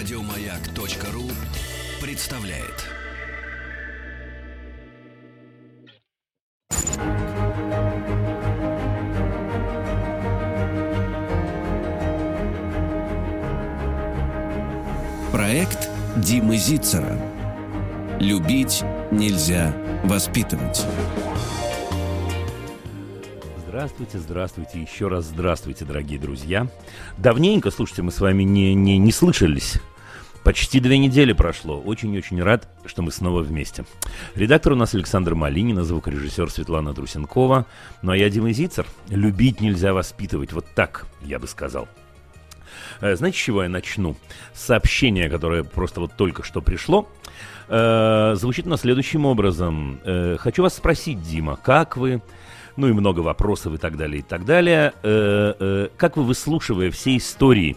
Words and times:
Радиомаяк.ру 0.00 1.24
представляет. 2.00 2.86
Проект 15.32 15.90
Димы 16.16 16.56
Зицера. 16.56 17.20
Любить 18.18 18.82
нельзя 19.10 19.76
воспитывать. 20.04 20.86
Здравствуйте, 23.68 24.18
здравствуйте, 24.18 24.80
еще 24.80 25.08
раз 25.08 25.26
здравствуйте, 25.26 25.84
дорогие 25.84 26.18
друзья. 26.18 26.68
Давненько, 27.18 27.70
слушайте, 27.70 28.02
мы 28.02 28.10
с 28.12 28.20
вами 28.20 28.44
не, 28.44 28.74
не, 28.74 28.96
не 28.96 29.12
слышались. 29.12 29.78
Почти 30.50 30.80
две 30.80 30.98
недели 30.98 31.32
прошло. 31.32 31.80
Очень-очень 31.80 32.42
рад, 32.42 32.68
что 32.84 33.02
мы 33.02 33.12
снова 33.12 33.40
вместе. 33.40 33.84
Редактор 34.34 34.72
у 34.72 34.74
нас 34.74 34.96
Александр 34.96 35.36
Малинин, 35.36 35.78
а 35.78 35.84
звукорежиссер 35.84 36.50
Светлана 36.50 36.92
Трусенкова. 36.92 37.66
Ну 38.02 38.10
а 38.10 38.16
я 38.16 38.28
Дима 38.28 38.50
Зицер. 38.50 38.84
Любить 39.10 39.60
нельзя 39.60 39.94
воспитывать. 39.94 40.52
Вот 40.52 40.66
так, 40.74 41.06
я 41.22 41.38
бы 41.38 41.46
сказал. 41.46 41.86
Э, 43.00 43.14
знаете, 43.14 43.38
с 43.38 43.40
чего 43.40 43.62
я 43.62 43.68
начну? 43.68 44.16
Сообщение, 44.52 45.30
которое 45.30 45.62
просто 45.62 46.00
вот 46.00 46.16
только 46.16 46.42
что 46.42 46.60
пришло, 46.60 47.08
э, 47.68 48.34
звучит 48.34 48.66
на 48.66 48.76
следующим 48.76 49.26
образом. 49.26 50.00
Э, 50.02 50.36
хочу 50.36 50.64
вас 50.64 50.74
спросить, 50.74 51.22
Дима, 51.22 51.60
как 51.62 51.96
вы 51.96 52.22
ну 52.76 52.88
и 52.88 52.92
много 52.92 53.20
вопросов 53.20 53.74
и 53.74 53.76
так 53.76 53.96
далее, 53.96 54.18
и 54.18 54.22
так 54.22 54.44
далее. 54.44 54.92
Как 55.96 56.16
вы, 56.16 56.24
выслушивая 56.24 56.90
все 56.90 57.16
истории, 57.16 57.76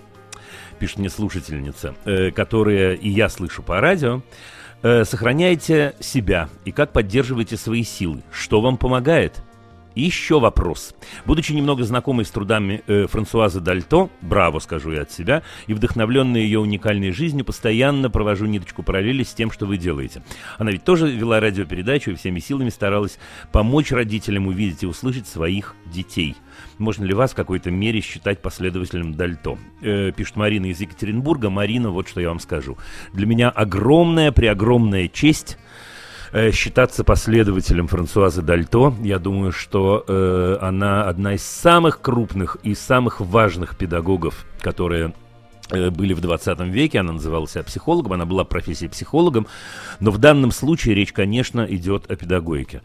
пишет 0.83 0.97
мне 0.97 1.09
слушательница, 1.09 1.95
э, 2.03 2.31
которые 2.31 2.97
и 2.97 3.07
я 3.07 3.29
слышу 3.29 3.63
по 3.63 3.79
радио, 3.79 4.21
э, 4.81 5.05
сохраняете 5.05 5.95
себя 6.01 6.49
и 6.65 6.73
как 6.73 6.91
поддерживаете 6.91 7.55
свои 7.55 7.83
силы? 7.83 8.21
Что 8.33 8.59
вам 8.59 8.75
помогает? 8.75 9.41
Еще 9.95 10.39
вопрос. 10.39 10.95
Будучи 11.25 11.51
немного 11.51 11.83
знакомой 11.83 12.25
с 12.25 12.31
трудами 12.31 12.81
э, 12.87 13.05
Франсуазы 13.07 13.59
Дальто, 13.59 14.09
браво, 14.21 14.59
скажу 14.59 14.91
я 14.91 15.01
от 15.01 15.11
себя, 15.11 15.43
и 15.67 15.73
вдохновленной 15.73 16.41
ее 16.41 16.59
уникальной 16.59 17.11
жизнью, 17.11 17.45
постоянно 17.45 18.09
провожу 18.09 18.45
ниточку 18.45 18.81
параллели 18.81 19.23
с 19.23 19.33
тем, 19.33 19.51
что 19.51 19.65
вы 19.67 19.77
делаете. 19.77 20.23
Она 20.57 20.71
ведь 20.71 20.83
тоже 20.83 21.11
вела 21.11 21.39
радиопередачу 21.39 22.11
и 22.11 22.15
всеми 22.15 22.39
силами 22.39 22.69
старалась 22.69 23.19
помочь 23.51 23.91
родителям 23.91 24.47
увидеть 24.47 24.83
и 24.83 24.87
услышать 24.87 25.27
своих 25.27 25.75
детей. 25.85 26.35
Можно 26.77 27.05
ли 27.05 27.13
вас 27.13 27.31
в 27.31 27.35
какой-то 27.35 27.69
мере 27.69 28.01
считать 28.01 28.41
последователем 28.41 29.13
Дальто? 29.13 29.57
Э, 29.81 30.11
пишет 30.11 30.35
Марина 30.35 30.67
из 30.67 30.81
Екатеринбурга. 30.81 31.49
Марина, 31.49 31.91
вот 31.91 32.07
что 32.07 32.19
я 32.19 32.29
вам 32.29 32.39
скажу. 32.39 32.77
Для 33.13 33.27
меня 33.27 33.49
огромная, 33.49 34.31
преогромная 34.31 35.07
честь 35.07 35.57
считаться 36.51 37.03
последователем 37.03 37.87
Франсуазы 37.87 38.41
Дальто. 38.41 38.93
Я 39.01 39.19
думаю, 39.19 39.51
что 39.51 40.03
э, 40.07 40.57
она 40.61 41.03
одна 41.03 41.35
из 41.35 41.43
самых 41.43 42.01
крупных 42.01 42.57
и 42.63 42.73
самых 42.73 43.21
важных 43.21 43.77
педагогов, 43.77 44.45
которые 44.59 45.09
э, 45.09 45.22
были 45.73 46.13
в 46.13 46.21
20 46.21 46.59
веке, 46.61 46.99
она 46.99 47.13
называла 47.13 47.47
себя 47.47 47.63
психологом, 47.63 48.13
она 48.13 48.25
была 48.25 48.43
профессией 48.43 48.89
психологом, 48.89 49.47
но 49.99 50.11
в 50.11 50.17
данном 50.17 50.51
случае 50.51 50.95
речь, 50.95 51.11
конечно, 51.11 51.65
идет 51.69 52.09
о 52.09 52.15
педагогике. 52.15 52.81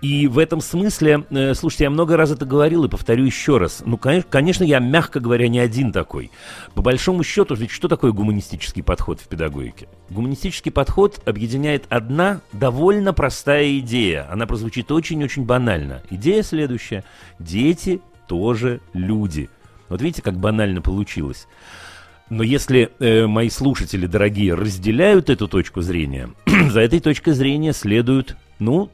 И 0.00 0.28
в 0.28 0.38
этом 0.38 0.60
смысле, 0.60 1.24
э, 1.30 1.54
слушайте, 1.54 1.84
я 1.84 1.90
много 1.90 2.16
раз 2.16 2.30
это 2.30 2.44
говорил 2.44 2.84
и 2.84 2.88
повторю 2.88 3.24
еще 3.24 3.58
раз. 3.58 3.82
Ну, 3.84 3.98
конечно, 3.98 4.62
я, 4.62 4.78
мягко 4.78 5.18
говоря, 5.18 5.48
не 5.48 5.58
один 5.58 5.92
такой. 5.92 6.30
По 6.74 6.82
большому 6.82 7.24
счету, 7.24 7.56
ведь 7.56 7.70
что 7.70 7.88
такое 7.88 8.12
гуманистический 8.12 8.82
подход 8.82 9.20
в 9.20 9.26
педагогике? 9.26 9.88
Гуманистический 10.10 10.70
подход 10.70 11.20
объединяет 11.26 11.86
одна 11.88 12.42
довольно 12.52 13.12
простая 13.12 13.78
идея. 13.78 14.28
Она 14.30 14.46
прозвучит 14.46 14.92
очень-очень 14.92 15.44
банально. 15.44 16.02
Идея 16.10 16.44
следующая. 16.44 17.02
Дети 17.40 18.00
тоже 18.28 18.80
люди. 18.92 19.50
Вот 19.88 20.00
видите, 20.00 20.22
как 20.22 20.38
банально 20.38 20.80
получилось. 20.80 21.48
Но 22.30 22.42
если 22.42 22.90
э, 22.98 23.26
мои 23.26 23.48
слушатели, 23.48 24.06
дорогие, 24.06 24.54
разделяют 24.54 25.30
эту 25.30 25.48
точку 25.48 25.80
зрения, 25.80 26.30
за 26.70 26.80
этой 26.80 27.00
точкой 27.00 27.32
зрения 27.32 27.72
следуют, 27.72 28.36
ну, 28.58 28.90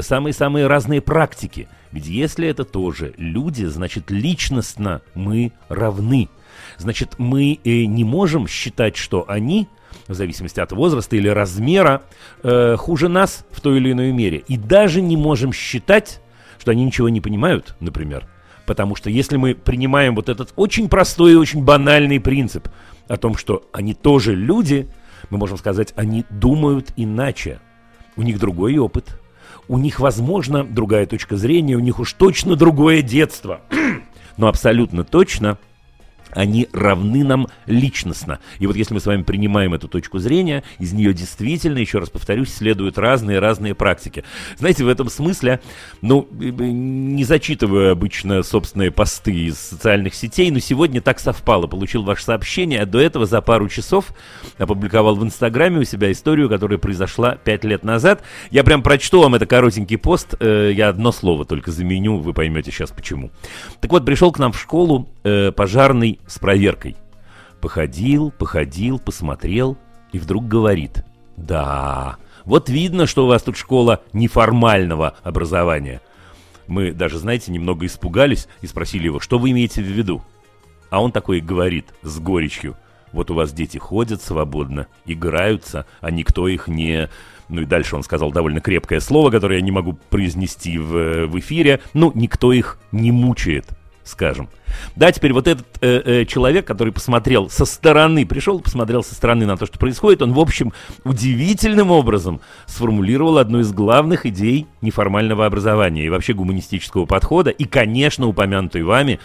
самые-самые 0.00 0.66
разные 0.66 1.02
практики. 1.02 1.68
Ведь 1.92 2.06
если 2.06 2.48
это 2.48 2.64
тоже 2.64 3.12
люди, 3.18 3.64
значит 3.64 4.10
личностно 4.10 5.02
мы 5.14 5.52
равны. 5.68 6.28
Значит, 6.78 7.18
мы 7.18 7.58
э, 7.64 7.84
не 7.84 8.04
можем 8.04 8.46
считать, 8.46 8.96
что 8.96 9.24
они, 9.28 9.68
в 10.06 10.14
зависимости 10.14 10.60
от 10.60 10.72
возраста 10.72 11.16
или 11.16 11.28
размера, 11.28 12.02
э, 12.42 12.76
хуже 12.76 13.08
нас 13.08 13.44
в 13.50 13.60
той 13.60 13.78
или 13.78 13.92
иной 13.92 14.12
мере. 14.12 14.42
И 14.48 14.56
даже 14.56 15.00
не 15.00 15.16
можем 15.16 15.52
считать, 15.52 16.20
что 16.58 16.70
они 16.70 16.84
ничего 16.84 17.08
не 17.08 17.20
понимают, 17.20 17.76
например. 17.80 18.26
Потому 18.70 18.94
что 18.94 19.10
если 19.10 19.36
мы 19.36 19.56
принимаем 19.56 20.14
вот 20.14 20.28
этот 20.28 20.52
очень 20.54 20.88
простой 20.88 21.32
и 21.32 21.34
очень 21.34 21.64
банальный 21.64 22.20
принцип 22.20 22.68
о 23.08 23.16
том, 23.16 23.36
что 23.36 23.64
они 23.72 23.94
тоже 23.94 24.36
люди, 24.36 24.88
мы 25.28 25.38
можем 25.38 25.58
сказать, 25.58 25.92
они 25.96 26.24
думают 26.30 26.92
иначе. 26.96 27.58
У 28.14 28.22
них 28.22 28.38
другой 28.38 28.78
опыт, 28.78 29.20
у 29.66 29.76
них, 29.76 29.98
возможно, 29.98 30.62
другая 30.62 31.06
точка 31.06 31.34
зрения, 31.34 31.74
у 31.74 31.80
них 31.80 31.98
уж 31.98 32.12
точно 32.12 32.54
другое 32.54 33.02
детство. 33.02 33.60
Но 34.36 34.46
абсолютно 34.46 35.02
точно– 35.02 35.58
они 36.32 36.68
равны 36.72 37.24
нам 37.24 37.48
личностно. 37.66 38.40
И 38.58 38.66
вот 38.66 38.76
если 38.76 38.94
мы 38.94 39.00
с 39.00 39.06
вами 39.06 39.22
принимаем 39.22 39.74
эту 39.74 39.88
точку 39.88 40.18
зрения, 40.18 40.62
из 40.78 40.92
нее 40.92 41.12
действительно, 41.12 41.78
еще 41.78 41.98
раз 41.98 42.10
повторюсь, 42.10 42.52
следуют 42.52 42.98
разные-разные 42.98 43.74
практики. 43.74 44.24
Знаете, 44.58 44.84
в 44.84 44.88
этом 44.88 45.08
смысле, 45.08 45.60
ну, 46.02 46.28
не 46.30 47.24
зачитываю 47.24 47.92
обычно 47.92 48.42
собственные 48.42 48.90
посты 48.90 49.32
из 49.32 49.58
социальных 49.58 50.14
сетей, 50.14 50.50
но 50.50 50.58
сегодня 50.58 51.00
так 51.00 51.20
совпало. 51.20 51.66
Получил 51.66 52.02
ваше 52.02 52.24
сообщение, 52.24 52.80
а 52.80 52.86
до 52.86 53.00
этого 53.00 53.26
за 53.26 53.40
пару 53.40 53.68
часов 53.68 54.12
опубликовал 54.58 55.16
в 55.16 55.24
Инстаграме 55.24 55.78
у 55.78 55.84
себя 55.84 56.10
историю, 56.12 56.48
которая 56.48 56.78
произошла 56.78 57.36
пять 57.36 57.64
лет 57.64 57.84
назад. 57.84 58.22
Я 58.50 58.64
прям 58.64 58.82
прочту 58.82 59.20
вам 59.20 59.34
это 59.34 59.46
коротенький 59.46 59.98
пост, 59.98 60.34
э, 60.40 60.72
я 60.74 60.88
одно 60.88 61.12
слово 61.12 61.44
только 61.44 61.70
заменю, 61.70 62.18
вы 62.18 62.32
поймете 62.32 62.70
сейчас 62.70 62.90
почему. 62.90 63.30
Так 63.80 63.90
вот, 63.90 64.04
пришел 64.04 64.32
к 64.32 64.38
нам 64.38 64.52
в 64.52 64.60
школу 64.60 65.08
э, 65.24 65.52
пожарный 65.52 66.20
с 66.26 66.38
проверкой. 66.38 66.96
Походил, 67.60 68.30
походил, 68.30 68.98
посмотрел 68.98 69.76
и 70.12 70.18
вдруг 70.18 70.46
говорит. 70.48 71.04
Да, 71.36 72.16
вот 72.44 72.68
видно, 72.68 73.06
что 73.06 73.24
у 73.24 73.28
вас 73.28 73.42
тут 73.42 73.56
школа 73.56 74.02
неформального 74.12 75.14
образования. 75.22 76.00
Мы 76.66 76.92
даже, 76.92 77.18
знаете, 77.18 77.50
немного 77.50 77.86
испугались 77.86 78.46
и 78.60 78.66
спросили 78.66 79.06
его, 79.06 79.20
что 79.20 79.38
вы 79.38 79.50
имеете 79.50 79.82
в 79.82 79.86
виду? 79.86 80.22
А 80.90 81.02
он 81.02 81.12
такой 81.12 81.40
говорит 81.40 81.86
с 82.02 82.18
горечью. 82.18 82.76
Вот 83.12 83.30
у 83.30 83.34
вас 83.34 83.52
дети 83.52 83.78
ходят 83.78 84.22
свободно, 84.22 84.86
играются, 85.04 85.86
а 86.00 86.10
никто 86.10 86.46
их 86.46 86.68
не... 86.68 87.08
Ну 87.48 87.62
и 87.62 87.64
дальше 87.64 87.96
он 87.96 88.04
сказал 88.04 88.30
довольно 88.30 88.60
крепкое 88.60 89.00
слово, 89.00 89.30
которое 89.30 89.56
я 89.56 89.64
не 89.64 89.72
могу 89.72 89.94
произнести 89.94 90.78
в, 90.78 91.26
в 91.26 91.38
эфире. 91.40 91.80
Ну, 91.94 92.12
никто 92.14 92.52
их 92.52 92.78
не 92.92 93.10
мучает 93.10 93.66
скажем. 94.04 94.48
Да, 94.96 95.10
теперь 95.12 95.32
вот 95.32 95.48
этот 95.48 95.66
э, 95.80 96.02
э, 96.04 96.24
человек, 96.24 96.66
который 96.66 96.92
посмотрел 96.92 97.50
со 97.50 97.64
стороны, 97.64 98.24
пришел, 98.26 98.60
посмотрел 98.60 99.02
со 99.02 99.14
стороны 99.14 99.46
на 99.46 99.56
то, 99.56 99.66
что 99.66 99.78
происходит, 99.78 100.22
он, 100.22 100.32
в 100.32 100.38
общем, 100.38 100.72
удивительным 101.04 101.90
образом 101.90 102.40
сформулировал 102.66 103.38
одну 103.38 103.60
из 103.60 103.72
главных 103.72 104.26
идей 104.26 104.66
неформального 104.80 105.46
образования 105.46 106.04
и 106.04 106.08
вообще 106.08 106.32
гуманистического 106.32 107.06
подхода, 107.06 107.50
и, 107.50 107.64
конечно, 107.64 108.26
упомянутый 108.26 108.82
вами 108.82 109.20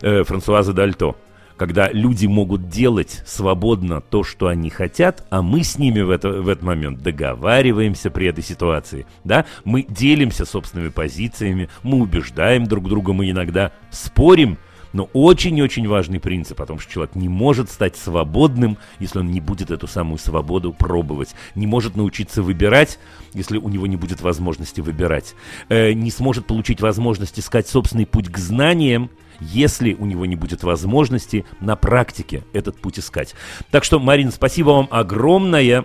э, 0.00 0.24
Франсуаза 0.24 0.72
Дальто 0.72 1.16
когда 1.56 1.90
люди 1.90 2.26
могут 2.26 2.68
делать 2.68 3.22
свободно 3.26 4.00
то, 4.00 4.22
что 4.24 4.48
они 4.48 4.70
хотят, 4.70 5.26
а 5.30 5.42
мы 5.42 5.62
с 5.62 5.78
ними 5.78 6.00
в, 6.00 6.10
это, 6.10 6.30
в 6.30 6.48
этот 6.48 6.64
момент 6.64 7.02
договариваемся 7.02 8.10
при 8.10 8.26
этой 8.26 8.44
ситуации. 8.44 9.06
Да? 9.24 9.46
Мы 9.64 9.84
делимся 9.88 10.44
собственными 10.44 10.90
позициями, 10.90 11.68
мы 11.82 11.98
убеждаем 11.98 12.66
друг 12.66 12.88
друга, 12.88 13.12
мы 13.12 13.30
иногда 13.30 13.72
спорим, 13.90 14.58
но 14.96 15.10
очень-очень 15.12 15.86
важный 15.86 16.20
принцип 16.20 16.58
о 16.62 16.64
том, 16.64 16.78
что 16.78 16.90
человек 16.90 17.14
не 17.16 17.28
может 17.28 17.70
стать 17.70 17.96
свободным, 17.96 18.78
если 18.98 19.18
он 19.18 19.30
не 19.30 19.42
будет 19.42 19.70
эту 19.70 19.86
самую 19.86 20.16
свободу 20.16 20.72
пробовать. 20.72 21.34
Не 21.54 21.66
может 21.66 21.96
научиться 21.96 22.42
выбирать, 22.42 22.98
если 23.34 23.58
у 23.58 23.68
него 23.68 23.86
не 23.86 23.96
будет 23.96 24.22
возможности 24.22 24.80
выбирать. 24.80 25.34
Э, 25.68 25.92
не 25.92 26.10
сможет 26.10 26.46
получить 26.46 26.80
возможность 26.80 27.38
искать 27.38 27.68
собственный 27.68 28.06
путь 28.06 28.30
к 28.32 28.38
знаниям, 28.38 29.10
если 29.38 29.92
у 29.92 30.06
него 30.06 30.24
не 30.24 30.34
будет 30.34 30.62
возможности 30.62 31.44
на 31.60 31.76
практике 31.76 32.44
этот 32.54 32.80
путь 32.80 32.98
искать. 32.98 33.34
Так 33.70 33.84
что, 33.84 33.98
Марин, 33.98 34.32
спасибо 34.32 34.70
вам 34.70 34.88
огромное. 34.90 35.84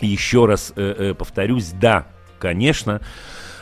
Еще 0.00 0.46
раз 0.46 0.72
э, 0.76 0.94
э, 0.96 1.14
повторюсь, 1.14 1.72
да, 1.72 2.06
конечно, 2.38 3.00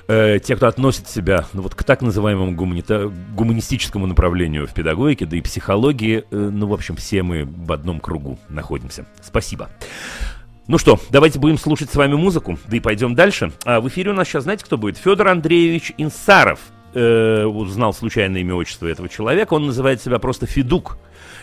э, 0.08 0.38
те, 0.38 0.56
кто 0.56 0.66
относит 0.66 1.08
себя 1.08 1.46
ну, 1.52 1.62
вот 1.62 1.74
к 1.74 1.84
так 1.84 2.02
называемому 2.02 2.52
гуманита- 2.52 3.12
гуманистическому 3.34 4.06
направлению 4.06 4.66
в 4.66 4.74
педагогике, 4.74 5.26
да 5.26 5.36
и 5.36 5.40
психологии, 5.40 6.24
э, 6.30 6.36
ну, 6.36 6.66
в 6.66 6.72
общем, 6.72 6.96
все 6.96 7.22
мы 7.22 7.44
в 7.44 7.72
одном 7.72 8.00
кругу 8.00 8.38
находимся. 8.48 9.06
Спасибо. 9.22 9.68
Ну 10.66 10.78
что, 10.78 10.98
давайте 11.10 11.38
будем 11.38 11.58
слушать 11.58 11.90
с 11.90 11.94
вами 11.94 12.14
музыку, 12.14 12.58
да 12.68 12.76
и 12.76 12.80
пойдем 12.80 13.14
дальше. 13.14 13.52
А 13.64 13.80
в 13.80 13.88
эфире 13.88 14.10
у 14.10 14.14
нас 14.14 14.28
сейчас, 14.28 14.44
знаете, 14.44 14.64
кто 14.64 14.78
будет? 14.78 14.96
Федор 14.96 15.28
Андреевич 15.28 15.92
Инсаров. 15.98 16.58
Э, 16.94 17.44
узнал 17.44 17.92
случайное 17.92 18.40
имя 18.40 18.54
отчество 18.54 18.86
этого 18.86 19.08
человека. 19.08 19.54
Он 19.54 19.66
называет 19.66 20.00
себя 20.00 20.18
просто 20.20 20.46
Федук. 20.46 20.96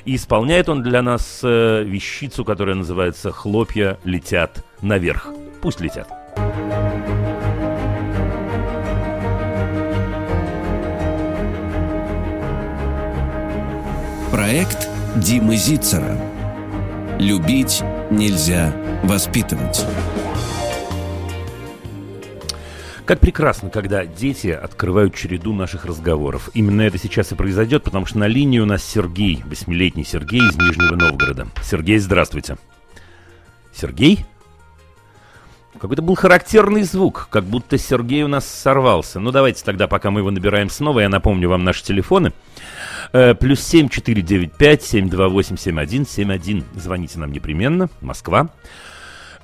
И 0.05 0.15
исполняет 0.15 0.69
он 0.69 0.81
для 0.81 1.01
нас 1.01 1.41
э, 1.43 1.83
вещицу, 1.83 2.45
которая 2.45 2.75
называется 2.75 3.31
«Хлопья 3.31 3.99
летят 4.03 4.63
наверх». 4.81 5.27
Пусть 5.61 5.81
летят. 5.81 6.07
Проект 14.41 14.89
Димы 15.17 15.55
Зицера. 15.55 16.17
Любить 17.19 17.83
нельзя 18.09 18.73
воспитывать. 19.03 19.85
Как 23.05 23.19
прекрасно, 23.19 23.69
когда 23.69 24.03
дети 24.03 24.47
открывают 24.47 25.13
череду 25.13 25.53
наших 25.53 25.85
разговоров. 25.85 26.49
Именно 26.55 26.81
это 26.81 26.97
сейчас 26.97 27.31
и 27.31 27.35
произойдет, 27.35 27.83
потому 27.83 28.07
что 28.07 28.17
на 28.17 28.25
линии 28.25 28.57
у 28.57 28.65
нас 28.65 28.83
Сергей, 28.83 29.43
восьмилетний 29.45 30.03
Сергей 30.03 30.39
из 30.39 30.57
Нижнего 30.57 30.95
Новгорода. 30.95 31.47
Сергей, 31.61 31.99
здравствуйте. 31.99 32.57
Сергей? 33.71 34.25
Какой-то 35.79 36.01
был 36.01 36.15
характерный 36.15 36.83
звук, 36.83 37.27
как 37.29 37.43
будто 37.43 37.77
Сергей 37.77 38.23
у 38.23 38.27
нас 38.27 38.47
сорвался. 38.47 39.19
Ну, 39.19 39.31
давайте 39.31 39.63
тогда, 39.63 39.87
пока 39.87 40.11
мы 40.11 40.19
его 40.19 40.31
набираем 40.31 40.69
снова, 40.69 40.99
я 40.99 41.09
напомню 41.09 41.47
вам 41.47 41.63
наши 41.63 41.83
телефоны. 41.83 42.33
Плюс 43.11 43.61
два 45.09 45.29
восемь 45.29 45.57
семь 45.57 45.79
один 45.79 46.05
семь 46.05 46.31
один. 46.31 46.63
Звоните 46.75 47.19
нам 47.19 47.31
непременно. 47.31 47.89
Москва. 48.01 48.49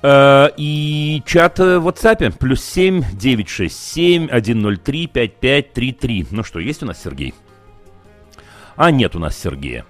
Э, 0.02 0.48
и 0.56 1.22
чат 1.26 1.58
в 1.58 1.86
WhatsApp. 1.86 2.38
Плюс 2.38 2.62
семь 2.62 3.02
девять 3.12 3.48
шесть 3.48 3.82
семь 3.82 4.28
один 4.30 4.60
ноль 4.60 4.78
три 4.78 5.06
пять 5.06 5.36
пять 5.36 5.72
три 5.72 5.92
три. 5.92 6.26
Ну 6.30 6.42
что, 6.42 6.60
есть 6.60 6.82
у 6.82 6.86
нас 6.86 7.02
Сергей? 7.02 7.34
А 8.76 8.90
нет 8.90 9.16
у 9.16 9.18
нас 9.18 9.36
Сергея. 9.36 9.84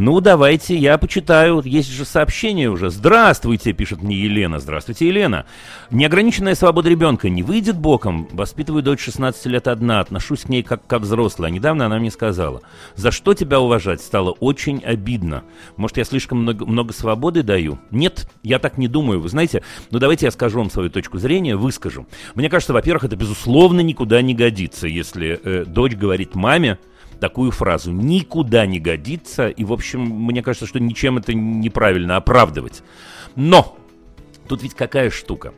Ну, 0.00 0.20
давайте, 0.20 0.76
я 0.76 0.96
почитаю. 0.96 1.60
Есть 1.64 1.90
же 1.90 2.04
сообщение 2.04 2.70
уже. 2.70 2.88
Здравствуйте, 2.88 3.72
пишет 3.72 4.00
мне 4.00 4.14
Елена. 4.14 4.60
Здравствуйте, 4.60 5.08
Елена. 5.08 5.44
Неограниченная 5.90 6.54
свобода 6.54 6.88
ребенка 6.88 7.28
не 7.28 7.42
выйдет 7.42 7.76
боком. 7.76 8.28
Воспитываю 8.30 8.84
дочь 8.84 9.00
16 9.00 9.46
лет 9.46 9.66
одна. 9.66 9.98
Отношусь 9.98 10.42
к 10.42 10.50
ней 10.50 10.62
как 10.62 10.86
ко 10.86 11.00
взрослой. 11.00 11.50
Недавно 11.50 11.86
она 11.86 11.98
мне 11.98 12.12
сказала, 12.12 12.62
за 12.94 13.10
что 13.10 13.34
тебя 13.34 13.58
уважать 13.58 14.00
стало 14.00 14.30
очень 14.30 14.84
обидно. 14.84 15.42
Может, 15.76 15.96
я 15.96 16.04
слишком 16.04 16.42
много, 16.42 16.64
много 16.64 16.92
свободы 16.92 17.42
даю? 17.42 17.80
Нет, 17.90 18.30
я 18.44 18.60
так 18.60 18.78
не 18.78 18.86
думаю. 18.86 19.20
Вы 19.20 19.28
знаете, 19.28 19.64
ну 19.90 19.98
давайте 19.98 20.26
я 20.26 20.30
скажу 20.30 20.60
вам 20.60 20.70
свою 20.70 20.90
точку 20.90 21.18
зрения, 21.18 21.56
выскажу. 21.56 22.06
Мне 22.36 22.48
кажется, 22.48 22.72
во-первых, 22.72 23.02
это 23.02 23.16
безусловно 23.16 23.80
никуда 23.80 24.22
не 24.22 24.36
годится, 24.36 24.86
если 24.86 25.40
э, 25.42 25.64
дочь 25.64 25.96
говорит 25.96 26.36
маме, 26.36 26.78
такую 27.20 27.50
фразу. 27.50 27.92
Никуда 27.92 28.66
не 28.66 28.80
годится, 28.80 29.48
и, 29.48 29.64
в 29.64 29.72
общем, 29.72 30.00
мне 30.00 30.42
кажется, 30.42 30.66
что 30.66 30.80
ничем 30.80 31.18
это 31.18 31.34
неправильно 31.34 32.16
оправдывать. 32.16 32.82
Но! 33.36 33.76
Тут 34.48 34.62
ведь 34.62 34.74
какая 34.74 35.10
штука? 35.10 35.52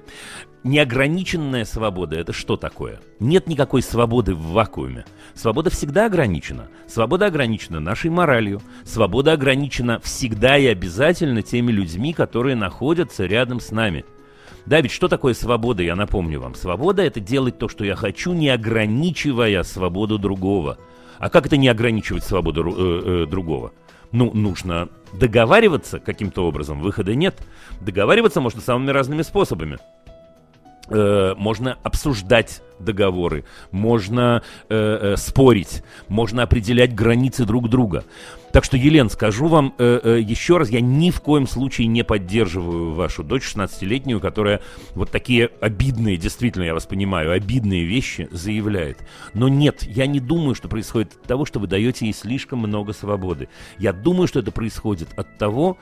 Неограниченная 0.62 1.64
свобода– 1.64 2.16
это 2.18 2.34
что 2.34 2.56
такое? 2.56 3.00
Нет 3.18 3.46
никакой 3.46 3.82
свободы 3.82 4.34
в 4.34 4.48
вакууме. 4.48 5.06
Свобода 5.34 5.70
всегда 5.70 6.06
ограничена. 6.06 6.68
Свобода 6.86 7.26
ограничена 7.26 7.80
нашей 7.80 8.10
моралью. 8.10 8.60
Свобода 8.84 9.32
ограничена 9.32 10.00
всегда 10.00 10.58
и 10.58 10.66
обязательно 10.66 11.40
теми 11.42 11.72
людьми, 11.72 12.12
которые 12.12 12.56
находятся 12.56 13.24
рядом 13.24 13.60
с 13.60 13.70
нами. 13.70 14.04
Да, 14.66 14.82
ведь 14.82 14.92
что 14.92 15.08
такое 15.08 15.32
свобода, 15.32 15.82
я 15.82 15.96
напомню 15.96 16.40
вам. 16.40 16.54
Свобода– 16.54 17.02
это 17.04 17.20
делать 17.20 17.56
то, 17.56 17.68
что 17.68 17.84
я 17.84 17.96
хочу, 17.96 18.34
не 18.34 18.50
ограничивая 18.50 19.62
свободу 19.62 20.18
другого– 20.18 20.76
а 21.20 21.30
как 21.30 21.46
это 21.46 21.56
не 21.56 21.68
ограничивать 21.68 22.24
свободу 22.24 22.64
э, 22.66 23.22
э, 23.22 23.26
другого? 23.26 23.72
Ну, 24.10 24.32
нужно 24.32 24.88
договариваться 25.12 26.00
каким-то 26.00 26.46
образом, 26.46 26.80
выхода 26.80 27.14
нет. 27.14 27.38
Договариваться 27.80 28.40
можно 28.40 28.60
самыми 28.60 28.90
разными 28.90 29.22
способами. 29.22 29.78
Э, 30.88 31.34
можно 31.36 31.78
обсуждать 31.84 32.62
договоры, 32.80 33.44
можно 33.70 34.42
э, 34.68 35.12
э, 35.12 35.16
спорить, 35.16 35.84
можно 36.08 36.42
определять 36.42 36.94
границы 36.94 37.44
друг 37.44 37.68
друга. 37.68 38.04
Так 38.52 38.64
что, 38.64 38.76
Елен, 38.76 39.10
скажу 39.10 39.46
вам 39.46 39.74
э, 39.78 40.00
э, 40.02 40.20
еще 40.20 40.56
раз, 40.56 40.70
я 40.70 40.80
ни 40.80 41.10
в 41.10 41.20
коем 41.20 41.46
случае 41.46 41.86
не 41.86 42.02
поддерживаю 42.02 42.94
вашу 42.94 43.22
дочь 43.22 43.44
16-летнюю, 43.54 44.20
которая 44.20 44.60
вот 44.94 45.10
такие 45.10 45.50
обидные, 45.60 46.16
действительно, 46.16 46.64
я 46.64 46.74
вас 46.74 46.86
понимаю, 46.86 47.32
обидные 47.32 47.84
вещи 47.84 48.28
заявляет. 48.32 48.98
Но 49.34 49.48
нет, 49.48 49.84
я 49.84 50.06
не 50.06 50.18
думаю, 50.18 50.54
что 50.56 50.68
происходит 50.68 51.12
от 51.12 51.22
того, 51.22 51.44
что 51.44 51.60
вы 51.60 51.68
даете 51.68 52.06
ей 52.06 52.12
слишком 52.12 52.58
много 52.58 52.92
свободы. 52.92 53.48
Я 53.78 53.92
думаю, 53.92 54.26
что 54.26 54.40
это 54.40 54.50
происходит 54.50 55.08
от 55.16 55.38
того, 55.38 55.78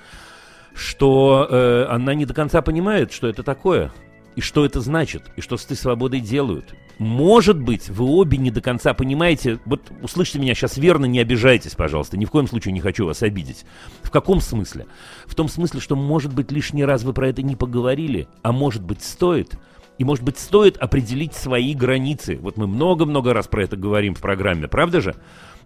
что 0.74 1.46
э, 1.50 1.86
она 1.88 2.14
не 2.14 2.26
до 2.26 2.34
конца 2.34 2.60
понимает, 2.60 3.12
что 3.12 3.28
это 3.28 3.42
такое 3.42 3.92
и 4.36 4.40
что 4.40 4.64
это 4.64 4.80
значит, 4.80 5.22
и 5.36 5.40
что 5.40 5.56
с 5.56 5.64
этой 5.64 5.76
свободой 5.76 6.20
делают. 6.20 6.74
Может 6.98 7.60
быть, 7.60 7.88
вы 7.88 8.06
обе 8.06 8.38
не 8.38 8.50
до 8.50 8.60
конца 8.60 8.92
понимаете, 8.92 9.60
вот 9.64 9.92
услышьте 10.02 10.40
меня 10.40 10.54
сейчас 10.54 10.76
верно, 10.76 11.06
не 11.06 11.20
обижайтесь, 11.20 11.76
пожалуйста, 11.76 12.16
ни 12.16 12.24
в 12.24 12.30
коем 12.30 12.48
случае 12.48 12.72
не 12.72 12.80
хочу 12.80 13.06
вас 13.06 13.22
обидеть. 13.22 13.64
В 14.02 14.10
каком 14.10 14.40
смысле? 14.40 14.86
В 15.26 15.36
том 15.36 15.48
смысле, 15.48 15.80
что, 15.80 15.94
может 15.94 16.34
быть, 16.34 16.50
лишний 16.50 16.84
раз 16.84 17.04
вы 17.04 17.12
про 17.12 17.28
это 17.28 17.42
не 17.42 17.54
поговорили, 17.54 18.26
а 18.42 18.50
может 18.50 18.82
быть, 18.82 19.02
стоит. 19.02 19.56
И, 19.98 20.04
может 20.04 20.24
быть, 20.24 20.38
стоит 20.38 20.76
определить 20.76 21.34
свои 21.34 21.74
границы. 21.74 22.38
Вот 22.40 22.56
мы 22.56 22.66
много-много 22.66 23.32
раз 23.32 23.48
про 23.48 23.64
это 23.64 23.76
говорим 23.76 24.14
в 24.14 24.20
программе, 24.20 24.68
правда 24.68 25.00
же? 25.00 25.14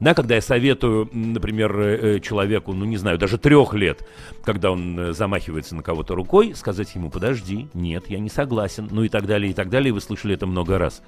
Да, 0.03 0.15
когда 0.15 0.35
я 0.35 0.41
советую, 0.41 1.09
например, 1.13 1.79
э, 1.79 2.17
э, 2.17 2.21
человеку, 2.21 2.73
ну 2.73 2.85
не 2.85 2.97
знаю, 2.97 3.19
даже 3.19 3.39
трех 3.39 3.73
лет, 3.73 4.05
когда 4.43 4.73
он 4.73 4.99
э, 4.99 5.13
замахивается 5.13 5.77
на 5.77 5.85
кого-то 5.85 6.17
рукой, 6.17 6.57
сказать 6.57 6.93
ему, 6.97 7.09
подожди, 7.09 7.69
нет, 7.73 8.07
я 8.09 8.19
не 8.19 8.29
согласен, 8.29 8.89
ну 8.91 9.05
и 9.05 9.09
так 9.09 9.27
далее, 9.27 9.53
и 9.53 9.55
так 9.55 9.71
далее, 9.71 9.93
вы 9.93 10.01
слышали 10.01 10.35
это 10.35 10.45
много 10.45 10.77
раз. 10.77 11.05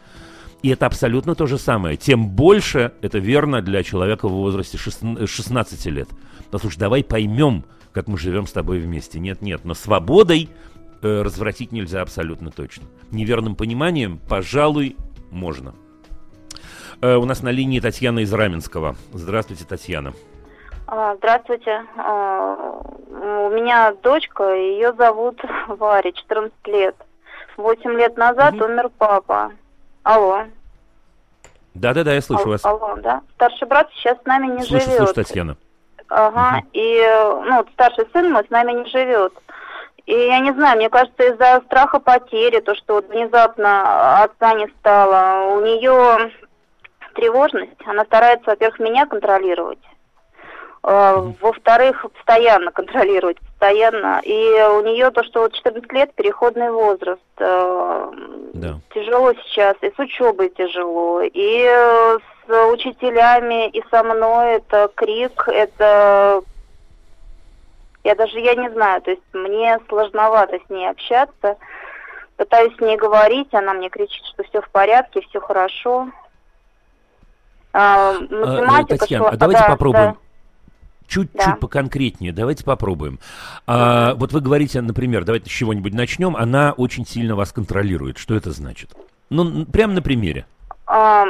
И 0.62 0.68
это 0.68 0.86
абсолютно 0.86 1.34
то 1.34 1.46
же 1.46 1.58
самое. 1.58 1.96
Тем 1.96 2.28
больше 2.28 2.92
это 3.02 3.18
верно 3.18 3.62
для 3.62 3.82
человека 3.82 4.28
в 4.28 4.32
возрасте 4.32 4.78
16 4.78 5.86
лет. 5.86 6.08
Послушай, 6.52 6.78
давай 6.78 7.02
поймем, 7.02 7.64
как 7.90 8.06
мы 8.06 8.16
живем 8.16 8.46
с 8.46 8.52
тобой 8.52 8.78
вместе. 8.78 9.18
Нет, 9.18 9.42
нет, 9.42 9.64
но 9.64 9.74
свободой 9.74 10.48
э, 11.02 11.22
развратить 11.22 11.72
нельзя 11.72 12.00
абсолютно 12.00 12.52
точно. 12.52 12.84
Неверным 13.10 13.56
пониманием, 13.56 14.20
пожалуй, 14.28 14.94
можно. 15.32 15.74
Э, 17.00 17.16
у 17.16 17.24
нас 17.24 17.42
на 17.42 17.50
линии 17.50 17.80
Татьяна 17.80 18.20
из 18.20 18.32
Раменского. 18.32 18.96
Здравствуйте, 19.12 19.64
Татьяна. 19.64 20.12
А, 20.86 21.14
здравствуйте. 21.16 21.84
А, 21.96 22.80
у 23.10 23.50
меня 23.50 23.94
дочка, 24.02 24.54
ее 24.54 24.92
зовут 24.92 25.40
Варя, 25.68 26.12
14 26.12 26.52
лет. 26.66 26.96
Восемь 27.56 27.92
лет 27.92 28.16
назад 28.16 28.54
угу. 28.54 28.64
умер 28.64 28.90
папа. 28.98 29.52
Алло. 30.02 30.44
Да-да-да, 31.74 32.12
я 32.12 32.20
слышу 32.20 32.42
алло, 32.42 32.52
вас. 32.52 32.64
Алло, 32.64 32.96
да. 33.02 33.22
Старший 33.34 33.66
брат 33.66 33.88
сейчас 33.94 34.18
с 34.20 34.26
нами 34.26 34.46
не 34.48 34.62
слышу, 34.62 34.84
живет. 34.84 34.98
Слышу, 34.98 35.14
Татьяна. 35.14 35.56
Ага, 36.08 36.58
угу. 36.58 36.68
и, 36.72 37.02
ну, 37.46 37.64
старший 37.72 38.06
сын 38.12 38.30
мой 38.30 38.44
с 38.46 38.50
нами 38.50 38.72
не 38.72 38.86
живет. 38.90 39.32
И 40.06 40.12
я 40.12 40.38
не 40.40 40.52
знаю, 40.52 40.76
мне 40.76 40.90
кажется, 40.90 41.22
из-за 41.22 41.62
страха 41.66 41.98
потери, 41.98 42.60
то, 42.60 42.74
что 42.74 42.94
вот 42.94 43.08
внезапно 43.08 44.22
отца 44.22 44.52
не 44.52 44.68
стало, 44.78 45.54
у 45.56 45.60
нее 45.62 46.30
тревожность, 47.14 47.72
она 47.86 48.04
старается, 48.04 48.50
во-первых, 48.50 48.78
меня 48.78 49.06
контролировать, 49.06 49.78
э, 50.82 51.32
во-вторых, 51.40 52.04
постоянно 52.14 52.70
контролировать, 52.70 53.38
постоянно. 53.40 54.20
И 54.24 54.36
у 54.36 54.82
нее 54.82 55.10
то, 55.10 55.24
что 55.24 55.40
вот 55.40 55.54
14 55.54 55.90
лет, 55.92 56.14
переходный 56.14 56.70
возраст. 56.70 57.22
Э, 57.38 58.12
да. 58.52 58.78
Тяжело 58.92 59.32
сейчас, 59.34 59.76
и 59.80 59.90
с 59.90 59.98
учебой 59.98 60.50
тяжело, 60.50 61.22
и 61.22 61.64
с 62.46 62.70
учителями, 62.72 63.68
и 63.68 63.82
со 63.90 64.02
мной 64.02 64.56
это 64.56 64.90
крик, 64.94 65.48
это... 65.48 66.42
Я 68.04 68.14
даже, 68.14 68.38
я 68.38 68.54
не 68.54 68.68
знаю, 68.70 69.00
то 69.00 69.10
есть 69.12 69.22
мне 69.32 69.78
сложновато 69.88 70.58
с 70.66 70.70
ней 70.70 70.90
общаться. 70.90 71.56
Пытаюсь 72.36 72.76
с 72.76 72.80
ней 72.80 72.96
говорить, 72.96 73.54
она 73.54 73.72
мне 73.72 73.88
кричит, 73.88 74.24
что 74.26 74.42
все 74.42 74.60
в 74.60 74.68
порядке, 74.68 75.22
все 75.22 75.40
хорошо. 75.40 76.08
А, 77.74 78.10
а, 78.10 78.20
математика. 78.20 78.98
Татьяна, 78.98 79.28
а 79.30 79.36
давайте 79.36 79.62
да, 79.62 79.68
попробуем. 79.68 80.12
Да. 80.12 80.16
Чуть-чуть 81.08 81.46
да. 81.46 81.56
поконкретнее, 81.56 82.32
давайте 82.32 82.64
попробуем. 82.64 83.18
А, 83.66 84.14
вот 84.14 84.32
вы 84.32 84.40
говорите, 84.40 84.80
например, 84.80 85.24
давайте 85.24 85.50
с 85.50 85.52
чего-нибудь 85.52 85.92
начнем. 85.92 86.36
Она 86.36 86.72
очень 86.76 87.04
сильно 87.04 87.34
вас 87.34 87.52
контролирует. 87.52 88.16
Что 88.16 88.34
это 88.36 88.52
значит? 88.52 88.94
Ну, 89.28 89.66
прямо 89.66 89.92
на 89.92 90.02
примере. 90.02 90.46
А, 90.86 91.26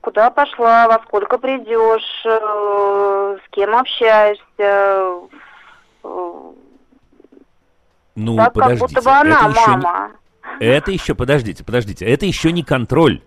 куда 0.00 0.30
пошла, 0.30 0.88
во 0.88 1.00
сколько 1.06 1.38
придешь, 1.38 2.26
э, 2.26 3.38
с 3.46 3.50
кем 3.50 3.76
общаешься. 3.76 4.42
э, 4.58 5.20
Ну, 8.16 8.36
так, 8.36 8.46
как 8.46 8.54
подождите. 8.54 8.86
будто 8.86 9.02
бы 9.02 9.10
она 9.10 9.38
это 9.38 9.50
еще 9.50 9.70
мама. 9.70 10.10
Это 10.58 10.90
еще, 10.90 11.14
подождите, 11.14 11.64
подождите, 11.64 12.04
это 12.06 12.26
еще 12.26 12.50
не 12.52 12.64
контроль. 12.64 13.22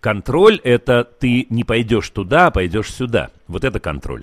Контроль 0.00 0.60
это 0.64 1.04
ты 1.04 1.46
не 1.50 1.64
пойдешь 1.64 2.08
туда, 2.10 2.46
а 2.46 2.50
пойдешь 2.50 2.92
сюда. 2.92 3.30
Вот 3.48 3.64
это 3.64 3.80
контроль. 3.80 4.22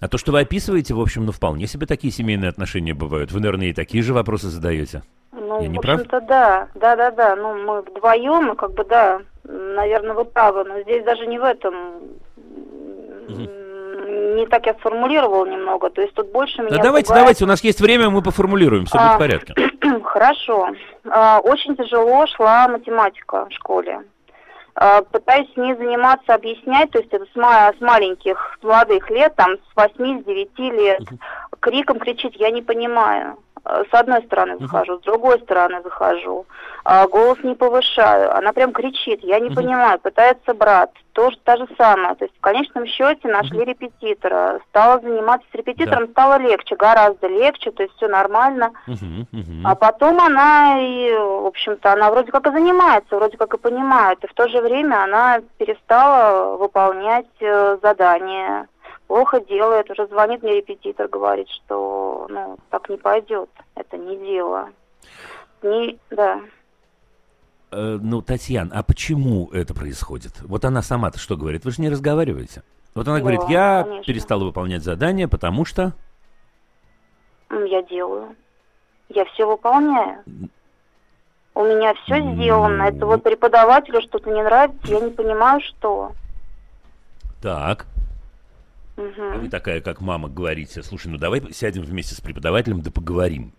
А 0.00 0.08
то, 0.08 0.18
что 0.18 0.32
вы 0.32 0.40
описываете, 0.40 0.94
в 0.94 1.00
общем, 1.00 1.24
ну 1.26 1.32
вполне 1.32 1.66
себе 1.66 1.86
такие 1.86 2.12
семейные 2.12 2.50
отношения 2.50 2.94
бывают. 2.94 3.32
Вы, 3.32 3.40
наверное, 3.40 3.68
и 3.68 3.72
такие 3.72 4.02
же 4.02 4.12
вопросы 4.14 4.48
задаете. 4.48 5.02
Ну, 5.32 5.60
Я 5.62 5.68
не 5.68 5.78
в 5.78 5.80
прав? 5.80 5.96
общем-то, 6.00 6.20
да, 6.22 6.68
да, 6.74 6.96
да, 6.96 7.10
да. 7.10 7.36
Ну, 7.36 7.54
мы 7.64 7.82
вдвоем, 7.82 8.52
и 8.52 8.56
как 8.56 8.74
бы, 8.74 8.84
да, 8.84 9.20
наверное, 9.44 10.14
вы 10.14 10.24
правы, 10.24 10.64
но 10.64 10.80
здесь 10.82 11.04
даже 11.04 11.26
не 11.26 11.38
в 11.38 11.44
этом. 11.44 11.74
Не 13.28 14.46
так 14.46 14.66
я 14.66 14.74
сформулировал 14.74 15.44
немного, 15.46 15.90
то 15.90 16.00
есть 16.00 16.14
тут 16.14 16.30
больше 16.32 16.62
меня 16.62 16.76
Да 16.76 16.82
давайте, 16.82 17.08
пугает- 17.08 17.20
давайте, 17.22 17.44
у 17.44 17.48
нас 17.48 17.62
есть 17.64 17.80
время, 17.80 18.08
мы 18.08 18.22
поформулируем, 18.22 18.86
все 18.86 18.96
будет 18.98 19.10
А, 19.10 19.14
в 19.16 19.18
порядке. 19.18 19.54
Хорошо. 20.04 20.68
А, 21.10 21.40
Очень 21.40 21.76
тяжело 21.76 22.26
шла 22.28 22.68
математика 22.68 23.46
в 23.46 23.52
школе. 23.52 24.00
А, 24.80 25.02
Пытаюсь 25.02 25.52
с 25.52 25.56
ней 25.56 25.74
заниматься, 25.74 26.34
объяснять, 26.34 26.92
то 26.92 26.98
есть 27.00 27.12
это 27.12 27.24
с, 27.24 27.34
ма- 27.34 27.72
с 27.76 27.80
маленьких, 27.80 28.58
молодых 28.62 29.10
лет, 29.10 29.34
там, 29.34 29.56
с 29.56 29.76
8, 29.76 30.22
с 30.22 30.24
9 30.24 30.58
лет, 30.58 31.02
криком 31.58 31.98
кричить, 31.98 32.36
я 32.36 32.50
не 32.52 32.62
понимаю. 32.62 33.38
А, 33.64 33.82
С 33.84 33.88
одной 33.92 34.22
стороны 34.24 34.56
захожу, 34.58 34.98
с 34.98 35.02
другой 35.02 35.40
стороны 35.40 35.80
захожу. 35.82 36.46
А, 36.84 37.06
Голос 37.06 37.38
не 37.42 37.54
повышаю. 37.54 38.34
Она 38.36 38.52
прям 38.52 38.72
кричит, 38.72 39.20
я 39.22 39.38
не 39.40 39.46
Мгм. 39.50 39.54
понимаю. 39.56 39.98
Пытается 39.98 40.54
брат. 40.54 40.90
Тоже 41.12 41.36
та 41.44 41.56
же 41.56 41.66
самое. 41.76 42.14
То 42.14 42.24
есть 42.26 42.36
в 42.36 42.40
конечном 42.40 42.86
счете 42.86 43.26
нашли 43.28 43.64
репетитора. 43.64 44.60
Стала 44.70 45.00
заниматься 45.00 45.46
с 45.50 45.54
репетитором, 45.54 46.08
стало 46.10 46.38
легче, 46.38 46.76
гораздо 46.76 47.26
легче, 47.26 47.72
то 47.72 47.82
есть 47.82 47.94
все 47.96 48.06
нормально. 48.08 48.70
Мгм, 48.86 49.26
мгм. 49.32 49.66
А 49.66 49.74
потом 49.74 50.20
она 50.20 50.76
и, 50.80 51.12
в 51.12 51.46
общем-то, 51.46 51.92
она 51.92 52.10
вроде 52.10 52.30
как 52.30 52.46
и 52.46 52.50
занимается, 52.52 53.16
вроде 53.16 53.36
как 53.36 53.52
и 53.54 53.58
понимает, 53.58 54.22
и 54.22 54.28
в 54.28 54.34
то 54.34 54.48
же 54.48 54.60
время 54.60 55.02
она 55.02 55.40
перестала 55.58 56.56
выполнять 56.56 57.26
э, 57.40 57.78
задания, 57.82 58.68
плохо 59.08 59.40
делает, 59.40 59.90
уже 59.90 60.06
звонит 60.06 60.42
мне 60.42 60.56
репетитор, 60.56 61.08
говорит, 61.08 61.48
что, 61.48 62.26
ну, 62.30 62.58
так 62.70 62.88
не 62.88 62.96
пойдет, 62.96 63.50
это 63.74 63.96
не 63.96 64.16
дело. 64.18 64.68
Не, 65.62 65.98
да. 66.10 66.40
Э, 67.72 67.98
ну, 68.00 68.22
Татьяна, 68.22 68.70
а 68.78 68.82
почему 68.84 69.48
это 69.52 69.74
происходит? 69.74 70.40
Вот 70.42 70.64
она 70.64 70.82
сама-то 70.82 71.18
что 71.18 71.36
говорит? 71.36 71.64
Вы 71.64 71.72
же 71.72 71.82
не 71.82 71.88
разговариваете. 71.88 72.62
Вот 72.94 73.08
она 73.08 73.16
Да, 73.16 73.22
говорит, 73.22 73.40
я 73.48 73.82
конечно. 73.82 74.04
перестала 74.04 74.44
выполнять 74.44 74.82
задания, 74.84 75.26
потому 75.26 75.64
что... 75.64 75.94
Я 77.50 77.82
делаю. 77.82 78.36
Я 79.08 79.24
все 79.24 79.46
выполняю. 79.46 80.22
У 81.54 81.64
меня 81.64 81.94
все 81.94 82.20
сделано. 82.34 82.82
Это 82.84 83.06
вот 83.06 83.22
преподавателю 83.22 84.02
что-то 84.02 84.30
не 84.30 84.42
нравится, 84.42 84.92
я 84.92 85.00
не 85.00 85.10
понимаю, 85.10 85.60
что. 85.62 86.12
Так, 87.42 87.86
Мгм. 88.98 89.32
а 89.32 89.38
вы 89.38 89.48
такая, 89.48 89.80
как 89.80 90.00
мама, 90.00 90.28
говорите, 90.28 90.82
слушай, 90.82 91.06
ну 91.06 91.18
давай 91.18 91.40
сядем 91.52 91.82
вместе 91.82 92.16
с 92.16 92.20
преподавателем, 92.20 92.80
да 92.80 92.90
поговорим. 92.90 93.52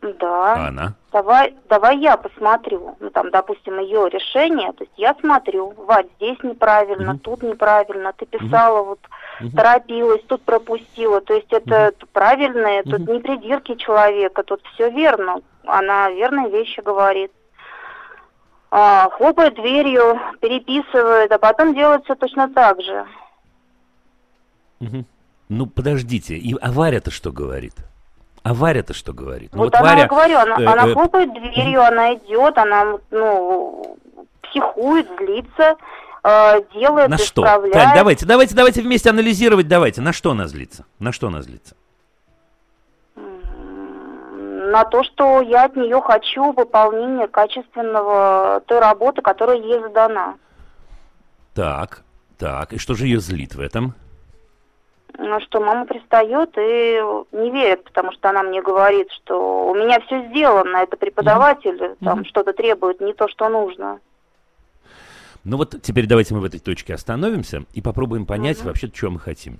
Да. 0.00 0.54
А 0.54 0.68
она? 0.68 0.94
Давай, 1.12 1.54
давай 1.68 1.98
я 1.98 2.16
посмотрю. 2.16 2.96
Ну, 2.98 3.10
там, 3.10 3.30
допустим, 3.30 3.78
ее 3.78 4.08
решение. 4.08 4.72
То 4.72 4.84
есть 4.84 4.94
я 4.96 5.14
смотрю, 5.20 5.74
Вать, 5.76 6.06
здесь 6.16 6.38
неправильно, 6.42 7.12
Мгм. 7.12 7.18
тут 7.20 7.42
неправильно. 7.42 8.12
Ты 8.14 8.24
писала, 8.26 8.82
вот, 8.82 8.98
Мгм. 9.40 9.50
торопилась, 9.56 10.22
тут 10.26 10.42
пропустила. 10.42 11.20
То 11.20 11.34
есть 11.34 11.52
это 11.52 11.92
правильное, 12.12 12.82
тут 12.82 13.00
Мгм. 13.00 13.12
не 13.12 13.20
придирки 13.20 13.74
человека, 13.74 14.42
тут 14.42 14.62
все 14.74 14.90
верно. 14.90 15.40
Она 15.66 16.10
верные 16.10 16.50
вещи 16.50 16.80
говорит. 16.80 17.30
А, 18.70 19.10
хлопает 19.10 19.54
дверью, 19.54 20.18
переписывает, 20.40 21.30
а 21.30 21.38
потом 21.38 21.74
делает 21.74 22.04
все 22.04 22.14
точно 22.14 22.48
так 22.48 22.80
же. 22.80 23.06
Мгм. 24.82 25.06
Ну, 25.48 25.66
подождите, 25.66 26.34
и 26.34 26.56
а 26.60 26.72
Варя-то 26.72 27.10
что 27.12 27.30
говорит? 27.30 27.74
А 28.42 28.52
Варя-то 28.52 28.94
что 28.94 29.12
говорит? 29.12 29.50
Ну, 29.54 29.64
вот, 29.64 29.74
она, 29.74 29.90
Варя... 29.90 30.00
я 30.02 30.08
говорю, 30.08 30.38
она, 30.38 30.60
э, 30.60 30.64
она 30.64 30.88
э, 30.88 30.92
хлопает 30.92 31.32
дверью, 31.32 31.84
она 31.84 32.14
идет, 32.14 32.58
она, 32.58 32.98
ну, 33.12 33.96
психует, 34.42 35.06
злится, 35.18 35.76
э, 36.24 36.62
делает, 36.74 37.08
На 37.08 37.18
что? 37.18 37.42
Тань, 37.42 37.94
давайте, 37.94 38.26
давайте, 38.26 38.56
давайте 38.56 38.82
вместе 38.82 39.10
анализировать, 39.10 39.68
давайте. 39.68 40.00
На 40.00 40.12
что 40.12 40.32
она 40.32 40.48
злится? 40.48 40.84
На 40.98 41.12
что 41.12 41.28
она 41.28 41.42
злится? 41.42 41.76
На 43.14 44.84
то, 44.84 45.04
что 45.04 45.42
я 45.42 45.66
от 45.66 45.76
нее 45.76 46.00
хочу 46.00 46.50
выполнения 46.52 47.28
качественного 47.28 48.62
той 48.66 48.80
работы, 48.80 49.22
которая 49.22 49.58
ей 49.58 49.80
задана. 49.80 50.34
Так, 51.54 52.02
так, 52.36 52.72
и 52.72 52.78
что 52.78 52.94
же 52.94 53.06
ее 53.06 53.20
злит 53.20 53.54
в 53.54 53.60
этом? 53.60 53.94
Ну, 55.18 55.40
Что 55.40 55.60
мама 55.60 55.84
пристает 55.86 56.50
и 56.56 57.00
не 57.32 57.50
верит, 57.50 57.84
потому 57.84 58.12
что 58.12 58.30
она 58.30 58.42
мне 58.42 58.62
говорит, 58.62 59.08
что 59.10 59.68
у 59.68 59.74
меня 59.74 60.00
все 60.00 60.26
сделано, 60.28 60.78
это 60.78 60.96
преподаватель 60.96 61.96
там 62.02 62.18
Мгм. 62.20 62.24
что-то 62.26 62.52
требует, 62.52 63.00
не 63.00 63.12
то, 63.12 63.28
что 63.28 63.48
нужно. 63.48 64.00
Ну 65.44 65.56
вот 65.56 65.74
теперь 65.82 66.06
давайте 66.06 66.34
мы 66.34 66.40
в 66.40 66.44
этой 66.44 66.60
точке 66.60 66.94
остановимся 66.94 67.64
и 67.74 67.82
попробуем 67.82 68.26
понять 68.26 68.58
Мгм. 68.58 68.68
вообще, 68.68 68.90
что 68.94 69.10
мы 69.10 69.18
хотим. 69.20 69.58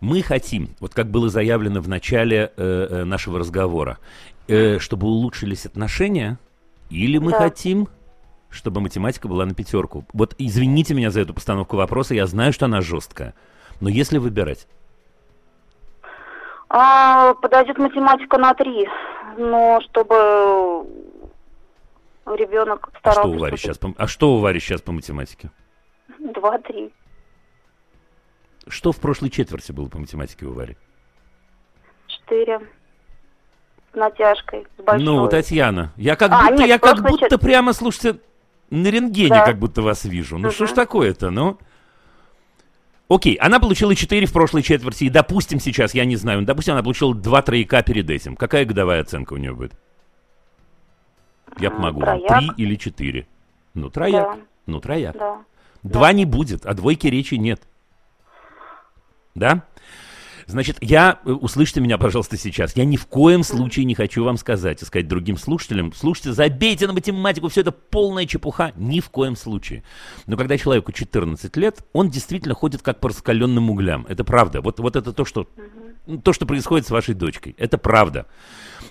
Мы 0.00 0.22
хотим, 0.22 0.68
вот 0.80 0.94
как 0.94 1.08
было 1.10 1.28
заявлено 1.28 1.80
в 1.80 1.88
начале 1.88 2.52
э, 2.56 2.86
э, 2.90 3.04
нашего 3.04 3.38
разговора, 3.38 3.98
э, 4.48 4.78
чтобы 4.78 5.06
улучшились 5.06 5.66
отношения, 5.66 6.38
или 6.88 7.18
мы 7.18 7.32
Да. 7.32 7.38
хотим, 7.38 7.88
чтобы 8.48 8.80
математика 8.80 9.28
была 9.28 9.44
на 9.44 9.54
пятерку. 9.54 10.04
Вот 10.12 10.34
извините 10.38 10.94
меня 10.94 11.10
за 11.10 11.20
эту 11.20 11.34
постановку 11.34 11.76
вопроса, 11.76 12.14
я 12.14 12.26
знаю, 12.26 12.52
что 12.52 12.66
она 12.66 12.80
жесткая, 12.80 13.34
но 13.80 13.88
если 13.88 14.18
выбирать, 14.18 14.66
А, 16.68 17.34
подойдет 17.34 17.78
математика 17.78 18.38
на 18.38 18.54
три, 18.54 18.88
но 19.36 19.80
чтобы 19.90 20.86
ребенок 22.26 22.90
а 22.92 22.98
старался. 23.00 23.20
что 23.22 23.30
у 23.30 23.38
Вари 23.38 23.56
сейчас, 23.56 23.78
по, 23.78 23.92
а 23.96 24.06
что 24.06 24.34
у 24.34 24.38
Вари 24.38 24.60
сейчас 24.60 24.80
по 24.80 24.92
математике? 24.92 25.50
Два-три. 26.18 26.92
Что 28.68 28.92
в 28.92 29.00
прошлой 29.00 29.30
четверти 29.30 29.72
было 29.72 29.88
по 29.88 29.98
математике 29.98 30.46
у 30.46 30.52
Вари? 30.52 30.76
Четыре. 32.06 32.60
С 33.92 33.96
натяжкой, 33.96 34.68
с 34.78 34.82
большой. 34.82 35.04
Ну, 35.04 35.26
Татьяна, 35.28 35.92
я 35.96 36.14
как 36.14 36.30
А, 36.30 36.42
будто, 36.42 36.54
нет, 36.54 36.68
я 36.68 36.78
как 36.78 37.02
будто 37.02 37.28
чет- 37.28 37.40
прямо, 37.40 37.72
слушайте, 37.72 38.20
на 38.70 38.86
рентгене 38.86 39.30
Да. 39.30 39.44
как 39.44 39.58
будто 39.58 39.82
вас 39.82 40.04
вижу. 40.04 40.38
Ну, 40.38 40.52
что 40.52 40.66
ж 40.66 40.70
такое-то, 40.72 41.30
ну? 41.30 41.58
Окей, 43.10 43.34
она 43.34 43.58
получила 43.58 43.96
4 43.96 44.24
в 44.24 44.32
прошлой 44.32 44.62
четверти, 44.62 45.04
и 45.04 45.10
допустим 45.10 45.58
сейчас, 45.58 45.94
я 45.94 46.04
не 46.04 46.14
знаю, 46.14 46.42
допустим, 46.42 46.74
она 46.74 46.82
получила 46.84 47.12
2 47.12 47.42
трояка 47.42 47.82
перед 47.82 48.08
этим. 48.08 48.36
Какая 48.36 48.64
годовая 48.64 49.00
оценка 49.00 49.32
у 49.32 49.36
нее 49.36 49.52
будет? 49.52 49.72
Я 51.58 51.72
помогу 51.72 52.02
вам. 52.02 52.20
трояк. 52.20 52.54
3 52.56 52.64
или 52.64 52.76
4? 52.76 53.26
Ну, 53.74 53.90
трояк. 53.90 54.36
Да. 54.36 54.38
Ну, 54.66 54.80
трояк. 54.80 55.16
Да. 55.18 55.38
Два 55.82 56.12
не 56.12 56.24
будет, 56.24 56.64
а 56.64 56.72
двойки 56.72 57.08
речи 57.08 57.34
нет. 57.34 57.60
Да? 59.34 59.64
Значит, 60.50 60.78
я, 60.80 61.20
э, 61.24 61.30
услышьте 61.30 61.80
меня, 61.80 61.96
пожалуйста, 61.96 62.36
сейчас. 62.36 62.76
Я 62.76 62.84
ни 62.84 62.96
в 62.96 63.06
коем 63.06 63.42
случае 63.42 63.84
не 63.84 63.94
хочу 63.94 64.24
вам 64.24 64.36
сказать 64.36 64.82
и 64.82 64.84
сказать 64.84 65.08
другим 65.08 65.36
слушателям, 65.36 65.92
слушайте, 65.92 66.32
забейте 66.32 66.86
на 66.86 66.92
математику, 66.92 67.48
все 67.48 67.60
это 67.60 67.72
полная 67.72 68.26
чепуха. 68.26 68.72
Ни 68.76 69.00
в 69.00 69.10
коем 69.10 69.36
случае. 69.36 69.82
Но 70.26 70.36
когда 70.36 70.58
человеку 70.58 70.92
14 70.92 71.56
лет, 71.56 71.84
он 71.92 72.10
действительно 72.10 72.54
ходит 72.54 72.82
как 72.82 73.00
по 73.00 73.08
раскаленным 73.08 73.70
углям. 73.70 74.06
Это 74.08 74.24
правда. 74.24 74.60
Вот, 74.60 74.80
вот 74.80 74.96
это 74.96 75.12
то 75.12 75.24
что, 75.24 75.48
то, 76.18 76.32
что 76.32 76.46
происходит 76.46 76.86
с 76.86 76.90
вашей 76.90 77.14
дочкой. 77.14 77.54
Это 77.58 77.78
правда. 77.78 78.26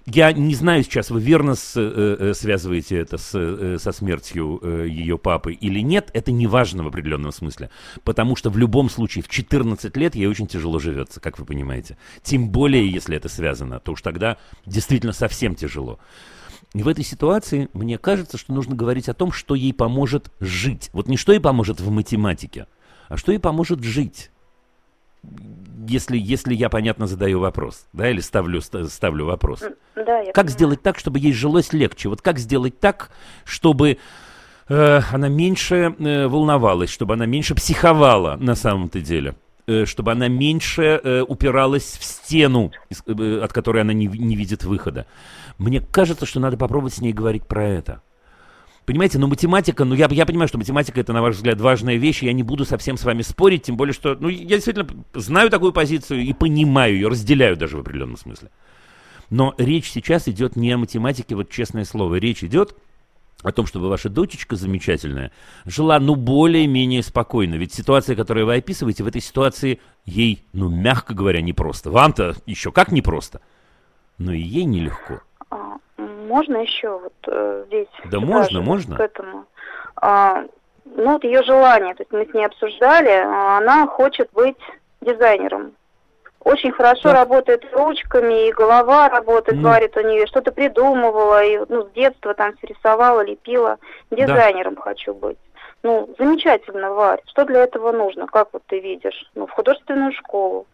Я 0.06 0.32
не 0.32 0.56
знаю 0.56 0.84
сейчас, 0.84 1.12
вы 1.12 1.20
верно 1.22 1.56
с- 1.56 1.80
э, 1.80 2.18
э, 2.20 2.34
связываете 2.34 2.98
это 2.98 3.18
с, 3.18 3.32
э, 3.38 3.78
со 3.80 3.92
смертью 3.92 4.60
э, 4.64 4.88
ее 4.88 5.18
папы 5.18 5.54
или 5.54 5.80
нет, 5.82 6.10
это 6.14 6.32
не 6.32 6.48
важно 6.48 6.84
в 6.84 6.88
определенном 6.88 7.32
смысле. 7.32 7.70
Потому 8.04 8.36
что 8.36 8.50
в 8.50 8.58
любом 8.58 8.90
случае 8.90 9.24
в 9.24 9.28
14 9.28 9.96
лет 9.98 10.16
ей 10.16 10.28
очень 10.28 10.48
тяжело 10.48 10.80
живется, 10.80 11.20
как 11.20 11.38
вы 11.38 11.46
понимаете. 11.46 11.98
Тем 12.24 12.50
более, 12.50 12.90
если 12.90 13.16
это 13.18 13.30
связано, 13.30 13.80
то 13.80 13.92
уж 13.92 14.02
тогда 14.02 14.38
действительно 14.66 15.14
совсем 15.14 15.54
тяжело. 15.56 16.00
И 16.74 16.84
в 16.84 16.88
этой 16.88 17.04
ситуации 17.04 17.68
мне 17.74 17.98
кажется, 17.98 18.38
что 18.38 18.54
нужно 18.54 18.76
говорить 18.76 19.10
о 19.10 19.14
том, 19.14 19.32
что 19.32 19.56
ей 19.56 19.74
поможет 19.74 20.32
жить. 20.40 20.90
Вот 20.94 21.08
не 21.08 21.18
что 21.18 21.34
ей 21.34 21.40
поможет 21.40 21.82
в 21.82 21.90
математике, 21.90 22.68
а 23.08 23.18
что 23.18 23.32
ей 23.32 23.40
поможет 23.40 23.84
жить. 23.84 24.32
Если, 25.90 26.18
если 26.18 26.54
я 26.54 26.70
понятно 26.70 27.08
задаю 27.08 27.40
вопрос, 27.40 27.86
да, 27.94 28.10
или 28.10 28.20
ставлю, 28.22 28.62
ставлю 28.62 29.26
вопрос. 29.26 29.62
Да, 29.96 30.20
я 30.20 30.26
как 30.28 30.36
понимаю. 30.36 30.50
сделать 30.50 30.82
так, 30.82 30.98
чтобы 31.00 31.20
ей 31.20 31.34
жилось 31.34 31.74
легче? 31.74 32.10
Вот 32.10 32.22
как 32.22 32.40
сделать 32.40 32.80
так, 32.80 33.10
чтобы 33.44 33.98
э, 34.68 35.02
она 35.12 35.28
меньше 35.28 35.96
э, 35.98 36.28
волновалась, 36.28 36.90
чтобы 36.90 37.14
она 37.16 37.26
меньше 37.26 37.56
психовала 37.56 38.38
на 38.40 38.56
самом-то 38.56 39.02
деле? 39.02 39.36
э, 39.68 39.86
чтобы 39.86 40.12
она 40.12 40.28
меньше 40.28 41.00
э, 41.04 41.22
упиралась 41.22 41.98
в 42.00 42.04
стену, 42.04 42.72
из- 42.90 43.04
э, 43.06 43.40
от 43.44 43.54
которой 43.54 43.82
она 43.84 43.94
не, 43.94 44.08
не 44.08 44.36
видит 44.36 44.64
выхода. 44.64 45.06
Мне 45.60 45.80
кажется, 45.82 46.26
что 46.26 46.40
надо 46.40 46.58
попробовать 46.58 46.96
с 46.96 47.02
ней 47.02 47.14
говорить 47.14 47.46
про 47.46 47.68
это. 47.68 48.02
Понимаете, 48.90 49.20
ну 49.20 49.28
математика, 49.28 49.86
ну 49.86 49.94
я, 49.94 50.08
я 50.10 50.26
понимаю, 50.26 50.48
что 50.48 50.58
математика 50.58 51.00
это, 51.00 51.14
на 51.14 51.22
ваш 51.22 51.36
взгляд, 51.36 51.62
важная 51.62 51.98
вещь, 51.98 52.24
и 52.24 52.26
я 52.26 52.34
не 52.34 52.42
буду 52.42 52.66
совсем 52.66 52.98
с 52.98 53.04
вами 53.04 53.22
спорить, 53.22 53.62
тем 53.62 53.78
более, 53.78 53.94
что, 53.94 54.18
ну, 54.20 54.30
я 54.30 54.56
действительно 54.56 54.88
знаю 55.14 55.52
такую 55.52 55.74
позицию 55.74 56.22
и 56.22 56.34
понимаю 56.34 56.96
ее, 56.96 57.08
разделяю 57.08 57.56
даже 57.56 57.78
в 57.78 57.82
определенном 57.82 58.18
смысле. 58.18 58.50
Но 59.30 59.54
речь 59.60 59.92
сейчас 59.92 60.28
идет 60.28 60.56
не 60.56 60.72
о 60.72 60.80
математике, 60.80 61.36
вот 61.36 61.52
честное 61.52 61.86
слово, 61.86 62.16
речь 62.16 62.44
идет 62.44 62.76
о 63.44 63.52
том, 63.52 63.68
чтобы 63.68 63.90
ваша 63.90 64.10
дочечка 64.10 64.56
замечательная 64.56 65.32
жила, 65.66 66.00
ну, 66.00 66.16
более-менее 66.16 67.04
спокойно. 67.04 67.54
Ведь 67.54 67.72
ситуация, 67.72 68.16
которую 68.16 68.48
вы 68.48 68.56
описываете, 68.56 69.04
в 69.04 69.08
этой 69.08 69.22
ситуации 69.22 69.82
ей, 70.08 70.44
ну, 70.52 70.68
мягко 70.68 71.14
говоря, 71.14 71.42
непросто. 71.42 71.92
Вам-то 71.92 72.38
еще 72.48 72.72
как 72.72 72.92
непросто. 72.92 73.40
Но 74.18 74.34
и 74.34 74.42
ей 74.42 74.64
нелегко. 74.64 75.22
Можно 76.30 76.58
еще 76.58 76.90
вот 77.00 77.14
э, 77.26 77.64
здесь? 77.68 77.88
Да 78.06 78.20
можно, 78.20 78.62
можно. 78.62 78.96
К 78.96 79.00
этому. 79.00 79.46
А, 79.96 80.44
ну 80.86 81.14
вот 81.14 81.24
ее 81.24 81.42
желание, 81.42 81.96
то 81.96 82.04
есть 82.04 82.12
мы 82.14 82.26
с 82.28 82.34
ней 82.36 82.46
обсуждали, 82.46 83.10
а, 83.10 83.58
она 83.58 83.88
хочет 83.88 84.30
быть 84.34 84.58
дизайнером. 85.02 85.74
Очень 86.42 86.72
хорошо 86.72 87.10
Так. 87.10 87.16
работает 87.16 87.66
ручками, 87.74 88.48
и 88.48 88.52
голова 88.52 89.10
работает, 89.10 89.58
Ну. 89.58 89.70
варит 89.70 89.98
у 89.98 90.02
нее, 90.02 90.28
что-то 90.28 90.52
придумывала, 90.52 91.44
и 91.44 91.58
ну, 91.68 91.88
с 91.88 91.92
детства 91.94 92.36
там 92.36 92.56
все 92.58 92.68
рисовала, 92.68 93.22
лепила. 93.22 93.78
Дизайнером 94.12 94.76
хочу 94.76 95.16
быть. 95.16 95.40
Ну, 95.82 96.14
замечательно, 96.20 96.94
Варь. 96.94 97.22
Что 97.26 97.44
для 97.44 97.64
этого 97.64 97.92
нужно? 97.92 98.28
Как 98.28 98.50
вот 98.54 98.62
ты 98.68 98.80
видишь? 98.80 99.30
Ну, 99.34 99.48
в 99.48 99.52
художественную 99.52 100.12
школу. 100.12 100.68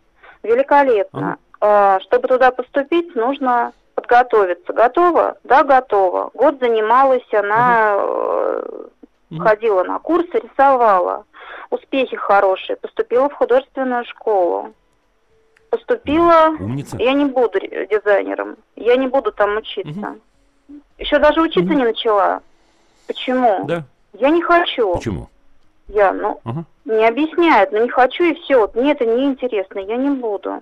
Великолепно. 0.43 1.37
А, 1.61 1.99
чтобы 2.01 2.27
туда 2.27 2.51
поступить, 2.51 3.15
нужно 3.15 3.71
подготовиться. 3.95 4.73
Готова? 4.73 5.37
Да, 5.43 5.63
готова. 5.63 6.29
Год 6.33 6.59
занималась, 6.59 7.23
она 7.33 7.95
э, 7.97 8.63
Мгм. 9.31 9.41
ходила 9.43 9.83
на 9.83 9.99
курсы, 9.99 10.31
рисовала. 10.33 11.25
Успехи 11.71 12.15
хорошие. 12.15 12.75
Поступила 12.75 13.27
в 13.29 13.33
художественную 13.33 14.05
школу. 14.05 14.73
Поступила. 15.71 16.49
Умница. 16.59 16.97
Я 16.97 17.13
не 17.13 17.25
буду 17.25 17.59
дизайнером. 17.59 18.57
Я 18.75 18.95
не 18.97 19.07
буду 19.07 19.31
там 19.31 19.57
учиться. 19.57 20.15
Еще 20.97 21.19
даже 21.19 21.41
учиться 21.41 21.69
Мгм. 21.71 21.77
не 21.79 21.83
начала. 21.85 22.41
Почему? 23.07 23.65
Да. 23.65 23.83
Я 24.13 24.29
не 24.29 24.41
хочу. 24.41 24.93
Почему? 24.95 25.27
Я, 25.87 26.13
ну, 26.13 26.39
Ага. 26.45 26.63
не 26.85 27.05
объясняют, 27.07 27.71
но 27.71 27.79
не 27.79 27.89
хочу 27.89 28.23
и 28.23 28.33
все. 28.35 28.59
Вот 28.59 28.75
мне 28.75 28.91
это 28.93 29.05
не 29.05 29.25
интересно, 29.25 29.79
я 29.79 29.97
не 29.97 30.09
буду. 30.09 30.61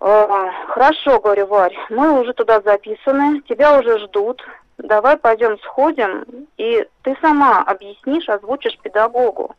А, 0.00 0.50
хорошо, 0.68 1.20
говорю, 1.20 1.46
Варь, 1.46 1.76
мы 1.90 2.20
уже 2.20 2.32
туда 2.32 2.60
записаны, 2.62 3.42
тебя 3.42 3.78
уже 3.78 3.98
ждут. 3.98 4.42
Давай 4.78 5.18
пойдем 5.18 5.58
сходим, 5.58 6.24
и 6.56 6.86
ты 7.02 7.14
сама 7.20 7.62
объяснишь, 7.62 8.28
озвучишь 8.30 8.78
педагогу, 8.78 9.54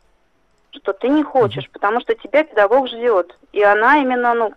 что 0.71 0.93
ты 0.93 1.09
не 1.09 1.21
хочешь, 1.21 1.69
потому 1.69 2.01
что 2.01 2.15
тебя 2.15 2.43
педагог 2.43 2.87
ждет. 2.87 3.37
И 3.51 3.61
она 3.61 3.97
именно, 3.99 4.33
ну, 4.33 4.53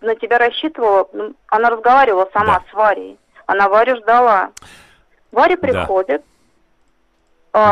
на 0.00 0.16
тебя 0.16 0.38
рассчитывала, 0.38 1.08
ну, 1.12 1.34
она 1.46 1.70
разговаривала 1.70 2.28
сама 2.32 2.58
Да. 2.58 2.64
с 2.70 2.74
Варей. 2.74 3.18
Она 3.46 3.68
Варю 3.68 3.96
ждала. 3.98 4.50
Варя 5.30 5.56
Да. 5.56 5.60
приходит, 5.62 6.24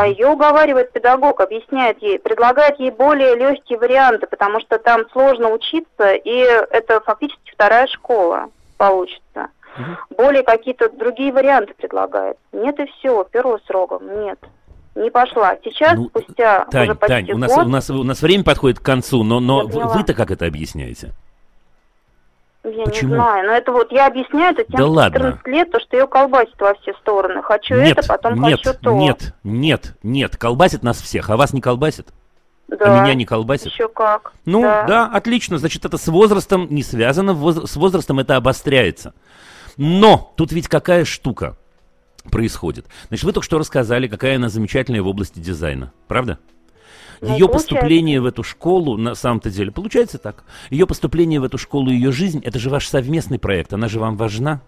ее 0.07 0.27
уговаривает 0.27 0.93
педагог, 0.93 1.41
объясняет 1.41 2.01
ей, 2.01 2.17
предлагает 2.17 2.79
ей 2.79 2.91
более 2.91 3.35
легкие 3.35 3.77
варианты, 3.77 4.27
потому 4.27 4.61
что 4.61 4.79
там 4.79 5.01
сложно 5.11 5.49
учиться, 5.49 6.13
и 6.13 6.37
это 6.37 7.01
фактически 7.01 7.51
вторая 7.51 7.87
школа 7.87 8.49
получится. 8.77 9.49
Мгм. 9.77 9.97
Более 10.17 10.43
какие-то 10.43 10.89
другие 10.89 11.33
варианты 11.33 11.73
предлагает. 11.73 12.37
Нет 12.53 12.79
и 12.79 12.85
все, 12.85 13.25
перо 13.25 13.57
с 13.57 13.69
рогом, 13.69 14.23
нет. 14.23 14.39
Не 14.95 15.09
пошла. 15.09 15.57
Сейчас, 15.63 15.95
Ну, 15.95 16.05
спустя 16.05 16.61
уже 16.61 16.71
Тань, 16.71 16.95
почти 16.95 17.07
Тань, 17.07 17.31
у 17.31 17.37
нас, 17.37 17.53
год, 17.53 17.65
у, 17.65 17.69
нас, 17.69 17.89
у 17.89 18.03
нас 18.03 18.21
время 18.21 18.43
подходит 18.43 18.79
к 18.79 18.83
концу, 18.83 19.23
но, 19.23 19.39
но 19.39 19.65
вы-то 19.65 20.13
как 20.13 20.31
это 20.31 20.45
объясняете? 20.45 21.11
Я 22.63 22.85
почему? 22.85 23.09
не 23.09 23.15
знаю, 23.15 23.47
но 23.47 23.53
это 23.53 23.71
вот 23.71 23.91
я 23.91 24.07
объясняю 24.07 24.53
это 24.53 24.63
тем, 24.63 24.71
Да 24.71 24.77
что 24.77 24.91
ладно. 24.91 25.19
14 25.19 25.47
лет, 25.47 25.71
то, 25.71 25.79
что 25.79 25.97
ее 25.97 26.07
колбасит 26.07 26.59
во 26.59 26.73
все 26.75 26.93
стороны. 26.93 27.41
Хочу 27.43 27.75
нет, 27.75 27.97
это, 27.97 28.07
потом 28.07 28.41
нет, 28.41 28.59
хочу 28.63 28.79
то. 28.79 28.91
нет, 28.91 29.33
нет, 29.43 29.95
нет, 30.03 30.37
колбасит 30.37 30.83
нас 30.83 31.01
всех, 31.01 31.29
а 31.29 31.37
вас 31.37 31.53
не 31.53 31.61
колбасит? 31.61 32.07
да. 32.67 33.01
А 33.01 33.03
меня 33.03 33.13
не 33.13 33.25
колбасит? 33.25 33.67
Еще 33.67 33.87
как. 33.87 34.33
Ну, 34.45 34.61
да. 34.61 34.83
да. 34.83 35.05
отлично, 35.07 35.57
значит, 35.57 35.85
это 35.85 35.97
с 35.97 36.07
возрастом 36.07 36.67
не 36.69 36.83
связано, 36.83 37.33
воз- 37.33 37.69
с 37.69 37.75
возрастом 37.75 38.19
это 38.19 38.35
обостряется. 38.35 39.13
Но 39.77 40.33
тут 40.37 40.51
ведь 40.51 40.67
какая 40.67 41.05
штука 41.05 41.57
происходит. 42.31 42.85
Значит, 43.09 43.25
вы 43.25 43.33
только 43.33 43.45
что 43.45 43.57
рассказали, 43.57 44.07
какая 44.07 44.37
она 44.37 44.49
замечательная 44.49 45.01
в 45.01 45.07
области 45.07 45.39
дизайна, 45.39 45.91
правда? 46.07 46.39
Ну, 47.21 47.27
Ее 47.27 47.47
получается. 47.47 47.69
поступление 47.69 48.21
в 48.21 48.25
эту 48.25 48.43
школу, 48.43 48.97
на 48.97 49.15
самом-то 49.15 49.49
деле, 49.49 49.71
получается 49.71 50.17
так. 50.17 50.43
Ее 50.69 50.85
поступление 50.87 51.39
в 51.39 51.43
эту 51.43 51.57
школу 51.57 51.89
и 51.89 51.93
ее 51.95 52.11
жизнь, 52.11 52.41
это 52.43 52.59
же 52.59 52.69
ваш 52.69 52.87
совместный 52.87 53.39
проект, 53.39 53.73
она 53.73 53.87
же 53.87 53.99
вам 53.99 54.17
важна. 54.17 54.61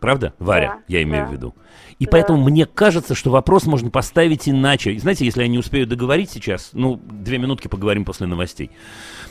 Правда, 0.00 0.34
Варя, 0.40 0.68
Да, 0.68 0.82
я 0.88 1.02
имею 1.04 1.24
да. 1.24 1.30
в 1.30 1.32
виду. 1.32 1.54
И 2.00 2.06
Да. 2.06 2.10
поэтому 2.10 2.42
мне 2.42 2.66
кажется, 2.66 3.14
что 3.14 3.30
вопрос 3.30 3.66
можно 3.66 3.88
поставить 3.88 4.48
иначе. 4.48 4.92
И 4.92 4.98
знаете, 4.98 5.24
если 5.24 5.42
я 5.42 5.48
не 5.48 5.58
успею 5.58 5.86
договорить 5.86 6.28
сейчас, 6.30 6.70
ну, 6.72 7.00
две 7.08 7.38
минутки 7.38 7.68
поговорим 7.68 8.04
после 8.04 8.26
новостей. 8.26 8.72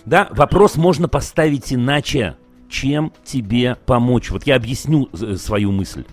Да, 0.06 0.30
вопрос 0.32 0.78
можно 0.78 1.10
поставить 1.10 1.74
иначе. 1.74 2.38
Чем 2.70 3.12
тебе 3.26 3.76
помочь? 3.86 4.32
Вот 4.32 4.48
я 4.48 4.56
объясню 4.56 5.10
э, 5.12 5.36
свою 5.36 5.74
мысль. 5.74 6.06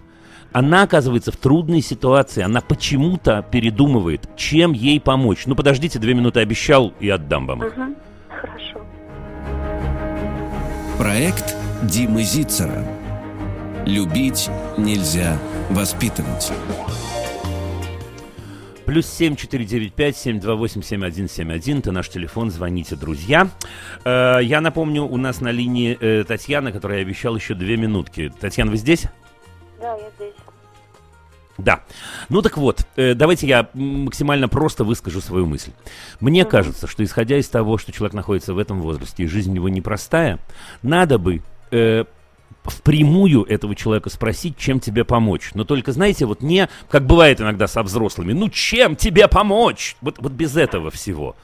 Она 0.52 0.82
оказывается 0.82 1.30
в 1.30 1.36
трудной 1.36 1.82
ситуации, 1.82 2.42
она 2.42 2.60
почему-то 2.60 3.46
передумывает, 3.50 4.28
чем 4.36 4.72
ей 4.72 4.98
помочь. 4.98 5.44
Ну, 5.46 5.54
подождите, 5.54 5.98
две 5.98 6.14
минуты 6.14 6.40
обещал 6.40 6.94
и 7.00 7.08
отдам 7.10 7.46
вам 7.46 7.64
их. 7.64 7.74
Хорошо. 8.28 8.80
Проект 10.98 11.54
Димы 11.82 12.22
Зицера. 12.22 12.84
Любить 13.84 14.50
нельзя 14.76 15.38
воспитывать. 15.70 16.50
Плюс 18.84 19.06
семь 19.06 19.36
четыре 19.36 19.66
девять 19.66 19.92
пять 19.92 20.16
семь 20.16 20.40
два 20.40 20.54
восемь 20.54 20.82
семь 20.82 21.04
один 21.04 21.28
семь 21.28 21.52
один. 21.52 21.80
Это 21.80 21.92
наш 21.92 22.08
телефон. 22.08 22.50
Звоните, 22.50 22.96
друзья. 22.96 23.48
Э, 24.04 24.38
я 24.42 24.62
напомню, 24.62 25.04
у 25.04 25.18
нас 25.18 25.42
на 25.42 25.50
линии 25.50 25.96
э, 26.00 26.24
Татьяна, 26.24 26.72
которая 26.72 27.02
обещал 27.02 27.36
еще 27.36 27.54
две 27.54 27.76
минутки. 27.76 28.32
Татьяна, 28.40 28.70
вы 28.70 28.78
здесь? 28.78 29.04
Да, 29.80 29.94
я 29.96 30.10
здесь. 30.16 30.34
Да. 31.58 31.82
Ну 32.28 32.40
так 32.40 32.56
вот, 32.56 32.86
э, 32.96 33.14
давайте 33.14 33.48
я 33.48 33.68
максимально 33.74 34.48
просто 34.48 34.84
выскажу 34.84 35.20
свою 35.20 35.44
мысль. 35.46 35.72
Мне 36.20 36.44
кажется, 36.44 36.86
что 36.86 37.02
исходя 37.02 37.36
из 37.36 37.48
того, 37.48 37.78
что 37.78 37.90
человек 37.90 38.14
находится 38.14 38.54
в 38.54 38.58
этом 38.58 38.80
возрасте 38.80 39.24
и 39.24 39.26
жизнь 39.26 39.50
у 39.50 39.54
него 39.54 39.68
непростая, 39.68 40.38
надо 40.82 41.18
бы 41.18 41.42
э, 41.72 42.04
впрямую 42.62 43.42
этого 43.44 43.74
человека 43.74 44.08
спросить, 44.08 44.56
чем 44.56 44.78
тебе 44.78 45.04
помочь. 45.04 45.50
Но 45.54 45.64
только, 45.64 45.90
знаете, 45.90 46.26
вот 46.26 46.42
не, 46.42 46.68
как 46.88 47.06
бывает 47.06 47.40
иногда 47.40 47.66
со 47.66 47.82
взрослыми, 47.82 48.32
ну 48.32 48.48
чем 48.48 48.94
тебе 48.94 49.26
помочь? 49.26 49.96
Вот, 50.00 50.18
вот 50.18 50.32
без 50.32 50.56
этого 50.56 50.92
всего. 50.92 51.34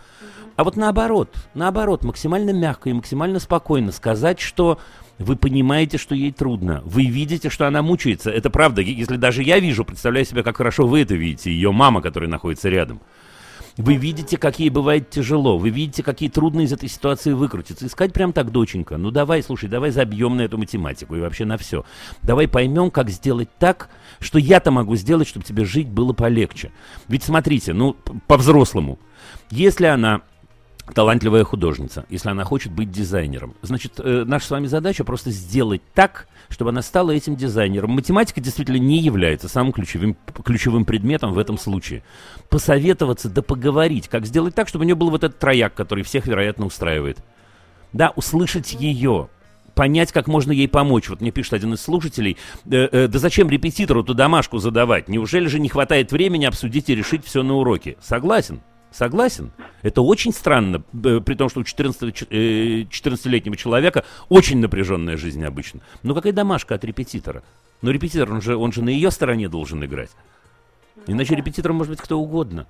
А 0.56 0.62
вот 0.62 0.76
наоборот, 0.76 1.34
наоборот, 1.54 2.04
максимально 2.04 2.50
мягко 2.50 2.88
и 2.88 2.92
максимально 2.92 3.40
спокойно 3.40 3.90
сказать, 3.90 4.38
что 4.38 4.78
вы 5.18 5.36
понимаете, 5.36 5.98
что 5.98 6.14
ей 6.14 6.32
трудно. 6.32 6.82
Вы 6.84 7.06
видите, 7.06 7.50
что 7.50 7.66
она 7.66 7.82
мучается. 7.82 8.30
Это 8.30 8.50
правда. 8.50 8.82
Если 8.82 9.16
даже 9.16 9.42
я 9.42 9.58
вижу, 9.58 9.84
представляю 9.84 10.26
себе, 10.26 10.42
как 10.42 10.56
хорошо 10.56 10.86
вы 10.86 11.02
это 11.02 11.14
видите, 11.14 11.52
ее 11.52 11.72
мама, 11.72 12.02
которая 12.02 12.28
находится 12.28 12.68
рядом. 12.68 13.00
Вы 13.76 13.96
видите, 13.96 14.36
как 14.36 14.60
ей 14.60 14.70
бывает 14.70 15.10
тяжело. 15.10 15.58
Вы 15.58 15.70
видите, 15.70 16.02
какие 16.02 16.28
трудно 16.28 16.60
из 16.60 16.72
этой 16.72 16.88
ситуации 16.88 17.32
выкрутиться. 17.32 17.86
И 17.86 17.88
сказать 17.88 18.12
прям 18.12 18.32
так, 18.32 18.52
доченька, 18.52 18.96
ну 18.96 19.10
давай, 19.10 19.42
слушай, 19.42 19.68
давай 19.68 19.90
забьем 19.90 20.36
на 20.36 20.42
эту 20.42 20.58
математику 20.58 21.16
и 21.16 21.20
вообще 21.20 21.44
на 21.44 21.56
все. 21.58 21.84
Давай 22.22 22.46
поймем, 22.46 22.90
как 22.90 23.10
сделать 23.10 23.48
так, 23.58 23.90
что 24.20 24.38
я-то 24.38 24.70
могу 24.70 24.94
сделать, 24.94 25.26
чтобы 25.26 25.44
тебе 25.44 25.64
жить 25.64 25.88
было 25.88 26.12
полегче. 26.12 26.70
Ведь 27.08 27.24
смотрите, 27.24 27.72
ну, 27.72 27.96
по-взрослому. 28.28 29.00
Если 29.50 29.86
она 29.86 30.22
талантливая 30.92 31.44
художница, 31.44 32.04
если 32.10 32.28
она 32.28 32.44
хочет 32.44 32.72
быть 32.72 32.90
дизайнером. 32.90 33.54
Значит, 33.62 33.94
э, 33.98 34.24
наша 34.26 34.46
с 34.46 34.50
вами 34.50 34.66
задача 34.66 35.04
просто 35.04 35.30
сделать 35.30 35.82
так, 35.94 36.28
чтобы 36.50 36.70
она 36.70 36.82
стала 36.82 37.10
этим 37.10 37.36
дизайнером. 37.36 37.92
Математика 37.92 38.40
действительно 38.40 38.76
не 38.76 38.98
является 38.98 39.48
самым 39.48 39.72
ключевым, 39.72 40.16
ключевым 40.44 40.84
предметом 40.84 41.32
в 41.32 41.38
этом 41.38 41.56
случае. 41.56 42.02
Посоветоваться 42.50 43.30
да 43.30 43.40
поговорить, 43.40 44.08
как 44.08 44.26
сделать 44.26 44.54
так, 44.54 44.68
чтобы 44.68 44.84
у 44.84 44.86
нее 44.86 44.94
был 44.94 45.10
вот 45.10 45.24
этот 45.24 45.38
трояк, 45.38 45.74
который 45.74 46.04
всех, 46.04 46.26
вероятно, 46.26 46.66
устраивает. 46.66 47.18
да, 47.92 48.12
услышать 48.16 48.72
ее, 48.72 49.28
понять, 49.74 50.12
как 50.12 50.26
можно 50.26 50.52
ей 50.52 50.68
помочь. 50.68 51.08
Вот 51.08 51.20
мне 51.20 51.30
пишет 51.30 51.54
один 51.54 51.74
из 51.74 51.80
слушателей, 51.80 52.36
э, 52.66 52.88
э, 52.90 53.08
да 53.08 53.18
зачем 53.18 53.48
репетитору 53.48 54.02
ту 54.02 54.14
домашку 54.14 54.58
задавать? 54.58 55.08
Неужели 55.08 55.46
же 55.46 55.60
не 55.60 55.68
хватает 55.68 56.12
времени 56.12 56.44
обсудить 56.44 56.90
и 56.90 56.94
решить 56.94 57.24
все 57.24 57.42
на 57.42 57.54
уроке? 57.54 57.96
Согласен. 58.02 58.60
Согласен? 58.94 59.50
Это 59.82 60.02
очень 60.02 60.32
странно, 60.32 60.84
э, 61.04 61.20
при 61.20 61.34
том, 61.34 61.48
что 61.48 61.58
у 61.58 61.64
14, 61.64 62.28
14-летнего 62.30 63.56
человека 63.56 64.04
очень 64.28 64.58
напряженная 64.58 65.16
жизнь 65.16 65.44
обычно. 65.44 65.80
Но 66.04 66.14
какая 66.14 66.32
домашка 66.32 66.76
от 66.76 66.84
репетитора? 66.84 67.42
Но 67.82 67.90
репетитор, 67.90 68.32
он 68.32 68.40
же, 68.40 68.56
он 68.56 68.72
же 68.72 68.84
на 68.84 68.90
ее 68.90 69.10
стороне 69.10 69.48
должен 69.48 69.84
играть. 69.84 70.10
Иначе 71.08 71.34
репетитор 71.34 71.72
может 71.72 71.90
быть 71.90 72.00
кто 72.00 72.20
угодно. 72.20 72.68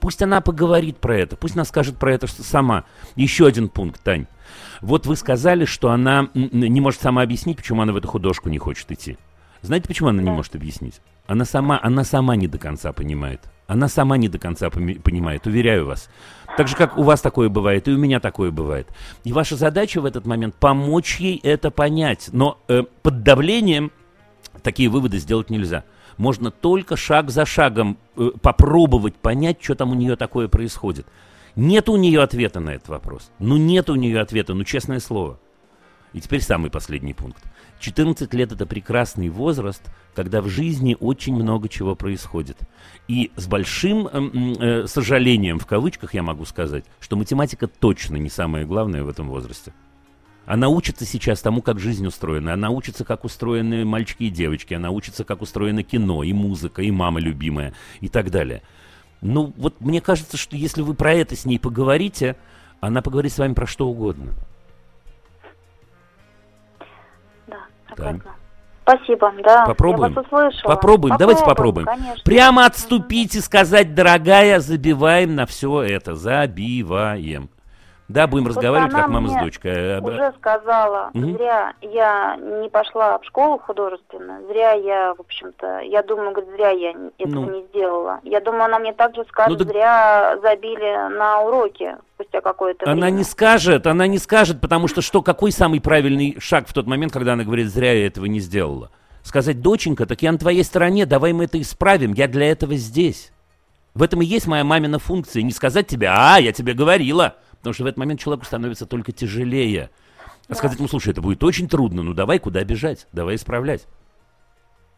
Пусть 0.00 0.22
она 0.22 0.40
поговорит 0.40 0.96
про 0.96 1.18
это, 1.18 1.36
пусть 1.36 1.54
она 1.54 1.66
скажет 1.66 1.98
про 1.98 2.14
это 2.14 2.26
сама. 2.26 2.84
Еще 3.14 3.46
один 3.46 3.68
пункт, 3.68 4.02
Тань. 4.02 4.26
Вот 4.80 5.04
вы 5.04 5.16
сказали, 5.16 5.66
что 5.66 5.90
она 5.90 6.30
не 6.32 6.80
может 6.80 7.02
сама 7.02 7.20
объяснить, 7.20 7.58
почему 7.58 7.82
она 7.82 7.92
в 7.92 7.96
эту 7.98 8.08
художку 8.08 8.48
не 8.48 8.58
хочет 8.58 8.90
идти. 8.90 9.18
Знаете, 9.60 9.86
почему 9.86 10.08
она 10.08 10.22
не 10.22 10.30
может 10.30 10.54
объяснить? 10.54 11.02
Она 11.26 11.44
сама, 11.44 11.78
она 11.82 12.04
сама 12.04 12.36
не 12.36 12.48
до 12.48 12.56
конца 12.56 12.94
понимает. 12.94 13.42
Она 13.68 13.86
сама 13.88 14.16
не 14.16 14.30
до 14.30 14.38
конца 14.38 14.70
понимает, 14.70 15.46
уверяю 15.46 15.84
вас. 15.84 16.08
Так 16.56 16.68
же, 16.68 16.74
как 16.74 16.96
у 16.96 17.02
вас 17.02 17.20
такое 17.20 17.50
бывает, 17.50 17.86
и 17.86 17.92
у 17.92 17.98
меня 17.98 18.18
такое 18.18 18.50
бывает. 18.50 18.88
И 19.24 19.32
ваша 19.34 19.56
задача 19.56 20.00
в 20.00 20.06
этот 20.06 20.24
момент 20.24 20.54
помочь 20.54 21.20
ей 21.20 21.38
это 21.42 21.70
понять. 21.70 22.30
Но 22.32 22.58
э, 22.68 22.82
под 23.02 23.22
давлением 23.22 23.92
такие 24.62 24.88
выводы 24.88 25.18
сделать 25.18 25.50
нельзя. 25.50 25.84
Можно 26.16 26.50
только 26.50 26.96
шаг 26.96 27.30
за 27.30 27.44
шагом 27.44 27.98
э, 28.16 28.30
попробовать 28.40 29.16
понять, 29.16 29.58
что 29.62 29.74
там 29.74 29.92
у 29.92 29.94
нее 29.94 30.16
такое 30.16 30.48
происходит. 30.48 31.06
Нет 31.54 31.90
у 31.90 31.96
нее 31.96 32.22
ответа 32.22 32.60
на 32.60 32.70
этот 32.70 32.88
вопрос. 32.88 33.30
Ну, 33.38 33.58
нет 33.58 33.90
у 33.90 33.96
нее 33.96 34.20
ответа, 34.20 34.54
ну, 34.54 34.64
честное 34.64 34.98
слово. 34.98 35.38
И 36.14 36.22
теперь 36.22 36.40
самый 36.40 36.70
последний 36.70 37.12
пункт. 37.12 37.44
14 37.78 38.32
лет– 38.34 38.52
это 38.52 38.66
прекрасный 38.66 39.28
возраст, 39.28 39.82
когда 40.14 40.42
в 40.42 40.48
жизни 40.48 40.96
очень 40.98 41.34
много 41.34 41.68
чего 41.68 41.94
происходит. 41.94 42.58
И 43.06 43.30
с 43.36 43.46
большим 43.46 44.06
э, 44.06 44.30
э, 44.60 44.86
сожалением, 44.86 45.58
в 45.58 45.66
кавычках, 45.66 46.14
я 46.14 46.22
могу 46.22 46.44
сказать, 46.44 46.84
что 47.00 47.16
математика 47.16 47.66
точно 47.66 48.16
не 48.16 48.28
самое 48.28 48.66
главное 48.66 49.04
в 49.04 49.08
этом 49.08 49.28
возрасте. 49.28 49.72
Она 50.44 50.68
учится 50.68 51.04
сейчас 51.04 51.42
тому, 51.42 51.60
как 51.60 51.78
жизнь 51.78 52.06
устроена. 52.06 52.54
Она 52.54 52.70
учится, 52.70 53.04
как 53.04 53.24
устроены 53.24 53.84
мальчики 53.84 54.24
и 54.24 54.30
девочки. 54.30 54.72
Она 54.72 54.90
учится, 54.90 55.22
как 55.22 55.42
устроено 55.42 55.82
кино, 55.82 56.22
и 56.22 56.32
музыка, 56.32 56.80
и 56.80 56.90
мама 56.90 57.20
любимая, 57.20 57.74
и 58.00 58.08
так 58.08 58.30
далее. 58.30 58.62
Ну, 59.20 59.52
вот 59.58 59.80
мне 59.80 60.00
кажется, 60.00 60.36
что 60.38 60.56
если 60.56 60.80
вы 60.80 60.94
про 60.94 61.12
это 61.12 61.36
с 61.36 61.44
ней 61.44 61.58
поговорите, 61.58 62.36
она 62.80 63.02
поговорит 63.02 63.32
с 63.32 63.38
вами 63.38 63.52
про 63.52 63.66
что 63.66 63.88
угодно. 63.88 64.32
Согласна. 68.04 68.32
Спасибо, 68.82 69.32
да. 69.44 69.66
Попробуем. 69.66 70.12
Я 70.12 70.16
вас 70.16 70.24
услышала. 70.24 70.74
Попробуем, 70.74 71.12
попробуем 71.12 71.18
давайте 71.18 71.44
попробуем. 71.44 71.86
Конечно. 71.86 72.22
Прямо 72.24 72.64
отступить 72.64 73.34
и 73.34 73.40
сказать, 73.40 73.94
дорогая, 73.94 74.60
забиваем 74.60 75.34
на 75.34 75.44
все 75.44 75.82
это. 75.82 76.14
Забиваем. 76.14 77.50
Да, 78.08 78.26
будем 78.26 78.44
Вот 78.44 78.50
разговаривать, 78.56 78.90
она 78.94 79.02
как 79.02 79.10
мама 79.10 79.28
с 79.28 79.34
дочкой. 79.34 79.98
А, 79.98 80.00
Уже 80.00 80.32
сказала, 80.38 81.10
Мгм. 81.12 81.34
зря 81.36 81.74
я 81.82 82.36
не 82.36 82.70
пошла 82.70 83.18
в 83.18 83.24
школу 83.26 83.58
художественную, 83.58 84.46
зря 84.48 84.72
я, 84.72 85.12
в 85.14 85.20
общем-то, 85.20 85.80
я 85.80 86.02
думаю, 86.02 86.32
говорит, 86.32 86.50
зря 86.56 86.70
я 86.70 86.90
этого 87.18 87.44
Ну. 87.44 87.50
не 87.50 87.66
сделала. 87.66 88.20
Я 88.22 88.40
думаю, 88.40 88.64
она 88.64 88.78
мне 88.78 88.94
также 88.94 89.24
скажет, 89.28 89.58
Ну, 89.58 89.58
так- 89.64 89.68
зря 89.68 90.38
забили 90.42 91.16
на 91.18 91.42
уроки 91.42 91.96
спустя 92.14 92.40
какое-то 92.40 92.86
Она 92.90 93.02
время. 93.02 93.10
не 93.18 93.24
скажет, 93.24 93.86
она 93.86 94.06
не 94.06 94.16
скажет, 94.18 94.58
потому 94.62 94.88
что 94.88 95.02
что, 95.02 95.20
какой 95.20 95.52
самый 95.52 95.82
правильный 95.82 96.36
шаг 96.40 96.66
в 96.66 96.72
тот 96.72 96.86
момент, 96.86 97.12
когда 97.12 97.34
она 97.34 97.44
говорит, 97.44 97.66
зря 97.68 97.92
я 97.92 98.06
этого 98.06 98.24
не 98.24 98.40
сделала? 98.40 98.90
Сказать, 99.22 99.60
доченька, 99.60 100.06
так 100.06 100.22
я 100.22 100.32
на 100.32 100.38
твоей 100.38 100.64
стороне, 100.64 101.04
давай 101.04 101.34
мы 101.34 101.44
это 101.44 101.60
исправим, 101.60 102.14
я 102.14 102.26
для 102.26 102.50
этого 102.50 102.74
здесь. 102.76 103.32
В 103.94 104.02
этом 104.02 104.22
и 104.22 104.24
есть 104.24 104.46
моя 104.46 104.64
мамина 104.64 104.98
функция, 104.98 105.42
не 105.42 105.50
сказать 105.52 105.86
тебе, 105.88 106.08
а, 106.10 106.38
я 106.38 106.52
тебе 106.52 106.72
говорила, 106.72 107.34
потому 107.58 107.74
что 107.74 107.84
в 107.84 107.86
этот 107.86 107.98
момент 107.98 108.20
человеку 108.20 108.44
становится 108.44 108.86
только 108.86 109.12
тяжелее. 109.12 109.90
А 110.48 110.54
сказать 110.54 110.78
ему, 110.78 110.88
слушай, 110.88 111.10
это 111.10 111.20
будет 111.20 111.44
очень 111.44 111.68
трудно, 111.68 112.02
ну 112.02 112.14
давай 112.14 112.38
куда 112.38 112.64
бежать, 112.64 113.06
давай 113.12 113.36
исправлять. 113.36 113.86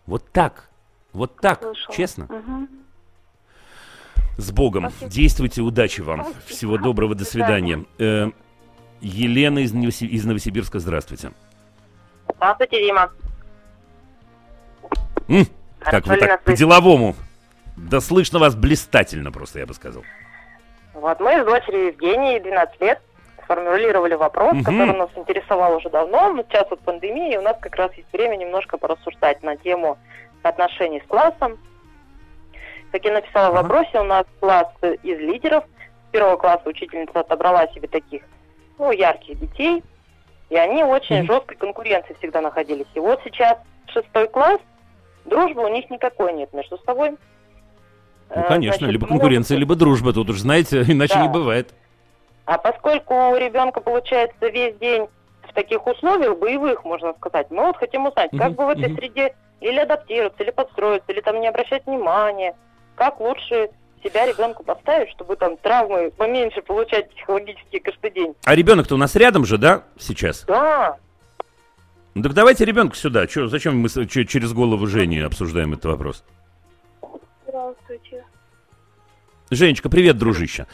Вот 0.06 0.30
так, 0.30 0.70
вот 1.12 1.36
так, 1.40 1.62
Слышала. 1.62 1.96
честно. 1.96 2.26
Мгм. 2.28 2.68
С 4.36 4.52
Богом. 4.52 4.88
Спасибо. 4.90 5.10
Действуйте, 5.10 5.62
удачи 5.62 6.00
вам. 6.00 6.22
Спасибо. 6.22 6.46
Всего 6.46 6.78
доброго, 6.78 7.14
до 7.14 7.24
свидания. 7.24 7.84
Э, 7.98 8.30
Елена 9.00 9.58
из, 9.58 9.72
из 9.74 10.24
Новосибирска, 10.24 10.78
здравствуйте. 10.78 11.32
Здравствуйте, 12.36 12.86
Дима. 12.86 13.10
М, 15.28 15.46
как 15.80 16.06
вы 16.06 16.16
так 16.16 16.42
по-деловому? 16.44 17.16
Да 17.76 18.00
слышно 18.00 18.38
вас 18.38 18.54
блистательно 18.54 19.32
просто, 19.32 19.58
я 19.58 19.66
бы 19.66 19.74
сказал. 19.74 20.04
Вот 21.00 21.18
мы 21.20 21.40
с 21.42 21.44
дочерью 21.44 21.86
Евгенией 21.86 22.40
12 22.40 22.80
лет 22.82 23.00
сформулировали 23.44 24.14
вопрос, 24.14 24.52
Мгм. 24.52 24.64
который 24.64 24.96
нас 24.96 25.08
интересовал 25.16 25.76
уже 25.76 25.88
давно. 25.88 26.32
Но 26.32 26.42
сейчас 26.42 26.66
вот 26.70 26.80
пандемия, 26.80 27.34
и 27.34 27.36
у 27.38 27.42
нас 27.42 27.56
как 27.60 27.74
раз 27.76 27.92
есть 27.94 28.12
время 28.12 28.36
немножко 28.36 28.76
порассуждать 28.78 29.42
на 29.42 29.56
тему 29.56 29.98
отношений 30.42 31.00
с 31.04 31.08
классом. 31.08 31.58
Как 32.92 33.04
я 33.04 33.12
написала 33.12 33.50
в 33.52 33.54
вопросе, 33.62 34.00
у 34.00 34.04
нас 34.04 34.24
класс 34.40 34.68
из 34.82 35.18
лидеров. 35.18 35.64
С 36.08 36.12
первого 36.12 36.36
класса 36.36 36.68
учительница 36.68 37.20
отобрала 37.20 37.66
себе 37.68 37.88
таких, 37.88 38.22
ну, 38.78 38.90
ярких 38.90 39.38
детей. 39.38 39.82
И 40.50 40.56
они 40.56 40.82
очень 40.84 41.18
Мгм. 41.18 41.26
жесткой 41.26 41.56
конкуренции 41.56 42.14
всегда 42.18 42.40
находились. 42.40 42.86
И 42.94 43.00
вот 43.00 43.20
сейчас 43.24 43.56
шестой 43.86 44.28
класс, 44.28 44.60
дружбы 45.24 45.64
у 45.64 45.68
них 45.68 45.88
никакой 45.90 46.32
нет 46.32 46.52
между 46.52 46.78
собой. 46.78 47.16
Ну, 48.34 48.42
Э, 48.42 48.48
конечно, 48.48 48.78
значит, 48.78 48.92
либо 48.92 49.06
конкуренция, 49.06 49.58
либо 49.58 49.74
дружба. 49.74 50.12
Тут 50.12 50.30
уж, 50.30 50.38
знаете, 50.40 50.82
иначе 50.88 51.14
Да. 51.14 51.22
не 51.22 51.28
бывает. 51.28 51.74
А 52.44 52.58
поскольку 52.58 53.14
у 53.14 53.36
ребенка 53.36 53.80
получается 53.80 54.48
весь 54.48 54.76
день 54.78 55.06
в 55.48 55.52
таких 55.52 55.86
условиях 55.86 56.38
боевых, 56.38 56.84
можно 56.84 57.12
сказать, 57.14 57.50
мы 57.50 57.66
вот 57.66 57.76
хотим 57.76 58.06
узнать, 58.06 58.30
как 58.36 58.54
бы 58.54 58.66
в 58.66 58.68
этой 58.70 58.94
среде 58.94 59.34
или 59.60 59.78
адаптироваться, 59.78 60.42
или 60.42 60.50
подстроиться, 60.50 61.12
или 61.12 61.20
там 61.20 61.40
не 61.40 61.48
обращать 61.48 61.84
внимания, 61.86 62.54
как 62.94 63.20
лучше 63.20 63.70
себя 64.02 64.26
ребенку 64.26 64.62
поставить, 64.62 65.10
чтобы 65.10 65.36
там 65.36 65.56
травмы 65.58 66.10
поменьше 66.16 66.62
получать 66.62 67.10
психологически 67.10 67.78
каждый 67.80 68.10
день. 68.12 68.34
А 68.44 68.54
ребенок-то 68.54 68.94
у 68.94 68.98
нас 68.98 69.14
рядом 69.16 69.44
же, 69.44 69.58
да, 69.58 69.82
сейчас? 69.98 70.44
Да, 70.46 70.96
Ну, 72.14 72.22
так 72.22 72.32
давайте 72.32 72.64
ребенка 72.64 72.96
сюда. 72.96 73.26
Чё, 73.28 73.46
зачем 73.46 73.78
мы 73.78 73.88
с- 73.88 74.06
чё- 74.06 74.24
через 74.24 74.52
голову 74.52 74.86
Жени 74.86 75.20
обсуждаем 75.20 75.74
этот 75.74 75.84
вопрос? 75.84 76.24
Здравствуйте. 77.46 78.09
Женечка, 79.50 79.88
привет, 79.90 80.16
дружище. 80.16 80.66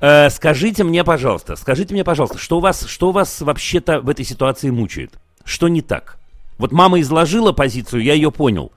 Э, 0.00 0.30
скажите 0.30 0.84
мне, 0.84 1.02
пожалуйста, 1.02 1.56
скажите 1.56 1.92
мне, 1.94 2.04
пожалуйста, 2.04 2.38
что 2.38 2.58
у 2.58 2.60
вас, 2.60 2.86
что 2.86 3.10
вас 3.10 3.40
вообще-то 3.40 4.00
в 4.00 4.08
этой 4.08 4.24
ситуации 4.24 4.70
мучает? 4.70 5.12
Что 5.44 5.66
не 5.66 5.82
так? 5.82 6.16
Вот 6.56 6.70
мама 6.70 7.00
изложила 7.00 7.50
позицию, 7.52 8.02
я 8.04 8.14
ее 8.14 8.30
понял. 8.30 8.70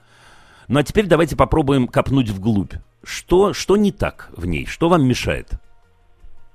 Ну 0.66 0.80
а 0.80 0.82
теперь 0.82 1.06
давайте 1.06 1.36
попробуем 1.36 1.86
копнуть 1.86 2.30
вглубь. 2.30 2.74
Что, 3.04 3.52
что 3.52 3.76
не 3.76 3.92
так 3.92 4.28
в 4.32 4.44
ней? 4.44 4.66
Что 4.66 4.88
вам 4.88 5.06
мешает? 5.06 5.50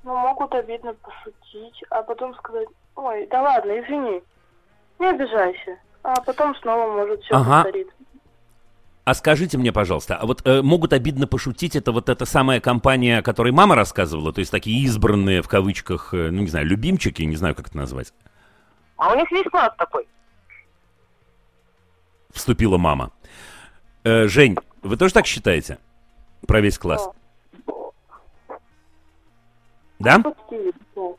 Ну, 0.03 0.17
могут 0.17 0.53
обидно 0.53 0.93
пошутить, 0.95 1.81
а 1.91 2.01
потом 2.01 2.35
сказать, 2.35 2.67
ой, 2.95 3.27
да 3.31 3.41
ладно, 3.41 3.79
извини, 3.79 4.21
не 4.99 5.05
обижайся. 5.09 5.77
А 6.03 6.19
потом 6.21 6.53
снова 6.55 6.91
может 6.91 7.21
все 7.21 7.35
Ага. 7.35 7.63
повториться. 7.63 7.93
А 9.09 9.15
скажите 9.15 9.57
мне, 9.57 9.71
пожалуйста, 9.71 10.17
а 10.17 10.27
вот 10.27 10.45
э, 10.45 10.61
могут 10.61 10.93
обидно 10.93 11.25
пошутить, 11.25 11.75
это 11.75 11.91
вот 11.91 12.09
эта 12.09 12.25
самая 12.25 12.59
компания, 12.59 13.17
о 13.17 13.21
которой 13.23 13.51
мама 13.51 13.73
рассказывала, 13.73 14.31
то 14.31 14.37
есть 14.37 14.51
такие 14.51 14.83
избранные, 14.83 15.41
в 15.41 15.47
кавычках, 15.47 16.13
э, 16.13 16.29
ну 16.29 16.43
не 16.43 16.47
знаю, 16.47 16.67
любимчики, 16.67 17.23
не 17.23 17.35
знаю, 17.35 17.55
как 17.55 17.69
это 17.69 17.77
назвать, 17.77 18.13
а 18.97 19.11
у 19.11 19.15
них 19.17 19.31
весь 19.31 19.49
класс 19.49 19.73
такой. 19.79 20.07
вступила 22.29 22.77
мама. 22.77 23.11
Э, 24.03 24.27
Жень, 24.27 24.57
вы 24.83 24.95
тоже 24.95 25.15
так 25.15 25.25
считаете? 25.25 25.79
Про 26.45 26.61
весь 26.61 26.77
класс? 26.77 27.09
Да? 29.97 30.19
Почти, 30.19 30.71
ну, 30.95 31.17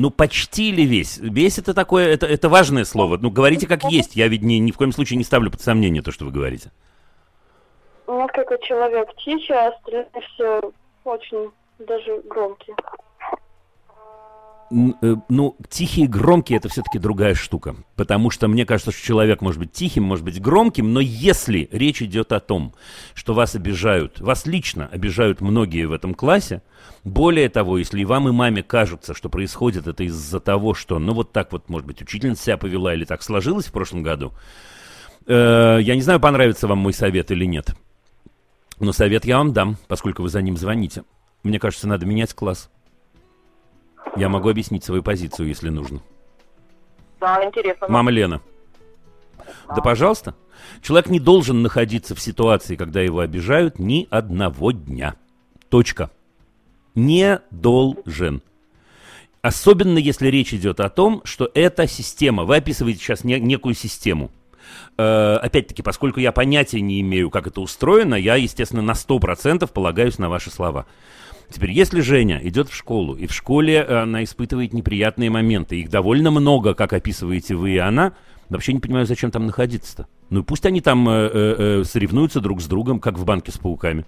Ну, 0.00 0.10
почти 0.10 0.72
ли 0.72 0.86
весь? 0.86 1.18
Весь 1.18 1.58
это 1.58 1.74
такое, 1.74 2.06
это, 2.06 2.26
это 2.26 2.48
важное 2.48 2.84
слово. 2.84 3.18
Ну, 3.18 3.30
говорите 3.30 3.66
как 3.66 3.84
есть. 3.84 4.16
Я 4.16 4.28
ведь 4.28 4.40
ни, 4.40 4.54
ни 4.54 4.70
в 4.70 4.78
коем 4.78 4.92
случае 4.92 5.18
не 5.18 5.24
ставлю 5.24 5.50
под 5.50 5.60
сомнение 5.60 6.02
то, 6.02 6.10
что 6.10 6.24
вы 6.24 6.30
говорите. 6.30 6.70
Несколько 8.08 8.56
человек 8.66 9.14
тихие, 9.16 9.58
а 9.58 9.68
остальные 9.68 10.06
все 10.32 10.72
очень 11.04 11.50
даже 11.78 12.22
громкие. 12.30 12.74
Э, 14.70 15.16
ну, 15.28 15.56
тихие 15.68 16.06
и 16.06 16.08
громкие 16.08 16.58
это 16.58 16.68
все-таки 16.68 16.98
другая 17.00 17.34
штука. 17.34 17.74
Потому 17.96 18.30
что 18.30 18.46
мне 18.46 18.64
кажется, 18.64 18.92
что 18.92 19.04
человек 19.04 19.40
может 19.40 19.58
быть 19.58 19.72
тихим, 19.72 20.04
может 20.04 20.24
быть 20.24 20.40
громким, 20.40 20.92
но 20.92 21.00
если 21.00 21.68
речь 21.72 22.02
идет 22.02 22.32
о 22.32 22.38
том, 22.38 22.74
что 23.14 23.34
вас 23.34 23.56
обижают, 23.56 24.20
вас 24.20 24.46
лично 24.46 24.86
обижают 24.86 25.40
многие 25.40 25.86
в 25.86 25.92
этом 25.92 26.14
классе, 26.14 26.62
более 27.02 27.48
того, 27.48 27.78
если 27.78 28.00
и 28.00 28.04
вам, 28.04 28.28
и 28.28 28.32
маме 28.32 28.62
кажется, 28.62 29.12
что 29.12 29.28
происходит 29.28 29.88
это 29.88 30.04
из-за 30.04 30.38
того, 30.38 30.74
что, 30.74 30.98
ну, 31.00 31.14
вот 31.14 31.32
так 31.32 31.50
вот, 31.50 31.68
может 31.68 31.86
быть, 31.86 32.00
учительница 32.02 32.44
себя 32.44 32.56
повела 32.56 32.94
или 32.94 33.04
так 33.04 33.22
сложилось 33.22 33.66
в 33.66 33.72
прошлом 33.72 34.04
году, 34.04 34.34
э, 35.26 35.78
я 35.82 35.94
не 35.96 36.02
знаю, 36.02 36.20
понравится 36.20 36.68
вам 36.68 36.78
мой 36.78 36.92
совет 36.92 37.32
или 37.32 37.44
нет. 37.44 37.74
Но 38.78 38.92
совет 38.92 39.24
я 39.24 39.38
вам 39.38 39.52
дам, 39.52 39.78
поскольку 39.88 40.22
вы 40.22 40.28
за 40.28 40.40
ним 40.42 40.56
звоните. 40.56 41.02
Мне 41.42 41.58
кажется, 41.58 41.88
надо 41.88 42.06
менять 42.06 42.34
класс. 42.34 42.70
Я 44.16 44.28
могу 44.28 44.48
объяснить 44.48 44.84
свою 44.84 45.02
позицию, 45.02 45.48
если 45.48 45.68
нужно. 45.68 46.00
Да, 47.20 47.44
интересно. 47.44 47.86
Мама 47.88 48.10
Лена. 48.10 48.40
Да. 49.68 49.74
да, 49.76 49.82
пожалуйста. 49.82 50.34
Человек 50.82 51.08
не 51.08 51.20
должен 51.20 51.62
находиться 51.62 52.14
в 52.14 52.20
ситуации, 52.20 52.76
когда 52.76 53.00
его 53.00 53.20
обижают 53.20 53.78
ни 53.78 54.06
одного 54.10 54.72
дня. 54.72 55.16
Точка. 55.68 56.10
Не 56.94 57.40
должен. 57.50 58.42
Особенно 59.42 59.98
если 59.98 60.28
речь 60.28 60.52
идет 60.52 60.80
о 60.80 60.90
том, 60.90 61.22
что 61.24 61.50
это 61.54 61.86
система. 61.86 62.44
Вы 62.44 62.56
описываете 62.56 63.00
сейчас 63.00 63.24
не, 63.24 63.38
некую 63.38 63.74
систему. 63.74 64.30
Э, 64.98 65.36
опять-таки, 65.36 65.82
поскольку 65.82 66.20
я 66.20 66.32
понятия 66.32 66.80
не 66.80 67.00
имею, 67.00 67.30
как 67.30 67.46
это 67.46 67.60
устроено, 67.60 68.14
я, 68.14 68.36
естественно, 68.36 68.82
на 68.82 68.92
100% 68.92 69.70
полагаюсь 69.72 70.18
на 70.18 70.28
ваши 70.28 70.50
слова. 70.50 70.86
Теперь, 71.50 71.72
если 71.72 72.00
Женя 72.00 72.40
идет 72.42 72.68
в 72.68 72.74
школу, 72.74 73.16
и 73.16 73.26
в 73.26 73.32
школе 73.32 73.74
э, 73.76 74.02
она 74.02 74.22
испытывает 74.22 74.72
неприятные 74.72 75.30
моменты, 75.30 75.80
их 75.80 75.90
довольно 75.90 76.30
много, 76.30 76.74
как 76.74 76.92
описываете 76.92 77.56
вы 77.56 77.72
и 77.72 77.78
она, 77.78 78.12
вообще 78.48 78.72
не 78.72 78.78
понимаю, 78.78 79.04
зачем 79.04 79.32
там 79.32 79.46
находиться-то. 79.46 80.06
Ну 80.30 80.44
пусть 80.44 80.64
они 80.64 80.80
там 80.80 81.08
э, 81.08 81.12
э, 81.12 81.54
э, 81.80 81.84
соревнуются 81.84 82.40
друг 82.40 82.60
с 82.60 82.66
другом, 82.66 83.00
как 83.00 83.18
в 83.18 83.24
банке 83.24 83.50
с 83.50 83.58
пауками. 83.58 84.06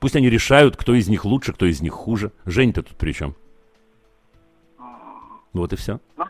Пусть 0.00 0.16
они 0.16 0.28
решают, 0.28 0.76
кто 0.76 0.94
из 0.94 1.08
них 1.08 1.24
лучше, 1.24 1.52
кто 1.52 1.66
из 1.66 1.80
них 1.82 1.92
хуже. 1.92 2.32
Жень-то 2.46 2.82
тут 2.82 2.96
при 2.96 3.12
чем? 3.12 3.36
Вот 5.52 5.72
и 5.72 5.76
все. 5.76 6.00
Ну, 6.16 6.24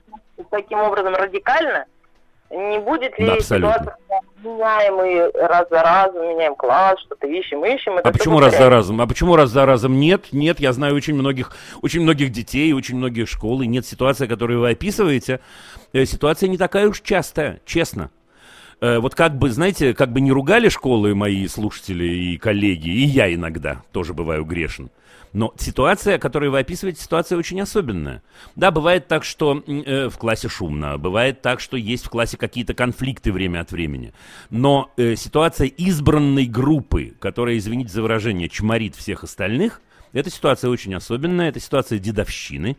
таким 0.50 0.80
образом 0.80 1.14
радикально 1.14 1.86
не 2.50 2.78
будет 2.80 3.18
ли 3.18 3.28
Абсолютно. 3.28 3.72
ситуация, 3.72 3.96
меняем 4.42 5.00
и 5.04 5.38
раз 5.38 5.68
за 5.70 5.82
разом, 5.82 6.22
меняем 6.22 6.54
класс, 6.56 6.98
что-то 7.00 7.26
ищем, 7.26 7.64
ищем. 7.64 7.98
а 8.02 8.10
почему 8.10 8.40
раз 8.40 8.56
за 8.56 8.68
разом? 8.68 9.00
А 9.00 9.06
почему 9.06 9.36
раз 9.36 9.50
за 9.50 9.66
разом? 9.66 9.98
Нет, 10.00 10.26
нет, 10.32 10.58
я 10.60 10.72
знаю 10.72 10.94
очень 10.94 11.14
многих, 11.14 11.56
очень 11.82 12.00
многих 12.02 12.30
детей, 12.30 12.72
очень 12.72 12.96
многих 12.96 13.28
школ, 13.28 13.62
и 13.62 13.66
нет 13.66 13.86
ситуации, 13.86 14.26
которую 14.26 14.60
вы 14.60 14.70
описываете. 14.70 15.40
Э, 15.92 16.04
ситуация 16.04 16.48
не 16.48 16.58
такая 16.58 16.88
уж 16.88 17.00
частая, 17.00 17.60
честно. 17.64 18.10
Э, 18.80 18.98
вот 18.98 19.14
как 19.14 19.36
бы, 19.36 19.50
знаете, 19.50 19.94
как 19.94 20.12
бы 20.12 20.20
не 20.20 20.32
ругали 20.32 20.68
школы 20.68 21.14
мои 21.14 21.46
слушатели 21.46 22.04
и 22.04 22.38
коллеги, 22.38 22.88
и 22.88 23.04
я 23.04 23.32
иногда 23.32 23.82
тоже 23.92 24.14
бываю 24.14 24.44
грешен. 24.44 24.90
Но 25.32 25.54
ситуация, 25.58 26.18
которую 26.18 26.50
вы 26.50 26.58
описываете, 26.58 27.00
ситуация 27.02 27.38
очень 27.38 27.60
особенная. 27.60 28.22
Да, 28.56 28.70
бывает 28.70 29.06
так, 29.06 29.24
что 29.24 29.62
э, 29.66 30.08
в 30.08 30.18
классе 30.18 30.48
шумно, 30.48 30.98
бывает 30.98 31.40
так, 31.40 31.60
что 31.60 31.76
есть 31.76 32.04
в 32.04 32.10
классе 32.10 32.36
какие-то 32.36 32.74
конфликты 32.74 33.32
время 33.32 33.60
от 33.60 33.70
времени. 33.70 34.12
Но 34.50 34.90
э, 34.96 35.14
ситуация 35.14 35.68
избранной 35.68 36.46
группы, 36.46 37.14
которая, 37.20 37.58
извините 37.58 37.92
за 37.92 38.02
выражение, 38.02 38.48
чморит 38.48 38.96
всех 38.96 39.22
остальных, 39.22 39.80
эта 40.12 40.30
ситуация 40.30 40.70
очень 40.70 40.94
особенная, 40.94 41.50
это 41.50 41.60
ситуация 41.60 42.00
дедовщины. 42.00 42.76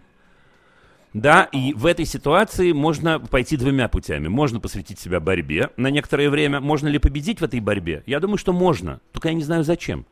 Да, 1.13 1.43
и 1.51 1.73
в 1.73 1.85
этой 1.85 2.05
ситуации 2.05 2.71
можно 2.71 3.19
пойти 3.19 3.57
двумя 3.57 3.89
путями. 3.89 4.29
Можно 4.29 4.61
посвятить 4.61 4.97
себя 4.99 5.19
борьбе 5.19 5.69
на 5.75 5.89
некоторое 5.89 6.29
время. 6.29 6.61
Можно 6.61 6.87
ли 6.87 6.99
победить 6.99 7.41
в 7.41 7.43
этой 7.43 7.59
борьбе? 7.59 8.03
Я 8.05 8.19
думаю, 8.21 8.37
что 8.37 8.53
можно. 8.53 9.01
Только 9.11 9.27
я 9.27 9.33
не 9.33 9.43
знаю 9.43 9.63
зачем. 9.65 10.05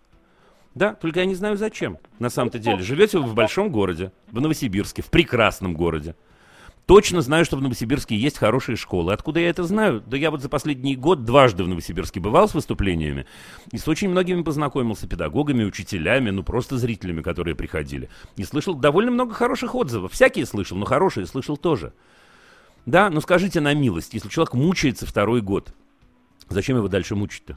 Да, 0.76 0.94
только 0.94 1.20
я 1.20 1.26
не 1.26 1.36
знаю 1.36 1.58
зачем. 1.58 1.98
На 2.20 2.30
самом-то 2.30 2.60
деле, 2.60 2.84
живете 2.84 3.18
вы 3.18 3.26
в 3.26 3.34
большом 3.34 3.72
городе, 3.72 4.12
в 4.32 4.40
Новосибирске, 4.40 5.02
в 5.02 5.10
прекрасном 5.10 5.74
городе. 5.74 6.16
Точно 6.86 7.22
знаю, 7.22 7.46
что 7.46 7.56
в 7.56 7.62
Новосибирске 7.62 8.18
есть 8.18 8.40
хорошие 8.40 8.76
школы. 8.76 9.14
Откуда 9.14 9.40
я 9.40 9.50
это 9.50 9.64
знаю? 9.64 10.02
Да 10.08 10.18
я 10.18 10.32
вот 10.32 10.42
за 10.42 10.50
последний 10.50 10.96
год 10.96 11.24
дважды 11.24 11.64
в 11.64 11.68
Новосибирске 11.68 12.20
бывал 12.20 12.50
с 12.50 12.56
выступлениями 12.56 13.28
и 13.72 13.78
с 13.78 13.88
очень 13.88 14.10
многими 14.10 14.42
познакомился, 14.42 15.08
педагогами, 15.08 15.64
учителями, 15.64 16.32
ну 16.32 16.42
просто 16.42 16.80
зрителями, 16.80 17.22
которые 17.22 17.54
приходили. 17.54 18.10
И 18.38 18.44
слышал 18.44 18.74
довольно 18.74 19.12
много 19.12 19.36
хороших 19.36 19.76
отзывов. 19.76 20.14
Всякие 20.14 20.48
слышал, 20.48 20.80
но 20.80 20.86
хорошие 20.86 21.28
слышал 21.28 21.58
тоже. 21.58 21.94
Да, 22.88 23.12
ну 23.12 23.22
скажите 23.22 23.62
на 23.62 23.76
милость, 23.76 24.16
если 24.16 24.30
человек 24.30 24.56
мучается 24.56 25.06
второй 25.06 25.42
год, 25.42 25.72
зачем 26.48 26.78
его 26.78 26.88
дальше 26.88 27.16
мучить-то? 27.16 27.56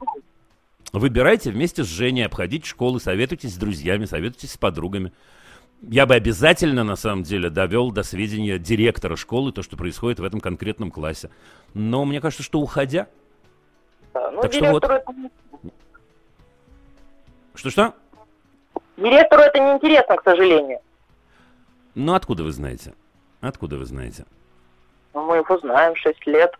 Выбирайте 0.92 1.50
вместе 1.50 1.84
с 1.84 1.86
Женей, 1.86 2.26
обходите 2.26 2.66
школы, 2.66 3.00
советуйтесь 3.00 3.54
с 3.54 3.56
друзьями, 3.56 4.04
советуйтесь 4.04 4.52
с 4.52 4.58
подругами. 4.58 5.12
Я 5.82 6.06
бы 6.06 6.14
обязательно, 6.14 6.84
на 6.84 6.96
самом 6.96 7.24
деле, 7.24 7.50
довел 7.50 7.90
до 7.90 8.02
сведения 8.02 8.58
директора 8.58 9.16
школы 9.16 9.52
то, 9.52 9.62
что 9.62 9.76
происходит 9.76 10.20
в 10.20 10.24
этом 10.24 10.40
конкретном 10.40 10.90
классе. 10.90 11.30
Но 11.74 12.04
мне 12.04 12.20
кажется, 12.20 12.44
что 12.44 12.60
уходя... 12.60 13.08
Да, 14.14 14.30
ну, 14.30 14.42
так 14.42 14.52
что 14.52 14.70
вот... 14.70 14.84
Это... 14.84 15.04
Что-что? 17.54 17.94
Директору 18.96 19.42
это 19.42 19.58
неинтересно, 19.58 20.16
к 20.16 20.22
сожалению. 20.22 20.78
Ну, 21.94 22.14
откуда 22.14 22.44
вы 22.44 22.52
знаете? 22.52 22.94
Откуда 23.40 23.76
вы 23.76 23.84
знаете? 23.84 24.24
Ну, 25.14 25.26
мы 25.26 25.36
его 25.38 25.58
знаем 25.58 25.96
6 25.96 26.26
лет. 26.26 26.54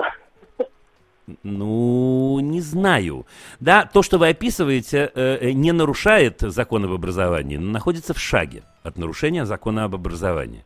Ну, 1.43 2.41
не 2.41 2.61
знаю. 2.61 3.27
Да, 3.61 3.85
то, 3.85 4.03
что 4.03 4.19
вы 4.19 4.29
описываете, 4.29 5.11
э, 5.15 5.39
э, 5.41 5.53
не 5.53 5.73
нарушает 5.73 6.41
закон 6.41 6.85
об 6.85 6.93
образовании, 6.93 7.57
но 7.57 7.71
находится 7.71 8.13
в 8.13 8.21
шаге 8.21 8.65
от 8.83 8.99
нарушения 8.99 9.47
закона 9.47 9.85
об 9.85 9.95
образовании. 9.95 10.65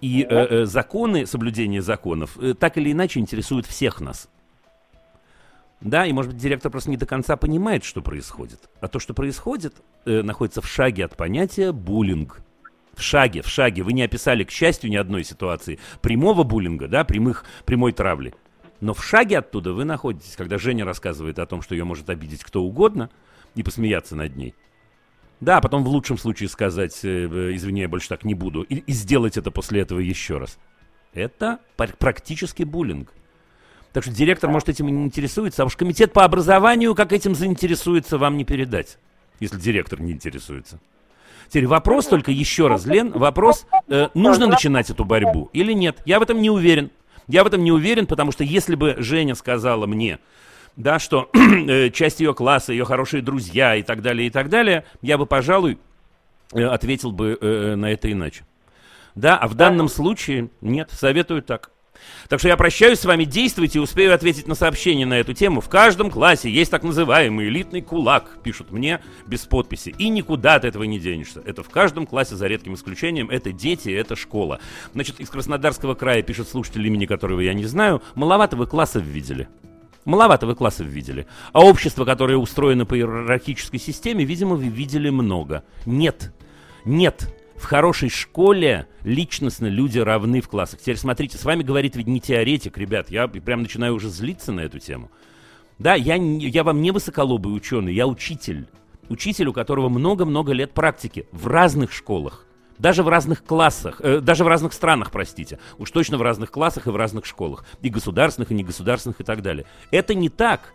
И 0.00 0.26
э, 0.28 0.64
законы, 0.64 1.26
соблюдение 1.26 1.82
законов, 1.82 2.38
так 2.58 2.78
или 2.78 2.90
иначе 2.92 3.20
интересуют 3.20 3.66
всех 3.66 4.00
нас. 4.00 4.28
Да, 5.80 6.04
и, 6.04 6.12
может 6.12 6.32
быть, 6.32 6.40
директор 6.40 6.70
просто 6.70 6.90
не 6.90 6.98
до 6.98 7.06
конца 7.06 7.36
понимает, 7.36 7.84
что 7.84 8.02
происходит. 8.02 8.68
А 8.80 8.88
то, 8.88 8.98
что 8.98 9.14
происходит, 9.14 9.74
э, 10.04 10.22
находится 10.22 10.60
в 10.60 10.68
шаге 10.68 11.06
от 11.06 11.16
понятия 11.16 11.72
буллинг. 11.72 12.42
В 12.94 13.02
шаге, 13.02 13.40
в 13.40 13.48
шаге. 13.48 13.82
Вы 13.82 13.94
не 13.94 14.02
описали, 14.02 14.44
к 14.44 14.50
счастью, 14.50 14.90
ни 14.90 14.96
одной 14.96 15.24
ситуации 15.24 15.78
прямого 16.02 16.42
буллинга, 16.42 16.86
да, 16.86 17.04
прямых, 17.04 17.44
прямой 17.64 17.92
травли. 17.92 18.34
Но 18.80 18.94
в 18.94 19.04
шаге 19.04 19.38
оттуда 19.38 19.72
вы 19.72 19.84
находитесь, 19.84 20.36
когда 20.36 20.58
Женя 20.58 20.84
рассказывает 20.84 21.38
о 21.38 21.46
том, 21.46 21.62
что 21.62 21.74
ее 21.74 21.84
может 21.84 22.08
обидеть 22.08 22.42
кто 22.42 22.62
угодно, 22.62 23.10
и 23.54 23.62
посмеяться 23.62 24.16
над 24.16 24.36
ней. 24.36 24.54
Да, 25.40 25.56
а 25.56 25.60
потом 25.60 25.84
в 25.84 25.88
лучшем 25.88 26.18
случае 26.18 26.48
сказать, 26.48 27.00
э, 27.02 27.08
э, 27.08 27.56
извини, 27.56 27.80
я 27.80 27.88
больше 27.88 28.08
так 28.08 28.24
не 28.24 28.34
буду, 28.34 28.62
и, 28.62 28.76
и 28.76 28.92
сделать 28.92 29.36
это 29.36 29.50
после 29.50 29.80
этого 29.80 29.98
еще 29.98 30.38
раз. 30.38 30.58
Это 31.14 31.58
практически 31.76 32.62
буллинг. 32.62 33.12
Так 33.92 34.04
что 34.04 34.12
директор, 34.12 34.48
может, 34.48 34.68
этим 34.68 34.88
и 34.88 34.92
не 34.92 35.04
интересуется, 35.04 35.62
а 35.62 35.66
уж 35.66 35.76
комитет 35.76 36.12
по 36.12 36.24
образованию, 36.24 36.94
как 36.94 37.12
этим 37.12 37.34
заинтересуется, 37.34 38.18
вам 38.18 38.36
не 38.36 38.44
передать, 38.44 38.98
если 39.40 39.58
директор 39.58 40.00
не 40.00 40.12
интересуется. 40.12 40.78
Теперь 41.48 41.66
вопрос 41.66 42.06
только 42.06 42.30
еще 42.30 42.68
раз, 42.68 42.86
Лен, 42.86 43.10
вопрос, 43.10 43.66
э, 43.88 44.08
нужно 44.14 44.46
начинать 44.46 44.90
эту 44.90 45.04
борьбу 45.04 45.50
или 45.52 45.72
нет? 45.72 46.00
Я 46.04 46.20
в 46.20 46.22
этом 46.22 46.40
не 46.40 46.50
уверен. 46.50 46.92
Я 47.30 47.44
в 47.44 47.46
этом 47.46 47.62
не 47.62 47.70
уверен, 47.70 48.06
потому 48.06 48.32
что 48.32 48.42
если 48.42 48.74
бы 48.74 48.96
Женя 48.98 49.36
сказала 49.36 49.86
мне, 49.86 50.18
да, 50.74 50.98
что 50.98 51.30
э, 51.34 51.90
часть 51.90 52.18
ее 52.18 52.34
класса, 52.34 52.72
ее 52.72 52.84
хорошие 52.84 53.22
друзья 53.22 53.76
и 53.76 53.82
так 53.82 54.02
далее, 54.02 54.26
и 54.26 54.30
так 54.30 54.48
далее, 54.48 54.84
я 55.00 55.16
бы, 55.16 55.26
пожалуй, 55.26 55.78
э, 56.52 56.64
ответил 56.64 57.12
бы 57.12 57.38
э, 57.40 57.76
на 57.76 57.92
это 57.92 58.10
иначе. 58.10 58.44
Да, 59.14 59.36
а 59.38 59.46
в 59.46 59.54
данном 59.54 59.88
случае 59.88 60.50
нет, 60.60 60.90
советую 60.90 61.42
так. 61.42 61.70
Так 62.28 62.38
что 62.38 62.48
я 62.48 62.56
прощаюсь 62.56 63.00
с 63.00 63.04
вами, 63.04 63.24
действуйте 63.24 63.78
и 63.78 63.82
успею 63.82 64.14
ответить 64.14 64.46
на 64.46 64.54
сообщение 64.54 65.06
на 65.06 65.18
эту 65.18 65.34
тему. 65.34 65.60
В 65.60 65.68
каждом 65.68 66.10
классе 66.10 66.50
есть 66.50 66.70
так 66.70 66.82
называемый 66.82 67.48
элитный 67.48 67.82
кулак, 67.82 68.38
пишут 68.42 68.70
мне 68.70 69.00
без 69.26 69.40
подписи. 69.40 69.94
И 69.98 70.08
никуда 70.08 70.54
от 70.54 70.64
этого 70.64 70.84
не 70.84 70.98
денешься. 70.98 71.42
Это 71.44 71.62
в 71.62 71.68
каждом 71.70 72.06
классе, 72.06 72.36
за 72.36 72.46
редким 72.46 72.74
исключением. 72.74 73.30
Это 73.30 73.52
дети, 73.52 73.90
это 73.90 74.16
школа. 74.16 74.60
Значит, 74.94 75.20
из 75.20 75.28
Краснодарского 75.30 75.94
края 75.94 76.22
пишет 76.22 76.48
слушатель, 76.48 76.86
имени 76.86 77.06
которого 77.06 77.40
я 77.40 77.54
не 77.54 77.64
знаю. 77.64 78.02
Маловато 78.14 78.56
вы 78.56 78.66
классов 78.66 79.02
видели. 79.02 79.48
Маловато 80.04 80.46
вы 80.46 80.54
классов 80.54 80.86
видели. 80.86 81.26
А 81.52 81.64
общество, 81.64 82.04
которое 82.04 82.36
устроено 82.36 82.86
по 82.86 82.96
иерархической 82.96 83.78
системе, 83.78 84.24
видимо, 84.24 84.56
вы 84.56 84.68
видели 84.68 85.10
много. 85.10 85.62
Нет. 85.84 86.32
Нет. 86.84 87.34
В 87.60 87.64
хорошей 87.66 88.08
школе 88.08 88.86
личностно 89.04 89.66
люди 89.66 89.98
равны 89.98 90.40
в 90.40 90.48
классах. 90.48 90.80
Теперь 90.80 90.96
смотрите, 90.96 91.36
с 91.36 91.44
вами 91.44 91.62
говорит 91.62 91.94
ведь 91.94 92.06
не 92.06 92.18
теоретик, 92.18 92.78
ребят. 92.78 93.10
Я 93.10 93.28
прям 93.28 93.60
начинаю 93.60 93.94
уже 93.94 94.08
злиться 94.08 94.50
на 94.50 94.60
эту 94.60 94.78
тему. 94.78 95.10
Да, 95.78 95.94
я, 95.94 96.14
я 96.14 96.64
вам 96.64 96.80
не 96.80 96.90
высоколобый 96.90 97.54
ученый, 97.54 97.92
я 97.92 98.06
учитель. 98.06 98.66
Учитель, 99.10 99.48
у 99.48 99.52
которого 99.52 99.90
много-много 99.90 100.52
лет 100.52 100.72
практики 100.72 101.26
в 101.32 101.48
разных 101.48 101.92
школах. 101.92 102.46
Даже 102.78 103.02
в 103.02 103.08
разных 103.08 103.44
классах, 103.44 104.00
э, 104.00 104.20
даже 104.20 104.42
в 104.42 104.48
разных 104.48 104.72
странах, 104.72 105.10
простите. 105.10 105.58
Уж 105.76 105.90
точно 105.90 106.16
в 106.16 106.22
разных 106.22 106.50
классах 106.50 106.86
и 106.86 106.90
в 106.90 106.96
разных 106.96 107.26
школах. 107.26 107.66
И 107.82 107.90
государственных, 107.90 108.52
и 108.52 108.54
негосударственных, 108.54 109.20
и 109.20 109.24
так 109.24 109.42
далее. 109.42 109.66
Это 109.90 110.14
не 110.14 110.30
так. 110.30 110.72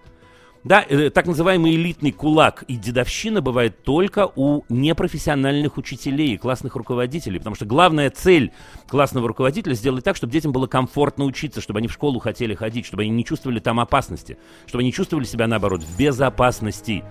Да, 0.66 0.84
э, 0.90 1.12
так 1.12 1.28
называемый 1.28 1.76
элитный 1.76 2.12
кулак 2.12 2.64
и 2.64 2.76
дедовщина 2.76 3.40
бывает 3.40 3.84
только 3.84 4.32
у 4.36 4.64
непрофессиональных 4.68 5.78
учителей 5.78 6.34
и 6.34 6.38
классных 6.38 6.76
руководителей, 6.76 7.38
потому 7.38 7.56
что 7.56 7.66
главная 7.66 8.10
цель 8.10 8.52
классного 8.88 9.28
руководителя 9.28 9.76
сделать 9.76 10.04
так, 10.04 10.16
чтобы 10.16 10.34
детям 10.34 10.52
было 10.52 10.66
комфортно 10.66 11.26
учиться, 11.26 11.62
чтобы 11.62 11.78
они 11.78 11.88
в 11.88 11.94
школу 11.94 12.18
хотели 12.18 12.56
ходить, 12.56 12.88
чтобы 12.88 13.04
они 13.04 13.12
не 13.12 13.24
чувствовали 13.24 13.60
там 13.60 13.80
опасности, 13.80 14.40
чтобы 14.66 14.82
они 14.82 14.92
чувствовали 14.92 15.26
себя, 15.26 15.46
наоборот, 15.46 15.84
в 15.84 16.00
безопасности. 16.00 17.04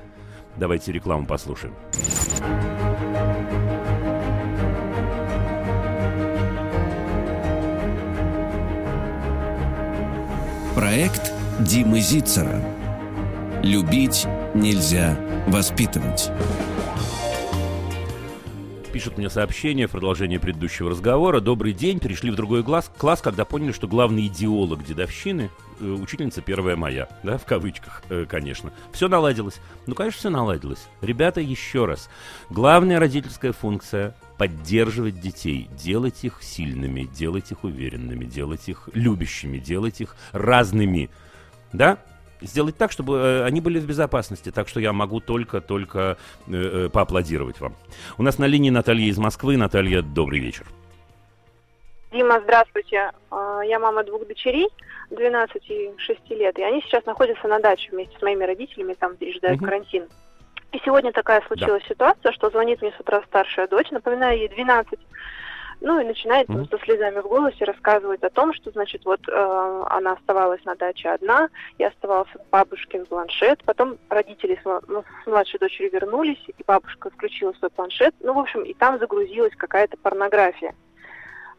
Давайте 0.56 0.90
рекламу 0.90 1.24
послушаем. 1.24 1.74
Проект 10.74 11.32
Димы 11.60 12.00
Зицера. 12.00 12.60
Любить 13.64 14.26
нельзя 14.54 15.18
воспитывать. 15.46 16.30
Пишут 18.92 19.16
мне 19.16 19.30
сообщение 19.30 19.86
в 19.86 19.92
продолжение 19.92 20.38
предыдущего 20.38 20.90
разговора. 20.90 21.40
Добрый 21.40 21.72
день. 21.72 21.98
Перешли 21.98 22.30
в 22.30 22.36
другой 22.36 22.62
класс, 22.62 22.92
класс 22.98 23.22
когда 23.22 23.46
поняли, 23.46 23.72
что 23.72 23.88
главный 23.88 24.26
идеолог 24.26 24.84
дедовщины 24.84 25.48
э, 25.80 25.84
учительница 25.86 26.42
первая 26.42 26.76
моя, 26.76 27.08
да, 27.22 27.38
в 27.38 27.46
кавычках, 27.46 28.02
э, 28.10 28.26
конечно. 28.28 28.70
Все 28.92 29.08
наладилось. 29.08 29.58
Ну, 29.86 29.94
конечно, 29.94 30.18
все 30.18 30.28
наладилось. 30.28 30.86
Ребята, 31.00 31.40
еще 31.40 31.86
раз. 31.86 32.10
Главная 32.50 32.98
родительская 33.00 33.52
функция 33.52 34.14
поддерживать 34.36 35.20
детей, 35.20 35.70
делать 35.82 36.22
их 36.22 36.42
сильными, 36.42 37.04
делать 37.04 37.50
их 37.50 37.64
уверенными, 37.64 38.26
делать 38.26 38.68
их 38.68 38.90
любящими, 38.92 39.56
делать 39.56 40.02
их 40.02 40.16
разными. 40.32 41.08
Да? 41.72 41.96
Сделать 42.44 42.76
так, 42.76 42.92
чтобы 42.92 43.16
э, 43.16 43.44
они 43.44 43.60
были 43.60 43.78
в 43.78 43.86
безопасности. 43.86 44.50
Так 44.52 44.68
что 44.68 44.80
я 44.80 44.92
могу 44.92 45.20
только-только 45.20 46.16
э, 46.46 46.52
э, 46.52 46.88
поаплодировать 46.92 47.60
вам. 47.60 47.74
У 48.18 48.22
нас 48.22 48.38
на 48.38 48.44
линии 48.44 48.70
Наталья 48.70 49.06
из 49.06 49.18
Москвы. 49.18 49.56
Наталья, 49.56 50.02
добрый 50.02 50.40
вечер. 50.40 50.66
Дима, 52.12 52.40
здравствуйте. 52.44 53.10
А, 53.30 53.62
Я 53.62 53.78
мама 53.80 54.04
двух 54.04 54.26
дочерей, 54.28 54.68
12 55.10 55.68
и 55.70 55.90
6 55.96 56.30
лет, 56.30 56.58
и 56.58 56.62
они 56.62 56.80
сейчас 56.82 57.04
находятся 57.06 57.48
на 57.48 57.58
даче 57.58 57.90
вместе 57.90 58.16
с 58.18 58.22
моими 58.22 58.44
родителями, 58.44 58.94
там 58.94 59.16
пережидают 59.16 59.56
Мгм. 59.60 59.64
карантин. 59.66 60.04
И 60.72 60.78
сегодня 60.84 61.12
такая 61.12 61.42
случилась 61.46 61.82
ситуация, 61.88 62.32
что 62.32 62.50
звонит 62.50 62.82
мне 62.82 62.92
с 62.96 63.00
утра 63.00 63.22
старшая 63.26 63.66
дочь, 63.68 63.90
напоминаю, 63.90 64.38
ей 64.38 64.48
12, 64.48 64.98
ну 65.80 66.00
и 66.00 66.04
начинает 66.04 66.46
там 66.46 66.68
со 66.68 66.78
слезами 66.78 67.20
в 67.20 67.28
голосе 67.28 67.64
рассказывать 67.64 68.22
о 68.22 68.30
том, 68.30 68.52
что, 68.54 68.70
значит, 68.70 69.04
вот 69.04 69.20
э, 69.28 69.84
она 69.90 70.12
оставалась 70.12 70.64
на 70.64 70.74
даче 70.74 71.10
одна, 71.10 71.48
и 71.78 71.84
оставался 71.84 72.38
бабушкин 72.50 73.06
планшет, 73.06 73.62
потом 73.64 73.98
родители 74.08 74.58
с, 74.62 74.82
ну, 74.88 75.04
с 75.22 75.26
младшей 75.26 75.58
дочерью 75.58 75.92
вернулись, 75.92 76.42
и 76.46 76.54
бабушка 76.66 77.10
включила 77.10 77.52
свой 77.54 77.70
планшет, 77.70 78.14
ну, 78.20 78.34
в 78.34 78.38
общем, 78.38 78.62
и 78.62 78.74
там 78.74 78.98
загрузилась 78.98 79.54
какая-то 79.56 79.96
порнография. 79.98 80.74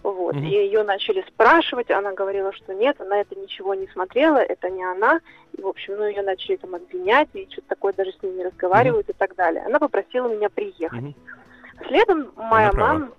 Вот. 0.05 0.35
Мгм. 0.35 0.45
И 0.45 0.49
ее 0.49 0.83
начали 0.83 1.25
спрашивать, 1.27 1.89
она 1.89 2.13
говорила, 2.13 2.53
что 2.53 2.75
нет, 2.75 3.01
она 3.01 3.21
это 3.21 3.33
ничего 3.39 3.73
не 3.73 3.87
смотрела, 3.87 4.37
это 4.37 4.69
не 4.69 4.83
она. 4.83 5.19
И, 5.57 5.61
в 5.61 5.67
общем, 5.67 5.95
ну, 5.97 6.07
ее 6.07 6.21
начали 6.21 6.57
там 6.57 6.75
обвинять, 6.75 7.29
и 7.33 7.47
что-то 7.51 7.69
такое 7.69 7.93
даже 7.93 8.11
с 8.11 8.21
не 8.21 8.43
разговаривают 8.43 9.09
и 9.09 9.13
так 9.13 9.35
далее. 9.35 9.63
Она 9.65 9.79
попросила 9.79 10.27
меня 10.27 10.49
приехать. 10.49 11.01
Мгм. 11.01 11.15
Следом 11.87 12.31
моя 12.35 12.71
мама, 12.73 13.09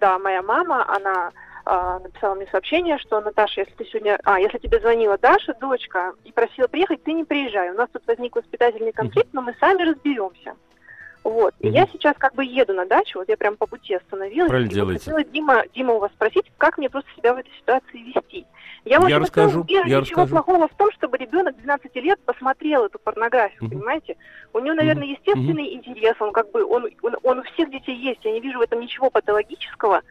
да, 0.00 0.18
моя 0.18 0.42
мама, 0.42 0.84
она 0.88 1.32
а, 1.64 1.98
написала 1.98 2.34
мне 2.34 2.46
сообщение, 2.50 2.96
что 2.98 3.20
Наташа, 3.20 3.62
если 3.62 3.74
ты 3.74 3.84
сегодня, 3.86 4.18
а, 4.24 4.38
если 4.38 4.58
тебе 4.58 4.78
звонила 4.78 5.18
Даша, 5.18 5.54
дочка, 5.54 6.12
и 6.24 6.30
просила 6.30 6.68
приехать, 6.68 7.02
ты 7.02 7.12
не 7.12 7.24
приезжай. 7.24 7.70
У 7.70 7.74
нас 7.74 7.88
тут 7.92 8.06
возник 8.06 8.36
воспитательный 8.36 8.92
конфликт, 8.92 9.30
но 9.32 9.42
мы 9.42 9.54
сами 9.58 9.82
разберемся. 9.82 10.54
Вот. 11.26 11.54
И 11.58 11.66
Мгм. 11.66 11.74
я 11.74 11.86
сейчас 11.88 12.14
как 12.18 12.34
бы 12.36 12.44
еду 12.44 12.72
на 12.72 12.86
дачу, 12.86 13.18
вот 13.18 13.28
я 13.28 13.36
прям 13.36 13.56
по 13.56 13.66
пути 13.66 13.94
остановилась. 13.94 14.48
Правильно 14.48 14.70
делаете. 14.70 15.00
хотела 15.10 15.24
Дима, 15.24 15.64
Дима 15.74 15.94
у 15.94 15.98
вас 15.98 16.12
спросить, 16.12 16.44
как 16.56 16.78
мне 16.78 16.88
просто 16.88 17.10
себя 17.16 17.34
в 17.34 17.38
этой 17.38 17.50
ситуации 17.58 17.98
вести. 17.98 18.46
Я, 18.84 19.04
Я 19.08 19.18
расскажу, 19.18 19.64
я 19.66 19.82
ничего 19.82 19.98
расскажу. 20.22 20.28
плохого 20.28 20.68
в 20.68 20.74
том, 20.76 20.92
чтобы 20.92 21.18
ребенок 21.18 21.56
12 21.56 21.96
лет 21.96 22.20
посмотрел 22.24 22.84
эту 22.84 23.00
порнографию, 23.00 23.64
Мгм. 23.64 23.70
понимаете? 23.70 24.16
У 24.52 24.60
него, 24.60 24.74
наверное, 24.76 25.08
естественный 25.08 25.74
интерес, 25.74 26.14
он 26.20 26.32
как 26.32 26.48
бы, 26.52 26.64
он, 26.64 26.88
он, 27.02 27.16
он 27.24 27.38
у 27.40 27.42
всех 27.42 27.72
детей 27.72 27.96
есть, 27.96 28.24
я 28.24 28.30
не 28.30 28.38
вижу 28.40 28.60
в 28.60 28.62
этом 28.62 28.78
ничего 28.78 29.10
патологического, 29.10 30.02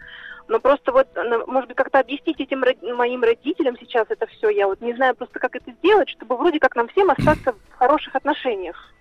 но 0.50 0.60
просто 0.60 0.92
вот, 0.92 1.08
на- 1.16 1.46
может 1.46 1.70
быть, 1.70 1.78
как-то 1.78 2.00
объяснить 2.00 2.42
этим 2.42 2.62
моим 2.98 3.24
родителям 3.24 3.78
сейчас 3.80 4.08
это 4.10 4.28
все, 4.28 4.50
я 4.50 4.68
вот 4.68 4.82
не 4.82 4.94
знаю 4.96 5.16
просто, 5.16 5.40
как 5.40 5.56
это 5.56 5.72
сделать, 5.72 6.10
чтобы 6.10 6.36
вроде 6.36 6.60
как 6.60 6.76
нам 6.76 6.90
всем 6.90 7.10
остаться 7.10 7.54
в 7.70 7.76
хороших 7.78 8.14
отношениях. 8.18 8.92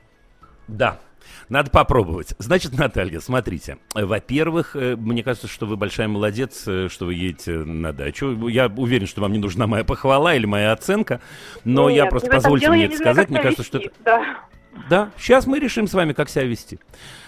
Да. 0.69 0.97
Надо 1.49 1.71
попробовать. 1.71 2.35
Значит, 2.39 2.77
Наталья, 2.77 3.21
смотрите. 3.21 3.79
Э, 3.95 4.05
Во-первых, 4.05 4.77
э, 4.77 4.97
мне 4.97 5.23
кажется, 5.23 5.49
что 5.49 5.67
вы 5.67 5.77
большая 5.77 6.09
молодец, 6.09 6.65
э, 6.67 6.89
что 6.89 7.07
вы 7.07 7.15
едете 7.15 7.59
на 7.59 7.93
дачу. 7.93 8.49
Я 8.49 8.67
уверен, 8.67 9.07
что 9.07 9.21
вам 9.21 9.33
не 9.33 9.39
нужна 9.39 9.67
моя 9.67 9.85
похвала 9.85 10.35
или 10.35 10.47
моя 10.47 10.73
оценка, 10.73 11.21
но 11.65 11.89
я 11.89 12.03
Нет, 12.03 12.11
просто 12.11 12.27
в 12.27 12.31
этом 12.31 12.43
позвольте 12.43 12.71
мне 12.71 12.81
я 12.81 12.87
это 12.87 12.97
сказать. 12.97 13.31
Мне 13.31 13.41
кажется, 13.41 13.63
что 13.65 13.79
это... 13.79 13.91
Да. 14.05 14.45
Да, 14.91 15.11
сейчас 15.19 15.47
мы 15.47 15.59
решим 15.59 15.87
с 15.87 15.95
вами, 15.95 16.13
как 16.13 16.29
себя 16.29 16.45
вести. 16.45 16.79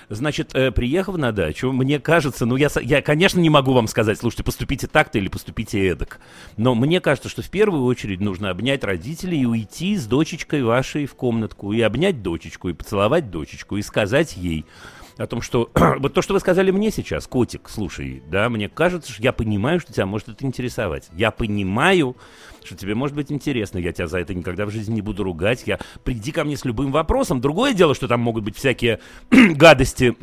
Значит, 0.09 0.55
э, 0.55 0.71
приехав 0.71 1.17
на 1.17 1.33
дачу, 1.33 1.73
мне 1.73 1.99
кажется, 1.99 2.47
ну 2.47 2.55
я, 2.55 2.69
я, 2.83 3.03
конечно, 3.03 3.41
не 3.41 3.51
могу 3.51 3.73
вам 3.73 3.89
сказать, 3.89 4.19
слушайте, 4.19 4.45
поступите 4.45 4.87
так-то 4.87 5.19
или 5.19 5.27
поступите 5.29 5.85
эдак. 5.85 6.21
Но 6.57 6.77
мне 6.77 7.01
кажется, 7.01 7.29
что 7.29 7.43
в 7.43 7.51
первую 7.51 7.85
очередь 7.85 8.21
нужно 8.21 8.51
обнять 8.51 8.85
родителей 8.85 9.41
и 9.41 9.47
уйти 9.47 9.97
с 9.97 10.07
дочечкой 10.07 10.63
вашей 10.63 11.07
в 11.07 11.15
комнатку, 11.17 11.73
и 11.73 11.81
обнять 11.81 12.23
дочечку, 12.23 12.69
и 12.69 12.73
поцеловать 12.73 13.31
дочечку, 13.31 13.77
и 13.77 13.83
сказать 13.83 14.37
ей 14.37 14.65
о 15.17 15.27
том, 15.27 15.41
что 15.43 15.71
вот 15.99 16.15
то, 16.15 16.23
что 16.23 16.35
вы 16.35 16.41
сказали 16.41 16.71
мне 16.71 16.91
сейчас, 16.91 17.27
котик, 17.27 17.69
слушай, 17.69 18.23
да, 18.31 18.49
мне 18.49 18.69
кажется, 18.69 19.13
что 19.13 19.23
я 19.23 19.33
понимаю, 19.33 19.81
что 19.81 19.93
тебя 19.93 20.07
может 20.07 20.29
это 20.29 20.45
интересовать. 20.45 21.09
Я 21.15 21.31
понимаю, 21.31 22.17
что 22.65 22.77
тебе 22.77 22.95
может 22.95 23.17
быть 23.17 23.33
интересно. 23.33 23.79
Я 23.79 23.93
тебя 23.93 24.07
за 24.07 24.19
это 24.19 24.35
никогда 24.35 24.67
в 24.67 24.71
жизни 24.71 24.95
не 24.95 25.03
буду 25.03 25.25
ругать. 25.25 25.63
Я 25.67 25.79
приди 26.05 26.33
ко 26.33 26.45
мне 26.45 26.57
с 26.57 26.65
любым 26.65 26.93
вопросом. 26.93 27.41
Другое 27.41 27.73
дело, 27.73 27.95
что 27.95 28.09
там 28.09 28.21
могут 28.21 28.45
быть 28.45 28.57
всякие 28.57 29.01
гадости 29.31 30.17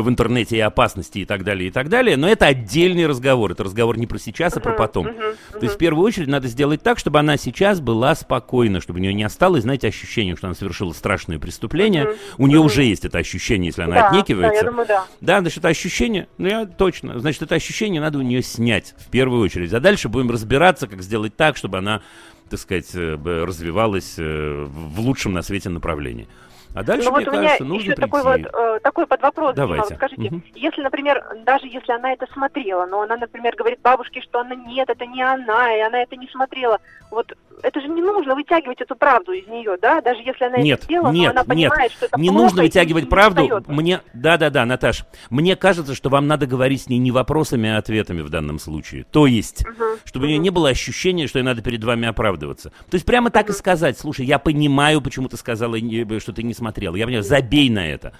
в 0.00 0.08
интернете 0.08 0.56
и 0.56 0.60
опасности 0.60 1.18
и 1.20 1.24
так 1.24 1.44
далее, 1.44 1.68
и 1.68 1.70
так 1.70 1.88
далее. 1.88 2.16
Но 2.16 2.28
это 2.28 2.46
отдельный 2.46 3.06
разговор. 3.06 3.52
Это 3.52 3.64
разговор 3.64 3.98
не 3.98 4.06
про 4.06 4.18
сейчас, 4.18 4.56
а 4.56 4.60
про 4.60 4.72
потом. 4.72 5.06
То 5.06 5.58
есть 5.60 5.74
в 5.74 5.78
первую 5.78 6.06
очередь 6.06 6.28
надо 6.28 6.48
сделать 6.48 6.82
так, 6.82 6.98
чтобы 6.98 7.18
она 7.18 7.36
сейчас 7.36 7.80
была 7.80 8.14
спокойна, 8.14 8.80
чтобы 8.80 8.98
у 8.98 9.02
нее 9.02 9.14
не 9.14 9.24
осталось, 9.24 9.62
знаете, 9.62 9.88
ощущение, 9.88 10.36
что 10.36 10.46
она 10.46 10.54
совершила 10.54 10.92
страшное 10.92 11.38
преступление. 11.38 12.14
У 12.38 12.46
нее 12.46 12.60
уже 12.60 12.84
есть 12.84 13.04
это 13.04 13.18
ощущение, 13.18 13.66
если 13.68 13.82
она 13.82 13.96
Да, 13.96 14.08
отнекивается. 14.08 14.60
да, 14.60 14.64
я 14.66 14.70
думаю, 14.70 14.88
да. 14.88 15.06
Да, 15.20 15.40
значит, 15.40 15.58
это 15.58 15.68
ощущение, 15.68 16.28
ну 16.38 16.48
я 16.48 16.66
точно, 16.66 17.18
значит, 17.18 17.42
это 17.42 17.54
ощущение 17.54 18.00
надо 18.00 18.18
у 18.18 18.22
нее 18.22 18.42
снять 18.42 18.94
в 18.98 19.10
первую 19.10 19.42
очередь. 19.42 19.72
А 19.72 19.80
дальше 19.80 20.08
будем 20.08 20.30
разбираться, 20.30 20.86
как 20.86 21.02
сделать 21.02 21.36
так, 21.36 21.56
чтобы 21.56 21.78
она, 21.78 22.02
так 22.48 22.58
сказать, 22.60 22.90
э, 22.94 23.16
развивалась 23.44 24.14
э, 24.18 24.66
в 24.68 25.00
лучшем 25.00 25.32
на 25.32 25.42
свете 25.42 25.68
направлении. 25.68 26.28
А 26.74 26.82
дальше, 26.82 27.10
Ну 27.10 27.16
мне 27.16 27.24
вот 27.26 27.34
кажется, 27.34 27.64
нужно 27.64 27.82
еще 27.82 27.94
прийти. 27.94 28.00
такой 28.10 28.22
вот 28.22 28.40
э, 28.54 28.80
такой 28.82 29.06
под 29.06 29.20
вопрос, 29.20 29.54
Дима, 29.54 29.66
Давайте. 29.66 29.88
вот 29.90 29.94
скажите, 29.96 30.22
Мгм. 30.22 30.42
если, 30.54 30.80
например, 30.80 31.22
даже 31.44 31.66
если 31.66 31.92
она 31.92 32.12
это 32.12 32.26
смотрела, 32.32 32.86
но 32.86 33.02
она, 33.02 33.16
например, 33.16 33.54
говорит 33.56 33.80
бабушке, 33.82 34.22
что 34.22 34.40
она 34.40 34.54
нет, 34.54 34.88
это 34.88 35.04
не 35.04 35.22
она, 35.22 35.74
и 35.76 35.80
она 35.80 36.02
это 36.02 36.16
не 36.16 36.26
смотрела, 36.28 36.80
вот 37.10 37.30
это 37.62 37.80
же 37.80 37.88
не 37.88 38.02
нужно 38.02 38.34
вытягивать 38.34 38.80
эту 38.80 38.94
правду 38.96 39.32
из 39.32 39.46
нее, 39.46 39.76
да, 39.80 40.00
даже 40.00 40.20
если 40.22 40.44
она 40.44 40.58
Нет, 40.58 40.78
это 40.80 40.84
сделала, 40.86 41.12
нет, 41.12 41.34
но 41.34 41.40
она 41.40 41.54
нет, 41.54 41.70
понимает, 41.70 41.92
что 41.92 42.06
это 42.06 42.20
не 42.20 42.28
плохо, 42.28 42.42
нужно 42.42 42.62
вытягивать 42.62 43.04
не 43.04 43.10
правду. 43.10 43.42
остается. 43.42 43.72
Мне, 43.72 44.00
да-да-да, 44.14 44.64
Наташ, 44.66 45.04
мне 45.30 45.56
кажется, 45.56 45.94
что 45.94 46.08
вам 46.10 46.26
надо 46.26 46.46
говорить 46.46 46.82
с 46.82 46.88
ней 46.88 46.98
не 46.98 47.10
вопросами, 47.12 47.68
а 47.70 47.78
ответами 47.78 48.20
в 48.22 48.28
данном 48.30 48.58
случае. 48.58 49.04
То 49.10 49.26
есть, 49.26 49.66
Мгм, 49.66 49.98
чтобы 50.04 50.26
у 50.26 50.28
нее 50.28 50.38
не 50.38 50.50
было 50.50 50.68
ощущения, 50.68 51.26
что 51.26 51.38
ей 51.38 51.44
надо 51.44 51.62
перед 51.62 51.82
вами 51.84 52.06
оправдываться. 52.08 52.70
То 52.90 52.94
есть 52.94 53.06
прямо 53.06 53.30
так 53.30 53.50
и 53.50 53.52
сказать, 53.52 53.98
слушай, 53.98 54.26
я 54.26 54.38
понимаю, 54.38 55.00
почему 55.00 55.28
ты 55.28 55.36
сказала, 55.36 55.76
не- 55.76 56.18
что 56.20 56.32
ты 56.32 56.42
не 56.42 56.54
смотрел. 56.54 56.94
Я 56.94 57.06
понимаю, 57.06 57.22
забей 57.24 57.70
на 57.70 57.86
это. 57.88 58.12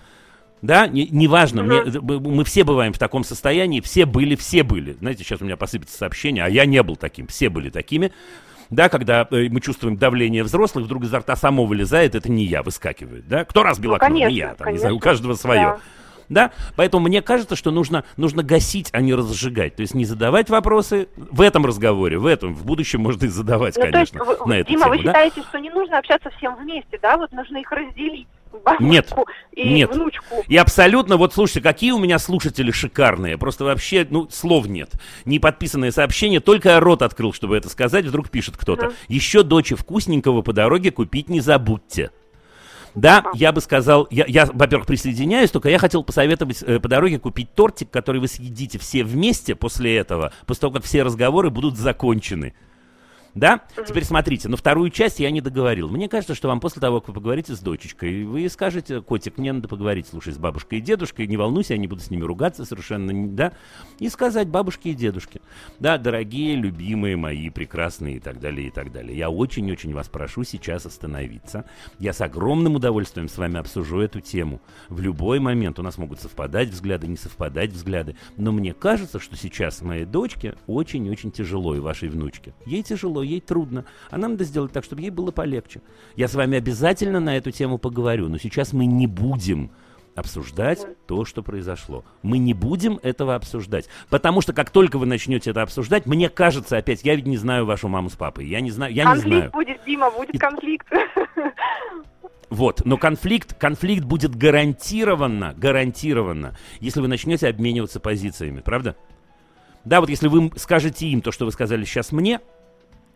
Да, 0.62 0.86
не- 0.86 1.08
неважно, 1.10 1.64
мне- 1.64 1.78
э, 1.78 2.00
б- 2.00 2.20
мы 2.20 2.44
все 2.44 2.62
бываем 2.62 2.92
в 2.92 2.98
таком 2.98 3.24
состоянии, 3.24 3.80
все 3.80 4.06
были, 4.06 4.36
все 4.36 4.62
были. 4.62 4.92
Знаете, 4.92 5.24
сейчас 5.24 5.40
у 5.40 5.44
меня 5.44 5.56
посыпется 5.56 5.98
сообщение, 5.98 6.44
а 6.44 6.48
я 6.48 6.66
не 6.66 6.80
был 6.84 6.94
таким, 6.94 7.26
все 7.26 7.48
были 7.48 7.68
такими. 7.68 8.12
Да, 8.72 8.88
когда 8.88 9.28
э, 9.30 9.48
мы 9.50 9.60
чувствуем 9.60 9.98
давление 9.98 10.42
взрослых, 10.42 10.86
вдруг 10.86 11.04
изо 11.04 11.18
рта 11.18 11.36
само 11.36 11.66
вылезает, 11.66 12.14
это 12.14 12.30
не 12.32 12.44
я, 12.44 12.62
выскакивает. 12.62 13.28
Да? 13.28 13.44
Кто 13.44 13.62
разбил 13.62 13.90
Ну, 13.90 13.96
окно? 13.96 14.08
конечно, 14.08 14.28
не 14.30 14.34
я, 14.34 14.54
там, 14.54 14.72
не 14.72 14.78
знаю, 14.78 14.96
у 14.96 14.98
конечно, 14.98 15.10
каждого 15.28 15.34
свое. 15.34 15.60
да. 15.60 15.78
Да, 16.28 16.50
поэтому 16.76 17.08
мне 17.08 17.20
кажется, 17.20 17.56
что 17.56 17.70
нужно, 17.70 18.04
нужно 18.16 18.42
гасить, 18.42 18.88
а 18.92 19.02
не 19.02 19.12
разжигать. 19.12 19.76
То 19.76 19.82
есть 19.82 19.92
не 19.92 20.06
задавать 20.06 20.48
вопросы 20.48 21.08
в 21.16 21.42
этом 21.42 21.66
разговоре, 21.66 22.16
в 22.16 22.24
этом, 22.24 22.54
в 22.54 22.64
будущем 22.64 23.02
можно 23.02 23.26
и 23.26 23.28
задавать, 23.28 23.76
Ну, 23.76 23.82
то 23.82 23.98
есть, 23.98 24.12
конечно, 24.12 24.24
вы- 24.24 24.48
на 24.48 24.54
эту 24.60 24.70
Дима, 24.70 24.88
вы 24.88 24.96
тему, 24.96 25.04
да? 25.04 25.10
считаете, 25.26 25.42
что 25.42 25.58
не 25.58 25.68
нужно 25.68 25.98
общаться 25.98 26.30
всем 26.38 26.56
вместе, 26.56 26.98
да, 27.02 27.18
вот 27.18 27.32
нужно 27.32 27.58
их 27.58 27.70
разделить? 27.70 28.28
Бабушку 28.58 28.84
Нет, 28.84 29.12
и 29.52 29.72
нет. 29.72 29.94
внучку. 29.94 30.44
И 30.48 30.56
абсолютно, 30.56 31.16
вот 31.16 31.34
слушайте, 31.34 31.60
какие 31.60 31.92
у 31.92 31.98
меня 31.98 32.18
слушатели 32.18 32.70
шикарные. 32.70 33.38
Просто 33.38 33.64
вообще, 33.64 34.06
ну, 34.08 34.28
слов 34.30 34.66
нет. 34.66 34.90
Не 35.24 35.38
подписанное 35.38 35.90
сообщение, 35.90 36.40
только 36.40 36.78
рот 36.80 37.02
открыл, 37.02 37.32
чтобы 37.32 37.56
это 37.56 37.68
сказать, 37.68 38.04
вдруг 38.04 38.30
пишет 38.30 38.56
кто-то. 38.56 38.86
Ага. 38.86 38.94
Еще 39.08 39.42
дочи 39.42 39.74
вкусненького 39.74 40.42
по 40.42 40.52
дороге 40.52 40.90
купить 40.90 41.28
не 41.28 41.40
забудьте. 41.40 42.10
Да, 42.94 43.24
я 43.34 43.52
бы 43.52 43.60
сказал, 43.60 44.06
я, 44.10 44.24
я, 44.28 44.46
во-первых, 44.52 44.86
присоединяюсь, 44.86 45.50
только 45.50 45.70
я 45.70 45.78
хотел 45.78 46.04
посоветовать 46.04 46.62
э, 46.62 46.78
по 46.78 46.88
дороге 46.88 47.18
купить 47.18 47.54
тортик, 47.54 47.90
который 47.90 48.20
вы 48.20 48.28
съедите 48.28 48.78
все 48.78 49.02
вместе 49.02 49.54
после 49.54 49.96
этого, 49.96 50.32
после 50.46 50.60
того, 50.62 50.74
как 50.74 50.84
все 50.84 51.02
разговоры 51.02 51.48
будут 51.50 51.78
закончены. 51.78 52.54
Да? 53.34 53.62
Теперь 53.86 54.04
смотрите, 54.04 54.48
на 54.48 54.56
вторую 54.56 54.90
часть 54.90 55.18
я 55.18 55.30
не 55.30 55.40
договорил. 55.40 55.88
Мне 55.88 56.08
кажется, 56.08 56.34
что 56.34 56.48
вам 56.48 56.60
после 56.60 56.80
того, 56.80 57.00
как 57.00 57.08
вы 57.08 57.14
поговорите 57.14 57.54
с 57.54 57.60
дочечкой, 57.60 58.24
вы 58.24 58.48
скажете, 58.48 59.00
котик, 59.00 59.38
мне 59.38 59.52
надо 59.52 59.68
поговорить, 59.68 60.06
слушай, 60.10 60.32
с 60.32 60.38
бабушкой 60.38 60.78
и 60.78 60.82
дедушкой, 60.82 61.26
не 61.26 61.36
волнуйся, 61.36 61.74
я 61.74 61.78
не 61.78 61.86
буду 61.86 62.02
с 62.02 62.10
ними 62.10 62.24
ругаться 62.24 62.64
совершенно, 62.64 63.28
да? 63.28 63.52
И 63.98 64.08
сказать 64.08 64.48
бабушке 64.48 64.90
и 64.90 64.94
дедушке, 64.94 65.40
да, 65.78 65.96
дорогие, 65.96 66.56
любимые 66.56 67.16
мои, 67.16 67.48
прекрасные 67.48 68.16
и 68.16 68.20
так 68.20 68.38
далее, 68.38 68.68
и 68.68 68.70
так 68.70 68.92
далее. 68.92 69.16
Я 69.16 69.30
очень-очень 69.30 69.94
вас 69.94 70.08
прошу 70.08 70.44
сейчас 70.44 70.84
остановиться. 70.84 71.64
Я 71.98 72.12
с 72.12 72.20
огромным 72.20 72.74
удовольствием 72.74 73.28
с 73.28 73.38
вами 73.38 73.58
обсужу 73.58 74.00
эту 74.00 74.20
тему. 74.20 74.60
В 74.88 75.00
любой 75.00 75.40
момент 75.40 75.78
у 75.78 75.82
нас 75.82 75.96
могут 75.96 76.20
совпадать 76.20 76.68
взгляды, 76.68 77.06
не 77.06 77.16
совпадать 77.16 77.72
взгляды. 77.72 78.16
Но 78.36 78.52
мне 78.52 78.74
кажется, 78.74 79.18
что 79.18 79.36
сейчас 79.36 79.80
моей 79.82 80.04
дочке 80.04 80.54
очень-очень 80.66 81.30
тяжело, 81.32 81.74
и 81.74 81.80
вашей 81.80 82.08
внучке. 82.08 82.54
Ей 82.66 82.82
тяжело, 82.82 83.21
ей 83.22 83.40
трудно. 83.40 83.84
А 84.10 84.18
нам 84.18 84.32
надо 84.32 84.44
сделать 84.44 84.72
так, 84.72 84.84
чтобы 84.84 85.02
ей 85.02 85.10
было 85.10 85.30
полегче. 85.30 85.80
Я 86.16 86.28
с 86.28 86.34
вами 86.34 86.58
обязательно 86.58 87.20
на 87.20 87.36
эту 87.36 87.50
тему 87.50 87.78
поговорю, 87.78 88.28
но 88.28 88.38
сейчас 88.38 88.72
мы 88.72 88.86
не 88.86 89.06
будем 89.06 89.70
обсуждать 90.14 90.86
то, 91.06 91.24
что 91.24 91.42
произошло. 91.42 92.04
Мы 92.22 92.36
не 92.38 92.52
будем 92.52 92.98
этого 93.02 93.34
обсуждать. 93.34 93.88
Потому 94.10 94.42
что 94.42 94.52
как 94.52 94.68
только 94.70 94.98
вы 94.98 95.06
начнете 95.06 95.50
это 95.50 95.62
обсуждать, 95.62 96.04
мне 96.06 96.28
кажется, 96.28 96.76
опять, 96.76 97.02
я 97.04 97.14
ведь 97.16 97.26
не 97.26 97.38
знаю 97.38 97.64
вашу 97.64 97.88
маму 97.88 98.10
с 98.10 98.14
папой. 98.16 98.46
Я 98.46 98.60
не 98.60 98.70
знаю, 98.70 98.92
я 98.92 99.04
не 99.04 99.10
конфликт 99.12 99.36
знаю. 99.36 99.50
будет, 99.52 99.80
Дима, 99.86 100.10
будет 100.10 100.34
И- 100.34 100.38
конфликт. 100.38 100.86
Вот, 102.50 102.82
но 102.84 102.98
конфликт, 102.98 103.54
конфликт 103.54 104.04
будет 104.04 104.36
гарантированно, 104.36 105.54
гарантированно, 105.56 106.54
если 106.80 107.00
вы 107.00 107.08
начнете 107.08 107.48
обмениваться 107.48 107.98
позициями, 107.98 108.60
правда? 108.60 108.94
Да, 109.86 110.00
вот 110.00 110.10
если 110.10 110.28
вы 110.28 110.50
скажете 110.56 111.06
им 111.06 111.22
то, 111.22 111.32
что 111.32 111.46
вы 111.46 111.52
сказали 111.52 111.86
сейчас 111.86 112.12
мне, 112.12 112.40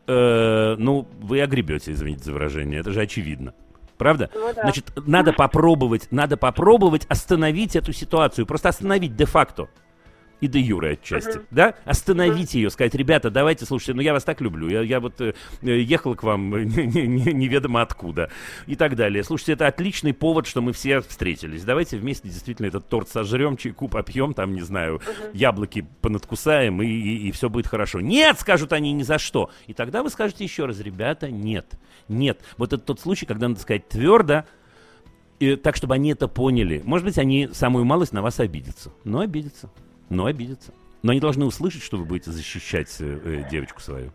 э, 0.07 0.77
ну, 0.79 1.07
вы 1.21 1.41
огребете, 1.41 1.93
извините 1.93 2.25
за 2.25 2.33
выражение, 2.33 2.81
это 2.81 2.93
же 2.93 3.01
очевидно. 3.01 3.55
Правда? 3.99 4.31
Ну 4.35 4.53
да. 4.55 4.63
Значит, 4.63 4.93
надо 5.07 5.33
попробовать, 5.33 6.09
надо 6.11 6.37
попробовать 6.37 7.07
остановить 7.07 7.77
эту 7.77 7.93
ситуацию, 7.93 8.47
просто 8.47 8.69
остановить 8.69 9.17
де-факто 9.17 9.69
и 10.41 10.49
де 10.49 10.61
юре 10.61 10.93
отчасти, 10.93 11.41
да? 11.51 11.75
Остановить 11.85 12.55
ее, 12.55 12.71
сказать, 12.71 12.95
ребята, 12.95 13.31
давайте, 13.31 13.65
слушайте, 13.65 13.95
ну 13.95 14.03
я 14.03 14.13
вас 14.13 14.25
так 14.25 14.41
люблю, 14.41 14.69
я, 14.69 14.83
я 14.83 15.01
вот 15.01 15.21
э, 15.21 15.35
э, 15.63 15.81
ехал 15.81 16.15
к 16.15 16.23
вам 16.23 16.55
э, 16.55 16.65
не- 16.65 16.87
не- 16.87 17.07
не- 17.07 17.33
неведомо 17.33 17.83
откуда 17.83 18.31
и 18.67 18.77
так 18.77 18.97
далее. 18.97 19.25
Слушайте, 19.25 19.53
это 19.53 19.67
отличный 19.67 20.13
повод, 20.13 20.47
что 20.47 20.61
мы 20.61 20.73
все 20.73 21.01
встретились. 21.01 21.65
Давайте 21.65 21.97
вместе 21.97 22.29
действительно 22.29 22.67
этот 22.67 22.89
торт 22.89 23.09
сожрем, 23.09 23.57
чайку 23.57 23.89
попьем, 23.89 24.35
там, 24.35 24.55
не 24.55 24.63
знаю, 24.63 25.01
яблоки 25.33 25.87
понадкусаем, 26.01 26.83
и, 26.83 26.87
и, 26.87 27.31
все 27.33 27.49
будет 27.49 27.67
хорошо. 27.67 28.01
Нет, 28.01 28.39
скажут 28.39 28.73
они, 28.73 28.93
ни 28.93 29.03
за 29.03 29.19
что. 29.19 29.51
И 29.67 29.73
тогда 29.73 30.03
вы 30.03 30.11
скажете 30.11 30.45
еще 30.45 30.67
раз, 30.67 30.81
ребята, 30.81 31.31
нет, 31.31 31.79
нет. 32.09 32.41
Вот 32.57 32.73
это 32.73 32.83
тот 32.83 33.01
случай, 33.01 33.27
когда 33.27 33.49
надо 33.49 33.61
сказать 33.61 33.89
твердо, 33.89 34.45
и 35.39 35.57
так, 35.57 35.77
чтобы 35.77 35.95
они 35.95 36.11
это 36.13 36.29
поняли. 36.29 36.83
Может 36.85 37.05
быть, 37.05 37.19
они 37.19 37.49
самую 37.53 37.85
малость 37.85 38.13
на 38.13 38.23
вас 38.23 38.41
обидятся. 38.41 38.93
Но 39.05 39.21
обидятся. 39.21 39.71
Но 40.09 40.27
обидятся. 40.27 40.73
Но 41.03 41.13
они 41.13 41.21
должны 41.21 41.45
услышать, 41.45 41.83
что 41.83 41.97
вы 41.97 42.05
будете 42.05 42.31
защищать 42.31 42.95
э, 43.01 43.19
э, 43.45 43.49
девочку 43.51 43.81
свою. 43.81 44.13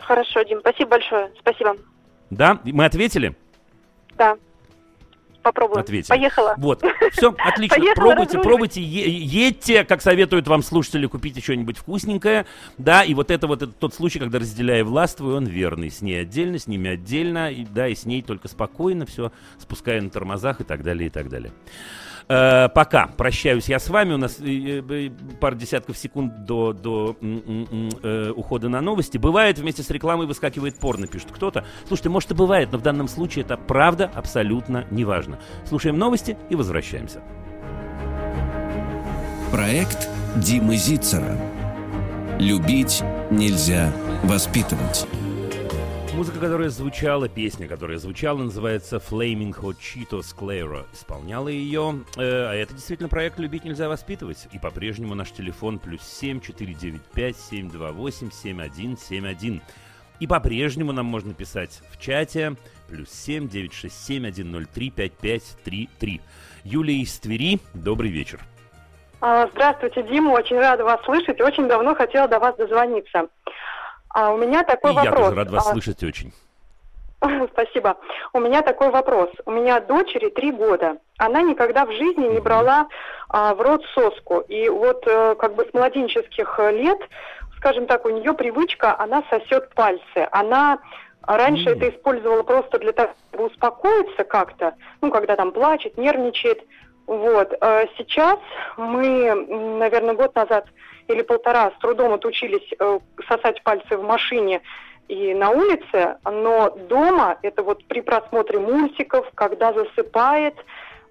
Хорошо, 0.00 0.42
Дим, 0.42 0.60
спасибо 0.60 0.90
большое. 0.90 1.30
Спасибо. 1.38 1.76
Да? 2.30 2.58
Мы 2.64 2.84
ответили? 2.84 3.36
Да. 4.16 4.36
Попробуем. 5.42 5.80
Ответили. 5.80 6.08
Поехала. 6.08 6.54
Вот. 6.58 6.84
Все, 7.12 7.30
отлично. 7.38 7.76
Поехала 7.76 7.94
пробуйте, 7.94 8.38
пробуйте, 8.38 8.82
едьте, 8.82 9.84
как 9.84 10.02
советуют 10.02 10.46
вам 10.48 10.62
слушатели, 10.62 11.06
купите 11.06 11.40
что-нибудь 11.40 11.78
вкусненькое. 11.78 12.46
Да, 12.76 13.04
и 13.04 13.14
вот 13.14 13.30
это 13.30 13.46
вот 13.46 13.62
это 13.62 13.72
тот 13.72 13.94
случай, 13.94 14.18
когда 14.18 14.38
разделяя 14.38 14.84
властвую, 14.84 15.36
он 15.36 15.46
верный. 15.46 15.90
С 15.90 16.02
ней 16.02 16.20
отдельно, 16.20 16.58
с 16.58 16.66
ними 16.66 16.90
отдельно, 16.90 17.50
и, 17.50 17.64
да, 17.64 17.88
и 17.88 17.94
с 17.94 18.04
ней 18.04 18.22
только 18.22 18.48
спокойно 18.48 19.06
все, 19.06 19.32
спуская 19.58 20.00
на 20.00 20.10
тормозах 20.10 20.60
и 20.60 20.64
так 20.64 20.82
далее, 20.82 21.06
и 21.06 21.10
так 21.10 21.28
далее. 21.30 21.52
Э, 22.30 22.68
пока 22.68 23.08
прощаюсь 23.08 23.68
я 23.68 23.80
с 23.80 23.88
вами. 23.88 24.12
У 24.12 24.16
нас 24.16 24.38
э, 24.38 24.82
э, 24.88 25.10
пара 25.40 25.56
десятков 25.56 25.98
секунд 25.98 26.44
до, 26.44 26.72
до 26.72 27.16
э, 27.20 28.32
ухода 28.36 28.68
на 28.68 28.80
новости. 28.80 29.18
Бывает, 29.18 29.58
вместе 29.58 29.82
с 29.82 29.90
рекламой 29.90 30.28
выскакивает 30.28 30.78
порно, 30.78 31.08
пишет 31.08 31.32
кто-то. 31.32 31.64
Слушайте, 31.88 32.08
может 32.08 32.30
и 32.30 32.34
бывает, 32.34 32.70
но 32.70 32.78
в 32.78 32.82
данном 32.82 33.08
случае 33.08 33.44
это 33.44 33.56
правда 33.56 34.12
абсолютно 34.14 34.86
неважно. 34.92 35.40
Слушаем 35.68 35.98
новости 35.98 36.36
и 36.50 36.54
возвращаемся. 36.54 37.20
Проект 39.50 40.08
Димы 40.36 40.76
Зицера. 40.76 41.36
Любить 42.38 43.02
нельзя 43.32 43.92
воспитывать. 44.22 45.08
Музыка, 46.14 46.40
которая 46.40 46.68
звучала, 46.70 47.28
песня, 47.28 47.68
которая 47.68 47.96
звучала, 47.98 48.38
называется 48.38 48.96
Flaming 48.96 49.54
Hot 49.60 49.76
Cheetos 49.78 50.34
Claro. 50.36 50.84
Исполняла 50.92 51.48
ее, 51.48 52.00
э, 52.16 52.20
а 52.20 52.52
это 52.52 52.74
действительно 52.74 53.08
проект 53.08 53.38
«Любить 53.38 53.64
нельзя 53.64 53.88
воспитывать». 53.88 54.48
И 54.52 54.58
по-прежнему 54.58 55.14
наш 55.14 55.30
телефон 55.30 55.78
плюс 55.78 56.02
7 56.02 56.40
495 56.40 57.36
728 57.36 58.30
7171. 58.32 59.62
И 60.18 60.26
по-прежнему 60.26 60.92
нам 60.92 61.06
можно 61.06 61.32
писать 61.32 61.80
в 61.90 61.98
чате 61.98 62.56
плюс 62.88 63.08
7 63.10 63.48
967 63.48 64.32
103 64.32 64.90
5533. 64.90 66.20
Юлия 66.64 66.96
из 66.96 67.18
Твери, 67.20 67.60
добрый 67.72 68.10
вечер. 68.10 68.40
А, 69.20 69.46
Здравствуйте, 69.52 70.02
Дима, 70.02 70.30
очень 70.30 70.58
рада 70.58 70.84
вас 70.84 71.02
слышать. 71.04 71.40
Очень 71.40 71.68
давно 71.68 71.94
хотела 71.94 72.26
до 72.26 72.40
вас 72.40 72.56
дозвониться. 72.56 73.28
А 74.12 74.32
у 74.32 74.36
меня 74.36 74.62
такой 74.64 74.92
И 74.92 74.94
я 74.94 75.04
вопрос. 75.04 75.26
тоже 75.28 75.36
рад 75.36 75.50
вас 75.50 75.66
А, 75.68 75.72
слышать 75.72 76.02
очень. 76.02 76.32
Спасибо. 77.52 77.96
У 78.32 78.40
меня 78.40 78.62
такой 78.62 78.90
вопрос. 78.90 79.30
У 79.46 79.50
меня 79.52 79.80
дочери 79.80 80.30
три 80.30 80.52
года. 80.52 80.96
Она 81.18 81.42
никогда 81.42 81.84
в 81.84 81.92
жизни 81.92 82.26
не 82.28 82.40
брала 82.40 82.88
а, 83.28 83.54
в 83.54 83.60
рот 83.60 83.84
соску. 83.94 84.40
И 84.40 84.68
вот 84.68 85.06
э, 85.06 85.34
как 85.36 85.54
бы 85.54 85.64
с 85.66 85.74
младенческих 85.74 86.54
э, 86.58 86.72
лет, 86.72 86.98
скажем 87.58 87.86
так, 87.86 88.04
у 88.06 88.08
нее 88.08 88.32
привычка, 88.32 88.98
она 88.98 89.22
сосет 89.30 89.72
пальцы. 89.74 90.28
Она 90.32 90.78
раньше 91.22 91.68
М. 91.70 91.76
это 91.76 91.90
использовала 91.90 92.42
просто 92.42 92.78
для 92.78 92.92
того, 92.92 93.10
чтобы 93.30 93.46
успокоиться 93.48 94.24
как-то, 94.24 94.74
ну, 95.02 95.10
когда 95.10 95.36
там 95.36 95.52
плачет, 95.52 95.98
нервничает. 95.98 96.62
Вот. 97.06 97.52
Э, 97.60 97.84
Сейчас 97.98 98.38
мы, 98.78 99.34
наверное, 99.78 100.14
год 100.14 100.34
назад 100.34 100.64
или 101.12 101.22
полтора 101.22 101.72
с 101.76 101.80
трудом 101.80 102.12
отучились 102.12 102.68
э, 102.78 102.98
сосать 103.28 103.62
пальцы 103.62 103.96
в 103.96 104.02
машине 104.02 104.62
и 105.08 105.34
на 105.34 105.50
улице, 105.50 106.18
но 106.24 106.70
дома 106.88 107.38
это 107.42 107.64
вот 107.64 107.84
при 107.86 108.00
просмотре 108.00 108.60
мультиков, 108.60 109.26
когда 109.34 109.72
засыпает, 109.72 110.54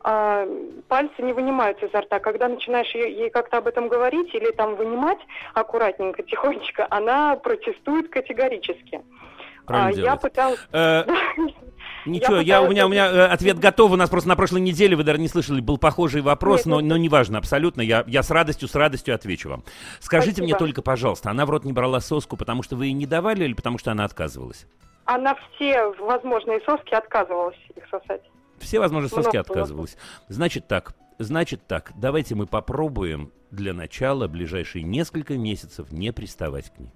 а, 0.01 0.47
пальцы 0.87 1.21
не 1.21 1.33
вынимаются 1.33 1.87
изо 1.87 1.99
рта. 1.99 2.19
Когда 2.19 2.47
начинаешь 2.47 2.89
ей, 2.95 3.13
ей 3.13 3.29
как-то 3.29 3.57
об 3.57 3.67
этом 3.67 3.89
говорить 3.89 4.33
или 4.33 4.51
там 4.51 4.75
вынимать 4.75 5.19
аккуратненько, 5.53 6.23
тихонечко, 6.31 6.87
она 6.89 7.35
протестует 7.35 8.09
категорически. 8.09 9.01
Правильно 9.65 10.01
А, 10.01 10.05
я 10.05 10.15
пыталась... 10.15 10.67
Ничего, 12.05 12.37
я, 12.37 12.61
у 12.61 12.69
меня, 12.69 12.85
у 12.85 12.89
меня 12.89 13.07
э, 13.07 13.25
ответ 13.27 13.59
готов. 13.59 13.91
У 13.91 13.95
нас 13.95 14.09
просто 14.09 14.29
на 14.29 14.35
прошлой 14.35 14.61
неделе, 14.61 14.95
вы 14.95 15.03
даже 15.03 15.19
не 15.19 15.27
слышали, 15.27 15.61
был 15.61 15.77
похожий 15.77 16.21
вопрос, 16.21 16.59
Нет, 16.59 16.65
но, 16.67 16.81
нет. 16.81 16.89
но 16.89 16.97
неважно, 16.97 17.37
абсолютно. 17.37 17.81
Я, 17.81 18.03
я 18.07 18.23
с 18.23 18.31
радостью, 18.31 18.67
с 18.67 18.75
радостью 18.75 19.15
отвечу 19.15 19.49
вам. 19.49 19.63
Скажите 19.99 20.37
Спасибо. 20.37 20.45
мне 20.45 20.57
только, 20.57 20.81
пожалуйста, 20.81 21.29
она 21.29 21.45
в 21.45 21.49
рот 21.49 21.65
не 21.65 21.73
брала 21.73 21.99
соску, 21.99 22.37
потому 22.37 22.63
что 22.63 22.75
вы 22.75 22.87
ей 22.87 22.93
не 22.93 23.05
давали 23.05 23.45
или 23.45 23.53
потому 23.53 23.77
что 23.77 23.91
она 23.91 24.05
отказывалась? 24.05 24.65
Она 25.05 25.35
все 25.55 25.89
возможные 25.99 26.61
соски 26.61 26.93
отказывалась 26.93 27.57
их 27.75 27.83
сосать. 27.89 28.21
Все, 28.59 28.79
возможно, 28.79 29.09
соски 29.09 29.21
Много 29.21 29.31
было. 29.31 29.41
отказывалась. 29.41 29.97
Значит 30.27 30.67
так, 30.67 30.93
значит 31.17 31.65
так, 31.67 31.91
давайте 31.95 32.35
мы 32.35 32.45
попробуем 32.45 33.31
для 33.51 33.73
начала 33.73 34.27
ближайшие 34.27 34.83
несколько 34.83 35.37
месяцев 35.37 35.91
не 35.91 36.11
приставать 36.13 36.69
к 36.71 36.77
ней. 36.79 36.91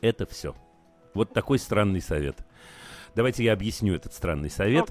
Это 0.00 0.26
все. 0.26 0.54
Вот 1.14 1.32
такой 1.32 1.58
странный 1.58 2.00
совет. 2.00 2.36
Давайте 3.14 3.44
я 3.44 3.52
объясню 3.52 3.94
этот 3.94 4.12
странный 4.14 4.50
совет. 4.50 4.88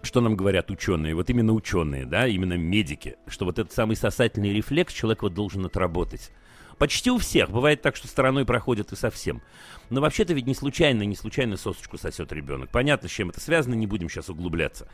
Что 0.00 0.20
нам 0.20 0.36
говорят 0.36 0.70
ученые, 0.70 1.16
вот 1.16 1.28
именно 1.28 1.52
ученые, 1.52 2.06
да, 2.06 2.28
именно 2.28 2.56
медики, 2.56 3.16
что 3.26 3.44
вот 3.44 3.58
этот 3.58 3.72
самый 3.72 3.96
сосательный 3.96 4.52
рефлекс 4.52 4.94
человек 4.94 5.22
вот 5.22 5.34
должен 5.34 5.66
отработать. 5.66 6.30
Почти 6.78 7.10
у 7.10 7.18
всех. 7.18 7.50
Бывает 7.50 7.82
так, 7.82 7.96
что 7.96 8.06
стороной 8.06 8.44
проходят 8.44 8.92
и 8.92 8.96
совсем. 8.96 9.42
Но 9.90 10.00
вообще-то 10.00 10.32
ведь 10.34 10.46
не 10.46 10.54
случайно, 10.54 11.02
не 11.02 11.16
случайно 11.16 11.56
сосочку 11.56 11.98
сосет 11.98 12.32
ребенок. 12.32 12.70
Понятно, 12.70 13.08
с 13.08 13.12
чем 13.12 13.30
это 13.30 13.40
связано, 13.40 13.74
не 13.74 13.86
будем 13.86 14.08
сейчас 14.08 14.28
углубляться. 14.28 14.86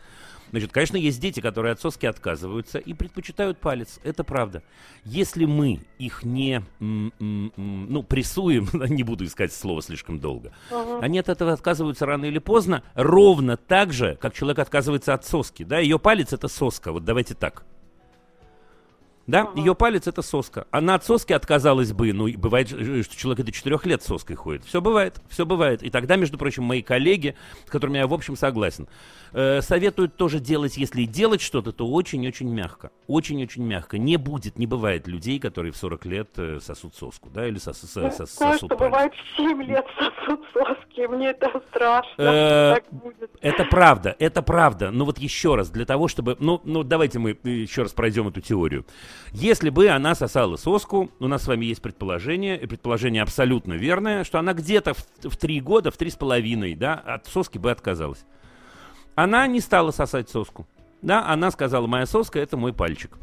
Значит, 0.50 0.72
конечно, 0.72 0.96
есть 0.96 1.20
дети, 1.20 1.40
которые 1.40 1.72
от 1.72 1.80
соски 1.80 2.06
отказываются 2.06 2.78
и 2.78 2.94
предпочитают 2.94 3.58
палец. 3.58 3.98
Это 4.04 4.24
правда. 4.24 4.62
Если 5.04 5.46
мы 5.46 5.80
их 5.98 6.22
не, 6.22 6.62
ну, 6.78 8.02
прессуем, 8.02 8.68
не 8.88 9.02
буду 9.02 9.24
искать 9.24 9.52
слово 9.52 9.82
слишком 9.82 10.20
долго, 10.20 10.52
uh-huh. 10.70 11.00
они 11.02 11.18
от 11.18 11.28
этого 11.28 11.52
отказываются 11.52 12.06
рано 12.06 12.26
или 12.26 12.38
поздно, 12.38 12.84
ровно 12.94 13.56
так 13.56 13.92
же, 13.92 14.16
как 14.20 14.34
человек 14.34 14.60
отказывается 14.60 15.12
от 15.12 15.24
соски. 15.24 15.64
Да, 15.64 15.80
ее 15.80 15.98
палец 15.98 16.32
это 16.32 16.48
соска. 16.48 16.92
Вот 16.92 17.04
давайте 17.04 17.34
так. 17.34 17.64
Да, 19.26 19.42
ага. 19.42 19.58
ее 19.58 19.74
палец 19.74 20.06
это 20.06 20.22
соска. 20.22 20.66
Она 20.70 20.96
от 20.96 21.04
соски 21.04 21.32
отказалась 21.32 21.92
бы, 21.92 22.12
ну, 22.12 22.28
бывает, 22.36 22.68
что 22.68 23.16
человек 23.16 23.44
до 23.44 23.52
4 23.52 23.78
лет 23.84 24.02
соской 24.02 24.36
ходит. 24.36 24.64
Все 24.64 24.80
бывает, 24.80 25.20
все 25.28 25.46
бывает. 25.46 25.82
И 25.82 25.90
тогда, 25.90 26.16
между 26.16 26.36
прочим, 26.36 26.64
мои 26.64 26.82
коллеги, 26.82 27.34
с 27.66 27.70
которыми 27.70 27.98
я, 27.98 28.06
в 28.06 28.12
общем, 28.12 28.36
согласен, 28.36 28.86
э, 29.32 29.62
советуют 29.62 30.16
тоже 30.16 30.40
делать, 30.40 30.76
если 30.76 31.02
и 31.02 31.06
делать 31.06 31.40
что-то, 31.40 31.72
то 31.72 31.86
очень-очень 31.88 32.48
мягко. 32.48 32.90
Очень-очень 33.06 33.64
мягко. 33.64 33.96
Не 33.96 34.16
будет, 34.18 34.58
не 34.58 34.66
бывает 34.66 35.06
людей, 35.06 35.38
которые 35.38 35.72
в 35.72 35.76
40 35.76 36.04
лет 36.06 36.28
э, 36.36 36.58
сосут 36.60 36.94
соску, 36.94 37.30
да, 37.30 37.46
или 37.46 37.58
сос, 37.58 37.78
сос, 37.78 37.94
ну, 37.96 38.10
сос, 38.10 38.30
сосут 38.30 38.56
что 38.56 38.68
палец. 38.68 38.80
бывает 38.80 39.12
в 39.14 39.36
7 39.36 39.62
лет 39.62 39.86
сосут 39.98 40.40
соски, 40.52 41.06
мне 41.06 41.30
это 41.30 41.50
страшно. 41.70 42.22
Э, 42.22 42.76
это 43.40 43.64
правда, 43.64 44.14
это 44.18 44.42
правда. 44.42 44.90
Но 44.90 45.06
вот 45.06 45.18
еще 45.18 45.54
раз, 45.54 45.70
для 45.70 45.86
того, 45.86 46.08
чтобы, 46.08 46.36
ну, 46.40 46.60
ну, 46.64 46.82
давайте 46.82 47.18
мы 47.18 47.38
еще 47.44 47.82
раз 47.82 47.92
пройдем 47.92 48.28
эту 48.28 48.40
теорию. 48.40 48.84
Если 49.32 49.70
бы 49.70 49.88
она 49.88 50.14
сосала 50.14 50.56
соску, 50.56 51.10
у 51.18 51.28
нас 51.28 51.42
с 51.42 51.48
вами 51.48 51.66
есть 51.66 51.82
предположение, 51.82 52.60
и 52.60 52.66
предположение 52.66 53.22
абсолютно 53.22 53.74
верное, 53.74 54.24
что 54.24 54.38
она 54.38 54.52
где-то 54.54 54.94
в, 54.94 55.04
в 55.22 55.36
3 55.36 55.60
года, 55.60 55.90
в 55.90 55.96
три 55.96 56.10
с 56.10 56.16
половиной, 56.16 56.74
да, 56.74 56.94
от 56.94 57.26
соски 57.26 57.58
бы 57.58 57.70
отказалась. 57.70 58.24
Она 59.14 59.46
не 59.46 59.60
стала 59.60 59.90
сосать 59.90 60.28
соску. 60.28 60.66
Да, 61.02 61.26
она 61.26 61.50
сказала, 61.50 61.86
моя 61.86 62.06
соска 62.06 62.38
это 62.38 62.56
мой 62.56 62.72
пальчик. 62.72 63.18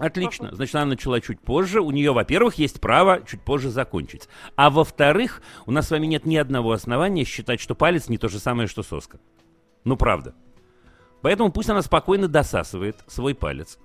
Отлично. 0.00 0.54
Значит, 0.54 0.74
она 0.76 0.86
начала 0.86 1.20
чуть 1.20 1.40
позже. 1.40 1.82
У 1.82 1.90
нее, 1.90 2.12
во-первых, 2.12 2.54
есть 2.54 2.80
право 2.80 3.20
чуть 3.20 3.42
позже 3.42 3.68
закончить. 3.68 4.30
А 4.56 4.70
во-вторых, 4.70 5.42
у 5.66 5.72
нас 5.72 5.88
с 5.88 5.90
вами 5.90 6.06
нет 6.06 6.24
ни 6.24 6.36
одного 6.36 6.72
основания 6.72 7.24
считать, 7.24 7.60
что 7.60 7.74
палец 7.74 8.08
не 8.08 8.16
то 8.16 8.28
же 8.28 8.38
самое, 8.38 8.66
что 8.66 8.82
соска. 8.82 9.20
Ну, 9.84 9.96
правда. 9.96 10.34
Поэтому 11.20 11.52
пусть 11.52 11.68
она 11.68 11.82
спокойно 11.82 12.28
досасывает 12.28 12.96
свой 13.08 13.34
палец. 13.34 13.78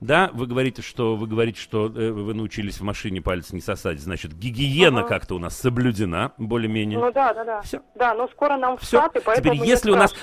Да, 0.00 0.30
вы 0.32 0.46
говорите, 0.46 0.80
что 0.80 1.16
вы 1.16 1.26
говорите, 1.26 1.60
что 1.60 1.86
э, 1.86 2.10
вы 2.10 2.32
научились 2.32 2.78
в 2.78 2.82
машине 2.82 3.20
палец 3.20 3.52
не 3.52 3.60
сосать, 3.60 3.98
значит, 4.00 4.32
гигиена 4.32 5.00
ага. 5.00 5.08
как-то 5.08 5.34
у 5.34 5.38
нас 5.40 5.58
соблюдена, 5.58 6.32
более-менее. 6.38 6.98
Ну 6.98 7.12
да, 7.12 7.34
да, 7.34 7.44
да. 7.44 7.60
Все. 7.62 7.80
Да, 7.96 8.14
но 8.14 8.28
скоро 8.28 8.56
нам 8.56 8.76
в 8.76 8.82
Все. 8.82 8.98
Штаты, 8.98 9.20
поэтому 9.24 9.54
Теперь, 9.54 9.68
если 9.68 9.90
у 9.90 9.96
нас 9.96 10.14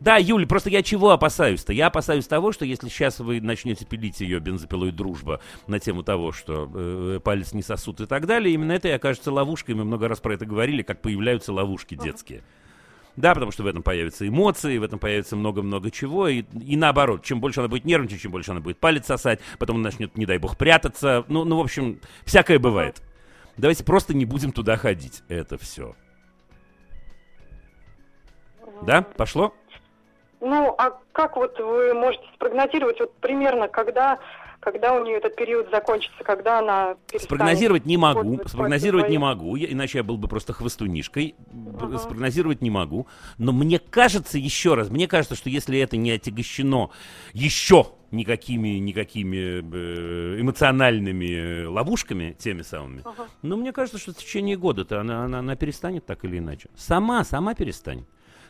да, 0.00 0.16
Юля, 0.16 0.46
просто 0.46 0.70
я 0.70 0.84
чего 0.84 1.10
опасаюсь-то? 1.10 1.72
Я 1.72 1.88
опасаюсь 1.88 2.28
того, 2.28 2.52
что 2.52 2.64
если 2.64 2.88
сейчас 2.88 3.18
вы 3.18 3.40
начнете 3.40 3.84
пилить 3.84 4.20
ее 4.20 4.38
бензопилой 4.38 4.92
дружба 4.92 5.40
на 5.66 5.80
тему 5.80 6.04
того, 6.04 6.30
что 6.30 6.70
э, 6.72 7.20
палец 7.22 7.52
не 7.52 7.62
сосут 7.62 8.00
и 8.00 8.06
так 8.06 8.26
далее, 8.26 8.54
именно 8.54 8.70
это 8.70 8.86
и 8.86 8.92
окажется 8.92 9.32
ловушкой. 9.32 9.74
Мы 9.74 9.84
много 9.84 10.06
раз 10.06 10.20
про 10.20 10.34
это 10.34 10.46
говорили, 10.46 10.82
как 10.82 11.02
появляются 11.02 11.52
ловушки 11.52 11.96
детские. 11.96 12.38
Uh-huh. 12.38 12.67
Да, 13.18 13.34
потому 13.34 13.50
что 13.50 13.64
в 13.64 13.66
этом 13.66 13.82
появятся 13.82 14.28
эмоции, 14.28 14.78
в 14.78 14.84
этом 14.84 15.00
появится 15.00 15.34
много-много 15.34 15.90
чего. 15.90 16.28
И, 16.28 16.44
и 16.64 16.76
наоборот, 16.76 17.24
чем 17.24 17.40
больше 17.40 17.58
она 17.58 17.68
будет 17.68 17.84
нервничать, 17.84 18.20
чем 18.20 18.30
больше 18.30 18.52
она 18.52 18.60
будет 18.60 18.78
палец 18.78 19.06
сосать, 19.06 19.40
потом 19.58 19.76
она 19.76 19.86
начнет, 19.86 20.16
не 20.16 20.24
дай 20.24 20.38
бог, 20.38 20.56
прятаться. 20.56 21.24
Ну, 21.26 21.44
ну 21.44 21.56
в 21.56 21.60
общем, 21.60 22.00
всякое 22.24 22.60
бывает. 22.60 23.02
Давайте 23.56 23.82
просто 23.82 24.14
не 24.14 24.24
будем 24.24 24.52
туда 24.52 24.76
ходить. 24.76 25.24
Это 25.28 25.58
все. 25.58 25.96
Да, 28.82 29.02
пошло? 29.02 29.52
Ну, 30.40 30.72
а 30.78 30.96
как 31.10 31.34
вот 31.34 31.58
вы 31.58 31.94
можете 31.94 32.24
спрогнозировать, 32.36 33.00
вот 33.00 33.12
примерно, 33.16 33.66
когда 33.66 34.20
когда 34.60 34.94
у 34.94 35.04
нее 35.04 35.18
этот 35.18 35.36
период 35.36 35.70
закончится, 35.70 36.24
когда 36.24 36.58
она 36.58 36.96
Спрогнозировать 37.16 37.86
не 37.86 37.96
могу, 37.96 38.40
спрогнозировать 38.46 39.08
не 39.08 39.18
могу, 39.18 39.56
я, 39.56 39.70
иначе 39.70 39.98
я 39.98 40.04
был 40.04 40.16
бы 40.16 40.28
просто 40.28 40.52
хвостунишкой. 40.52 41.36
Uh-huh. 41.52 41.98
Спрогнозировать 41.98 42.60
не 42.60 42.70
могу. 42.70 43.06
Но 43.38 43.52
мне 43.52 43.78
кажется, 43.78 44.38
еще 44.38 44.74
раз, 44.74 44.90
мне 44.90 45.06
кажется, 45.06 45.36
что 45.36 45.48
если 45.48 45.78
это 45.78 45.96
не 45.96 46.10
отягощено 46.10 46.90
еще 47.32 47.86
никакими, 48.10 48.78
никакими 48.78 49.60
э, 49.60 50.40
эмоциональными 50.40 51.66
ловушками, 51.66 52.34
теми 52.38 52.62
самыми, 52.62 53.02
uh-huh. 53.02 53.28
но 53.42 53.56
мне 53.56 53.72
кажется, 53.72 53.98
что 53.98 54.12
в 54.12 54.16
течение 54.16 54.56
года-то 54.56 55.00
она, 55.00 55.24
она, 55.24 55.38
она 55.40 55.56
перестанет 55.56 56.06
так 56.06 56.24
или 56.24 56.38
иначе. 56.38 56.68
Сама, 56.74 57.24
сама 57.24 57.54
перестанет 57.54 58.06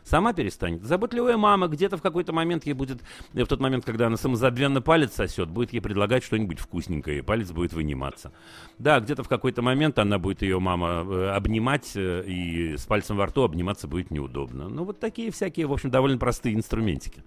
сама 0.08 0.32
перестанет. 0.32 0.82
Заботливая 0.82 1.36
мама 1.36 1.68
где-то 1.68 1.96
в 1.96 2.02
какой-то 2.02 2.32
момент 2.32 2.66
ей 2.66 2.72
будет, 2.72 3.02
э, 3.34 3.44
в 3.44 3.46
тот 3.46 3.60
момент, 3.60 3.84
когда 3.84 4.06
она 4.06 4.16
самозабвенно 4.16 4.80
палец 4.82 5.14
сосет, 5.14 5.48
будет 5.48 5.72
ей 5.72 5.80
предлагать 5.80 6.24
что-нибудь 6.24 6.58
вкусненькое, 6.58 7.18
и 7.18 7.22
палец 7.22 7.50
будет 7.50 7.72
выниматься. 7.72 8.32
Да, 8.78 9.00
где-то 9.00 9.22
в 9.22 9.28
какой-то 9.28 9.62
момент 9.62 9.98
она 9.98 10.18
будет 10.18 10.42
ее 10.42 10.58
мама 10.58 11.04
э, 11.06 11.30
обнимать, 11.30 11.92
э, 11.94 12.24
и 12.26 12.76
с 12.76 12.86
пальцем 12.86 13.16
во 13.16 13.26
рту 13.26 13.42
обниматься 13.42 13.86
будет 13.86 14.10
неудобно. 14.10 14.68
Ну, 14.68 14.84
вот 14.84 14.98
такие 14.98 15.30
всякие, 15.30 15.66
в 15.66 15.72
общем, 15.72 15.90
довольно 15.90 16.18
простые 16.18 16.54
инструментики. 16.54 17.22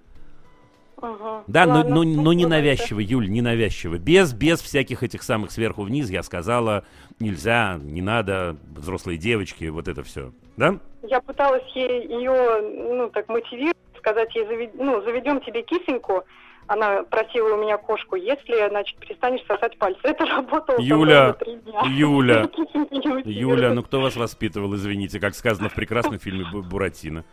Ага. 1.02 1.44
Да, 1.48 1.66
но, 1.66 1.84
но, 1.84 2.04
но 2.04 2.34
не 2.34 2.46
навязчиво, 2.46 3.00
Юль, 3.00 3.28
не 3.28 3.42
навязчиво. 3.42 3.98
Без, 3.98 4.34
без 4.34 4.62
всяких 4.62 5.02
этих 5.02 5.24
самых 5.24 5.52
сверху 5.52 5.82
вниз 5.82 6.10
я 6.10 6.22
сказала, 6.22 6.86
нельзя, 7.20 7.80
не 7.82 8.02
надо, 8.02 8.58
взрослые 8.76 9.18
девочки, 9.18 9.66
вот 9.66 9.88
это 9.88 10.04
все. 10.04 10.32
Да? 10.58 10.80
Я 11.04 11.22
пыталась 11.22 11.68
ей 11.74 12.08
ее, 12.08 12.62
ну, 12.62 13.10
так 13.10 13.28
мотивировать, 13.28 13.78
сказать 13.98 14.34
ей, 14.36 14.46
завед, 14.46 14.72
ну, 14.76 15.02
заведем 15.02 15.42
тебе 15.42 15.64
кисеньку. 15.64 16.24
Она 16.68 17.04
просила 17.04 17.56
у 17.56 17.62
меня 17.62 17.78
кошку, 17.78 18.16
если, 18.16 18.70
значит, 18.70 18.98
перестанешь 19.00 19.46
сосать 19.46 19.78
пальцы. 19.78 20.00
Это 20.04 20.26
работало 20.26 20.80
Юля, 20.80 21.36
Юля, 21.86 22.50
Юля, 23.26 23.74
ну 23.74 23.84
кто 23.84 24.00
вас 24.00 24.16
воспитывал, 24.16 24.76
извините, 24.76 25.20
как 25.20 25.36
сказано 25.36 25.70
в 25.70 25.74
прекрасном 25.74 26.20
фильме 26.20 26.46
Буратино. 26.46 27.26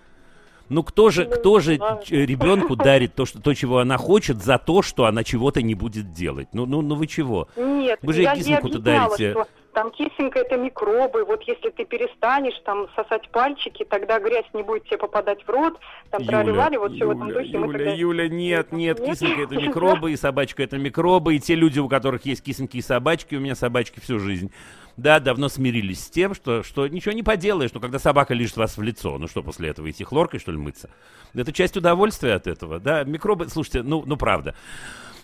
Ну 0.69 0.83
кто 0.83 1.11
же, 1.11 1.25
кто 1.25 1.61
же 1.61 1.75
ребенку 2.09 2.77
дарит 2.77 3.14
то, 3.14 3.27
что, 3.27 3.41
то, 3.41 3.55
чего 3.55 3.79
она 3.79 3.97
хочет, 3.97 4.43
за 4.43 4.59
то, 4.59 4.83
что 4.83 5.07
она 5.07 5.25
чего-то 5.25 5.62
не 5.62 5.75
будет 5.75 6.12
делать? 6.12 6.49
Ну, 6.53 6.66
ну, 6.66 6.83
ну 6.83 6.95
вы 6.95 7.07
чего? 7.07 7.49
Нет, 7.57 7.99
вы 8.03 8.12
же 8.12 8.23
я 8.23 8.35
кисоньку-то 8.35 8.79
дарите. 8.79 9.33
Что 9.33 9.47
там 9.79 9.93
кисенька 9.93 10.41
это 10.41 10.57
микробы, 10.57 11.25
вот 11.25 11.45
если 11.45 11.71
ты 11.71 11.85
перестанешь 11.85 12.59
там 12.64 12.89
сосать 12.97 13.29
пальчики, 13.31 13.85
тогда 13.85 14.19
грязь 14.19 14.47
не 14.53 14.64
будет 14.64 14.85
тебе 14.87 14.99
попадать 14.99 15.45
в 15.45 15.49
рот, 15.49 15.79
там 16.11 16.21
Юля, 16.23 16.69
вот 16.81 16.93
все 16.95 17.07
в 17.07 17.11
этом 17.11 17.29
духе. 17.29 17.51
Юля, 17.51 17.79
тогда... 17.79 17.91
Юля, 17.93 18.29
нет, 18.29 18.73
нет, 18.73 18.99
нет, 18.99 19.11
кисонька 19.12 19.43
это 19.43 19.55
микробы, 19.61 20.11
и 20.11 20.16
собачка 20.16 20.64
это 20.64 20.79
микробы, 20.79 21.37
и 21.37 21.39
те 21.39 21.55
люди, 21.55 21.79
у 21.79 21.89
которых 21.89 22.27
есть 22.27 22.43
кисоньки 22.43 22.79
и 22.79 22.83
собачки, 22.83 23.37
у 23.37 23.41
меня 23.41 23.55
собачки 23.55 24.01
всю 24.01 24.19
жизнь 24.19 24.51
да, 24.99 25.20
давно 25.20 25.49
смирились 25.49 26.05
с 26.05 26.11
тем, 26.11 26.34
что, 26.34 26.64
что 26.64 26.88
ничего 26.88 27.12
не 27.12 27.22
поделаешь, 27.22 27.70
что 27.70 27.78
когда 27.78 28.01
собака 28.01 28.34
лежит 28.34 28.57
вас 28.57 28.76
в 28.76 28.82
лицо, 28.82 29.16
ну 29.16 29.28
что 29.28 29.44
после 29.44 29.68
этого 29.68 29.88
идти 29.88 30.03
хлоркой, 30.03 30.40
что 30.40 30.51
ли, 30.51 30.59
мыться? 30.59 30.90
Это 31.34 31.53
часть 31.53 31.76
удовольствия 31.76 32.34
от 32.34 32.49
этого, 32.49 32.80
да, 32.80 33.05
микробы, 33.05 33.49
слушайте, 33.49 33.82
ну, 33.82 34.03
ну 34.05 34.16
правда. 34.16 34.57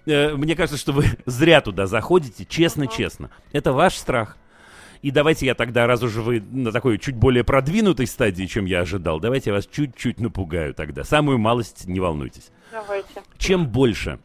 Э, 0.07 0.37
мне 0.37 0.55
кажется, 0.55 0.79
что 0.79 0.93
вы 0.93 1.07
зря 1.27 1.61
туда 1.61 1.87
заходите, 1.87 2.45
честно-честно. 2.45 3.31
Это 3.51 3.73
ваш 3.73 3.97
страх. 3.97 4.37
И 5.03 5.11
давайте 5.11 5.45
я 5.45 5.57
тогда, 5.57 5.89
раз 5.89 6.05
уже 6.05 6.23
вы 6.23 6.41
на 6.41 6.71
такой 6.71 6.99
чуть 6.99 7.17
более 7.17 7.43
продвинутой 7.43 8.07
стадии, 8.07 8.47
чем 8.47 8.67
я 8.67 8.81
ожидал, 8.81 9.19
давайте 9.19 9.51
я 9.51 9.55
вас 9.55 9.67
чуть-чуть 9.67 10.21
напугаю 10.21 10.73
тогда. 10.73 11.03
Самую 11.03 11.39
малость, 11.39 11.87
не 11.87 11.99
волнуйтесь. 11.99 12.51
Давайте. 12.71 13.23
Чем 13.39 13.67
больше, 13.67 14.21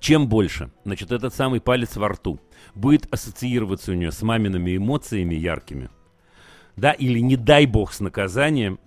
чем 0.00 0.26
больше, 0.26 0.72
значит, 0.84 1.12
этот 1.12 1.32
самый 1.34 1.60
палец 1.60 1.96
во 1.96 2.08
рту 2.08 2.40
будет 2.74 3.12
ассоциироваться 3.12 3.92
у 3.92 3.94
нее 3.94 4.12
с 4.12 4.22
мамиными 4.22 4.76
эмоциями 4.76 5.34
яркими, 5.34 5.90
да, 6.76 6.92
или 6.92 7.18
не 7.18 7.36
дай 7.36 7.66
бог 7.66 7.92
с 7.92 8.00
наказанием, 8.00 8.78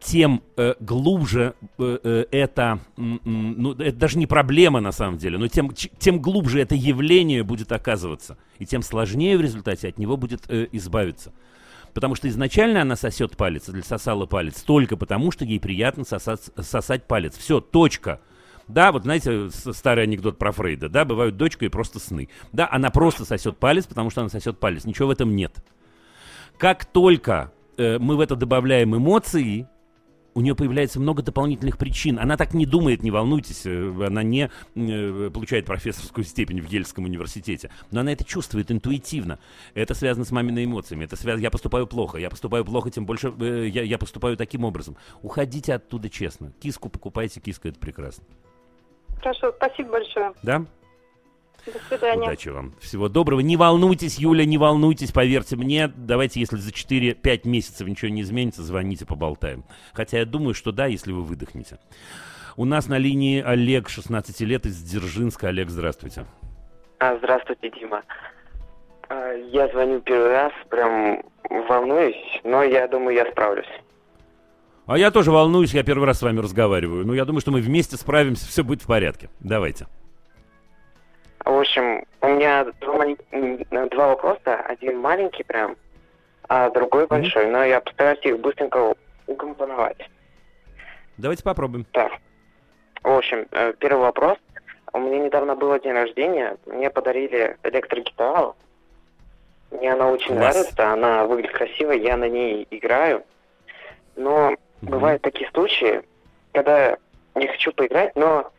тем 0.00 0.42
э, 0.56 0.74
глубже 0.80 1.54
э, 1.78 1.98
э, 2.02 2.24
это, 2.30 2.80
ну, 2.96 3.72
это 3.72 3.96
даже 3.96 4.18
не 4.18 4.26
проблема 4.26 4.80
на 4.80 4.92
самом 4.92 5.18
деле, 5.18 5.38
но 5.38 5.48
тем, 5.48 5.72
тем 5.72 6.20
глубже 6.20 6.60
это 6.60 6.74
явление 6.74 7.42
будет 7.42 7.72
оказываться, 7.72 8.36
и 8.58 8.66
тем 8.66 8.82
сложнее 8.82 9.36
в 9.38 9.40
результате 9.40 9.88
от 9.88 9.98
него 9.98 10.16
будет 10.16 10.44
э, 10.48 10.68
избавиться. 10.72 11.32
Потому 11.94 12.14
что 12.14 12.28
изначально 12.28 12.82
она 12.82 12.94
сосет 12.94 13.38
палец, 13.38 13.70
или 13.70 13.80
сосала 13.80 14.26
палец, 14.26 14.60
только 14.60 14.98
потому, 14.98 15.30
что 15.30 15.46
ей 15.46 15.58
приятно 15.58 16.04
сосать, 16.04 16.50
сосать 16.60 17.04
палец. 17.04 17.38
Все, 17.38 17.60
точка. 17.60 18.20
Да, 18.68 18.90
вот 18.90 19.04
знаете, 19.04 19.48
старый 19.50 20.04
анекдот 20.04 20.38
про 20.38 20.52
Фрейда, 20.52 20.88
да, 20.88 21.04
бывают 21.04 21.36
дочка 21.36 21.64
и 21.64 21.68
просто 21.68 22.00
сны. 22.00 22.28
Да, 22.52 22.68
она 22.70 22.90
просто 22.90 23.24
сосет 23.24 23.58
палец, 23.58 23.86
потому 23.86 24.10
что 24.10 24.22
она 24.22 24.30
сосет 24.30 24.58
палец. 24.58 24.84
Ничего 24.84 25.08
в 25.08 25.12
этом 25.12 25.36
нет. 25.36 25.56
Как 26.58 26.84
только 26.84 27.52
э, 27.76 27.98
мы 27.98 28.16
в 28.16 28.20
это 28.20 28.34
добавляем 28.34 28.96
эмоции, 28.96 29.68
у 30.36 30.42
нее 30.42 30.54
появляется 30.54 31.00
много 31.00 31.22
дополнительных 31.22 31.78
причин. 31.78 32.18
Она 32.18 32.36
так 32.36 32.52
не 32.52 32.66
думает, 32.66 33.02
не 33.02 33.10
волнуйтесь, 33.10 33.62
э, 33.64 34.06
она 34.06 34.22
не 34.22 34.50
э, 34.74 35.30
получает 35.32 35.64
профессорскую 35.64 36.24
степень 36.24 36.60
в 36.60 36.68
Ельском 36.68 37.04
университете, 37.04 37.70
но 37.90 38.00
она 38.00 38.12
это 38.12 38.22
чувствует 38.22 38.70
интуитивно. 38.70 39.38
Это 39.72 39.94
связано 39.94 40.26
с 40.26 40.30
мамиными 40.30 40.66
эмоциями, 40.66 41.04
это 41.04 41.16
связано, 41.16 41.42
я 41.42 41.50
поступаю 41.50 41.86
плохо, 41.86 42.18
я 42.18 42.28
поступаю 42.28 42.66
плохо, 42.66 42.90
тем 42.90 43.06
больше 43.06 43.32
э, 43.40 43.68
я, 43.68 43.82
я 43.82 43.96
поступаю 43.96 44.36
таким 44.36 44.64
образом. 44.64 44.96
Уходите 45.22 45.72
оттуда 45.72 46.10
честно. 46.10 46.52
Киску 46.60 46.90
покупайте, 46.90 47.40
киска 47.40 47.70
это 47.70 47.78
прекрасно. 47.78 48.24
Хорошо, 49.26 49.52
спасибо 49.56 49.90
большое. 49.90 50.32
Да? 50.44 50.62
До 51.66 51.78
свидания. 51.88 52.28
Удачи 52.28 52.48
вам. 52.48 52.74
Всего 52.80 53.08
доброго. 53.08 53.40
Не 53.40 53.56
волнуйтесь, 53.56 54.18
Юля, 54.18 54.44
не 54.44 54.56
волнуйтесь, 54.56 55.10
поверьте 55.10 55.56
мне. 55.56 55.88
Давайте, 55.88 56.38
если 56.38 56.58
за 56.58 56.70
4-5 56.70 57.40
месяцев 57.48 57.88
ничего 57.88 58.08
не 58.08 58.20
изменится, 58.20 58.62
звоните, 58.62 59.04
поболтаем. 59.04 59.64
Хотя 59.94 60.18
я 60.18 60.26
думаю, 60.26 60.54
что 60.54 60.70
да, 60.70 60.86
если 60.86 61.10
вы 61.10 61.22
выдохнете. 61.22 61.78
У 62.56 62.64
нас 62.64 62.86
на 62.86 62.98
линии 62.98 63.42
Олег, 63.42 63.88
16 63.88 64.40
лет, 64.42 64.64
из 64.64 64.80
Дзержинска. 64.80 65.48
Олег, 65.48 65.70
здравствуйте. 65.70 66.24
А, 67.00 67.16
здравствуйте, 67.16 67.68
Дима. 67.70 68.04
А, 69.08 69.32
я 69.32 69.66
звоню 69.66 70.00
первый 70.02 70.30
раз, 70.30 70.52
прям 70.70 71.24
волнуюсь, 71.50 72.40
но 72.44 72.62
я 72.62 72.86
думаю, 72.86 73.16
я 73.16 73.28
справлюсь. 73.32 73.66
А 74.86 74.96
я 74.96 75.10
тоже 75.10 75.32
волнуюсь, 75.32 75.74
я 75.74 75.82
первый 75.82 76.06
раз 76.06 76.20
с 76.20 76.22
вами 76.22 76.38
разговариваю. 76.38 77.04
Но 77.04 77.14
я 77.14 77.24
думаю, 77.24 77.40
что 77.40 77.50
мы 77.50 77.60
вместе 77.60 77.96
справимся, 77.96 78.46
все 78.48 78.62
будет 78.62 78.82
в 78.82 78.86
порядке. 78.86 79.28
Давайте. 79.40 79.86
В 81.44 81.58
общем, 81.58 82.04
у 82.22 82.28
меня 82.28 82.64
два, 82.80 83.86
два 83.88 84.08
вопроса. 84.08 84.56
Один 84.66 84.98
маленький 84.98 85.44
прям, 85.44 85.76
а 86.48 86.70
другой 86.70 87.06
большой. 87.06 87.46
Но 87.50 87.64
я 87.64 87.80
постараюсь 87.80 88.20
их 88.24 88.40
быстренько 88.40 88.94
укомпоновать. 89.26 89.98
Давайте 91.18 91.42
попробуем. 91.44 91.84
Так. 91.92 92.12
В 93.02 93.08
общем, 93.10 93.46
э, 93.52 93.72
первый 93.78 94.00
вопрос. 94.02 94.38
У 94.92 94.98
меня 94.98 95.18
недавно 95.18 95.54
было 95.54 95.78
день 95.78 95.92
рождения. 95.92 96.56
Мне 96.66 96.90
подарили 96.90 97.56
электрогитару. 97.62 98.56
Мне 99.70 99.92
она 99.92 100.10
очень 100.10 100.36
Класс. 100.36 100.54
нравится. 100.54 100.92
Она 100.92 101.24
выглядит 101.26 101.52
красиво. 101.52 101.92
Я 101.92 102.16
на 102.16 102.28
ней 102.28 102.66
играю. 102.70 103.24
Но 104.16 104.54
Бывают 104.88 105.22
такие 105.22 105.50
случаи, 105.50 106.02
когда 106.52 106.96
не 107.34 107.46
хочу 107.48 107.72
поиграть, 107.72 108.14
но 108.16 108.50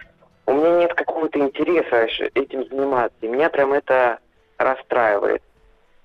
у 0.45 0.53
меня 0.53 0.79
нет 0.79 0.93
какого-то 0.93 1.39
интереса 1.39 2.07
этим 2.33 2.65
заниматься. 2.67 3.17
И 3.21 3.27
меня 3.27 3.49
прям 3.49 3.73
это 3.73 4.19
расстраивает. 4.57 5.41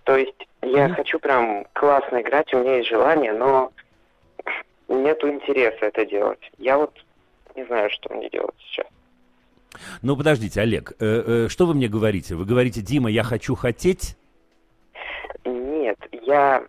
То 0.05 0.17
есть 0.17 0.49
я 0.63 0.87
Мгм. 0.87 0.95
хочу 0.97 1.19
прям 1.19 1.67
классно 1.73 2.21
играть, 2.21 2.53
у 2.55 2.59
меня 2.59 2.77
есть 2.77 2.89
желание, 2.89 3.33
но 3.33 3.73
нету 4.89 5.29
интереса 5.29 5.87
это 5.87 6.05
делать. 6.07 6.51
Я 6.59 6.79
вот 6.79 6.93
не 7.55 7.65
знаю, 7.65 7.91
что 7.91 8.13
мне 8.15 8.29
делать 8.31 8.55
сейчас. 8.67 8.87
Ну, 10.03 10.17
подождите, 10.17 10.61
Олег, 10.61 10.93
э, 10.99 11.45
э, 11.45 11.49
что 11.49 11.67
вы 11.67 11.75
мне 11.75 11.89
говорите? 11.89 12.35
Вы 12.35 12.45
говорите, 12.45 12.81
Дима, 12.81 13.11
я 13.11 13.23
хочу 13.23 13.55
хотеть? 13.55 14.17
Нет, 15.45 15.99
я... 16.13 16.65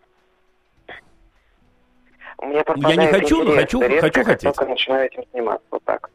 Ну, 2.45 2.89
Я 2.89 2.95
не 2.95 3.07
хочу, 3.07 3.43
но 3.43 3.53
хочу- 3.53 3.81
редко, 3.81 4.01
хочу 4.07 4.23
хотеть. 4.23 4.41
только 4.53 4.65
начинаю 4.65 5.05
этим 5.05 5.23
заниматься, 5.31 5.65
вот 5.71 5.83
так. 5.85 6.09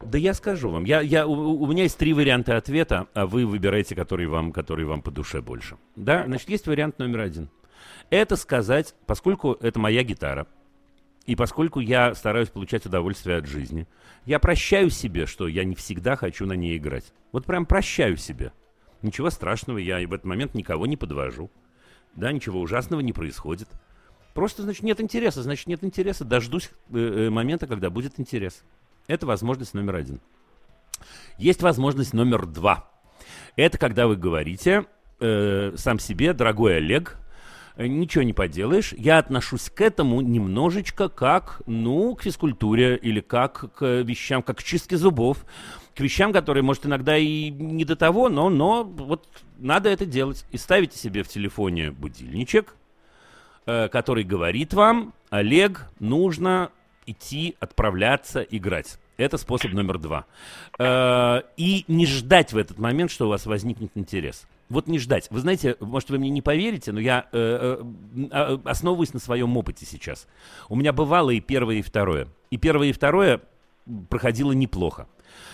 Да 0.00 0.16
я 0.16 0.32
скажу 0.32 0.70
вам. 0.70 0.84
Я, 0.84 1.00
я, 1.00 1.26
у, 1.26 1.62
у 1.62 1.66
меня 1.66 1.82
есть 1.82 1.98
три 1.98 2.12
варианта 2.14 2.56
ответа, 2.56 3.08
а 3.12 3.26
вы 3.26 3.44
выбираете, 3.44 3.94
который 3.94 4.26
вам, 4.26 4.52
который 4.52 4.84
вам 4.86 5.02
по 5.02 5.10
душе 5.10 5.42
больше. 5.42 5.76
Да, 5.96 6.24
значит, 6.24 6.48
есть 6.48 6.66
вариант 6.66 6.98
номер 6.98 7.20
один. 7.20 7.50
Это 8.08 8.36
сказать, 8.36 8.94
поскольку 9.06 9.58
это 9.60 9.78
моя 9.78 10.02
гитара, 10.02 10.46
и 11.26 11.36
поскольку 11.36 11.80
я 11.80 12.14
стараюсь 12.14 12.48
получать 12.48 12.86
удовольствие 12.86 13.36
от 13.36 13.46
жизни, 13.46 13.86
я 14.24 14.38
прощаю 14.38 14.88
себе, 14.90 15.26
что 15.26 15.48
я 15.48 15.64
не 15.64 15.74
всегда 15.74 16.16
хочу 16.16 16.46
на 16.46 16.54
ней 16.54 16.76
играть. 16.78 17.12
Вот 17.32 17.44
прям 17.44 17.66
прощаю 17.66 18.16
себе. 18.16 18.52
Ничего 19.02 19.30
страшного, 19.30 19.78
я 19.78 20.00
и 20.00 20.06
в 20.06 20.12
этот 20.14 20.26
момент 20.26 20.54
никого 20.54 20.86
не 20.86 20.96
подвожу. 20.96 21.50
Да, 22.14 22.32
ничего 22.32 22.60
ужасного 22.60 23.00
не 23.00 23.12
происходит. 23.12 23.68
Просто, 24.40 24.62
значит, 24.62 24.84
нет 24.84 24.98
интереса, 25.02 25.42
значит, 25.42 25.66
нет 25.66 25.84
интереса. 25.84 26.24
Дождусь 26.24 26.70
э, 26.94 27.26
э, 27.26 27.28
момента, 27.28 27.66
когда 27.66 27.90
будет 27.90 28.18
интерес. 28.18 28.64
Это 29.06 29.26
возможность 29.26 29.74
номер 29.74 29.96
один. 29.96 30.18
Есть 31.36 31.60
возможность 31.60 32.14
номер 32.14 32.46
два. 32.46 32.88
Это 33.56 33.76
когда 33.76 34.06
вы 34.06 34.16
говорите 34.16 34.86
э, 35.20 35.74
сам 35.76 35.98
себе, 35.98 36.32
дорогой 36.32 36.78
Олег, 36.78 37.18
э, 37.76 37.86
ничего 37.86 38.22
не 38.22 38.32
поделаешь, 38.32 38.94
я 38.94 39.18
отношусь 39.18 39.68
к 39.68 39.78
этому 39.82 40.22
немножечко 40.22 41.10
как, 41.10 41.60
ну, 41.66 42.14
к 42.14 42.22
физкультуре 42.22 42.96
или 42.96 43.20
как 43.20 43.74
к 43.74 44.00
вещам, 44.00 44.42
как 44.42 44.60
к 44.60 44.62
чистке 44.62 44.96
зубов, 44.96 45.44
к 45.94 46.00
вещам, 46.00 46.32
которые, 46.32 46.62
может, 46.62 46.86
иногда 46.86 47.14
и 47.14 47.50
не 47.50 47.84
до 47.84 47.94
того, 47.94 48.30
но, 48.30 48.48
но 48.48 48.84
вот 48.84 49.28
надо 49.58 49.90
это 49.90 50.06
делать. 50.06 50.46
И 50.50 50.56
ставите 50.56 50.96
себе 50.96 51.24
в 51.24 51.28
телефоне 51.28 51.90
будильничек, 51.90 52.74
э, 53.70 53.88
который 53.88 54.24
говорит 54.24 54.74
вам, 54.74 55.14
Олег, 55.30 55.86
нужно 56.00 56.70
идти, 57.06 57.56
отправляться, 57.60 58.40
играть. 58.42 58.98
Это 59.16 59.36
способ 59.36 59.72
номер 59.72 59.98
два. 59.98 60.24
Э, 60.78 61.42
И 61.56 61.84
не 61.88 62.06
ждать 62.06 62.52
в 62.52 62.56
этот 62.58 62.78
момент, 62.78 63.10
что 63.10 63.26
у 63.26 63.28
вас 63.28 63.46
возникнет 63.46 63.90
интерес. 63.94 64.46
Вот 64.68 64.86
не 64.86 64.98
ждать. 64.98 65.28
Вы 65.30 65.40
знаете, 65.40 65.76
может, 65.80 66.10
вы 66.10 66.18
мне 66.18 66.30
не 66.30 66.42
поверите, 66.42 66.92
но 66.92 67.00
я 67.00 67.26
э, 67.32 67.82
э, 68.30 68.58
основываюсь 68.64 69.12
на 69.12 69.20
своем 69.20 69.56
опыте 69.56 69.84
сейчас. 69.84 70.26
У 70.68 70.76
меня 70.76 70.92
бывало 70.92 71.30
и 71.30 71.40
первое, 71.40 71.76
и 71.76 71.82
второе. 71.82 72.28
И 72.50 72.56
первое, 72.56 72.88
и 72.88 72.92
второе 72.92 73.40
проходило 74.08 74.52
неплохо. 74.52 75.06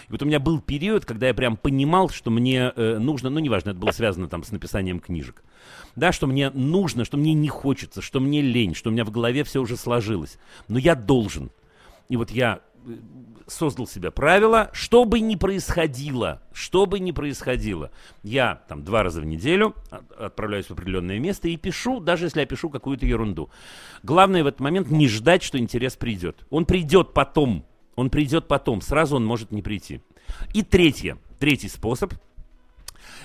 И 0.09 0.13
вот 0.13 0.23
у 0.23 0.27
меня 0.27 0.39
был 0.39 0.61
период, 0.61 1.05
когда 1.05 1.29
я 1.29 1.35
прям 1.35 1.57
понимал, 1.57 2.09
что 2.09 2.31
мне 2.31 2.73
э, 2.75 2.99
нужно, 2.99 3.31
ну, 3.31 3.41
неважно, 3.41 3.71
это 3.71 3.79
было 3.79 3.91
связано 3.91 4.29
там 4.29 4.45
с 4.45 4.53
написанием 4.53 5.01
книжек, 5.01 5.43
да, 5.97 6.13
что 6.13 6.27
мне 6.27 6.51
нужно, 6.51 7.05
что 7.05 7.17
мне 7.17 7.35
не 7.35 7.49
хочется, 7.49 8.03
что 8.03 8.21
мне 8.21 8.41
лень, 8.41 8.75
что 8.75 8.91
у 8.91 8.93
меня 8.93 9.05
в 9.05 9.11
голове 9.11 9.43
все 9.45 9.61
уже 9.61 9.77
сложилось, 9.77 10.39
но 10.69 10.79
я 10.79 10.95
должен. 10.95 11.51
И 12.09 12.17
вот 12.17 12.31
я 12.31 12.61
э, 12.87 12.97
создал 13.49 13.89
себе 13.89 14.13
правило, 14.13 14.71
что 14.73 15.05
бы 15.05 15.19
ни 15.19 15.35
происходило, 15.35 16.41
что 16.53 16.87
бы 16.87 17.01
ни 17.01 17.11
происходило, 17.11 17.91
я 18.23 18.63
там 18.69 18.85
два 18.85 19.03
раза 19.03 19.21
в 19.21 19.25
неделю 19.25 19.75
от- 19.91 20.13
отправляюсь 20.13 20.67
в 20.67 20.71
определенное 20.71 21.19
место 21.19 21.49
и 21.49 21.57
пишу, 21.57 21.99
даже 21.99 22.27
если 22.27 22.41
я 22.41 22.47
пишу 22.47 22.71
какую-то 22.71 23.07
ерунду. 23.07 23.51
Главное 24.05 24.45
в 24.45 24.47
этот 24.47 24.61
момент 24.61 24.89
не 24.91 25.09
ждать, 25.09 25.43
что 25.43 25.59
интерес 25.59 25.97
придет. 25.97 26.47
Он 26.51 26.65
придет 26.65 27.13
потом, 27.13 27.65
он 27.97 28.11
придет 28.11 28.47
потом, 28.47 28.80
сразу 28.80 29.16
он 29.16 29.24
может 29.24 29.51
не 29.51 29.62
прийти. 29.62 30.01
И 30.55 30.62
третье, 30.62 31.18
третий 31.38 31.68
способ, 31.68 32.14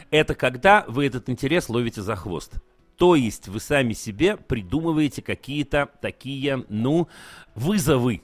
это 0.09 0.33
когда 0.33 0.85
вы 0.87 1.05
этот 1.05 1.29
интерес 1.29 1.69
ловите 1.69 2.01
за 2.01 2.15
хвост. 2.15 2.53
То 2.97 3.15
есть 3.15 3.47
вы 3.47 3.59
сами 3.59 3.93
себе 3.93 4.37
придумываете 4.37 5.21
какие-то 5.21 5.89
такие, 6.01 6.65
ну, 6.69 7.07
вызовы. 7.55 8.21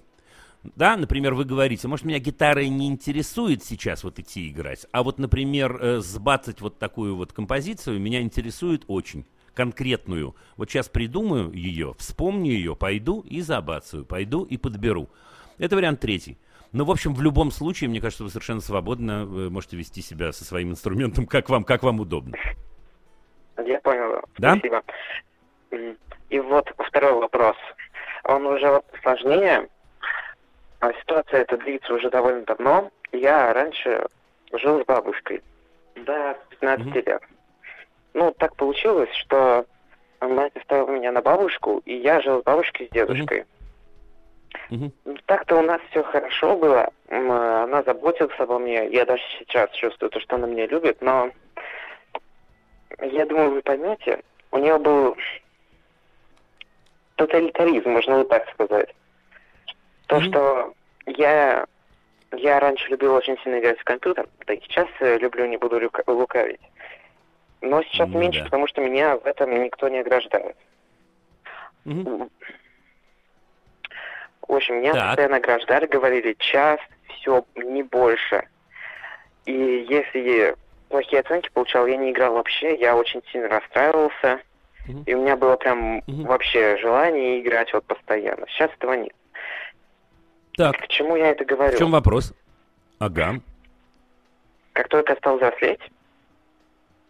Да, 0.75 0.97
например, 0.97 1.33
вы 1.33 1.45
говорите, 1.45 1.87
может, 1.87 2.05
меня 2.05 2.19
гитара 2.19 2.65
не 2.65 2.87
интересует 2.87 3.63
сейчас 3.63 4.03
вот 4.03 4.19
идти 4.19 4.49
играть, 4.49 4.85
а 4.91 5.03
вот, 5.03 5.17
например, 5.17 5.77
э, 5.81 5.99
сбацать 6.01 6.61
вот 6.61 6.77
такую 6.77 7.15
вот 7.15 7.31
композицию 7.31 8.01
меня 8.01 8.21
интересует 8.21 8.83
очень 8.87 9.25
конкретную. 9.53 10.35
Вот 10.57 10.69
сейчас 10.69 10.89
придумаю 10.89 11.51
ее, 11.51 11.95
вспомню 11.97 12.51
ее, 12.51 12.75
пойду 12.75 13.21
и 13.21 13.41
забацаю, 13.41 14.05
пойду 14.05 14.43
и 14.43 14.57
подберу. 14.57 15.09
Это 15.57 15.75
вариант 15.75 15.99
третий. 15.99 16.37
Но, 16.73 16.85
в 16.85 16.91
общем, 16.91 17.13
в 17.13 17.21
любом 17.21 17.51
случае, 17.51 17.89
мне 17.89 18.01
кажется, 18.01 18.23
вы 18.23 18.29
совершенно 18.29 18.61
свободно 18.61 19.23
э, 19.23 19.49
можете 19.49 19.77
вести 19.77 20.01
себя 20.01 20.31
со 20.31 20.43
своим 20.43 20.71
инструментом, 20.71 21.25
как 21.27 21.49
вам, 21.49 21.63
как 21.63 21.83
вам 21.83 21.99
удобно. 21.99 22.35
Я 23.65 23.79
понял. 23.79 24.21
Да? 24.37 24.55
Спасибо. 24.55 24.83
И 26.29 26.39
вот 26.39 26.71
второй 26.77 27.13
вопрос. 27.13 27.55
Он 28.23 28.45
уже 28.45 28.69
вот 28.69 28.85
сложнее. 29.01 29.69
А 30.79 30.93
Ситуация 30.93 31.41
эта 31.41 31.57
длится 31.57 31.93
уже 31.93 32.09
довольно 32.09 32.43
давно. 32.45 32.91
Я 33.11 33.53
раньше 33.53 34.05
жил 34.53 34.81
с 34.83 34.85
бабушкой 34.85 35.41
до 35.95 36.37
15 36.49 36.85
Мгм. 36.85 36.93
лет. 36.93 37.23
Ну, 38.13 38.31
так 38.37 38.55
получилось, 38.55 39.09
что 39.21 39.65
мать 40.21 40.55
оставила 40.55 40.89
меня 40.91 41.11
на 41.11 41.21
бабушку, 41.21 41.81
и 41.85 41.95
я 41.95 42.21
жил 42.21 42.41
с 42.41 42.43
бабушкой 42.43 42.87
с 42.87 42.89
дедушкой. 42.91 43.39
Мгм. 43.39 43.47
Ну, 44.69 44.91
Так-то 45.25 45.57
у 45.57 45.61
нас 45.61 45.81
все 45.89 46.03
хорошо 46.03 46.57
было. 46.57 46.89
Она 47.09 47.83
заботилась 47.83 48.37
обо 48.39 48.59
мне. 48.59 48.87
Я 48.89 49.05
даже 49.05 49.23
сейчас 49.39 49.71
чувствую 49.71 50.09
то, 50.09 50.19
что 50.19 50.35
она 50.35 50.47
меня 50.47 50.67
любит, 50.67 51.01
но 51.01 51.31
я 52.99 53.25
думаю, 53.25 53.51
вы 53.51 53.61
поймете, 53.61 54.21
у 54.51 54.57
нее 54.57 54.77
был 54.77 55.15
тоталитаризм, 57.15 57.89
можно 57.89 58.17
вот 58.19 58.29
так 58.29 58.49
сказать. 58.51 58.93
То, 60.07 60.17
Мгм. 60.17 60.25
что 60.29 60.73
я, 61.05 61.65
я 62.31 62.59
раньше 62.59 62.89
любил 62.89 63.13
очень 63.13 63.37
сильно 63.39 63.59
играть 63.59 63.79
в 63.79 63.83
компьютер, 63.83 64.27
да 64.45 64.53
и 64.53 64.61
сейчас 64.61 64.87
э, 64.99 65.17
люблю, 65.17 65.45
не 65.45 65.57
буду 65.57 65.79
люка- 65.79 66.03
лукавить. 66.07 66.61
Но 67.61 67.81
сейчас 67.83 68.09
Ну 68.11 68.19
меньше, 68.19 68.43
потому 68.43 68.67
что 68.67 68.81
меня 68.81 69.17
в 69.17 69.25
этом 69.25 69.63
никто 69.63 69.89
не 69.89 69.99
ограждает. 69.99 70.55
Мгм. 71.85 72.29
В 74.47 74.53
общем, 74.53 74.75
меня 74.79 74.93
Так. 74.93 75.07
постоянно 75.07 75.37
ограждали, 75.37 75.85
говорили 75.87 76.33
час, 76.39 76.79
все, 77.09 77.45
не 77.55 77.83
больше. 77.83 78.47
И 79.45 79.51
если 79.89 80.55
плохие 80.89 81.19
оценки 81.21 81.49
получал, 81.53 81.85
я 81.87 81.97
не 81.97 82.11
играл 82.11 82.33
вообще, 82.35 82.75
я 82.75 82.95
очень 82.95 83.21
сильно 83.31 83.49
расстраивался. 83.49 84.39
Мгм. 84.87 85.03
И 85.05 85.13
у 85.13 85.21
меня 85.21 85.35
было 85.35 85.57
прям 85.57 86.01
Мгм. 86.07 86.23
вообще 86.23 86.77
желание 86.77 87.41
играть 87.41 87.73
вот 87.73 87.83
постоянно. 87.85 88.45
Сейчас 88.47 88.71
этого 88.77 88.93
нет. 88.93 89.13
Так, 90.55 90.77
К 90.77 90.87
чему 90.87 91.15
я 91.17 91.31
это 91.31 91.43
говорю? 91.45 91.75
в 91.75 91.77
чем 91.79 91.91
вопрос? 91.91 92.33
Ага. 92.99 93.35
Как 94.73 94.87
только 94.87 95.11
я 95.13 95.17
стал 95.17 95.35
взрослеть, 95.37 95.81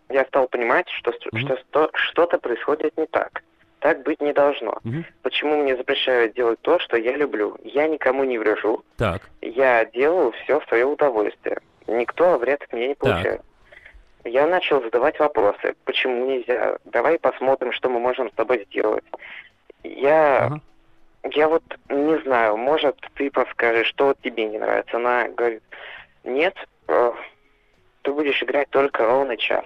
я 0.09 0.25
стал 0.25 0.47
понимать, 0.47 0.89
что, 0.89 1.13
Мгм. 1.31 1.45
что 1.45 1.57
сто- 1.57 1.89
что-то 1.93 2.39
происходит 2.39 2.97
не 2.97 3.05
так. 3.05 3.43
Так 3.87 4.03
быть 4.03 4.19
не 4.19 4.33
должно. 4.33 4.79
Мгм. 4.83 5.05
Почему 5.21 5.63
мне 5.63 5.77
запрещают 5.77 6.33
делать 6.33 6.59
то, 6.61 6.77
что 6.77 6.97
я 6.97 7.15
люблю? 7.15 7.57
Я 7.63 7.87
никому 7.87 8.25
не 8.25 8.37
врежу, 8.37 8.83
Так. 8.97 9.21
я 9.39 9.85
делаю 9.85 10.33
все 10.33 10.59
в 10.59 10.65
свое 10.65 10.85
удовольствие. 10.85 11.61
Никто 11.87 12.37
вред 12.37 12.61
от 12.63 12.73
меня 12.73 12.89
не 12.89 12.95
получает. 12.95 13.41
Я 14.25 14.45
начал 14.45 14.81
задавать 14.81 15.17
вопросы. 15.19 15.73
Почему 15.85 16.25
нельзя? 16.25 16.79
Давай 16.83 17.17
посмотрим, 17.17 17.71
что 17.71 17.87
мы 17.87 18.01
можем 18.01 18.29
с 18.29 18.33
тобой 18.33 18.65
сделать. 18.69 19.05
Я, 19.85 20.47
Ага. 20.47 20.61
я 21.31 21.47
вот 21.47 21.63
не 21.87 22.17
знаю, 22.23 22.57
может, 22.57 22.97
ты 23.15 23.31
подскажешь, 23.31 23.87
что 23.87 24.13
тебе 24.21 24.47
не 24.47 24.59
нравится. 24.59 24.97
Она 24.97 25.29
говорит, 25.29 25.63
нет, 26.25 26.55
э, 26.89 27.11
ты 28.01 28.11
будешь 28.11 28.43
играть 28.43 28.69
только 28.69 29.05
ровно 29.05 29.37
час. 29.37 29.63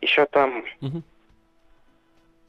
Еще 0.00 0.24
там 0.24 0.64
Мгм. 0.80 1.02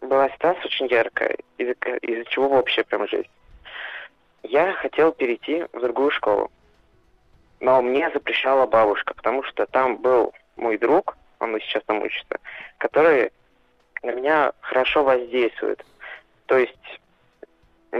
Была 0.01 0.29
ситуация 0.29 0.65
очень 0.65 0.87
яркая, 0.87 1.37
из-за, 1.57 1.73
из-за 1.97 2.25
чего 2.25 2.49
вообще 2.49 2.83
прям 2.83 3.07
жизнь. 3.07 3.29
Я 4.43 4.73
хотел 4.73 5.11
перейти 5.11 5.65
в 5.71 5.79
другую 5.79 6.11
школу, 6.11 6.51
но 7.59 7.81
мне 7.81 8.09
запрещала 8.11 8.65
бабушка, 8.65 9.13
потому 9.13 9.43
что 9.43 9.65
там 9.67 9.97
был 9.97 10.33
мой 10.55 10.77
друг, 10.77 11.15
он 11.39 11.55
и 11.55 11.59
сейчас 11.61 11.83
там 11.85 12.01
учится, 12.01 12.39
который 12.79 13.31
на 14.03 14.11
меня 14.11 14.51
хорошо 14.61 15.03
воздействует. 15.03 15.85
То 16.47 16.57
есть, 16.57 16.99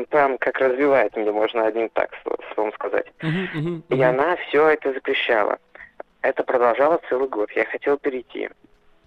прям 0.10 0.38
как 0.40 0.58
развивает 0.60 1.16
меня, 1.16 1.32
можно 1.32 1.66
одним 1.66 1.90
так 1.90 2.12
сло- 2.26 2.42
словом 2.54 2.74
сказать. 2.74 3.06
Мгм, 3.22 3.50
мгм, 3.54 3.84
И 3.90 3.94
мгм. 3.96 4.04
она 4.04 4.36
все 4.38 4.68
это 4.68 4.94
запрещала. 4.94 5.60
Это 6.24 6.44
продолжалось 6.44 7.02
целый 7.08 7.30
год. 7.30 7.52
Я 7.52 7.66
хотел 7.66 7.98
перейти. 7.98 8.50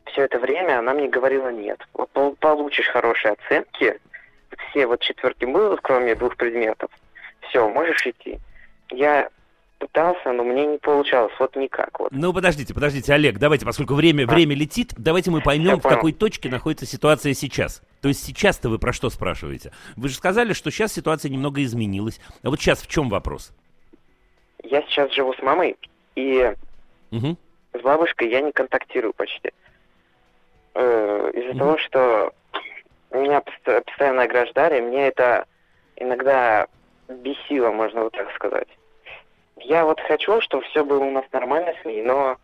Все 0.06 0.22
это 0.22 0.38
время 0.38 0.78
она 0.78 0.92
мне 0.94 1.08
говорила 1.08 1.50
нет. 1.50 1.80
Вот 1.94 2.10
пол- 2.10 2.36
получишь 2.36 2.86
хорошие 2.88 3.32
оценки, 3.32 3.98
все 4.70 4.86
вот 4.86 5.00
четверки 5.00 5.44
будут, 5.44 5.80
кроме 5.82 6.14
двух 6.14 6.36
предметов. 6.36 6.90
Все, 7.48 7.68
можешь 7.68 8.06
идти. 8.06 8.38
Я 8.90 9.28
пытался, 9.78 10.32
но 10.32 10.44
мне 10.44 10.66
не 10.66 10.78
получалось. 10.78 11.32
Вот 11.38 11.56
никак. 11.56 11.98
Вот. 11.98 12.12
Ну, 12.12 12.32
подождите, 12.32 12.72
подождите, 12.72 13.12
Олег, 13.12 13.38
давайте, 13.38 13.66
поскольку 13.66 13.94
время, 13.94 14.24
А. 14.24 14.26
время 14.32 14.54
летит, 14.54 14.92
давайте 14.96 15.30
мы 15.30 15.40
поймем, 15.42 15.80
в 15.80 15.82
какой 15.82 16.12
точке 16.12 16.48
находится 16.48 16.86
ситуация 16.86 17.34
сейчас. 17.34 17.82
То 18.00 18.08
есть 18.08 18.24
сейчас-то 18.24 18.68
вы 18.68 18.78
про 18.78 18.92
что 18.92 19.10
спрашиваете? 19.10 19.72
Вы 19.96 20.08
же 20.08 20.14
сказали, 20.14 20.52
что 20.52 20.70
сейчас 20.70 20.92
ситуация 20.92 21.30
немного 21.30 21.62
изменилась. 21.62 22.20
А 22.42 22.50
вот 22.50 22.60
сейчас 22.60 22.82
в 22.82 22.86
чем 22.86 23.08
вопрос? 23.08 23.52
Я 24.62 24.82
сейчас 24.82 25.12
живу 25.12 25.34
с 25.34 25.42
мамой, 25.42 25.76
и 26.14 26.54
Мгм. 27.10 27.36
с 27.74 27.80
бабушкой 27.82 28.30
я 28.30 28.40
не 28.40 28.52
контактирую 28.52 29.12
почти. 29.12 29.50
Э, 30.74 31.30
из-за 31.34 31.50
Мгм. 31.50 31.58
того, 31.58 31.78
что 31.78 32.32
меня 33.12 33.40
пост- 33.40 33.84
постоянно 33.86 34.22
ограждали, 34.22 34.80
мне 34.80 35.06
это 35.08 35.46
иногда 35.96 36.66
бесило, 37.08 37.70
можно 37.70 38.02
вот 38.02 38.12
так 38.12 38.32
сказать. 38.34 38.68
Я 39.56 39.84
вот 39.84 40.00
хочу, 40.00 40.40
чтобы 40.40 40.64
все 40.64 40.84
было 40.84 41.04
у 41.04 41.10
нас 41.10 41.24
нормально 41.32 41.72
с 41.80 41.84
ней, 41.84 42.02
но 42.02 42.36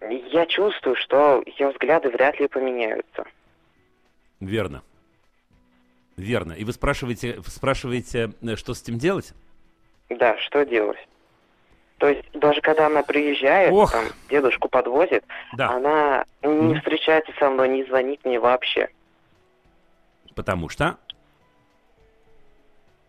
я 0.00 0.46
чувствую, 0.46 0.96
что 0.96 1.42
ее 1.44 1.70
взгляды 1.70 2.08
вряд 2.10 2.40
ли 2.40 2.48
поменяются. 2.48 3.24
Верно. 4.40 4.82
Верно. 6.16 6.52
И 6.52 6.64
вы 6.64 6.72
спрашиваете, 6.72 7.40
спрашиваете, 7.46 8.30
э, 8.42 8.56
что 8.56 8.74
с 8.74 8.82
этим 8.82 8.98
делать? 8.98 9.32
Да, 10.08 10.36
что 10.38 10.64
делать? 10.64 10.98
То 11.98 12.08
есть 12.08 12.22
даже 12.32 12.60
когда 12.60 12.86
она 12.86 13.02
приезжает, 13.02 13.72
Ох. 13.72 13.90
там, 13.92 14.04
дедушку 14.30 14.68
подвозит, 14.68 15.24
Да, 15.56 15.70
она 15.70 16.24
не 16.42 16.76
встречается 16.76 17.32
со 17.38 17.50
мной, 17.50 17.68
не 17.68 17.84
звонит 17.84 18.24
мне 18.24 18.38
вообще. 18.38 18.88
потому 20.34 20.68
что... 20.68 20.96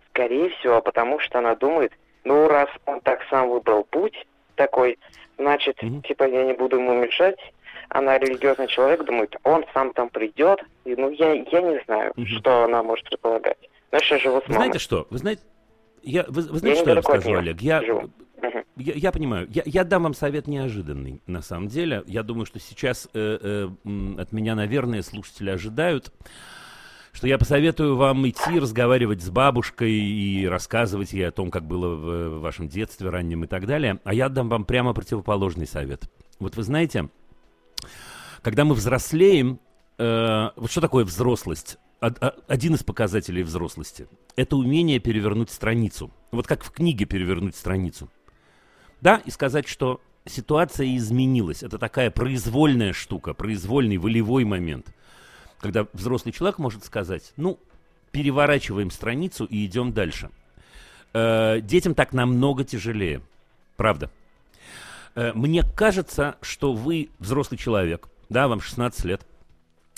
Скорее 0.10 0.50
всего, 0.50 0.82
потому 0.82 1.20
что 1.20 1.40
она 1.40 1.56
думает, 1.56 1.94
ну, 2.24 2.48
раз 2.48 2.68
он 2.86 3.00
так 3.02 3.20
сам 3.30 3.50
выбрал 3.50 3.84
путь 3.86 4.26
такой, 4.56 4.98
значит, 5.38 5.82
Мгм. 5.82 6.02
типа, 6.02 6.24
я 6.28 6.44
не 6.44 6.54
буду 6.54 6.78
ему 6.78 6.94
мешать. 6.96 7.38
Она 7.90 8.18
религиозный 8.20 8.68
человек, 8.68 9.04
думает, 9.06 9.36
он 9.44 9.64
сам 9.74 9.94
там 9.94 10.10
придет. 10.10 10.62
И, 10.84 10.96
ну, 10.96 11.10
я, 11.12 11.34
я 11.34 11.62
не 11.62 11.80
знаю, 11.86 12.12
Мгм. 12.16 12.26
что 12.26 12.64
она 12.66 12.84
может 12.84 13.06
предполагать. 13.06 13.58
Но 13.92 14.00
я 14.02 14.18
живу 14.20 14.42
с 14.42 14.48
мамой. 14.50 14.56
знаете 14.56 14.80
что? 14.80 15.08
Вы 15.10 15.18
знаете, 15.20 15.42
я, 16.02 16.24
вы, 16.28 16.42
вы 16.42 16.60
знаете, 16.60 16.70
Я 16.70 16.76
что 16.82 16.90
я 16.90 16.96
вам 16.96 17.04
скажу, 17.04 17.34
Олег? 17.36 17.62
Я, 17.62 17.82
живу. 17.82 18.10
Я, 18.76 18.94
я 18.94 19.12
понимаю. 19.12 19.48
Я, 19.52 19.64
я 19.66 19.84
дам 19.84 20.04
вам 20.04 20.14
совет 20.14 20.48
неожиданный, 20.48 21.22
на 21.28 21.42
самом 21.42 21.68
деле. 21.68 22.04
Я 22.08 22.24
думаю, 22.24 22.46
что 22.46 22.60
сейчас 22.60 23.10
э, 23.14 23.70
э, 23.86 24.22
от 24.22 24.32
меня, 24.32 24.56
наверное, 24.56 25.02
слушатели 25.02 25.50
ожидают, 25.50 26.14
что 27.12 27.28
я 27.28 27.38
посоветую 27.38 27.98
вам 27.98 28.28
идти 28.28 28.60
разговаривать 28.60 29.22
с 29.22 29.30
бабушкой 29.30 29.92
и 29.92 30.48
рассказывать 30.48 31.12
ей 31.12 31.28
о 31.28 31.32
том, 31.32 31.52
как 31.52 31.66
было 31.66 31.96
в, 31.96 32.38
в 32.38 32.40
вашем 32.40 32.70
детстве 32.70 33.10
раннем 33.10 33.44
и 33.44 33.48
так 33.48 33.66
далее. 33.66 34.00
А 34.04 34.14
я 34.14 34.30
дам 34.30 34.48
вам 34.48 34.64
прямо 34.64 34.94
противоположный 34.94 35.68
совет. 35.68 36.10
Вот 36.40 36.56
вы 36.56 36.64
знаете, 36.64 37.10
когда 38.42 38.64
мы 38.64 38.76
взрослеем, 38.76 39.60
э, 39.98 40.50
вот 40.56 40.72
что 40.72 40.82
такое 40.82 41.04
взрослость? 41.04 41.78
Один 42.00 42.76
из 42.76 42.84
показателей 42.84 43.44
взрослости– 43.44 44.08
это 44.38 44.56
умение 44.56 45.00
перевернуть 45.00 45.50
страницу. 45.50 46.12
Вот 46.32 46.48
как 46.48 46.64
в 46.64 46.72
книге 46.72 47.04
перевернуть 47.04 47.58
страницу. 47.58 48.10
Да, 49.02 49.22
и 49.26 49.32
сказать, 49.32 49.68
что 49.68 50.02
ситуация 50.26 50.96
изменилась. 50.96 51.64
Это 51.64 51.78
такая 51.78 52.12
произвольная 52.12 52.94
штука, 52.94 53.34
произвольный 53.34 53.98
волевой 53.98 54.44
момент. 54.44 54.88
Когда 55.60 55.88
взрослый 55.94 56.34
человек 56.34 56.58
может 56.58 56.86
сказать, 56.86 57.34
ну, 57.38 57.60
переворачиваем 58.12 58.92
страницу 58.92 59.46
и 59.46 59.66
идем 59.66 59.94
дальше. 59.94 60.30
Э, 61.14 61.60
детям 61.62 61.96
так 61.96 62.14
намного 62.14 62.64
тяжелее. 62.64 63.22
Правда. 63.78 64.10
Э, 65.16 65.32
Мне 65.34 65.64
кажется, 65.64 66.36
что 66.42 66.74
вы 66.74 67.10
взрослый 67.20 67.58
человек, 67.58 68.08
да, 68.30 68.48
вам 68.48 68.62
16 68.62 69.06
лет, 69.06 69.26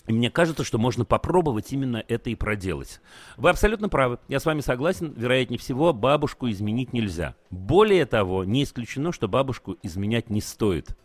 и 0.07 0.13
мне 0.13 0.31
кажется, 0.31 0.63
что 0.63 0.77
можно 0.77 1.05
попробовать 1.05 1.71
именно 1.71 2.03
это 2.07 2.29
и 2.29 2.35
проделать. 2.35 3.01
Вы 3.37 3.49
абсолютно 3.49 3.87
правы, 3.89 4.19
я 4.27 4.39
с 4.39 4.45
вами 4.45 4.61
согласен, 4.61 5.13
вероятнее 5.15 5.59
всего, 5.59 5.93
бабушку 5.93 6.49
изменить 6.49 6.93
нельзя. 6.93 7.35
Более 7.49 8.05
того, 8.05 8.43
не 8.43 8.63
исключено, 8.63 9.11
что 9.11 9.27
бабушку 9.27 9.77
изменять 9.83 10.29
не 10.29 10.41
стоит. 10.41 10.97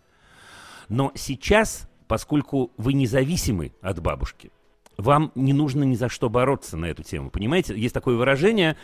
Но 0.89 1.13
сейчас, 1.15 1.89
поскольку 2.09 2.73
вы 2.77 2.95
независимы 2.95 3.73
от 3.83 4.01
бабушки, 4.01 4.51
вам 4.97 5.31
не 5.35 5.53
нужно 5.53 5.85
ни 5.85 5.95
за 5.95 6.09
что 6.09 6.31
бороться 6.31 6.77
на 6.77 6.87
эту 6.87 7.03
тему. 7.03 7.31
Понимаете, 7.31 7.79
есть 7.79 7.95
такое 7.95 8.17
выражение 8.17 8.77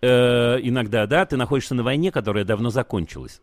э, 0.00 0.58
иногда, 0.62 1.06
да, 1.06 1.26
ты 1.26 1.36
находишься 1.36 1.74
на 1.74 1.82
войне, 1.82 2.10
которая 2.10 2.44
давно 2.44 2.70
закончилась. 2.70 3.42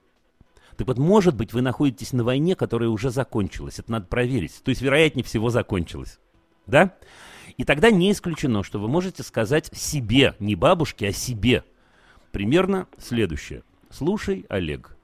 Так 0.77 0.87
вот, 0.87 0.97
может 0.97 1.35
быть, 1.35 1.53
вы 1.53 1.61
находитесь 1.61 2.13
на 2.13 2.23
войне, 2.23 2.55
которая 2.55 2.89
уже 2.89 3.09
закончилась. 3.09 3.79
Это 3.79 3.91
надо 3.91 4.07
проверить. 4.07 4.61
То 4.63 4.69
есть, 4.69 4.81
вероятнее 4.81 5.23
всего, 5.23 5.49
закончилась. 5.49 6.19
Да? 6.67 6.95
И 7.57 7.63
тогда 7.63 7.91
не 7.91 8.11
исключено, 8.11 8.63
что 8.63 8.79
вы 8.79 8.87
можете 8.87 9.23
сказать 9.23 9.69
себе, 9.73 10.35
не 10.39 10.55
бабушке, 10.55 11.09
а 11.09 11.11
себе. 11.13 11.63
Примерно 12.31 12.87
следующее. 12.97 13.63
Слушай, 13.89 14.45
Олег, 14.49 14.97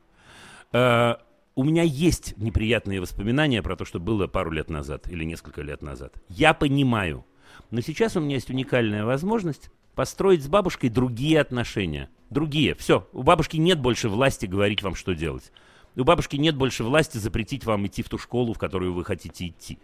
э, 0.73 1.15
у 1.55 1.63
меня 1.63 1.83
есть 1.83 2.37
неприятные 2.37 2.99
воспоминания 2.99 3.61
про 3.61 3.75
то, 3.75 3.85
что 3.85 3.99
было 3.99 4.27
пару 4.27 4.51
лет 4.51 4.69
назад 4.69 5.09
или 5.09 5.23
несколько 5.23 5.61
лет 5.61 5.81
назад. 5.81 6.13
Я 6.27 6.53
понимаю. 6.53 7.25
Но 7.69 7.81
сейчас 7.81 8.17
у 8.17 8.19
меня 8.19 8.35
есть 8.35 8.49
уникальная 8.49 9.05
возможность 9.05 9.69
построить 9.95 10.43
с 10.43 10.47
бабушкой 10.47 10.89
другие 10.89 11.39
отношения. 11.39 12.09
Другие. 12.31 12.75
Все. 12.75 13.07
У 13.11 13.23
бабушки 13.23 13.57
нет 13.57 13.79
больше 13.79 14.07
власти 14.09 14.45
говорить 14.45 14.81
вам, 14.81 14.95
что 14.95 15.13
делать. 15.13 15.51
У 15.97 16.05
бабушки 16.05 16.37
нет 16.37 16.55
больше 16.55 16.85
власти 16.85 17.17
запретить 17.17 17.65
вам 17.65 17.85
идти 17.85 18.01
в 18.01 18.09
ту 18.09 18.17
школу, 18.17 18.53
в 18.53 18.57
которую 18.57 18.93
вы 18.93 19.03
хотите 19.03 19.47
идти. 19.47 19.77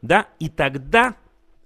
Да, 0.00 0.28
и 0.38 0.48
тогда, 0.48 1.16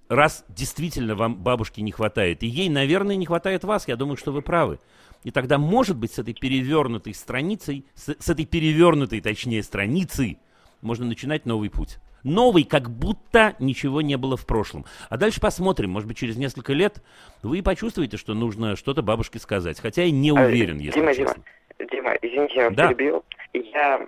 раз 0.09 0.43
действительно 0.49 1.15
вам 1.15 1.35
бабушки 1.35 1.81
не 1.81 1.91
хватает, 1.91 2.41
и 2.41 2.47
ей, 2.47 2.67
наверное, 2.67 3.15
не 3.15 3.27
хватает 3.27 3.63
вас, 3.63 3.87
я 3.87 3.95
думаю, 3.95 4.17
что 4.17 4.31
вы 4.31 4.41
правы. 4.41 4.79
И 5.23 5.29
тогда, 5.29 5.59
может 5.59 5.97
быть, 5.97 6.11
с 6.11 6.19
этой 6.19 6.33
перевернутой 6.33 7.13
страницей, 7.13 7.85
с, 7.93 8.15
с 8.17 8.29
этой 8.29 8.45
перевернутой, 8.45 9.21
точнее, 9.21 9.61
страницей, 9.61 10.39
можно 10.81 11.05
начинать 11.05 11.45
новый 11.45 11.69
путь. 11.69 11.99
Новый, 12.25 12.65
как 12.65 12.89
будто 12.89 13.55
ничего 13.59 14.01
не 14.01 14.17
было 14.17 14.35
в 14.35 14.45
прошлом. 14.45 14.85
А 15.09 15.15
дальше 15.15 15.39
посмотрим, 15.39 15.91
может 15.91 16.07
быть, 16.09 16.17
через 16.17 16.35
несколько 16.35 16.73
лет 16.73 17.01
вы 17.43 17.61
почувствуете, 17.63 18.17
что 18.17 18.33
нужно 18.33 18.75
что-то 18.75 19.01
бабушке 19.01 19.39
сказать. 19.39 19.79
Хотя 19.79 20.03
я 20.03 20.11
не 20.11 20.31
А, 20.31 20.33
уверен, 20.33 20.79
если 20.79 20.99
Дима, 20.99 21.13
честно. 21.13 21.43
Дима, 21.79 21.89
Дима, 21.91 22.13
извините, 22.21 22.55
я 22.55 22.65
вас 22.69 22.75
Да. 22.75 22.87
перебил. 22.89 23.23
Я, 23.53 24.07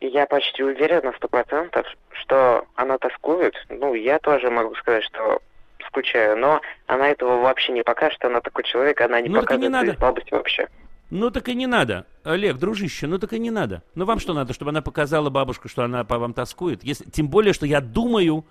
я 0.00 0.26
почти 0.26 0.62
уверен 0.62 1.00
на 1.04 1.12
сто 1.14 1.26
процентов, 1.28 1.86
что 2.22 2.66
она 2.76 2.98
тоскует. 2.98 3.54
Ну, 3.68 3.94
я 3.94 4.18
тоже 4.18 4.50
могу 4.50 4.74
сказать, 4.76 5.04
что 5.04 5.40
скучаю, 5.88 6.36
но 6.36 6.60
она 6.86 7.08
этого 7.08 7.40
вообще 7.40 7.72
не 7.72 7.82
покажет. 7.82 8.22
Она 8.24 8.40
такой 8.40 8.64
человек, 8.64 9.00
она 9.00 9.20
не 9.20 9.28
Ну, 9.28 9.36
не 9.36 9.40
показывает 9.40 9.72
свои 9.72 9.86
надо. 9.86 9.98
слабости 9.98 10.30
вообще. 10.34 10.68
Ну 11.10 11.30
так 11.30 11.48
и 11.48 11.54
не 11.54 11.66
надо. 11.68 12.04
Олег, 12.26 12.58
дружище, 12.58 13.06
ну 13.06 13.18
так 13.18 13.32
и 13.34 13.38
не 13.38 13.52
надо. 13.52 13.84
Ну 13.94 14.04
вам 14.04 14.18
что 14.18 14.34
надо, 14.34 14.52
чтобы 14.52 14.70
она 14.70 14.82
показала 14.82 15.30
бабушку, 15.30 15.68
что 15.68 15.84
она 15.84 16.02
по 16.02 16.18
вам 16.18 16.34
тоскует? 16.34 16.82
Если, 16.82 17.08
тем 17.08 17.28
более, 17.28 17.52
что 17.52 17.66
я 17.66 17.80
думаю, 17.80 18.44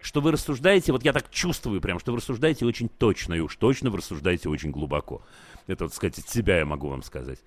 что 0.00 0.20
вы 0.20 0.32
рассуждаете, 0.32 0.90
вот 0.90 1.04
я 1.04 1.12
так 1.12 1.30
чувствую 1.30 1.80
прям, 1.80 2.00
что 2.00 2.10
вы 2.10 2.18
рассуждаете 2.18 2.66
очень 2.66 2.88
точно, 2.88 3.34
и 3.34 3.38
уж 3.38 3.54
точно 3.54 3.90
вы 3.90 3.98
рассуждаете 3.98 4.48
очень 4.48 4.72
глубоко. 4.72 5.22
Это, 5.68 5.84
вот 5.84 5.94
сказать, 5.94 6.18
от 6.18 6.28
себя 6.28 6.58
я 6.58 6.64
могу 6.64 6.88
вам 6.88 7.04
сказать. 7.04 7.38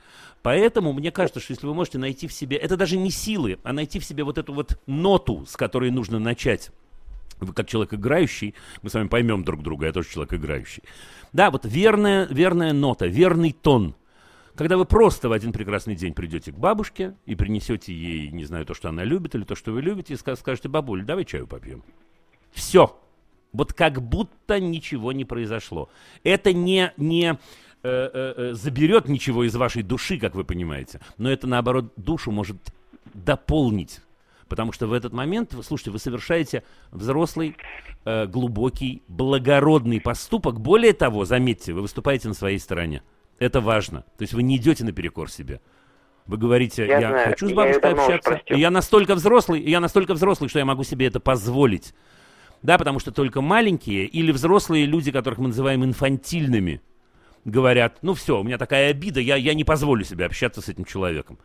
Поэтому 0.42 0.94
мне 0.94 1.12
кажется, 1.12 1.42
что 1.42 1.52
если 1.52 1.68
вы 1.68 1.74
можете 1.74 1.98
найти 1.98 2.30
в 2.30 2.34
себе, 2.34 2.56
это 2.56 2.78
даже 2.78 2.96
не 2.96 3.12
силы, 3.12 3.60
а 3.64 3.74
найти 3.74 4.00
в 4.00 4.06
себе 4.06 4.24
вот 4.24 4.38
эту 4.38 4.54
вот 4.54 4.80
ноту, 4.88 5.46
с 5.46 5.58
которой 5.58 5.92
нужно 5.92 6.20
начать. 6.20 6.72
Вы 7.42 7.52
как 7.52 7.68
человек 7.68 7.96
играющий, 7.96 8.56
мы 8.82 8.90
с 8.90 8.94
вами 8.94 9.10
поймем 9.10 9.44
друг 9.44 9.62
друга, 9.62 9.88
я 9.88 9.92
тоже 9.92 10.08
человек 10.08 10.36
играющий. 10.36 10.84
Да, 11.34 11.52
вот 11.52 11.66
верная, 11.66 12.28
верная 12.28 12.72
нота, 12.72 13.08
верный 13.08 13.52
тон. 13.52 13.94
Когда 14.56 14.78
вы 14.78 14.86
просто 14.86 15.28
в 15.28 15.34
один 15.34 15.52
прекрасный 15.52 15.96
день 15.96 16.14
придете 16.14 16.52
к 16.52 16.58
бабушке 16.58 17.16
и 17.26 17.36
принесете 17.36 17.94
ей, 17.94 18.30
не 18.30 18.46
знаю, 18.46 18.66
то, 18.66 18.74
что 18.74 18.90
она 18.90 19.04
любит, 19.04 19.36
или 19.36 19.44
то, 19.44 19.56
что 19.56 19.72
вы 19.72 19.82
любите, 19.82 20.14
и 20.14 20.18
ска- 20.18 20.38
скажете, 20.38 20.70
бабуль, 20.70 21.04
давай 21.04 21.26
чаю 21.26 21.46
попьем. 21.46 21.84
Все. 22.52 22.98
Вот 23.52 23.74
как 23.74 24.02
будто 24.02 24.60
ничего 24.60 25.12
не 25.12 25.26
произошло. 25.26 25.90
Это 26.24 26.54
не, 26.54 26.94
не 26.98 27.32
э, 27.32 27.38
э, 27.84 28.10
э, 28.14 28.54
заберет 28.54 29.10
ничего 29.10 29.44
из 29.44 29.56
вашей 29.56 29.84
души, 29.84 30.18
как 30.18 30.36
вы 30.36 30.44
понимаете, 30.44 31.02
но 31.18 31.30
это, 31.30 31.48
наоборот, 31.48 31.94
душу 31.98 32.32
может 32.32 32.58
дополнить. 33.14 34.02
Потому 34.48 34.72
что 34.72 34.88
в 34.88 34.94
этот 34.94 35.12
момент, 35.12 35.56
слушайте, 35.64 35.92
вы 35.92 36.00
совершаете 36.00 36.64
взрослый, 36.92 37.58
э, 38.06 38.28
глубокий, 38.28 39.04
благородный 39.08 40.00
поступок. 40.00 40.60
Более 40.62 40.94
того, 40.94 41.26
заметьте, 41.26 41.74
вы 41.74 41.82
выступаете 41.82 42.28
на 42.28 42.34
своей 42.34 42.60
стороне. 42.60 43.02
Это 43.40 43.62
важно. 43.62 44.02
То 44.18 44.22
есть 44.22 44.34
вы 44.34 44.44
не 44.44 44.58
идете 44.58 44.84
наперекор 44.84 45.30
себе. 45.30 45.62
Вы 46.26 46.38
говорите, 46.38 46.88
я, 46.88 47.00
Я 47.00 47.10
знаю, 47.10 47.30
хочу 47.30 47.48
с 47.48 47.50
я 47.50 47.56
бабушкой 47.56 47.94
уже 47.94 48.02
общаться, 48.02 48.42
и 48.48 48.60
я 48.60 48.72
настолько 48.72 49.16
взрослый, 49.16 49.60
и 49.60 49.70
я 49.70 49.80
настолько 49.80 50.14
взрослый, 50.14 50.50
что 50.50 50.60
я 50.60 50.66
могу 50.66 50.84
себе 50.84 51.06
это 51.06 51.20
позволить. 51.20 51.94
Да, 52.64 52.80
потому 52.80 53.00
что 53.00 53.12
только 53.12 53.42
маленькие 53.42 54.06
или 54.06 54.32
взрослые 54.32 54.86
люди, 54.86 55.12
которых 55.12 55.38
мы 55.38 55.50
называем 55.50 55.84
инфантильными, 55.84 56.82
говорят, 57.44 58.00
ну 58.02 58.16
все, 58.16 58.40
у 58.40 58.44
меня 58.44 58.58
такая 58.58 58.90
обида, 58.90 59.20
я, 59.20 59.36
я 59.36 59.54
не 59.54 59.64
позволю 59.64 60.04
себе 60.04 60.26
общаться 60.26 60.62
с 60.62 60.70
этим 60.70 60.84
человеком. 60.84 61.38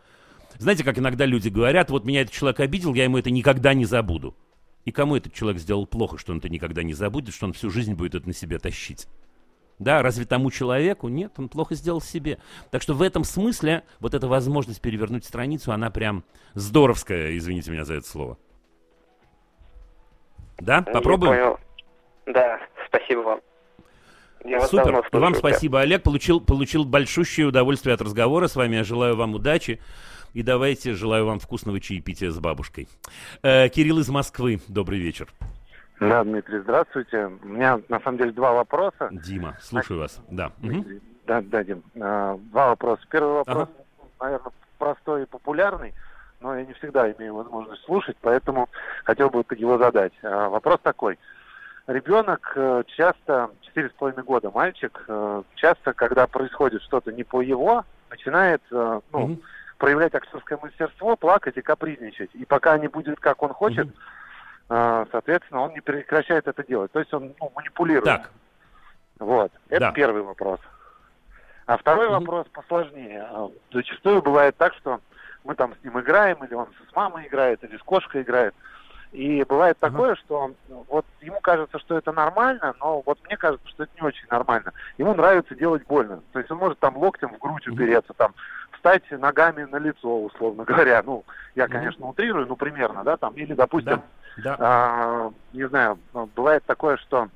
Знаете, 0.57 0.83
как 0.83 0.97
иногда 0.97 1.25
люди 1.25 1.49
говорят, 1.49 1.91
вот 1.91 2.05
меня 2.05 2.21
этот 2.21 2.33
человек 2.33 2.59
обидел, 2.59 2.95
я 2.95 3.03
ему 3.03 3.17
это 3.19 3.29
никогда 3.29 3.75
не 3.75 3.85
забуду. 3.85 4.35
И 4.83 4.91
кому 4.91 5.15
этот 5.15 5.33
человек 5.33 5.61
сделал 5.61 5.85
плохо, 5.85 6.17
что 6.17 6.31
он 6.31 6.39
это 6.39 6.49
никогда 6.49 6.81
не 6.81 6.93
забудет, 6.93 7.35
что 7.35 7.45
он 7.45 7.53
всю 7.53 7.69
жизнь 7.69 7.93
будет 7.93 8.15
это 8.15 8.27
на 8.27 8.33
себе 8.33 8.57
тащить? 8.57 9.07
Да, 9.81 10.03
разве 10.03 10.25
тому 10.25 10.51
человеку? 10.51 11.07
Нет, 11.07 11.33
он 11.37 11.49
плохо 11.49 11.73
сделал 11.73 12.01
себе. 12.01 12.37
Так 12.69 12.83
что 12.83 12.93
в 12.93 13.01
этом 13.01 13.23
смысле 13.23 13.81
вот 13.99 14.13
эта 14.13 14.27
возможность 14.27 14.79
перевернуть 14.79 15.25
страницу, 15.25 15.71
она 15.71 15.89
прям 15.89 16.23
здоровская, 16.53 17.35
извините 17.35 17.71
меня 17.71 17.83
за 17.83 17.95
это 17.95 18.07
слово. 18.07 18.37
Да, 20.59 20.83
Я 20.85 20.93
попробуем? 20.93 21.31
понял. 21.33 21.59
Да, 22.27 22.59
спасибо 22.85 23.21
вам. 23.21 23.39
Я 24.45 24.59
вас 24.59 24.69
Супер. 24.69 25.03
И 25.11 25.17
вам 25.17 25.33
спасибо, 25.33 25.81
Олег. 25.81 26.03
Получил, 26.03 26.39
получил 26.39 26.85
большущее 26.85 27.47
удовольствие 27.47 27.95
от 27.95 28.01
разговора 28.01 28.47
с 28.47 28.55
вами. 28.55 28.75
Я 28.75 28.83
желаю 28.83 29.15
вам 29.15 29.33
удачи. 29.33 29.81
И 30.35 30.43
давайте, 30.43 30.93
желаю 30.93 31.25
вам 31.25 31.39
вкусного 31.39 31.79
чаепития 31.79 32.29
с 32.29 32.37
бабушкой. 32.39 32.87
Э, 33.41 33.67
Кирилл 33.69 33.97
из 33.97 34.09
Москвы. 34.09 34.61
Добрый 34.67 34.99
вечер. 34.99 35.27
Да, 36.01 36.23
Дмитрий, 36.23 36.59
здравствуйте. 36.59 37.27
У 37.43 37.47
меня 37.47 37.79
на 37.87 37.99
самом 37.99 38.17
деле 38.17 38.31
два 38.31 38.53
вопроса. 38.53 39.09
Дима, 39.11 39.55
слушаю 39.61 39.99
вас. 39.99 40.19
Да. 40.31 40.51
Да, 41.27 41.41
да, 41.43 41.63
Дим. 41.63 41.83
А, 42.01 42.37
Два 42.51 42.69
вопроса. 42.69 43.03
Первый 43.09 43.33
вопрос, 43.35 43.69
наверное, 44.19 44.51
простой 44.79 45.23
и 45.23 45.25
популярный, 45.27 45.93
но 46.39 46.55
я 46.57 46.65
не 46.65 46.73
всегда 46.73 47.09
имею 47.11 47.35
возможность 47.35 47.83
слушать, 47.83 48.17
поэтому 48.19 48.67
хотел 49.03 49.29
бы 49.29 49.45
его 49.51 49.77
задать. 49.77 50.11
А, 50.23 50.49
Вопрос 50.49 50.79
такой. 50.81 51.19
Ребенок 51.87 52.53
э, 52.55 52.83
часто, 52.95 53.51
четыре 53.61 53.89
с 53.89 53.91
половиной 53.93 54.23
года 54.23 54.49
мальчик, 54.51 55.03
э, 55.07 55.43
часто, 55.55 55.93
когда 55.93 56.25
происходит 56.27 56.81
что-то 56.83 57.11
не 57.11 57.23
по 57.23 57.41
его, 57.41 57.85
начинает 58.09 58.61
э, 58.71 58.99
ну, 59.11 59.19
Мгм. 59.19 59.41
проявлять 59.77 60.13
актерское 60.15 60.57
мастерство, 60.61 61.15
плакать 61.15 61.57
и 61.57 61.61
капризничать. 61.61 62.29
И 62.33 62.45
пока 62.45 62.77
не 62.77 62.87
будет, 62.87 63.19
как 63.19 63.41
он 63.43 63.49
хочет, 63.49 63.87
Мгм. 63.87 63.95
Э, 64.71 65.05
соответственно, 65.11 65.61
он 65.61 65.73
не 65.73 65.81
прекращает 65.81 66.47
это 66.47 66.63
делать. 66.63 66.91
То 66.91 66.99
есть 66.99 67.13
он 67.13 67.35
ну, 67.39 67.51
манипулирует. 67.55 68.05
Так, 68.05 68.31
Вот, 69.19 69.51
это 69.69 69.79
Да. 69.79 69.91
первый 69.91 70.23
вопрос. 70.23 70.59
А 71.67 71.77
второй 71.77 72.07
Мгм. 72.07 72.19
вопрос 72.19 72.47
посложнее. 72.51 73.27
А, 73.29 73.49
Зачастую 73.71 74.21
бывает 74.21 74.57
так, 74.57 74.73
что 74.75 74.99
мы 75.43 75.53
там 75.55 75.75
с 75.75 75.83
ним 75.83 75.99
играем, 75.99 76.43
или 76.43 76.53
он 76.53 76.67
с 76.89 76.95
мамой 76.95 77.27
играет, 77.27 77.63
или 77.63 77.77
с 77.77 77.81
кошкой 77.83 78.23
играет. 78.23 78.55
И 79.11 79.43
бывает 79.43 79.77
Ага. 79.81 79.91
такое, 79.91 80.15
что 80.15 80.53
ну, 80.69 80.85
вот 80.87 81.05
ему 81.19 81.39
кажется, 81.41 81.77
что 81.79 81.97
это 81.97 82.13
нормально, 82.13 82.73
но 82.79 83.01
вот 83.05 83.19
мне 83.25 83.35
кажется, 83.37 83.67
что 83.67 83.83
это 83.83 83.91
не 83.95 84.01
очень 84.01 84.27
нормально. 84.29 84.71
Ему 84.97 85.13
нравится 85.13 85.53
делать 85.53 85.85
больно. 85.85 86.23
То 86.31 86.39
есть 86.39 86.49
он 86.49 86.57
может 86.57 86.79
там 86.79 86.97
локтем 86.97 87.33
в 87.33 87.37
грудь 87.37 87.67
упереться, 87.67 88.13
там 88.13 88.33
встать 88.81 89.03
ногами 89.11 89.63
на 89.63 89.77
лицо, 89.77 90.23
условно 90.23 90.63
говоря. 90.65 91.01
Ну, 91.05 91.23
я, 91.55 91.67
конечно, 91.67 92.07
утрирую, 92.07 92.47
ну, 92.47 92.55
примерно, 92.55 93.03
да, 93.03 93.15
там, 93.15 93.33
или, 93.35 93.53
допустим, 93.53 94.01
да, 94.37 94.57
да. 94.57 94.57
а, 94.59 95.31
не 95.53 95.67
знаю, 95.67 95.99
ну, 96.13 96.25
бывает 96.35 96.63
такое, 96.65 96.97
что 96.97 97.29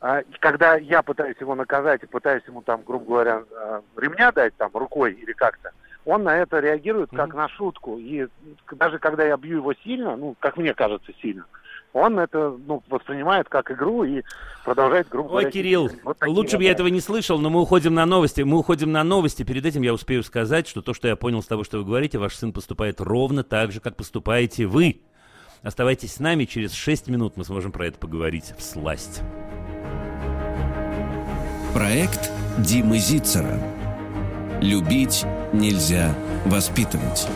а, 0.00 0.22
когда 0.38 0.76
я 0.76 1.02
пытаюсь 1.02 1.36
его 1.40 1.54
наказать 1.54 2.02
и 2.04 2.06
пытаюсь 2.06 2.44
ему 2.46 2.62
там, 2.62 2.82
грубо 2.82 3.04
говоря, 3.04 3.42
а, 3.52 3.82
ремня 3.96 4.30
дать 4.30 4.56
там 4.56 4.70
рукой 4.72 5.12
или 5.14 5.32
как-то, 5.32 5.72
он 6.04 6.22
на 6.24 6.36
это 6.36 6.60
реагирует 6.60 7.10
как 7.10 7.28
Мгм. 7.28 7.36
на 7.36 7.48
шутку. 7.48 7.98
И 7.98 8.26
даже 8.72 8.98
когда 8.98 9.24
я 9.24 9.36
бью 9.36 9.58
его 9.58 9.74
сильно, 9.74 10.16
ну, 10.16 10.36
как 10.38 10.56
мне 10.56 10.74
кажется, 10.74 11.12
сильно, 11.20 11.46
он 11.92 12.18
это 12.18 12.56
ну, 12.66 12.82
воспринимает 12.88 13.48
как 13.48 13.70
игру 13.70 14.04
и 14.04 14.22
продолжает, 14.64 15.08
грубо 15.08 15.28
Ой, 15.28 15.32
говоря... 15.32 15.50
Кирилл, 15.50 15.90
вот 16.02 16.16
лучше 16.26 16.56
бы 16.56 16.64
я 16.64 16.72
этого 16.72 16.88
не 16.88 17.00
слышал, 17.00 17.38
но 17.38 17.50
мы 17.50 17.60
уходим 17.60 17.94
на 17.94 18.06
новости. 18.06 18.40
Мы 18.42 18.58
уходим 18.58 18.92
на 18.92 19.04
новости. 19.04 19.42
Перед 19.42 19.66
этим 19.66 19.82
я 19.82 19.92
успею 19.92 20.22
сказать, 20.22 20.66
что 20.66 20.80
то, 20.82 20.94
что 20.94 21.08
я 21.08 21.16
понял 21.16 21.42
с 21.42 21.46
того, 21.46 21.64
что 21.64 21.78
вы 21.78 21.84
говорите, 21.84 22.18
ваш 22.18 22.34
сын 22.34 22.52
поступает 22.52 23.00
ровно 23.00 23.44
так 23.44 23.72
же, 23.72 23.80
как 23.80 23.96
поступаете 23.96 24.66
вы. 24.66 25.02
Оставайтесь 25.62 26.14
с 26.14 26.18
нами, 26.18 26.44
через 26.44 26.72
6 26.72 27.08
минут 27.08 27.36
мы 27.36 27.44
сможем 27.44 27.70
про 27.70 27.86
это 27.86 27.98
поговорить 27.98 28.52
в 28.56 28.62
сласть. 28.62 29.22
Проект 31.72 32.30
Димы 32.58 32.98
Зицера. 32.98 33.60
Любить 34.60 35.24
нельзя 35.52 36.14
воспитывать. 36.44 37.28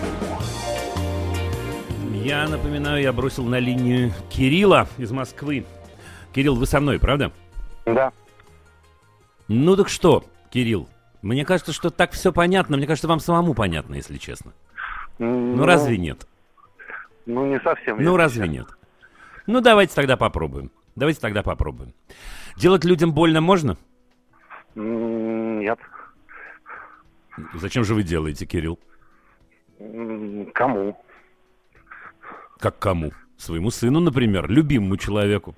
Я 2.27 2.49
напоминаю, 2.49 3.01
я 3.01 3.13
бросил 3.13 3.45
на 3.45 3.61
линию 3.61 4.11
Кирилла 4.31 4.89
из 4.99 5.13
Москвы. 5.13 5.65
Кирилл, 6.35 6.57
вы 6.57 6.67
со 6.67 6.81
мной, 6.81 6.99
правда? 6.99 7.31
Да. 7.85 8.13
Ну 9.47 9.77
так 9.77 9.89
что, 9.89 10.25
Кирилл, 10.51 10.89
мне 11.23 11.45
кажется, 11.45 11.73
что 11.73 11.91
так 11.91 12.11
все 12.11 12.33
понятно. 12.33 12.79
Мне 12.79 12.89
кажется, 12.89 13.07
вам 13.07 13.21
самому 13.21 13.55
понятно, 13.55 13.95
если 13.95 14.17
честно. 14.17 14.55
Ну, 15.21 15.65
разве 15.65 15.99
нет? 15.99 16.27
Ну, 17.27 17.47
не 17.47 17.61
совсем. 17.61 18.03
Ну, 18.03 18.17
разве 18.17 18.43
честно. 18.43 18.53
нет? 18.55 18.67
Ну, 19.47 19.61
давайте 19.61 19.95
тогда 19.95 20.17
попробуем. 20.17 20.73
Давайте 20.97 21.21
тогда 21.21 21.45
попробуем. 21.45 21.95
Делать 22.57 22.85
людям 22.85 23.13
больно 23.13 23.41
можно? 23.41 23.77
Нет. 24.75 25.79
Зачем 27.55 27.85
же 27.85 27.95
вы 27.95 28.03
делаете, 28.03 28.47
Кирилл? 28.47 28.81
Кому? 30.55 30.97
Как 32.59 32.79
кому? 32.79 33.13
Своему 33.37 33.71
сыну, 33.71 34.01
например, 34.01 34.49
любимому 34.49 34.97
человеку. 34.97 35.55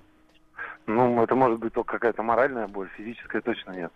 Ну, 0.87 1.23
это 1.23 1.35
может 1.35 1.61
быть 1.61 1.73
только 1.75 1.93
какая-то 1.93 2.23
моральная 2.23 2.67
боль, 2.67 2.89
физическая 2.97 3.41
точно 3.43 3.73
нет. 3.73 3.93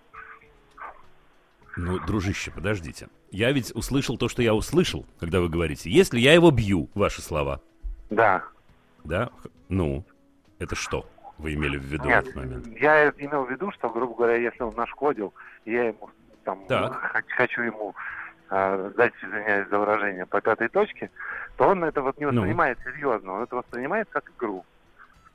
Ну, 1.77 1.99
дружище, 2.01 2.51
подождите. 2.51 3.09
Я 3.31 3.51
ведь 3.51 3.75
услышал 3.75 4.19
то, 4.19 4.29
что 4.29 4.43
я 4.43 4.55
услышал, 4.55 5.07
когда 5.19 5.41
вы 5.41 5.49
говорите. 5.49 5.91
Если 5.91 6.21
я 6.21 6.35
его 6.35 6.51
бью, 6.51 6.91
ваши 6.95 7.23
слова, 7.23 7.61
Да. 8.11 8.45
да? 9.05 9.31
Ну, 9.71 10.05
это 10.59 10.77
что 10.77 11.07
вы 11.39 11.55
имели 11.55 11.79
в 11.79 11.83
виду 11.83 12.05
в 12.05 12.07
Нет, 12.09 12.25
этот 12.25 12.37
момент? 12.37 12.67
я 12.79 13.09
имел 13.09 13.45
в 13.45 13.51
виду, 13.51 13.73
что, 13.73 13.89
грубо 13.89 14.15
говоря, 14.15 14.37
если 14.37 14.63
он 14.63 14.75
нашкодил, 14.77 15.33
я 15.65 15.85
ему 15.89 16.11
там 16.45 16.63
Так. 16.69 17.25
хочу 17.29 17.63
ему 17.63 17.95
а, 18.55 18.91
дайте, 18.97 19.17
извиняюсь 19.23 19.67
за 19.71 19.79
выражение, 19.79 20.27
по 20.27 20.41
пятой 20.43 20.69
точке, 20.69 21.11
то 21.57 21.69
он 21.69 21.83
это 21.85 22.03
вот 22.03 22.19
не 22.19 22.27
Ну. 22.27 22.33
воспринимает 22.33 22.79
серьезно, 22.85 23.33
он 23.33 23.43
это 23.45 23.57
воспринимает 23.57 24.09
как 24.11 24.31
игру. 24.37 24.65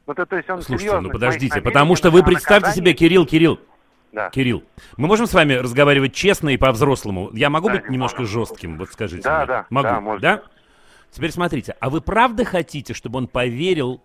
Ну, 0.05 0.13
то, 0.13 0.25
то 0.27 0.37
есть 0.37 0.47
он 0.49 0.61
Слушайте, 0.61 0.83
серьезно 0.85 1.01
ну 1.07 1.09
подождите, 1.09 1.59
потому 1.61 1.95
что 1.95 2.11
вы 2.11 2.23
представьте 2.23 2.71
себе, 2.71 2.93
Кирилл, 2.93 3.25
Кирилл, 3.25 3.59
Да. 4.11 4.29
Кирилл, 4.29 4.63
мы 4.97 5.07
можем 5.07 5.25
с 5.25 5.33
вами 5.33 5.53
разговаривать 5.53 6.13
честно 6.13 6.49
и 6.49 6.57
по-взрослому? 6.57 7.29
Я 7.33 7.49
могу 7.49 7.67
Да, 7.69 7.73
быть 7.75 7.89
не 7.89 7.93
немножко 7.93 8.21
можем. 8.21 8.39
жестким, 8.41 8.77
вот 8.77 8.89
скажите 8.91 9.23
Да, 9.23 9.37
мне. 9.39 9.47
да, 9.47 9.65
Могу, 9.71 9.87
да, 9.87 9.99
можно. 9.99 10.21
да? 10.21 10.43
Теперь 11.11 11.31
смотрите, 11.31 11.75
а 11.79 11.89
вы 11.89 12.01
правда 12.01 12.45
хотите, 12.45 12.93
чтобы 12.93 13.17
он 13.17 13.27
поверил, 13.27 14.01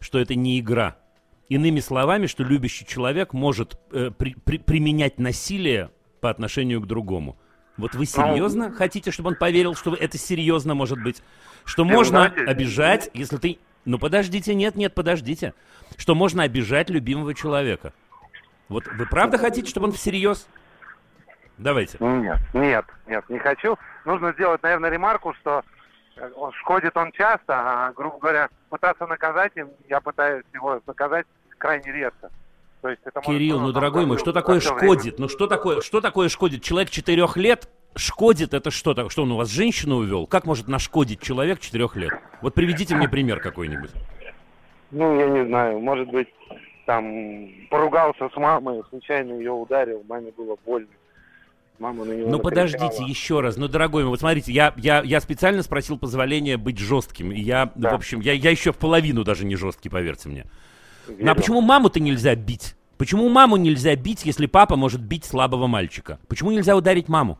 что 0.00 0.18
это 0.18 0.34
не 0.34 0.58
игра? 0.58 0.96
Иными 1.50 1.80
словами, 1.80 2.26
что 2.26 2.42
любящий 2.42 2.86
человек 2.86 3.32
может 3.34 3.78
э, 3.92 4.10
при- 4.16 4.34
при- 4.34 4.58
применять 4.58 5.18
насилие 5.18 5.90
по 6.22 6.30
отношению 6.30 6.80
к 6.80 6.86
другому. 6.86 7.36
Вот 7.76 7.94
вы 7.94 8.06
серьезно 8.06 8.70
хотите, 8.70 9.10
чтобы 9.10 9.30
он 9.30 9.34
поверил, 9.36 9.74
что 9.74 9.94
это 9.94 10.16
серьезно 10.16 10.74
может 10.74 11.02
быть? 11.02 11.22
Что 11.64 11.84
ну 11.84 11.92
можно 11.92 12.28
давайте- 12.28 12.50
обижать, 12.50 13.10
если 13.14 13.36
ты... 13.36 13.58
Ну 13.84 13.98
подождите, 13.98 14.54
нет, 14.54 14.76
нет, 14.76 14.94
подождите. 14.94 15.54
Что 15.96 16.14
можно 16.14 16.44
обижать 16.44 16.88
любимого 16.88 17.34
человека. 17.34 17.92
Вот 18.68 18.86
вы 18.86 19.06
правда 19.06 19.38
хотите, 19.38 19.68
чтобы 19.68 19.88
он 19.88 19.92
всерьез? 19.92 20.46
Давайте. 21.58 21.98
Нет, 22.00 22.38
нет, 22.52 22.84
нет, 23.06 23.28
не 23.28 23.38
хочу. 23.38 23.76
Нужно 24.04 24.32
сделать, 24.32 24.62
наверное, 24.62 24.90
ремарку, 24.90 25.34
что 25.34 25.62
э, 26.16 26.30
он 26.34 26.52
шкодит 26.52 26.96
он 26.96 27.12
часто, 27.12 27.54
а, 27.54 27.92
грубо 27.92 28.18
говоря, 28.18 28.48
пытаться 28.70 29.06
наказать 29.06 29.52
им, 29.56 29.68
я 29.88 30.00
пытаюсь 30.00 30.44
его 30.52 30.80
наказать 30.86 31.26
крайне 31.58 31.92
редко. 31.92 32.30
То 32.84 32.90
есть 32.90 33.00
это 33.06 33.22
может 33.24 33.26
Кирилл, 33.40 33.54
ну 33.56 33.62
просто 33.62 33.80
дорогой 33.80 34.04
мой, 34.04 34.18
что 34.18 34.32
такое 34.32 34.60
время. 34.60 34.76
шкодит? 34.78 35.18
Ну 35.18 35.28
что 35.30 35.46
такое, 35.46 35.80
что 35.80 36.02
такое 36.02 36.28
шкодит? 36.28 36.62
Человек 36.62 36.90
четырех 36.90 37.38
лет 37.38 37.66
шкодит, 37.96 38.52
это 38.52 38.70
что? 38.70 38.92
так- 38.92 39.10
Что 39.10 39.22
он 39.22 39.32
у 39.32 39.36
вас 39.36 39.48
женщину 39.48 39.96
увел? 39.96 40.26
Как 40.26 40.44
может 40.44 40.68
нашкодить 40.68 41.22
человек 41.22 41.60
четырех 41.60 41.96
лет? 41.96 42.12
Вот 42.42 42.52
приведите 42.52 42.94
мне 42.94 43.08
пример 43.08 43.40
какой-нибудь. 43.40 43.88
Ну, 44.90 45.18
я 45.18 45.28
не 45.30 45.46
знаю, 45.46 45.80
может 45.80 46.08
быть, 46.10 46.28
там 46.84 47.48
поругался 47.70 48.28
с 48.28 48.36
мамой, 48.36 48.82
случайно 48.90 49.32
ее 49.32 49.52
ударил, 49.52 50.04
маме 50.06 50.30
было 50.36 50.58
больно. 50.66 50.88
Мама 51.78 52.04
на 52.04 52.12
него 52.12 52.28
Ну 52.28 52.36
накричала. 52.36 52.42
подождите 52.50 53.04
еще 53.04 53.40
раз, 53.40 53.56
ну 53.56 53.66
дорогой 53.66 54.02
мой, 54.02 54.10
вот 54.10 54.20
смотрите, 54.20 54.52
я, 54.52 54.74
я, 54.76 55.00
я 55.02 55.20
специально 55.22 55.62
спросил 55.62 55.98
позволения 55.98 56.58
быть 56.58 56.78
жестким. 56.78 57.32
И 57.32 57.40
я, 57.40 57.72
Да. 57.76 57.92
в 57.92 57.94
общем, 57.94 58.20
я, 58.20 58.34
я 58.34 58.50
еще 58.50 58.72
в 58.72 58.76
половину 58.76 59.24
даже 59.24 59.46
не 59.46 59.56
жесткий, 59.56 59.88
поверьте 59.88 60.28
мне. 60.28 60.44
Ну 61.08 61.30
а 61.30 61.34
почему 61.34 61.60
маму-то 61.60 62.00
нельзя 62.00 62.34
бить? 62.34 62.76
Почему 62.96 63.28
маму 63.28 63.56
нельзя 63.56 63.96
бить, 63.96 64.24
если 64.24 64.46
папа 64.46 64.76
может 64.76 65.00
бить 65.02 65.24
слабого 65.24 65.66
мальчика? 65.66 66.18
Почему 66.28 66.52
нельзя 66.52 66.76
ударить 66.76 67.08
маму? 67.08 67.38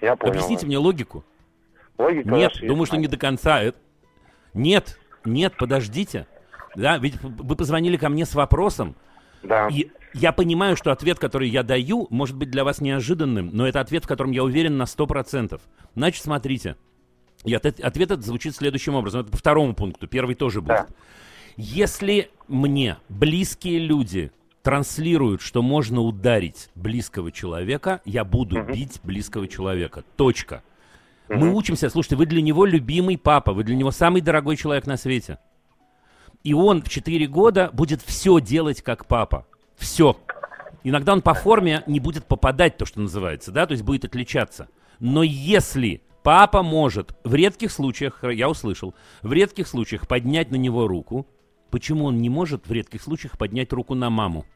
Я 0.00 0.16
понял. 0.16 0.32
Объясните 0.34 0.66
мне 0.66 0.76
логику. 0.78 1.24
Логика 1.98 2.28
Нет, 2.28 2.52
думаю, 2.60 2.80
есть, 2.80 2.88
что 2.88 2.96
не 2.96 3.06
до 3.06 3.16
конца. 3.16 3.62
Э, 3.62 3.72
Нет, 4.52 4.98
нет, 5.24 5.56
подождите. 5.56 6.26
Да, 6.74 6.98
ведь 6.98 7.20
вы 7.22 7.54
позвонили 7.54 7.96
ко 7.96 8.08
мне 8.08 8.26
с 8.26 8.34
вопросом, 8.34 8.96
Да. 9.44 9.68
и 9.68 9.90
я 10.12 10.32
понимаю, 10.32 10.76
что 10.76 10.90
ответ, 10.90 11.18
который 11.18 11.48
я 11.48 11.62
даю, 11.62 12.08
может 12.10 12.36
быть 12.36 12.50
для 12.50 12.64
вас 12.64 12.80
неожиданным, 12.80 13.50
но 13.52 13.66
это 13.66 13.80
ответ, 13.80 14.04
в 14.04 14.08
котором 14.08 14.32
я 14.32 14.42
уверен 14.42 14.76
на 14.76 14.86
100%. 14.86 15.60
Значит, 15.94 16.24
смотрите. 16.24 16.76
И 17.44 17.54
ответ, 17.54 17.78
ответ 17.80 18.10
этот 18.10 18.24
звучит 18.24 18.56
следующим 18.56 18.94
образом. 18.94 19.20
Это 19.22 19.30
по 19.30 19.36
второму 19.36 19.74
пункту. 19.74 20.08
Первый 20.08 20.34
тоже 20.34 20.60
будет. 20.60 20.68
Да. 20.68 20.86
Если 21.56 22.30
мне 22.48 22.96
близкие 23.08 23.78
люди 23.78 24.32
транслируют, 24.62 25.40
что 25.42 25.62
можно 25.62 26.00
ударить 26.00 26.70
близкого 26.74 27.30
человека, 27.30 28.00
я 28.04 28.24
буду 28.24 28.58
Мгм. 28.58 28.72
бить 28.72 29.00
близкого 29.02 29.46
человека. 29.46 30.04
Точка. 30.16 30.62
Мы 31.28 31.48
Мгм. 31.48 31.54
учимся, 31.54 31.90
слушайте, 31.90 32.16
вы 32.16 32.26
для 32.26 32.42
него 32.42 32.64
любимый 32.64 33.16
папа, 33.18 33.52
вы 33.52 33.64
для 33.64 33.76
него 33.76 33.90
самый 33.90 34.20
дорогой 34.20 34.56
человек 34.56 34.86
на 34.86 34.96
свете. 34.96 35.38
И 36.42 36.52
он 36.52 36.82
в 36.82 36.88
4 36.88 37.26
года 37.26 37.70
будет 37.72 38.02
все 38.02 38.40
делать 38.40 38.82
как 38.82 39.06
папа. 39.06 39.46
Все. 39.76 40.18
Иногда 40.82 41.14
он 41.14 41.22
по 41.22 41.32
форме 41.34 41.82
не 41.86 42.00
будет 42.00 42.26
попадать, 42.26 42.76
то, 42.76 42.84
что 42.84 43.00
называется, 43.00 43.52
да, 43.52 43.66
то 43.66 43.72
есть 43.72 43.84
будет 43.84 44.04
отличаться. 44.04 44.68
Но 44.98 45.22
если 45.22 46.02
папа 46.22 46.62
может 46.62 47.16
в 47.24 47.34
редких 47.34 47.72
случаях, 47.72 48.22
я 48.24 48.50
услышал, 48.50 48.94
в 49.22 49.32
редких 49.32 49.66
случаях 49.66 50.06
поднять 50.06 50.50
на 50.50 50.56
него 50.56 50.86
руку, 50.86 51.26
почему 51.74 52.04
он 52.04 52.22
не 52.22 52.30
может 52.30 52.68
в 52.68 52.72
редких 52.72 53.02
случаях 53.02 53.36
поднять 53.36 53.72
руку 53.72 53.96
на 53.96 54.08
маму? 54.08 54.46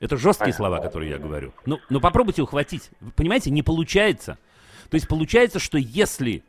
Это 0.00 0.16
жесткие 0.16 0.54
слова, 0.54 0.80
которые 0.80 1.10
я 1.10 1.18
говорю. 1.18 1.52
Ну, 1.66 1.78
ну 1.90 2.00
попробуйте 2.00 2.40
ухватить. 2.40 2.88
Вы 3.02 3.10
понимаете, 3.10 3.50
не 3.50 3.62
получается. 3.62 4.38
То 4.88 4.94
есть 4.94 5.06
получается, 5.08 5.58
что 5.58 5.76
если 5.76 6.42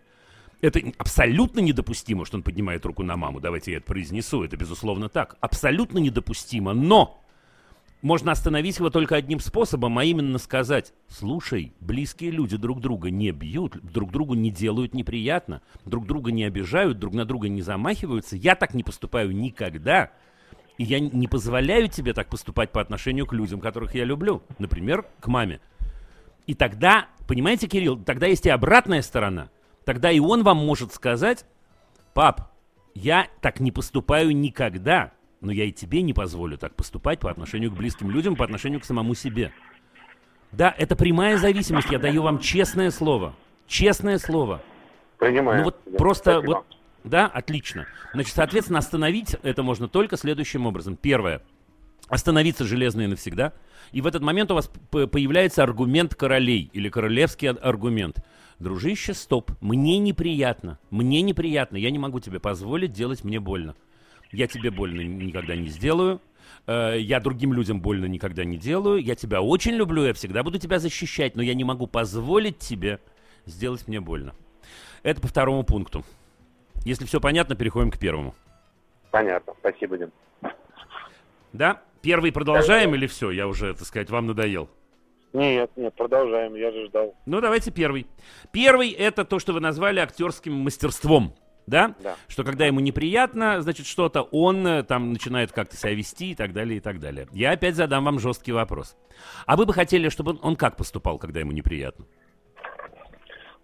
это 0.62 0.80
абсолютно 0.98 1.60
недопустимо, 1.60 2.26
что 2.26 2.38
он 2.38 2.44
поднимает 2.44 2.86
руку 2.86 3.04
на 3.04 3.18
маму, 3.18 3.42
давайте 3.42 3.72
я 3.72 3.78
это 3.80 3.88
произнесу, 3.88 4.42
это 4.42 4.56
безусловно 4.56 5.10
так, 5.10 5.36
абсолютно 5.42 5.98
недопустимо, 5.98 6.74
но 6.74 7.22
можно 8.02 8.32
остановить 8.32 8.78
его 8.78 8.90
только 8.90 9.16
одним 9.16 9.40
способом, 9.40 9.98
а 9.98 10.06
именно 10.06 10.38
сказать, 10.38 10.94
слушай, 11.08 11.74
близкие 11.80 12.32
люди 12.32 12.56
друг 12.56 12.80
друга 12.80 13.10
не 13.10 13.32
бьют, 13.32 13.78
друг 13.82 14.12
другу 14.12 14.36
не 14.36 14.52
делают 14.52 14.94
неприятно, 14.94 15.62
друг 15.86 16.08
друга 16.08 16.32
не 16.32 16.46
обижают, 16.46 17.00
друг 17.00 17.14
на 17.14 17.26
друга 17.26 17.50
не 17.50 17.62
замахиваются, 17.62 18.38
я 18.38 18.56
так 18.56 18.74
не 18.74 18.84
поступаю 18.84 19.36
никогда, 19.36 20.12
и 20.78 20.86
я 20.86 21.00
не 21.00 21.28
позволяю 21.28 21.90
тебе 21.90 22.14
так 22.14 22.30
поступать 22.30 22.72
по 22.72 22.80
отношению 22.80 23.26
к 23.26 23.34
людям, 23.34 23.60
которых 23.60 23.96
я 23.96 24.06
люблю, 24.06 24.44
например, 24.60 25.06
к 25.20 25.28
маме. 25.28 25.60
И 26.48 26.54
тогда, 26.54 27.10
понимаете, 27.28 27.68
Кирилл, 27.68 27.98
тогда 27.98 28.28
есть 28.28 28.46
и 28.46 28.50
обратная 28.50 29.02
сторона. 29.02 29.50
Тогда 29.84 30.10
и 30.10 30.20
он 30.20 30.44
вам 30.44 30.58
может 30.58 30.94
сказать, 30.94 31.46
пап, 32.14 32.54
я 32.96 33.28
так 33.42 33.60
не 33.60 33.72
поступаю 33.72 34.36
никогда, 34.36 35.12
но 35.42 35.52
я 35.52 35.66
и 35.66 35.72
тебе 35.72 36.02
не 36.02 36.14
позволю 36.14 36.58
так 36.58 36.76
поступать 36.76 37.20
по 37.20 37.30
отношению 37.32 37.72
к 37.72 37.76
близким 37.76 38.10
людям, 38.12 38.36
по 38.36 38.44
отношению 38.46 38.80
к 38.80 38.86
самому 38.86 39.16
себе. 39.16 39.52
Да, 40.52 40.74
это 40.78 40.96
прямая 40.96 41.38
зависимость, 41.38 41.90
я 41.92 42.00
даю 42.00 42.24
вам 42.24 42.40
честное 42.40 42.92
слово. 42.92 43.36
Честное 43.68 44.18
слово. 44.18 44.62
Понимаю. 45.18 45.60
Ну 45.60 45.64
вот 45.66 45.80
Да, 45.86 45.98
просто 45.98 46.32
спасибо. 46.40 46.48
вот, 46.56 46.66
да, 47.04 47.28
отлично. 47.28 47.86
Значит, 48.14 48.34
соответственно, 48.34 48.80
остановить 48.80 49.36
это 49.44 49.62
можно 49.64 49.88
только 49.88 50.18
следующим 50.18 50.66
образом. 50.66 50.96
Первое. 50.96 51.42
Остановиться 52.08 52.66
железно 52.66 53.02
и 53.02 53.08
навсегда. 53.08 53.54
И 53.92 54.02
в 54.02 54.08
этот 54.08 54.24
момент 54.24 54.50
у 54.50 54.56
вас 54.56 54.72
появляется 54.90 55.62
аргумент 55.62 56.16
королей 56.16 56.70
или 56.74 56.90
королевский 56.90 57.50
ар- 57.50 57.60
аргумент. 57.62 58.18
Дружище, 58.58 59.14
стоп. 59.14 59.52
Мне 59.62 60.00
неприятно. 60.00 60.80
Мне 60.90 61.22
неприятно. 61.22 61.78
Я 61.78 61.92
не 61.92 62.00
могу 62.00 62.20
тебе 62.20 62.40
позволить 62.40 62.92
делать 62.92 63.24
мне 63.24 63.40
больно. 63.40 63.76
Я 64.32 64.48
тебе 64.48 64.72
больно 64.72 65.02
никогда 65.02 65.56
не 65.56 65.68
сделаю. 65.68 66.22
Э, 66.68 66.96
Я 67.00 67.20
другим 67.20 67.54
людям 67.54 67.82
больно 67.82 68.06
никогда 68.06 68.44
не 68.44 68.58
делаю. 68.58 69.02
Я 69.02 69.16
тебя 69.16 69.42
очень 69.42 69.74
люблю, 69.74 70.04
я 70.06 70.14
всегда 70.14 70.44
буду 70.44 70.60
тебя 70.60 70.80
защищать, 70.80 71.36
но 71.36 71.42
я 71.42 71.54
не 71.54 71.64
могу 71.64 71.88
позволить 71.88 72.60
тебе 72.60 73.00
сделать 73.46 73.88
мне 73.88 74.00
больно. 74.00 74.34
Это 75.04 75.22
по 75.22 75.28
второму 75.28 75.64
пункту. 75.64 76.04
Если 76.86 77.06
все 77.06 77.20
понятно, 77.20 77.56
переходим 77.56 77.92
к 77.92 77.98
первому. 77.98 78.36
Понятно. 79.12 79.54
Спасибо, 79.60 79.98
Дим. 79.98 80.12
Да? 81.54 81.82
Первый 82.02 82.32
продолжаем 82.32 82.94
или 82.96 83.08
все? 83.08 83.32
Я 83.32 83.48
уже, 83.48 83.74
так 83.74 83.86
сказать, 83.86 84.10
вам 84.10 84.28
надоел. 84.28 84.70
Нет, 85.34 85.70
нет, 85.76 85.94
продолжаем, 85.96 86.56
я 86.56 86.72
же 86.72 86.88
ждал. 86.88 87.14
Ну, 87.26 87.42
давайте 87.42 87.72
первый. 87.72 88.08
Первый 88.52 88.90
это 88.92 89.26
то, 89.26 89.38
что 89.40 89.54
вы 89.54 89.60
назвали 89.60 90.00
актерским 90.00 90.54
мастерством. 90.54 91.36
Да? 91.70 91.96
Да. 92.00 92.16
Что 92.28 92.44
когда 92.44 92.66
ему 92.66 92.80
неприятно, 92.80 93.62
значит, 93.62 93.86
что-то, 93.86 94.24
он 94.24 94.66
э, 94.66 94.84
там 94.84 95.14
начинает 95.14 95.52
как-то 95.52 95.78
себя 95.78 95.94
вести 95.94 96.32
и 96.32 96.36
так 96.36 96.52
далее, 96.52 96.78
и 96.78 96.80
так 96.80 97.00
далее. 97.00 97.28
Я 97.32 97.52
опять 97.52 97.76
задам 97.76 98.06
вам 98.06 98.20
жесткий 98.20 98.52
вопрос. 98.52 98.98
А 99.46 99.56
вы 99.56 99.66
бы 99.66 99.74
хотели, 99.74 100.10
чтобы 100.10 100.32
он, 100.32 100.40
он 100.42 100.56
как 100.56 100.76
поступал, 100.78 101.20
когда 101.20 101.40
ему 101.40 101.52
неприятно? 101.52 102.06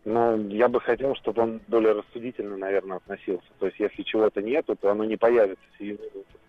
Но 0.06 0.36
я 0.36 0.70
бы 0.70 0.80
хотел, 0.80 1.16
чтобы 1.16 1.42
он 1.42 1.62
более 1.68 1.94
рассудительно, 1.94 2.56
наверное, 2.58 2.98
относился. 2.98 3.48
То 3.60 3.66
есть, 3.66 3.80
если 3.80 4.04
чего-то 4.04 4.42
нету, 4.42 4.76
то 4.76 4.92
оно 4.92 5.04
не 5.04 5.18
появится 5.18 5.66
сию 5.80 5.98
минуту. 5.98 6.40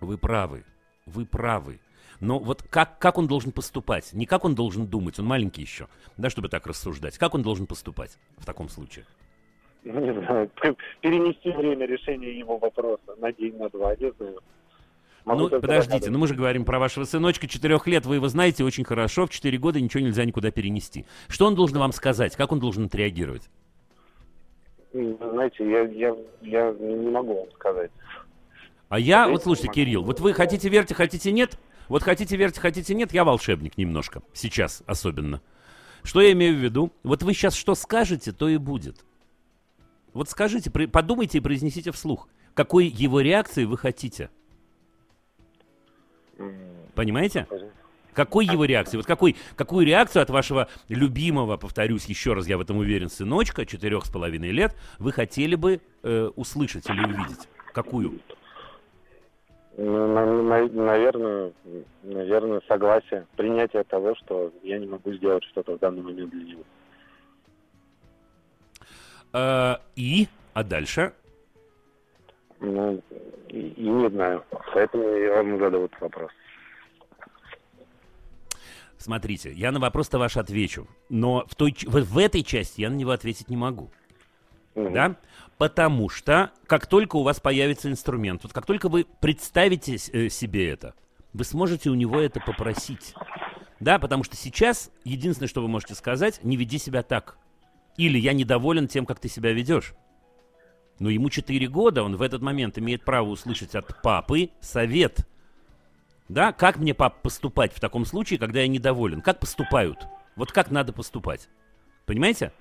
Вы 0.00 0.16
правы. 0.16 0.64
Вы 1.04 1.26
правы. 1.26 1.80
Но 2.20 2.38
вот 2.38 2.62
как, 2.62 2.98
как 2.98 3.18
он 3.18 3.28
должен 3.28 3.52
поступать? 3.52 4.12
Не 4.12 4.26
как 4.26 4.44
он 4.44 4.54
должен 4.54 4.86
думать, 4.86 5.18
он 5.18 5.26
маленький 5.26 5.62
еще, 5.62 5.88
да, 6.16 6.30
чтобы 6.30 6.48
так 6.48 6.66
рассуждать. 6.66 7.18
Как 7.18 7.34
он 7.34 7.42
должен 7.42 7.66
поступать 7.66 8.18
в 8.38 8.46
таком 8.46 8.68
случае? 8.68 9.04
Ну, 9.90 10.00
не 10.00 10.12
знаю, 10.12 10.50
перенести 11.00 11.50
время 11.50 11.86
решения 11.86 12.38
его 12.38 12.58
вопроса 12.58 13.14
на 13.16 13.32
день, 13.32 13.56
на 13.56 13.70
два, 13.70 13.96
не 13.96 14.12
знаю. 14.12 14.38
Могу 15.24 15.48
ну, 15.48 15.60
подождите, 15.60 16.10
ну 16.10 16.18
мы 16.18 16.26
же 16.26 16.34
говорим 16.34 16.64
про 16.64 16.78
вашего 16.78 17.04
сыночка 17.04 17.48
четырех 17.48 17.86
лет, 17.86 18.04
вы 18.04 18.16
его 18.16 18.28
знаете 18.28 18.64
очень 18.64 18.84
хорошо, 18.84 19.26
в 19.26 19.30
четыре 19.30 19.58
года 19.58 19.80
ничего 19.80 20.02
нельзя 20.02 20.24
никуда 20.24 20.50
перенести. 20.50 21.06
Что 21.28 21.46
он 21.46 21.54
должен 21.54 21.78
вам 21.78 21.92
сказать? 21.92 22.36
Как 22.36 22.52
он 22.52 22.60
должен 22.60 22.84
отреагировать? 22.84 23.48
М, 24.92 25.16
Знаете, 25.18 25.70
я, 25.70 25.80
я, 25.82 26.16
я 26.42 26.72
не 26.72 27.10
могу 27.10 27.34
вам 27.40 27.50
сказать. 27.52 27.90
А 28.90 28.98
я, 28.98 29.24
Я 29.24 29.28
вот 29.28 29.42
слушайте. 29.42 29.68
Кирилл, 29.68 30.02
вот 30.02 30.20
вы 30.20 30.32
хотите 30.34 30.68
верьте, 30.68 30.94
хотите 30.94 31.32
нет, 31.32 31.58
вот 31.88 32.02
хотите 32.02 32.36
верьте, 32.36 32.60
хотите 32.60 32.94
нет, 32.94 33.12
я 33.12 33.24
волшебник 33.24 33.78
немножко, 33.78 34.22
сейчас 34.34 34.82
особенно. 34.86 35.40
Что 36.02 36.20
я 36.22 36.32
имею 36.32 36.54
в 36.54 36.58
виду? 36.58 36.92
Вот 37.02 37.22
вы 37.22 37.32
сейчас 37.32 37.54
что 37.54 37.74
скажете, 37.74 38.32
то 38.32 38.48
и 38.48 38.56
будет. 38.56 39.04
Вот 40.18 40.28
скажите, 40.28 40.68
подумайте 40.68 41.38
и 41.38 41.40
произнесите 41.40 41.92
вслух, 41.92 42.28
какой 42.52 42.86
его 42.86 43.20
реакции 43.20 43.64
вы 43.64 43.78
хотите. 43.78 44.30
Понимаете? 46.96 47.46
Какой 48.14 48.44
его 48.44 48.64
реакции? 48.64 48.96
Вот 48.96 49.06
какой, 49.06 49.36
какую 49.54 49.86
реакцию 49.86 50.24
от 50.24 50.30
вашего 50.30 50.66
любимого, 50.88 51.56
повторюсь 51.56 52.06
еще 52.06 52.32
раз, 52.32 52.48
я 52.48 52.58
в 52.58 52.62
этом 52.62 52.78
уверен, 52.78 53.10
сыночка, 53.10 53.64
четырех 53.64 54.06
с 54.06 54.10
половиной 54.10 54.50
лет, 54.50 54.74
вы 54.98 55.12
хотели 55.12 55.54
бы 55.54 55.80
э, 56.02 56.30
услышать 56.34 56.90
или 56.90 56.98
увидеть? 56.98 57.48
Какую? 57.72 58.18
Ну, 59.76 60.08
на, 60.08 60.26
на, 60.26 60.66
наверное, 60.66 61.52
наверное, 62.02 62.60
согласие, 62.66 63.24
принятие 63.36 63.84
того, 63.84 64.16
что 64.16 64.52
я 64.64 64.78
не 64.78 64.88
могу 64.88 65.12
сделать 65.12 65.44
что-то 65.44 65.76
в 65.76 65.78
данный 65.78 66.02
момент 66.02 66.32
для 66.32 66.42
него. 66.42 66.64
А, 69.32 69.80
и? 69.96 70.28
А 70.54 70.62
дальше? 70.62 71.12
Ну, 72.60 73.00
и, 73.48 73.58
и 73.58 73.88
не 73.88 74.08
знаю. 74.10 74.44
Поэтому 74.74 75.04
я 75.04 75.42
вам 75.42 75.58
задаю 75.58 75.84
этот 75.84 76.00
вопрос. 76.00 76.30
Смотрите, 78.98 79.52
я 79.52 79.70
на 79.70 79.78
вопрос-то 79.78 80.18
ваш 80.18 80.36
отвечу, 80.36 80.88
но 81.08 81.44
в, 81.48 81.54
той, 81.54 81.74
в, 81.86 82.02
в 82.02 82.18
этой 82.18 82.42
части 82.42 82.80
я 82.80 82.90
на 82.90 82.94
него 82.94 83.12
ответить 83.12 83.48
не 83.48 83.56
могу. 83.56 83.90
Угу. 84.74 84.90
Да? 84.90 85.16
Потому 85.56 86.08
что, 86.08 86.50
как 86.66 86.86
только 86.86 87.16
у 87.16 87.22
вас 87.22 87.40
появится 87.40 87.90
инструмент, 87.90 88.42
вот 88.42 88.52
как 88.52 88.66
только 88.66 88.88
вы 88.88 89.06
представите 89.20 89.96
э, 90.12 90.28
себе 90.28 90.68
это, 90.68 90.94
вы 91.32 91.44
сможете 91.44 91.90
у 91.90 91.94
него 91.94 92.20
это 92.20 92.40
попросить. 92.40 93.14
Да, 93.80 93.98
потому 93.98 94.24
что 94.24 94.36
сейчас 94.36 94.90
единственное, 95.04 95.48
что 95.48 95.62
вы 95.62 95.68
можете 95.68 95.94
сказать, 95.94 96.42
не 96.42 96.56
веди 96.56 96.78
себя 96.78 97.02
так. 97.02 97.38
Или 97.98 98.18
я 98.18 98.32
недоволен 98.32 98.88
тем, 98.88 99.04
как 99.04 99.20
ты 99.20 99.28
себя 99.28 99.52
ведешь. 99.52 99.92
Но 100.98 101.10
ему 101.10 101.28
4 101.28 101.68
года, 101.68 102.02
он 102.02 102.16
в 102.16 102.22
этот 102.22 102.40
момент 102.40 102.78
имеет 102.78 103.04
право 103.04 103.28
услышать 103.28 103.74
от 103.74 104.00
папы 104.00 104.48
совет– 104.62 105.28
да, 106.28 106.52
как 106.52 106.76
мне, 106.76 106.92
пап, 106.92 107.22
поступать 107.22 107.72
в 107.72 107.80
таком 107.80 108.04
случае, 108.04 108.38
когда 108.38 108.60
я 108.60 108.68
недоволен? 108.68 109.22
Как 109.22 109.40
поступают? 109.40 110.06
Вот 110.36 110.52
как 110.52 110.70
надо 110.70 110.92
поступать? 110.92 111.48
Понимаете? 112.04 112.52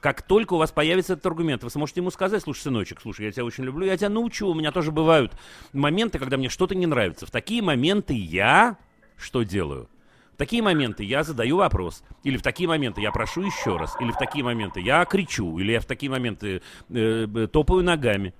Как 0.00 0.20
только 0.22 0.54
у 0.54 0.58
вас 0.58 0.72
появится 0.72 1.14
этот 1.14 1.24
аргумент, 1.26 1.62
вы 1.62 1.70
сможете 1.70 2.00
ему 2.00 2.10
сказать, 2.10 2.42
слушай, 2.42 2.62
сыночек, 2.62 3.00
слушай, 3.00 3.24
я 3.24 3.32
тебя 3.32 3.44
очень 3.44 3.64
люблю, 3.64 3.86
я 3.86 3.96
тебя 3.96 4.08
научу, 4.08 4.48
у 4.48 4.54
меня 4.54 4.72
тоже 4.72 4.90
бывают 4.90 5.32
моменты, 5.72 6.18
когда 6.18 6.36
мне 6.36 6.48
что-то 6.48 6.74
не 6.74 6.86
нравится. 6.86 7.24
В 7.24 7.30
такие 7.30 7.62
моменты 7.62 8.12
я 8.12 8.76
что 9.16 9.44
делаю? 9.44 9.88
В 10.34 10.36
такие 10.36 10.62
моменты 10.62 11.04
я 11.04 11.22
задаю 11.24 11.58
вопрос, 11.58 12.02
или 12.24 12.36
в 12.36 12.42
такие 12.42 12.68
моменты 12.68 13.00
я 13.00 13.12
прошу 13.12 13.42
еще 13.42 13.76
раз, 13.76 13.94
или 14.00 14.10
в 14.10 14.16
такие 14.16 14.44
моменты 14.44 14.80
я 14.80 15.04
кричу, 15.04 15.58
или 15.58 15.72
я 15.72 15.80
в 15.80 15.84
такие 15.84 16.10
моменты 16.10 16.62
э, 16.90 17.26
э, 17.34 17.46
топаю 17.48 17.82
ногами. 17.82 18.34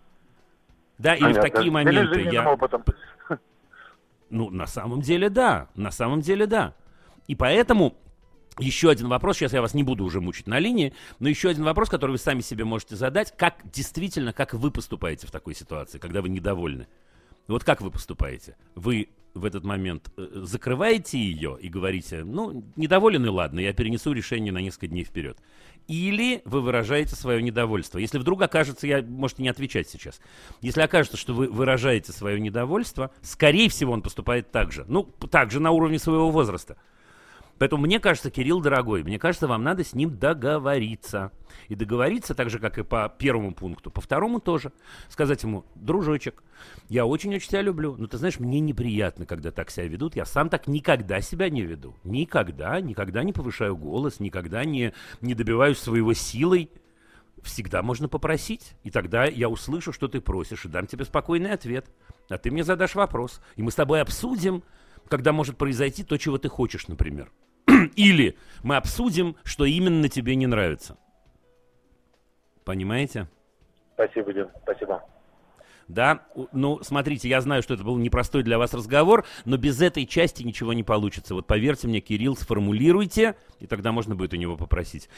Да, 0.98 1.14
или 1.14 1.22
Понятно. 1.22 1.40
в 1.40 1.50
такие 1.50 1.70
моменты 1.70 2.20
я... 2.32 2.50
Опытом. 2.50 2.84
Ну, 4.30 4.48
на 4.48 4.66
самом 4.66 5.02
деле, 5.02 5.28
да. 5.28 5.68
На 5.74 5.90
самом 5.90 6.22
деле, 6.22 6.46
да. 6.46 6.74
И 7.28 7.34
поэтому 7.34 7.94
еще 8.58 8.90
один 8.90 9.08
вопрос, 9.08 9.36
сейчас 9.36 9.52
я 9.52 9.60
вас 9.60 9.74
не 9.74 9.82
буду 9.82 10.04
уже 10.04 10.20
мучить 10.20 10.46
на 10.46 10.58
линии, 10.58 10.94
но 11.18 11.28
еще 11.28 11.50
один 11.50 11.64
вопрос, 11.64 11.88
который 11.88 12.12
вы 12.12 12.18
сами 12.18 12.40
себе 12.40 12.64
можете 12.64 12.96
задать, 12.96 13.34
как 13.36 13.56
действительно, 13.64 14.32
как 14.32 14.54
вы 14.54 14.70
поступаете 14.70 15.26
в 15.26 15.30
такой 15.30 15.54
ситуации, 15.54 15.98
когда 15.98 16.22
вы 16.22 16.28
недовольны? 16.28 16.86
Вот 17.48 17.64
как 17.64 17.80
вы 17.80 17.90
поступаете? 17.90 18.56
Вы 18.74 19.08
в 19.34 19.44
этот 19.44 19.64
момент 19.64 20.10
э, 20.16 20.28
закрываете 20.42 21.18
ее 21.18 21.56
и 21.60 21.68
говорите, 21.68 22.22
ну, 22.22 22.64
недоволен 22.76 23.24
и 23.24 23.28
ладно, 23.28 23.60
я 23.60 23.72
перенесу 23.72 24.12
решение 24.12 24.52
на 24.52 24.58
несколько 24.58 24.88
дней 24.88 25.04
вперед 25.04 25.38
или 25.88 26.42
вы 26.44 26.60
выражаете 26.60 27.16
свое 27.16 27.42
недовольство. 27.42 27.98
Если 27.98 28.18
вдруг 28.18 28.42
окажется, 28.42 28.86
я 28.86 29.02
можете 29.02 29.42
не 29.42 29.48
отвечать 29.48 29.88
сейчас, 29.88 30.20
если 30.60 30.80
окажется, 30.80 31.16
что 31.16 31.34
вы 31.34 31.48
выражаете 31.48 32.12
свое 32.12 32.40
недовольство, 32.40 33.10
скорее 33.22 33.68
всего, 33.68 33.92
он 33.92 34.02
поступает 34.02 34.50
так 34.50 34.72
же. 34.72 34.84
Ну, 34.88 35.02
так 35.02 35.50
же 35.50 35.60
на 35.60 35.70
уровне 35.70 35.98
своего 35.98 36.30
возраста. 36.30 36.76
Поэтому 37.62 37.84
мне 37.84 38.00
кажется, 38.00 38.28
Кирилл, 38.28 38.60
дорогой, 38.60 39.04
мне 39.04 39.20
кажется, 39.20 39.46
вам 39.46 39.62
надо 39.62 39.84
с 39.84 39.94
ним 39.94 40.18
договориться. 40.18 41.30
И 41.68 41.76
договориться 41.76 42.34
так 42.34 42.50
же, 42.50 42.58
как 42.58 42.76
и 42.76 42.82
по 42.82 43.08
первому 43.08 43.54
пункту, 43.54 43.88
по 43.88 44.00
второму 44.00 44.40
тоже. 44.40 44.72
Сказать 45.08 45.44
ему, 45.44 45.64
дружочек, 45.76 46.42
я 46.88 47.06
очень-очень 47.06 47.50
тебя 47.50 47.62
люблю, 47.62 47.94
но 47.96 48.08
ты 48.08 48.18
знаешь, 48.18 48.40
мне 48.40 48.58
неприятно, 48.58 49.26
когда 49.26 49.52
так 49.52 49.70
себя 49.70 49.86
ведут. 49.86 50.16
Я 50.16 50.24
сам 50.24 50.48
так 50.48 50.66
никогда 50.66 51.20
себя 51.20 51.50
не 51.50 51.62
веду. 51.62 51.94
Никогда, 52.02 52.80
никогда 52.80 53.22
не 53.22 53.32
повышаю 53.32 53.76
голос, 53.76 54.18
никогда 54.18 54.64
не, 54.64 54.92
не 55.20 55.36
добиваюсь 55.36 55.78
своего 55.78 56.14
силой. 56.14 56.68
Всегда 57.44 57.80
можно 57.84 58.08
попросить, 58.08 58.74
и 58.82 58.90
тогда 58.90 59.26
я 59.26 59.48
услышу, 59.48 59.92
что 59.92 60.08
ты 60.08 60.20
просишь, 60.20 60.64
и 60.64 60.68
дам 60.68 60.88
тебе 60.88 61.04
спокойный 61.04 61.52
ответ. 61.52 61.88
А 62.28 62.38
ты 62.38 62.50
мне 62.50 62.64
задашь 62.64 62.96
вопрос, 62.96 63.40
и 63.54 63.62
мы 63.62 63.70
с 63.70 63.76
тобой 63.76 64.00
обсудим, 64.00 64.64
когда 65.06 65.32
может 65.32 65.56
произойти 65.56 66.02
то, 66.02 66.18
чего 66.18 66.38
ты 66.38 66.48
хочешь, 66.48 66.88
например. 66.88 67.30
Или 67.96 68.36
мы 68.62 68.76
обсудим, 68.76 69.36
что 69.44 69.64
именно 69.64 70.08
тебе 70.08 70.36
не 70.36 70.46
нравится. 70.46 70.96
Понимаете? 72.64 73.28
Спасибо, 73.94 74.32
Дим, 74.32 74.48
спасибо. 74.62 75.02
Да, 75.88 76.22
ну, 76.52 76.78
смотрите, 76.82 77.28
я 77.28 77.40
знаю, 77.40 77.62
что 77.62 77.74
это 77.74 77.84
был 77.84 77.98
непростой 77.98 78.42
для 78.42 78.56
вас 78.56 78.72
разговор, 78.72 79.26
но 79.44 79.56
без 79.56 79.82
этой 79.82 80.06
части 80.06 80.42
ничего 80.42 80.72
не 80.72 80.82
получится. 80.82 81.34
Вот 81.34 81.46
поверьте 81.46 81.86
мне, 81.86 82.00
Кирилл, 82.00 82.36
сформулируйте, 82.36 83.34
и 83.60 83.66
тогда 83.66 83.92
можно 83.92 84.14
будет 84.14 84.32
у 84.32 84.36
него 84.36 84.56
попросить. 84.56 85.10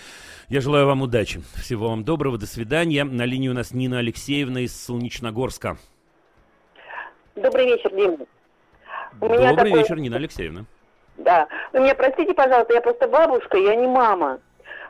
Я 0.49 0.61
желаю 0.61 0.87
вам 0.87 1.03
удачи. 1.03 1.43
Всего 1.55 1.91
вам 1.91 2.03
доброго, 2.03 2.39
до 2.39 2.47
свидания. 2.47 3.05
На 3.05 3.25
линии 3.25 3.49
у 3.49 3.53
нас 3.53 3.73
Нина 3.73 3.99
Алексеевна 3.99 4.63
из 4.63 4.75
Солнечногорска. 4.85 5.77
Добрый 7.37 7.67
вечер, 7.67 7.95
Дим. 7.95 8.27
У 9.21 9.29
Добрый 9.29 9.55
такой... 9.55 9.79
вечер, 9.79 9.97
Нина 9.99 10.17
Алексеевна. 10.17 10.65
Да. 11.17 11.49
Вы 11.73 11.81
меня 11.81 11.95
простите, 11.95 12.35
пожалуйста, 12.35 12.75
я 12.75 12.81
просто 12.81 13.09
бабушка, 13.09 13.57
я 13.57 13.75
не 13.75 13.87
мама. 13.87 14.41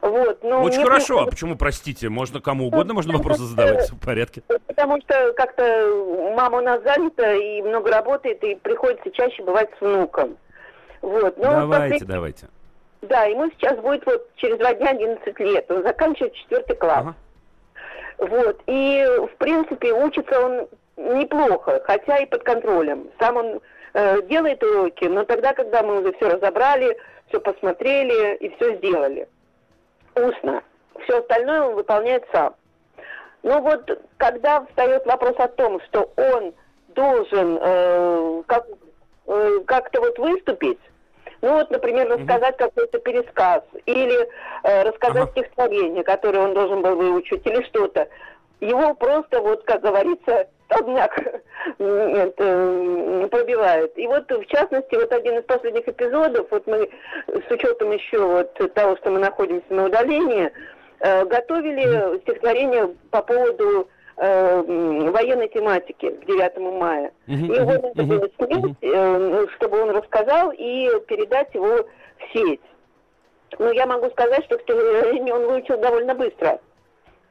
Вот, 0.00 0.42
но 0.42 0.62
Очень 0.62 0.82
хорошо, 0.82 1.06
приходит... 1.06 1.28
а 1.28 1.30
почему, 1.30 1.56
простите, 1.56 2.08
можно 2.10 2.40
кому 2.40 2.66
угодно, 2.66 2.92
можно 2.92 3.14
вопросы 3.14 3.44
задавать 3.44 3.90
в 3.90 3.98
порядке? 3.98 4.42
Потому 4.66 5.00
что 5.00 5.32
как-то 5.32 6.32
мама 6.36 6.58
у 6.58 6.60
нас 6.60 6.82
занята 6.82 7.32
и 7.32 7.62
много 7.62 7.90
работает, 7.90 8.44
и 8.44 8.54
приходится 8.54 9.10
чаще 9.12 9.42
бывать 9.42 9.70
с 9.78 9.80
внуком. 9.80 10.36
Вот. 11.00 11.38
Но 11.38 11.52
давайте, 11.52 12.00
вот, 12.00 12.08
давайте. 12.08 12.48
Да, 13.00 13.24
ему 13.24 13.50
сейчас 13.52 13.78
будет 13.78 14.04
вот 14.04 14.28
через 14.36 14.58
два 14.58 14.74
дня 14.74 14.90
11 14.90 15.40
лет, 15.40 15.70
он 15.70 15.82
заканчивает 15.82 16.34
четвертый 16.34 16.76
класс. 16.76 17.00
Ага. 17.00 17.14
Вот, 18.18 18.60
и 18.66 19.06
в 19.32 19.36
принципе 19.38 19.92
учится 19.92 20.38
он 20.38 20.68
неплохо, 20.96 21.80
хотя 21.84 22.18
и 22.18 22.26
под 22.26 22.42
контролем. 22.42 23.08
Сам 23.18 23.36
он 23.38 23.60
э, 23.94 24.22
делает 24.22 24.62
уроки, 24.62 25.04
но 25.04 25.24
тогда, 25.24 25.54
когда 25.54 25.82
мы 25.82 26.00
уже 26.00 26.12
все 26.14 26.28
разобрали, 26.28 26.96
все 27.28 27.40
посмотрели 27.40 28.36
и 28.36 28.54
все 28.56 28.76
сделали. 28.76 29.28
Устно. 30.14 30.62
Все 31.04 31.18
остальное 31.18 31.62
он 31.62 31.74
выполняет 31.74 32.24
сам. 32.32 32.54
Но 33.42 33.60
вот 33.60 34.00
когда 34.16 34.64
встает 34.66 35.04
вопрос 35.06 35.34
о 35.38 35.48
том, 35.48 35.80
что 35.82 36.12
он 36.16 36.54
должен 36.88 37.58
э, 37.60 38.42
как, 38.46 38.66
э, 39.26 39.58
как-то 39.66 40.00
вот 40.00 40.18
выступить, 40.18 40.78
ну 41.42 41.52
вот, 41.52 41.70
например, 41.70 42.08
рассказать 42.08 42.54
mm-hmm. 42.54 42.58
какой-то 42.68 42.98
пересказ 43.00 43.62
или 43.84 44.28
э, 44.62 44.82
рассказать 44.84 45.24
ага. 45.24 45.32
стихотворение, 45.32 46.02
которое 46.02 46.38
он 46.38 46.54
должен 46.54 46.80
был 46.80 46.96
выучить, 46.96 47.46
или 47.46 47.62
что-то. 47.64 48.08
Его 48.60 48.94
просто, 48.94 49.40
вот, 49.42 49.62
как 49.64 49.82
говорится, 49.82 50.48
это, 51.78 53.28
пробивает. 53.30 53.96
И 53.96 54.06
вот, 54.06 54.30
в 54.30 54.46
частности, 54.46 54.94
вот 54.94 55.12
один 55.12 55.38
из 55.38 55.44
последних 55.44 55.88
эпизодов, 55.88 56.46
вот 56.50 56.66
мы 56.66 56.88
с 57.26 57.50
учетом 57.50 57.92
еще 57.92 58.18
вот 58.18 58.74
того, 58.74 58.96
что 58.96 59.10
мы 59.10 59.18
находимся 59.18 59.72
на 59.72 59.86
удалении, 59.86 60.50
э, 61.00 61.24
готовили 61.26 62.18
стихотворение 62.20 62.94
по 63.10 63.22
поводу 63.22 63.88
э, 64.16 64.62
военной 65.10 65.48
тематики 65.48 66.10
к 66.10 66.24
9 66.26 66.58
мая. 66.78 67.12
И 67.26 67.60
вот 67.60 67.82
надо 67.82 68.02
было 68.04 68.28
снять, 68.36 68.76
э, 68.82 69.46
чтобы 69.56 69.82
он 69.82 69.90
рассказал 69.90 70.52
и 70.52 70.88
передать 71.06 71.54
его 71.54 71.86
в 72.18 72.32
сеть. 72.32 72.60
Но 73.58 73.70
я 73.70 73.86
могу 73.86 74.10
сказать, 74.10 74.44
что, 74.44 74.58
к 74.58 74.62
сожалению, 74.66 75.36
он 75.36 75.46
выучил 75.46 75.78
довольно 75.78 76.14
быстро. 76.14 76.60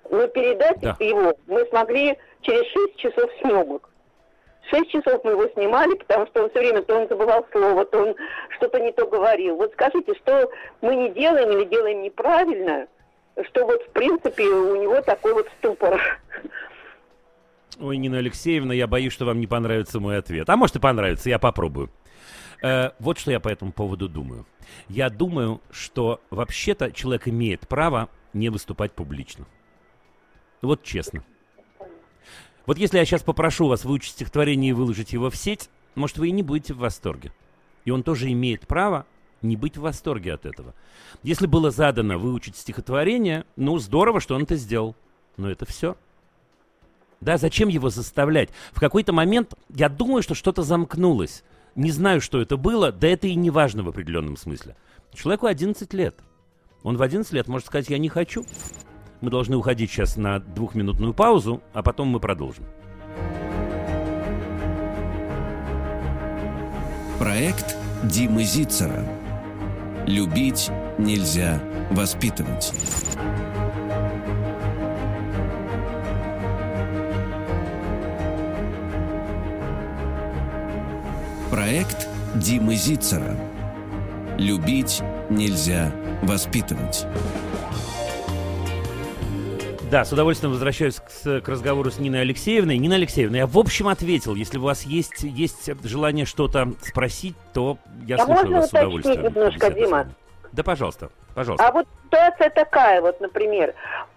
Но 0.09 0.27
передать 0.27 0.79
да. 0.81 0.95
его 0.99 1.33
мы 1.47 1.65
смогли 1.65 2.17
через 2.43 2.65
6 2.71 2.97
часов 2.97 3.29
съемок. 3.41 3.89
Шесть 4.69 4.91
часов 4.91 5.23
мы 5.23 5.31
его 5.31 5.47
снимали, 5.49 5.95
потому 5.95 6.25
что 6.27 6.43
он 6.43 6.49
все 6.49 6.59
время 6.59 6.81
то 6.83 6.97
он 6.97 7.07
забывал 7.09 7.45
слово, 7.51 7.85
то 7.85 7.99
он 7.99 8.15
что-то 8.55 8.79
не 8.79 8.91
то 8.93 9.05
говорил. 9.05 9.57
Вот 9.57 9.73
скажите, 9.73 10.13
что 10.15 10.49
мы 10.81 10.95
не 10.95 11.09
делаем 11.09 11.51
или 11.51 11.65
делаем 11.65 12.01
неправильно, 12.01 12.87
что 13.49 13.65
вот 13.65 13.81
в 13.83 13.89
принципе 13.89 14.43
у 14.43 14.75
него 14.81 15.01
такой 15.01 15.33
вот 15.33 15.47
ступор. 15.57 15.99
Ой, 17.79 17.97
Нина 17.97 18.19
Алексеевна, 18.19 18.73
я 18.73 18.87
боюсь, 18.87 19.11
что 19.11 19.25
вам 19.25 19.39
не 19.39 19.47
понравится 19.47 19.99
мой 19.99 20.17
ответ. 20.17 20.49
А 20.49 20.55
может 20.55 20.75
и 20.77 20.79
понравится, 20.79 21.29
я 21.29 21.39
попробую. 21.39 21.89
Э, 22.61 22.91
вот 22.99 23.17
что 23.17 23.31
я 23.31 23.39
по 23.39 23.49
этому 23.49 23.73
поводу 23.73 24.07
думаю. 24.07 24.45
Я 24.87 25.09
думаю, 25.09 25.59
что 25.71 26.21
вообще-то 26.29 26.91
человек 26.91 27.27
имеет 27.27 27.67
право 27.67 28.09
не 28.31 28.49
выступать 28.49 28.93
публично. 28.93 29.45
Вот 30.61 30.83
честно. 30.83 31.23
Вот 32.65 32.77
если 32.77 32.97
я 32.97 33.05
сейчас 33.05 33.23
попрошу 33.23 33.67
вас 33.67 33.83
выучить 33.83 34.11
стихотворение 34.11 34.69
и 34.69 34.73
выложить 34.73 35.13
его 35.13 35.29
в 35.29 35.35
сеть, 35.35 35.69
может, 35.95 36.17
вы 36.17 36.29
и 36.29 36.31
не 36.31 36.43
будете 36.43 36.73
в 36.73 36.77
восторге. 36.77 37.33
И 37.85 37.91
он 37.91 38.03
тоже 38.03 38.31
имеет 38.31 38.67
право 38.67 39.05
не 39.41 39.57
быть 39.57 39.77
в 39.77 39.81
восторге 39.81 40.33
от 40.33 40.45
этого. 40.45 40.73
Если 41.21 41.45
было 41.45 41.69
задано 41.69 42.17
выучить 42.17 42.55
стихотворение, 42.55 43.45
ну, 43.55 43.77
здорово, 43.77 44.21
что 44.21 44.35
он 44.35 44.43
это 44.43 44.55
сделал. 44.55 44.95
Но 45.35 45.51
это 45.51 45.65
все. 45.65 45.97
Да, 47.19 47.37
зачем 47.37 47.69
его 47.69 47.89
заставлять? 47.89 48.49
В 48.71 48.79
какой-то 48.79 49.13
момент 49.13 49.53
я 49.69 49.89
думаю, 49.89 50.23
что 50.23 50.35
что-то 50.35 50.63
замкнулось. 50.63 51.43
Не 51.75 51.91
знаю, 51.91 52.21
что 52.21 52.41
это 52.41 52.57
было, 52.57 52.91
да 52.91 53.07
это 53.07 53.27
и 53.27 53.35
не 53.35 53.49
важно 53.49 53.83
в 53.83 53.89
определенном 53.89 54.37
смысле. 54.37 54.75
Человеку 55.13 55.47
11 55.47 55.93
лет. 55.93 56.15
Он 56.83 56.97
в 56.97 57.01
11 57.01 57.31
лет 57.33 57.47
может 57.47 57.67
сказать, 57.67 57.89
я 57.89 57.97
не 57.97 58.09
хочу. 58.09 58.45
Мы 59.23 59.29
должны 59.29 59.55
уходить 59.55 59.89
сейчас 59.89 60.17
на 60.17 60.39
двухминутную 60.39 61.13
паузу, 61.13 61.63
а 61.71 61.81
потом 61.81 62.09
мы 62.09 62.19
продолжим. 62.19 62.65
Проект 67.19 67.77
Димы 68.03 68.43
Зицера. 68.43 69.05
Любить 70.05 70.69
нельзя 70.97 71.61
воспитывать. 71.89 72.73
Проект 81.49 82.09
Димы 82.35 82.75
Зицера. 82.75 83.37
Любить 84.37 85.01
нельзя 85.29 85.93
воспитывать. 86.23 87.07
Да, 89.93 90.05
с 90.05 90.11
удовольствием 90.11 90.51
возвращаюсь 90.51 90.99
к, 90.99 91.41
к 91.41 91.47
разговору 91.47 91.91
с 91.91 91.99
Ниной 91.99 92.21
Алексеевной. 92.21 92.79
Нина 92.79 92.95
Алексеевна, 92.95 93.37
я 93.37 93.45
в 93.45 93.55
общем 93.59 93.87
ответил. 93.87 94.33
Если 94.33 94.57
у 94.57 94.63
вас 94.63 94.81
есть, 94.87 95.21
есть 95.21 95.69
желание 95.83 96.25
что-то 96.25 96.69
спросить, 96.81 97.35
то 97.53 97.77
я 98.07 98.15
а 98.15 98.25
слушаю 98.25 98.53
вас 98.53 98.69
с 98.69 98.73
удовольствием. 98.73 99.21
немножко, 99.21 99.69
Дима? 99.69 100.07
Да, 100.51 100.63
пожалуйста, 100.63 101.09
пожалуйста. 101.35 101.67
А 101.67 101.71
вот 101.71 101.85
ситуация 102.05 102.49
такая, 102.49 103.01
вот, 103.01 103.21
например, 103.21 103.75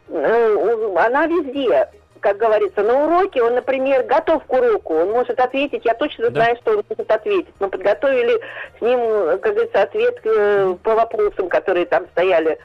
э, 0.08 0.94
она 0.96 1.26
везде, 1.26 1.90
как 2.20 2.38
говорится, 2.38 2.82
на 2.82 3.04
уроке 3.04 3.42
он, 3.42 3.56
например, 3.56 4.04
готов 4.04 4.46
к 4.46 4.52
уроку, 4.54 4.94
он 4.94 5.10
может 5.10 5.38
ответить, 5.38 5.84
я 5.84 5.92
точно 5.92 6.30
Да. 6.30 6.40
знаю, 6.40 6.56
что 6.62 6.78
он 6.78 6.84
может 6.88 7.10
ответить. 7.10 7.52
Мы 7.60 7.68
подготовили 7.68 8.40
с 8.78 8.80
ним, 8.80 8.98
как 9.40 9.52
говорится, 9.52 9.82
ответ 9.82 10.20
э, 10.24 10.74
по 10.82 10.94
вопросам, 10.94 11.50
которые 11.50 11.84
там 11.84 12.06
стояли. 12.12 12.58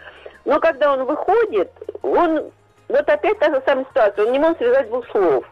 Но 0.45 0.61
когда 0.61 0.93
он 0.93 1.03
выходит, 1.03 1.69
он, 2.03 2.51
вот 2.91 3.09
опять 3.09 3.39
та 3.39 3.53
же 3.53 3.61
самая 3.65 3.85
ситуация, 3.85 4.25
он 4.25 4.31
не 4.31 4.39
может 4.39 4.57
связать 4.57 4.87
двух 4.87 5.05
слов. 5.11 5.45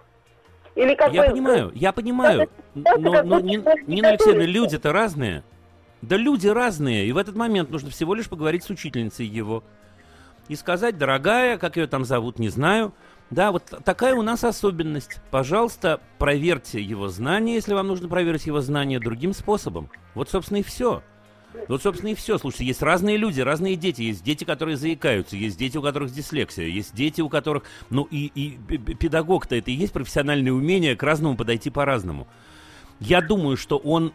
Или 0.76 0.96
как 0.96 1.12
Я 1.12 1.24
бы- 1.24 1.32
понимаю, 1.32 1.72
я 1.76 1.92
понимаю. 1.92 2.50
Да, 2.76 2.96
Но, 2.98 3.12
как 3.12 3.26
но 3.26 3.40
Нина 3.40 4.10
Алексеевна, 4.10 4.44
люди-то 4.46 4.94
разные. 4.94 5.44
Да 6.02 6.16
люди 6.16 6.48
разные. 6.48 7.06
И 7.08 7.12
в 7.12 7.18
этот 7.18 7.36
момент 7.36 7.70
нужно 7.70 7.90
всего 7.90 8.14
лишь 8.14 8.30
поговорить 8.30 8.64
с 8.64 8.70
учительницей 8.70 9.26
его. 9.26 9.64
И 10.48 10.56
сказать, 10.56 10.98
дорогая, 10.98 11.58
как 11.58 11.76
ее 11.76 11.88
там 11.88 12.06
зовут, 12.06 12.40
не 12.40 12.50
знаю. 12.50 12.94
Да, 13.30 13.52
вот 13.52 13.64
такая 13.84 14.16
у 14.16 14.22
нас 14.22 14.44
особенность. 14.44 15.20
Пожалуйста, 15.30 16.00
проверьте 16.18 16.82
его 16.82 17.10
знания, 17.10 17.56
если 17.56 17.74
вам 17.74 17.88
нужно 17.88 18.08
проверить 18.08 18.48
его 18.48 18.62
знания 18.62 19.00
другим 19.00 19.34
способом. 19.34 19.90
Вот, 20.16 20.30
собственно, 20.30 20.58
и 20.60 20.64
все. 20.64 21.04
Вот, 21.68 21.82
собственно, 21.82 22.12
и 22.12 22.16
все. 22.16 22.38
Слушайте, 22.38 22.66
есть 22.66 22.82
разные 22.82 23.18
люди, 23.18 23.42
разные 23.42 23.76
дети. 23.76 24.02
Есть 24.02 24.24
дети, 24.24 24.44
которые 24.44 24.78
заикаются, 24.78 25.36
есть 25.36 25.58
дети, 25.58 25.78
у 25.78 25.82
которых 25.82 26.12
дислексия, 26.12 26.66
есть 26.66 26.94
дети, 26.94 27.22
у 27.22 27.30
которых... 27.30 27.64
Ну, 27.90 28.08
и, 28.10 28.32
и 28.36 28.58
педагог-то 28.78 29.56
это 29.56 29.72
и 29.72 29.74
есть 29.74 29.94
профессиональное 29.94 30.52
умение 30.52 30.96
к 30.96 31.04
разному 31.04 31.36
подойти 31.36 31.70
по-разному. 31.70 32.28
Я 33.00 33.22
думаю, 33.22 33.58
что 33.58 33.78
он 33.78 34.14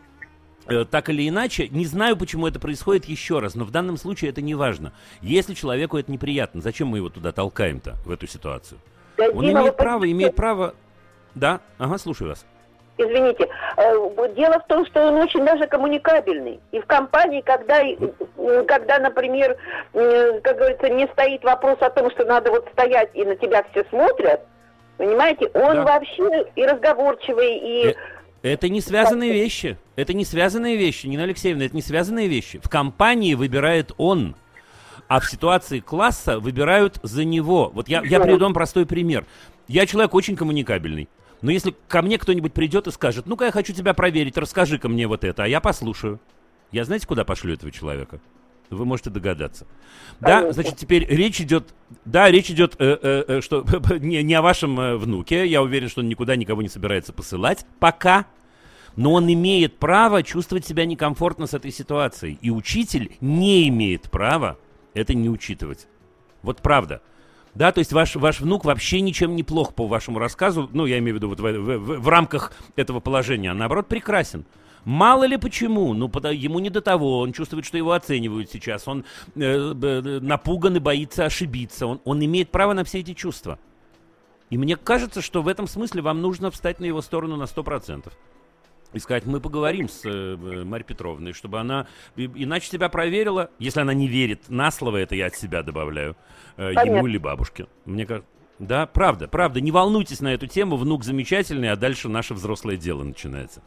э, 0.66 0.84
так 0.84 1.08
или 1.08 1.28
иначе, 1.28 1.68
не 1.68 1.86
знаю, 1.86 2.16
почему 2.16 2.46
это 2.46 2.60
происходит 2.60 3.06
еще 3.06 3.38
раз, 3.38 3.54
но 3.54 3.64
в 3.64 3.70
данном 3.70 3.96
случае 3.96 4.30
это 4.30 4.42
не 4.42 4.54
важно. 4.54 4.92
Если 5.22 5.54
человеку 5.54 5.96
это 5.96 6.12
неприятно, 6.12 6.60
зачем 6.60 6.88
мы 6.88 6.98
его 6.98 7.08
туда 7.08 7.32
толкаем-то, 7.32 7.96
в 8.04 8.10
эту 8.10 8.26
ситуацию? 8.26 8.78
Да, 9.16 9.28
Он 9.30 9.44
Дима, 9.44 9.60
имеет 9.60 9.72
вы 9.72 9.72
право, 9.72 10.10
имеет 10.10 10.36
право... 10.36 10.74
Да, 11.34 11.60
ага, 11.78 11.98
слушаю 11.98 12.28
вас. 12.28 12.46
Извините, 12.96 13.48
э, 13.76 14.28
дело 14.36 14.60
в 14.60 14.66
том, 14.68 14.86
что 14.86 15.08
он 15.08 15.14
очень 15.16 15.44
даже 15.44 15.66
коммуникабельный. 15.66 16.60
И 16.70 16.80
в 16.80 16.86
компании, 16.86 17.40
когда, 17.40 17.80
когда, 18.66 19.00
например, 19.00 19.56
как 19.92 20.56
говорится, 20.56 20.88
не 20.90 21.06
стоит 21.08 21.42
вопрос 21.42 21.78
о 21.80 21.90
том, 21.90 22.10
что 22.12 22.24
надо 22.24 22.50
вот 22.50 22.68
стоять 22.72 23.10
и 23.14 23.24
на 23.24 23.34
тебя 23.34 23.64
все 23.72 23.84
смотрят, 23.90 24.42
понимаете, 24.96 25.50
он 25.54 25.76
Да. 25.76 25.84
вообще 25.84 26.46
и 26.54 26.64
разговорчивый, 26.64 27.56
и... 27.58 27.88
Э, 27.88 27.94
Это 28.44 28.68
не 28.68 28.80
связанные 28.80 29.32
вещи. 29.32 29.76
Это 29.96 30.12
не 30.12 30.24
связанные 30.24 30.76
вещи, 30.76 31.06
Нина 31.06 31.24
Алексеевна, 31.24 31.64
это 31.64 31.74
не 31.74 31.82
связанные 31.82 32.28
вещи. 32.28 32.60
В 32.62 32.68
компании 32.68 33.34
выбирает 33.34 33.90
он, 33.96 34.36
а 35.08 35.18
в 35.18 35.26
ситуации 35.26 35.80
класса 35.80 36.38
выбирают 36.38 37.00
за 37.02 37.24
него. 37.24 37.70
Вот 37.74 37.88
я, 37.88 38.02
я 38.04 38.20
приведу 38.20 38.44
вам 38.44 38.54
простой 38.54 38.86
пример. 38.86 39.24
Я 39.66 39.86
человек 39.86 40.14
очень 40.14 40.36
коммуникабельный. 40.36 41.08
Но 41.44 41.50
если 41.50 41.76
ко 41.88 42.00
мне 42.00 42.16
кто-нибудь 42.16 42.54
придет 42.54 42.86
и 42.86 42.90
скажет, 42.90 43.26
ну-ка 43.26 43.44
я 43.44 43.52
хочу 43.52 43.74
тебя 43.74 43.92
проверить, 43.92 44.38
расскажи-ка 44.38 44.88
мне 44.88 45.06
вот 45.06 45.24
это, 45.24 45.44
а 45.44 45.46
я 45.46 45.60
послушаю. 45.60 46.18
Я 46.72 46.86
знаете, 46.86 47.06
куда 47.06 47.26
пошлю 47.26 47.52
этого 47.52 47.70
человека? 47.70 48.18
Вы 48.70 48.86
можете 48.86 49.10
догадаться. 49.10 49.66
Да, 50.20 50.38
Конечно. 50.38 50.52
значит, 50.54 50.76
теперь 50.78 51.04
речь 51.04 51.42
идет, 51.42 51.74
да, 52.06 52.30
речь 52.30 52.50
идет, 52.50 52.76
э, 52.78 52.96
э, 52.98 53.24
э, 53.28 53.40
что 53.42 53.62
не, 53.98 54.22
не 54.22 54.32
о 54.32 54.40
вашем 54.40 54.80
э, 54.80 54.96
внуке. 54.96 55.46
Я 55.46 55.60
уверен, 55.60 55.90
что 55.90 56.00
он 56.00 56.08
никуда 56.08 56.34
никого 56.34 56.62
не 56.62 56.70
собирается 56.70 57.12
посылать 57.12 57.66
пока. 57.78 58.24
Но 58.96 59.12
он 59.12 59.30
имеет 59.30 59.76
право 59.78 60.22
чувствовать 60.22 60.64
себя 60.64 60.86
некомфортно 60.86 61.46
с 61.46 61.52
этой 61.52 61.72
ситуацией. 61.72 62.38
И 62.40 62.48
учитель 62.48 63.18
не 63.20 63.68
имеет 63.68 64.10
права 64.10 64.56
это 64.94 65.12
не 65.12 65.28
учитывать. 65.28 65.88
Вот 66.40 66.62
правда. 66.62 67.02
Да, 67.54 67.70
то 67.70 67.78
есть 67.78 67.92
ваш, 67.92 68.16
ваш 68.16 68.40
внук 68.40 68.64
вообще 68.64 69.00
ничем 69.00 69.36
не 69.36 69.42
плох 69.44 69.74
по 69.74 69.86
вашему 69.86 70.18
рассказу, 70.18 70.68
ну, 70.72 70.86
я 70.86 70.98
имею 70.98 71.14
в 71.14 71.18
виду 71.18 71.28
вот 71.28 71.40
в, 71.40 71.42
в- 71.44 71.78
в- 71.78 72.00
в 72.00 72.08
рамках 72.08 72.52
этого 72.74 73.00
положения, 73.00 73.50
а 73.52 73.54
наоборот 73.54 73.86
прекрасен. 73.86 74.44
Мало 74.84 75.24
ли 75.24 75.36
почему, 75.38 75.94
ну, 75.94 76.10
ему 76.30 76.58
не 76.58 76.68
до 76.68 76.80
того, 76.82 77.20
он 77.20 77.32
чувствует, 77.32 77.64
что 77.64 77.78
его 77.78 77.92
оценивают 77.92 78.50
сейчас, 78.50 78.86
он 78.88 79.04
э, 79.36 79.40
э, 79.40 80.18
напуган 80.20 80.76
и 80.76 80.80
боится 80.80 81.24
ошибиться, 81.24 81.86
он, 81.86 82.00
он 82.04 82.22
имеет 82.24 82.50
право 82.50 82.72
на 82.74 82.84
все 82.84 82.98
эти 83.00 83.14
чувства. 83.14 83.58
И 84.50 84.58
мне 84.58 84.76
кажется, 84.76 85.22
что 85.22 85.40
в 85.40 85.48
этом 85.48 85.66
смысле 85.66 86.02
вам 86.02 86.20
нужно 86.20 86.50
встать 86.50 86.80
на 86.80 86.84
его 86.84 87.00
сторону 87.00 87.36
на 87.36 87.44
100%. 87.44 88.12
И 88.94 89.00
сказать, 89.00 89.26
мы 89.26 89.40
поговорим 89.40 89.88
с 89.88 90.02
э, 90.04 90.36
Марьей 90.64 90.86
Петровной, 90.86 91.32
чтобы 91.32 91.58
она 91.58 91.86
и- 92.14 92.30
иначе 92.36 92.70
тебя 92.70 92.88
проверила, 92.88 93.50
если 93.58 93.80
она 93.80 93.92
не 93.92 94.06
верит 94.06 94.48
на 94.48 94.70
слово, 94.70 94.98
это 94.98 95.16
я 95.16 95.26
от 95.26 95.34
себя 95.34 95.62
добавляю, 95.62 96.16
э, 96.56 96.70
ему 96.86 97.06
или 97.06 97.18
бабушке. 97.18 97.66
Мне 97.84 98.06
кажется, 98.06 98.28
да, 98.60 98.86
правда, 98.86 99.26
правда, 99.26 99.60
не 99.60 99.72
волнуйтесь 99.72 100.20
на 100.20 100.32
эту 100.32 100.46
тему, 100.46 100.76
внук 100.76 101.02
замечательный, 101.02 101.72
а 101.72 101.76
дальше 101.76 102.08
наше 102.08 102.34
взрослое 102.34 102.76
дело 102.76 103.02
начинается. 103.02 103.62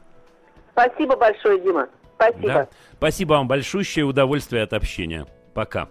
Спасибо 0.72 1.18
большое, 1.18 1.60
Дима. 1.60 1.90
Спасибо. 2.16 2.48
Да? 2.48 2.68
Спасибо 2.94 3.34
вам 3.34 3.48
большущее 3.50 4.06
удовольствие 4.06 4.64
от 4.64 4.72
общения. 4.72 5.28
Пока. 5.54 5.90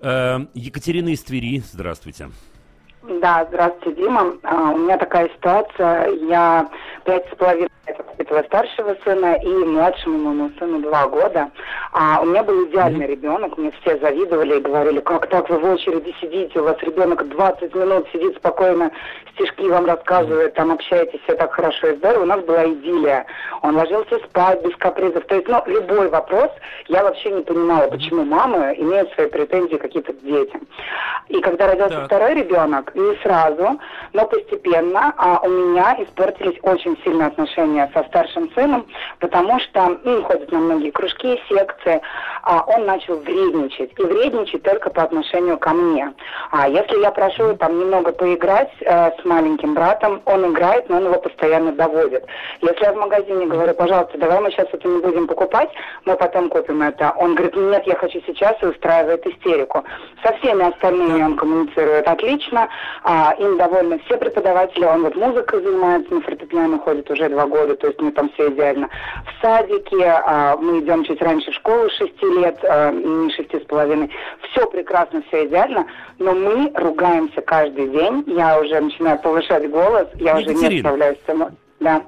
Э, 0.00 0.38
Екатерина 0.54 1.10
из 1.10 1.22
Твери, 1.22 1.60
здравствуйте. 1.60 2.30
Да, 3.20 3.44
здравствуйте, 3.48 4.00
Дима. 4.00 4.36
А, 4.44 4.70
у 4.70 4.78
меня 4.78 4.96
такая 4.96 5.28
ситуация. 5.28 6.08
Я 6.28 6.70
пять 7.04 7.26
с 7.32 7.36
половиной 7.36 7.68
воспитывала 7.86 8.42
старшего 8.44 8.96
сына 9.04 9.34
и 9.42 9.48
младшему 9.48 10.18
моему 10.18 10.50
сыну 10.58 10.80
два 10.80 11.06
года. 11.08 11.50
А 11.92 12.20
у 12.22 12.26
меня 12.26 12.42
был 12.42 12.66
идеальный 12.68 13.06
ребенок. 13.06 13.58
Мне 13.58 13.72
все 13.80 13.98
завидовали 13.98 14.58
и 14.58 14.62
говорили, 14.62 15.00
как 15.00 15.26
так 15.28 15.48
вы 15.50 15.58
в 15.58 15.64
очереди 15.64 16.14
сидите, 16.20 16.60
у 16.60 16.64
вас 16.64 16.76
ребенок 16.82 17.28
20 17.28 17.74
минут 17.74 18.06
сидит 18.12 18.36
спокойно, 18.36 18.90
стишки 19.34 19.68
вам 19.68 19.86
рассказывает, 19.86 20.54
там 20.54 20.70
общаетесь, 20.70 21.20
все 21.24 21.34
так 21.34 21.52
хорошо 21.52 21.88
и 21.88 21.96
здорово. 21.96 22.22
У 22.22 22.26
нас 22.26 22.44
была 22.44 22.66
идиллия. 22.66 23.26
Он 23.62 23.76
ложился 23.76 24.18
спать 24.18 24.62
без 24.64 24.76
капризов. 24.76 25.24
То 25.26 25.36
есть, 25.36 25.48
ну, 25.48 25.62
любой 25.66 26.08
вопрос, 26.08 26.50
я 26.88 27.02
вообще 27.02 27.30
не 27.30 27.42
понимала, 27.42 27.88
почему 27.88 28.24
мамы 28.24 28.74
имеют 28.78 29.12
свои 29.12 29.28
претензии 29.28 29.76
какие-то 29.76 30.12
к 30.12 30.20
детям. 30.20 30.62
И 31.28 31.40
когда 31.40 31.68
родился 31.68 31.96
Так. 31.96 32.06
второй 32.06 32.34
ребенок, 32.34 32.94
не 32.94 33.16
сразу, 33.22 33.80
но 34.12 34.26
постепенно 34.26 35.14
а, 35.16 35.40
у 35.42 35.48
меня 35.48 35.96
испортились 36.00 36.58
очень 36.62 36.96
сильно 37.04 37.26
отношения 37.26 37.71
отношения 37.72 37.90
со 37.94 38.04
старшим 38.04 38.50
сыном, 38.54 38.86
потому 39.18 39.58
что 39.60 39.98
ну, 40.04 40.16
он 40.16 40.22
ходит 40.24 40.52
на 40.52 40.58
многие 40.58 40.90
кружки, 40.90 41.40
секции, 41.48 42.00
а 42.42 42.64
он 42.66 42.86
начал 42.86 43.16
вредничать. 43.18 43.92
И 43.98 44.02
вредничать 44.02 44.62
только 44.62 44.90
по 44.90 45.02
отношению 45.02 45.58
ко 45.58 45.70
мне. 45.70 46.12
А 46.50 46.68
если 46.68 47.00
я 47.00 47.10
прошу 47.10 47.56
там 47.56 47.78
немного 47.78 48.12
поиграть 48.12 48.70
э, 48.80 49.10
с 49.20 49.24
маленьким 49.24 49.74
братом, 49.74 50.22
он 50.24 50.52
играет, 50.52 50.88
но 50.88 50.96
он 50.96 51.04
его 51.04 51.18
постоянно 51.20 51.72
доводит. 51.72 52.24
Если 52.60 52.84
я 52.84 52.92
в 52.92 52.96
магазине 52.96 53.46
говорю, 53.46 53.74
пожалуйста, 53.74 54.18
давай 54.18 54.40
мы 54.40 54.50
сейчас 54.50 54.68
это 54.72 54.88
не 54.88 55.00
будем 55.00 55.26
покупать, 55.26 55.70
мы 56.04 56.16
потом 56.16 56.48
купим 56.48 56.82
это. 56.82 57.12
Он 57.16 57.34
говорит, 57.34 57.56
нет, 57.56 57.86
я 57.86 57.96
хочу 57.96 58.20
сейчас 58.26 58.56
и 58.62 58.66
устраивает 58.66 59.26
истерику. 59.26 59.84
Со 60.24 60.32
всеми 60.38 60.68
остальными 60.68 61.22
он 61.22 61.36
коммуницирует 61.36 62.08
отлично, 62.08 62.68
а, 63.04 63.34
им 63.38 63.56
довольны 63.56 64.00
все 64.06 64.16
преподаватели, 64.16 64.84
он 64.84 65.02
вот 65.02 65.16
музыкой 65.16 65.62
занимается, 65.62 66.14
на 66.14 66.20
фортепиано 66.20 66.78
ходит 66.78 67.10
уже 67.10 67.28
два 67.28 67.46
года, 67.46 67.61
то 67.66 67.86
есть 67.86 68.00
у 68.00 68.04
него 68.04 68.14
там 68.14 68.30
все 68.34 68.50
идеально. 68.50 68.88
В 69.26 69.42
садике 69.42 70.04
а, 70.04 70.56
мы 70.56 70.80
идем 70.80 71.04
чуть 71.04 71.20
раньше 71.22 71.50
в 71.50 71.54
школу, 71.54 71.88
шести 71.90 72.26
лет, 72.26 72.58
а, 72.62 72.90
не 72.90 73.32
шести 73.32 73.58
с 73.58 73.64
половиной. 73.64 74.10
Все 74.50 74.66
прекрасно, 74.66 75.22
все 75.28 75.46
идеально, 75.46 75.86
но 76.18 76.32
мы 76.32 76.70
ругаемся 76.74 77.40
каждый 77.42 77.88
день. 77.88 78.24
Я 78.26 78.60
уже 78.60 78.80
начинаю 78.80 79.18
повышать 79.18 79.68
голос, 79.70 80.08
я 80.16 80.36
уже 80.36 80.54
не 80.54 80.80
справляюсь 80.80 81.18
с 81.18 81.28
этим. 81.28 81.56
Да. 81.80 82.02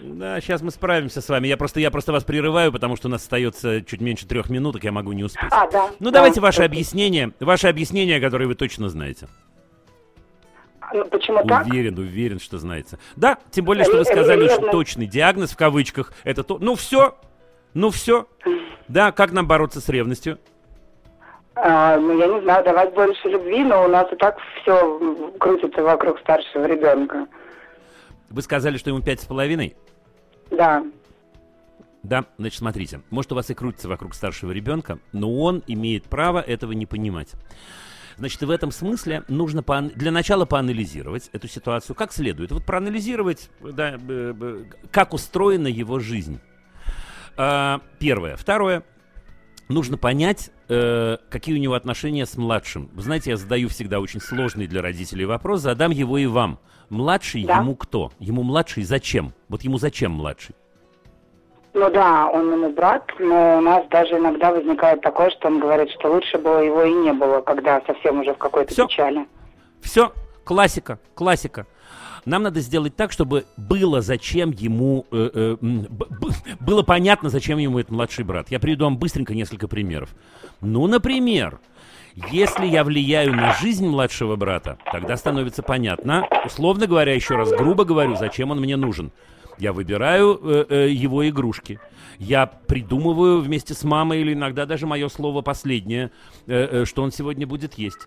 Да, 0.00 0.40
сейчас 0.40 0.60
мы 0.60 0.70
справимся 0.70 1.22
с 1.22 1.28
вами. 1.28 1.48
Я 1.48 1.56
просто, 1.56 1.80
я 1.80 1.90
просто 1.90 2.12
вас 2.12 2.24
прерываю, 2.24 2.72
потому 2.72 2.96
что 2.96 3.08
у 3.08 3.10
нас 3.10 3.22
остается 3.22 3.82
чуть 3.82 4.00
меньше 4.00 4.26
трех 4.26 4.50
минуток, 4.50 4.84
я 4.84 4.92
могу 4.92 5.12
не 5.12 5.24
успеть. 5.24 5.50
А, 5.50 5.66
да. 5.70 5.90
Ну, 5.98 6.10
да, 6.10 6.18
давайте 6.18 6.40
ваше 6.40 6.62
окей. 6.62 6.66
объяснение, 6.66 7.32
ваше 7.40 7.68
объяснение, 7.68 8.20
которое 8.20 8.46
вы 8.46 8.54
точно 8.54 8.88
знаете. 8.88 9.28
Ну, 10.92 11.04
почему 11.06 11.44
так? 11.44 11.66
Уверен, 11.66 11.98
уверен, 11.98 12.38
что 12.38 12.58
знаете. 12.58 12.98
Да, 13.16 13.38
тем 13.50 13.64
более, 13.64 13.84
что 13.84 13.98
вы 13.98 14.04
сказали, 14.04 14.48
что 14.48 14.70
точный 14.70 15.06
диагноз 15.06 15.52
в 15.52 15.56
кавычках. 15.56 16.12
Это 16.24 16.42
то. 16.42 16.58
Ну 16.58 16.74
все, 16.74 17.16
ну 17.72 17.90
все. 17.90 18.26
Да, 18.88 19.12
как 19.12 19.32
нам 19.32 19.46
бороться 19.46 19.80
с 19.80 19.88
ревностью? 19.88 20.38
А, 21.56 21.98
ну, 21.98 22.18
я 22.18 22.26
не 22.26 22.42
знаю, 22.42 22.64
давать 22.64 22.92
больше 22.94 23.28
любви, 23.28 23.62
но 23.62 23.84
у 23.84 23.88
нас 23.88 24.12
и 24.12 24.16
так 24.16 24.36
все 24.60 25.32
крутится 25.38 25.82
вокруг 25.82 26.18
старшего 26.18 26.64
ребенка. 26.64 27.26
Вы 28.28 28.42
сказали, 28.42 28.76
что 28.76 28.90
ему 28.90 29.00
пять 29.00 29.20
с 29.20 29.24
половиной? 29.24 29.76
Да. 30.50 30.84
Да, 32.02 32.24
значит, 32.36 32.58
смотрите, 32.58 33.00
может, 33.10 33.32
у 33.32 33.34
вас 33.34 33.48
и 33.48 33.54
крутится 33.54 33.88
вокруг 33.88 34.14
старшего 34.14 34.50
ребенка, 34.50 34.98
но 35.12 35.32
он 35.40 35.62
имеет 35.66 36.04
право 36.04 36.40
этого 36.40 36.72
не 36.72 36.84
понимать. 36.84 37.32
Значит, 38.16 38.40
в 38.42 38.50
этом 38.50 38.70
смысле 38.70 39.24
нужно 39.28 39.62
поан- 39.62 39.90
для 39.94 40.10
начала 40.12 40.44
поанализировать 40.44 41.30
эту 41.32 41.48
ситуацию 41.48 41.96
как 41.96 42.12
следует. 42.12 42.52
Вот 42.52 42.64
проанализировать, 42.64 43.50
да, 43.60 43.98
как 44.90 45.12
устроена 45.14 45.66
его 45.68 45.98
жизнь. 45.98 46.38
А, 47.36 47.80
первое. 47.98 48.36
Второе. 48.36 48.84
Нужно 49.68 49.96
понять, 49.96 50.50
э, 50.68 51.16
какие 51.30 51.54
у 51.54 51.58
него 51.58 51.74
отношения 51.74 52.26
с 52.26 52.36
младшим. 52.36 52.90
Вы 52.92 53.02
знаете, 53.02 53.30
я 53.30 53.36
задаю 53.36 53.68
всегда 53.68 53.98
очень 53.98 54.20
сложный 54.20 54.66
для 54.66 54.82
родителей 54.82 55.24
вопрос, 55.24 55.62
задам 55.62 55.90
его 55.90 56.18
и 56.18 56.26
вам. 56.26 56.60
Младший 56.90 57.44
Да. 57.44 57.58
ему 57.60 57.74
кто? 57.74 58.12
Ему 58.18 58.42
младший 58.42 58.84
зачем? 58.84 59.32
Вот 59.48 59.62
ему 59.62 59.78
зачем 59.78 60.12
младший? 60.12 60.54
Ну 61.74 61.90
да, 61.90 62.30
он 62.32 62.52
ему 62.52 62.72
брат, 62.72 63.04
но 63.18 63.58
у 63.58 63.60
нас 63.60 63.84
даже 63.90 64.16
иногда 64.16 64.52
возникает 64.52 65.00
такое, 65.00 65.30
что 65.30 65.48
он 65.48 65.58
говорит, 65.58 65.90
что 65.90 66.12
лучше 66.12 66.38
бы 66.38 66.48
его 66.64 66.84
и 66.84 66.92
не 66.92 67.12
было, 67.12 67.40
когда 67.40 67.82
совсем 67.84 68.20
уже 68.20 68.32
в 68.32 68.38
какой-то 68.38 68.72
Всё. 68.72 68.86
печали. 68.86 69.26
Все, 69.82 70.12
классика, 70.44 71.00
классика. 71.14 71.66
Нам 72.26 72.44
надо 72.44 72.60
сделать 72.60 72.94
так, 72.94 73.10
чтобы 73.10 73.44
было 73.56 74.00
зачем 74.00 74.52
ему, 74.52 75.04
э, 75.10 75.30
э, 75.34 75.56
было 76.60 76.82
понятно, 76.84 77.28
зачем 77.28 77.58
ему 77.58 77.80
этот 77.80 77.90
младший 77.90 78.24
брат. 78.24 78.50
Я 78.50 78.60
приведу 78.60 78.84
вам 78.84 78.96
быстренько 78.96 79.34
несколько 79.34 79.66
примеров. 79.66 80.14
Ну, 80.60 80.86
например, 80.86 81.58
если 82.30 82.66
я 82.66 82.84
влияю 82.84 83.34
на 83.34 83.52
жизнь 83.54 83.86
младшего 83.86 84.36
брата, 84.36 84.78
тогда 84.90 85.16
становится 85.16 85.62
понятно, 85.62 86.26
условно 86.46 86.86
говоря, 86.86 87.12
еще 87.12 87.34
раз 87.34 87.50
грубо 87.50 87.84
говорю, 87.84 88.14
зачем 88.16 88.52
он 88.52 88.60
мне 88.60 88.76
нужен. 88.76 89.10
Я 89.58 89.72
выбираю 89.72 90.40
э, 90.42 90.66
э, 90.68 90.90
его 90.90 91.28
игрушки. 91.28 91.78
Я 92.18 92.46
придумываю 92.46 93.40
вместе 93.40 93.74
с 93.74 93.84
мамой, 93.84 94.20
или 94.20 94.32
иногда 94.32 94.66
даже 94.66 94.86
мое 94.86 95.08
слово 95.08 95.42
последнее, 95.42 96.10
э, 96.46 96.82
э, 96.82 96.84
что 96.84 97.02
он 97.02 97.12
сегодня 97.12 97.46
будет 97.46 97.74
есть. 97.74 98.00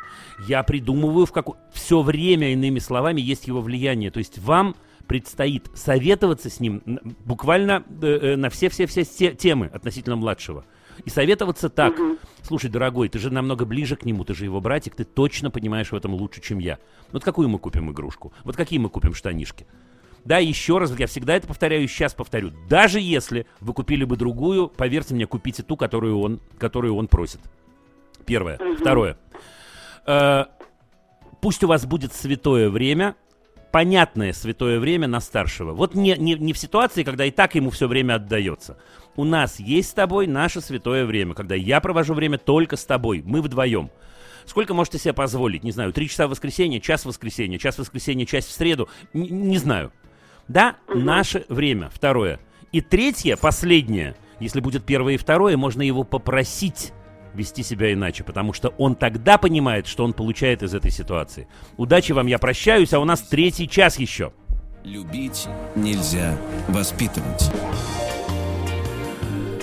Я 0.47 0.63
придумываю 0.63 1.25
в 1.25 1.31
какое... 1.31 1.57
Все 1.71 2.01
время, 2.01 2.53
иными 2.53 2.79
словами, 2.79 3.21
есть 3.21 3.47
его 3.47 3.61
влияние. 3.61 4.11
То 4.11 4.19
есть 4.19 4.39
вам 4.39 4.75
предстоит 5.07 5.69
советоваться 5.73 6.49
с 6.49 6.59
ним 6.59 6.81
буквально 7.25 7.83
э, 8.01 8.05
э, 8.05 8.35
на 8.35 8.49
все-все-все 8.49 9.03
те- 9.05 9.33
темы 9.33 9.67
относительно 9.67 10.15
младшего. 10.15 10.65
И 11.05 11.09
советоваться 11.09 11.69
так. 11.69 11.95
Слушай, 12.41 12.69
дорогой, 12.69 13.07
ты 13.07 13.19
же 13.19 13.31
намного 13.31 13.65
ближе 13.65 13.95
к 13.95 14.03
нему, 14.03 14.23
ты 14.25 14.33
же 14.33 14.45
его 14.45 14.59
братик, 14.61 14.95
ты 14.95 15.03
точно 15.03 15.51
понимаешь 15.51 15.91
в 15.91 15.95
этом 15.95 16.13
лучше, 16.13 16.41
чем 16.41 16.59
я. 16.59 16.79
Вот 17.11 17.23
какую 17.23 17.49
мы 17.49 17.59
купим 17.59 17.91
игрушку? 17.91 18.33
Вот 18.43 18.55
какие 18.55 18.79
мы 18.79 18.89
купим 18.89 19.13
штанишки? 19.13 19.67
Да, 20.27 20.39
еще 20.39 20.77
раз, 20.77 20.93
я 20.99 21.07
всегда 21.07 21.37
это 21.37 21.47
повторяю 21.47 21.85
и 21.85 21.87
сейчас 21.87 22.13
повторю. 22.13 22.51
Даже 22.67 22.99
если 22.99 23.45
вы 23.61 23.73
купили 23.73 24.03
бы 24.03 24.17
другую, 24.17 24.67
поверьте 24.67 25.15
мне, 25.15 25.25
купите 25.25 25.63
ту, 25.63 25.77
которую 25.77 26.19
он, 26.19 26.41
которую 26.59 26.97
он 26.97 27.07
просит. 27.07 27.39
Первое. 28.25 28.59
Второе. 28.77 29.17
Э, 30.05 30.47
пусть 31.39 31.63
у 31.63 31.67
вас 31.67 31.85
будет 31.85 32.13
святое 32.13 32.69
время, 32.69 33.15
понятное 33.71 34.33
святое 34.33 34.81
время 34.81 35.07
на 35.07 35.21
старшего. 35.21 35.71
Вот 35.71 35.95
не, 35.95 36.17
не, 36.17 36.33
не 36.33 36.51
в 36.51 36.57
ситуации, 36.57 37.03
когда 37.03 37.23
и 37.23 37.31
так 37.31 37.55
ему 37.55 37.69
все 37.69 37.87
время 37.87 38.15
отдается. 38.15 38.77
У 39.15 39.23
нас 39.23 39.61
есть 39.61 39.91
с 39.91 39.93
тобой 39.93 40.27
наше 40.27 40.59
святое 40.59 41.05
время, 41.05 41.35
когда 41.35 41.55
я 41.55 41.79
провожу 41.79 42.13
время 42.13 42.37
только 42.37 42.75
с 42.75 42.83
тобой, 42.83 43.23
мы 43.25 43.41
вдвоем. 43.41 43.91
Сколько 44.45 44.73
можете 44.73 44.97
себе 44.97 45.13
позволить? 45.13 45.63
Не 45.63 45.71
знаю, 45.71 45.93
три 45.93 46.09
часа 46.09 46.27
в 46.27 46.31
воскресенье, 46.31 46.81
час 46.81 47.03
в 47.03 47.05
воскресенье, 47.05 47.59
час 47.59 47.75
в 47.75 47.79
воскресенье, 47.79 48.25
час 48.25 48.43
в 48.43 48.51
среду. 48.51 48.89
Н- 49.13 49.47
не 49.47 49.57
знаю. 49.57 49.93
Да, 50.47 50.77
наше 50.87 51.45
время. 51.49 51.89
Второе. 51.93 52.39
И 52.71 52.81
третье, 52.81 53.35
последнее. 53.37 54.15
Если 54.39 54.59
будет 54.59 54.85
первое 54.85 55.13
и 55.13 55.17
второе, 55.17 55.57
можно 55.57 55.81
его 55.81 56.03
попросить 56.03 56.93
вести 57.33 57.63
себя 57.63 57.93
иначе, 57.93 58.23
потому 58.23 58.53
что 58.53 58.69
он 58.77 58.95
тогда 58.95 59.37
понимает, 59.37 59.87
что 59.87 60.03
он 60.03 60.13
получает 60.13 60.63
из 60.63 60.73
этой 60.73 60.91
ситуации. 60.91 61.47
Удачи 61.77 62.11
вам, 62.11 62.27
я 62.27 62.39
прощаюсь, 62.39 62.93
а 62.93 62.99
у 62.99 63.05
нас 63.05 63.21
третий 63.21 63.69
час 63.69 63.99
еще. 63.99 64.33
Любить 64.83 65.47
нельзя 65.75 66.37
воспитывать. 66.67 67.51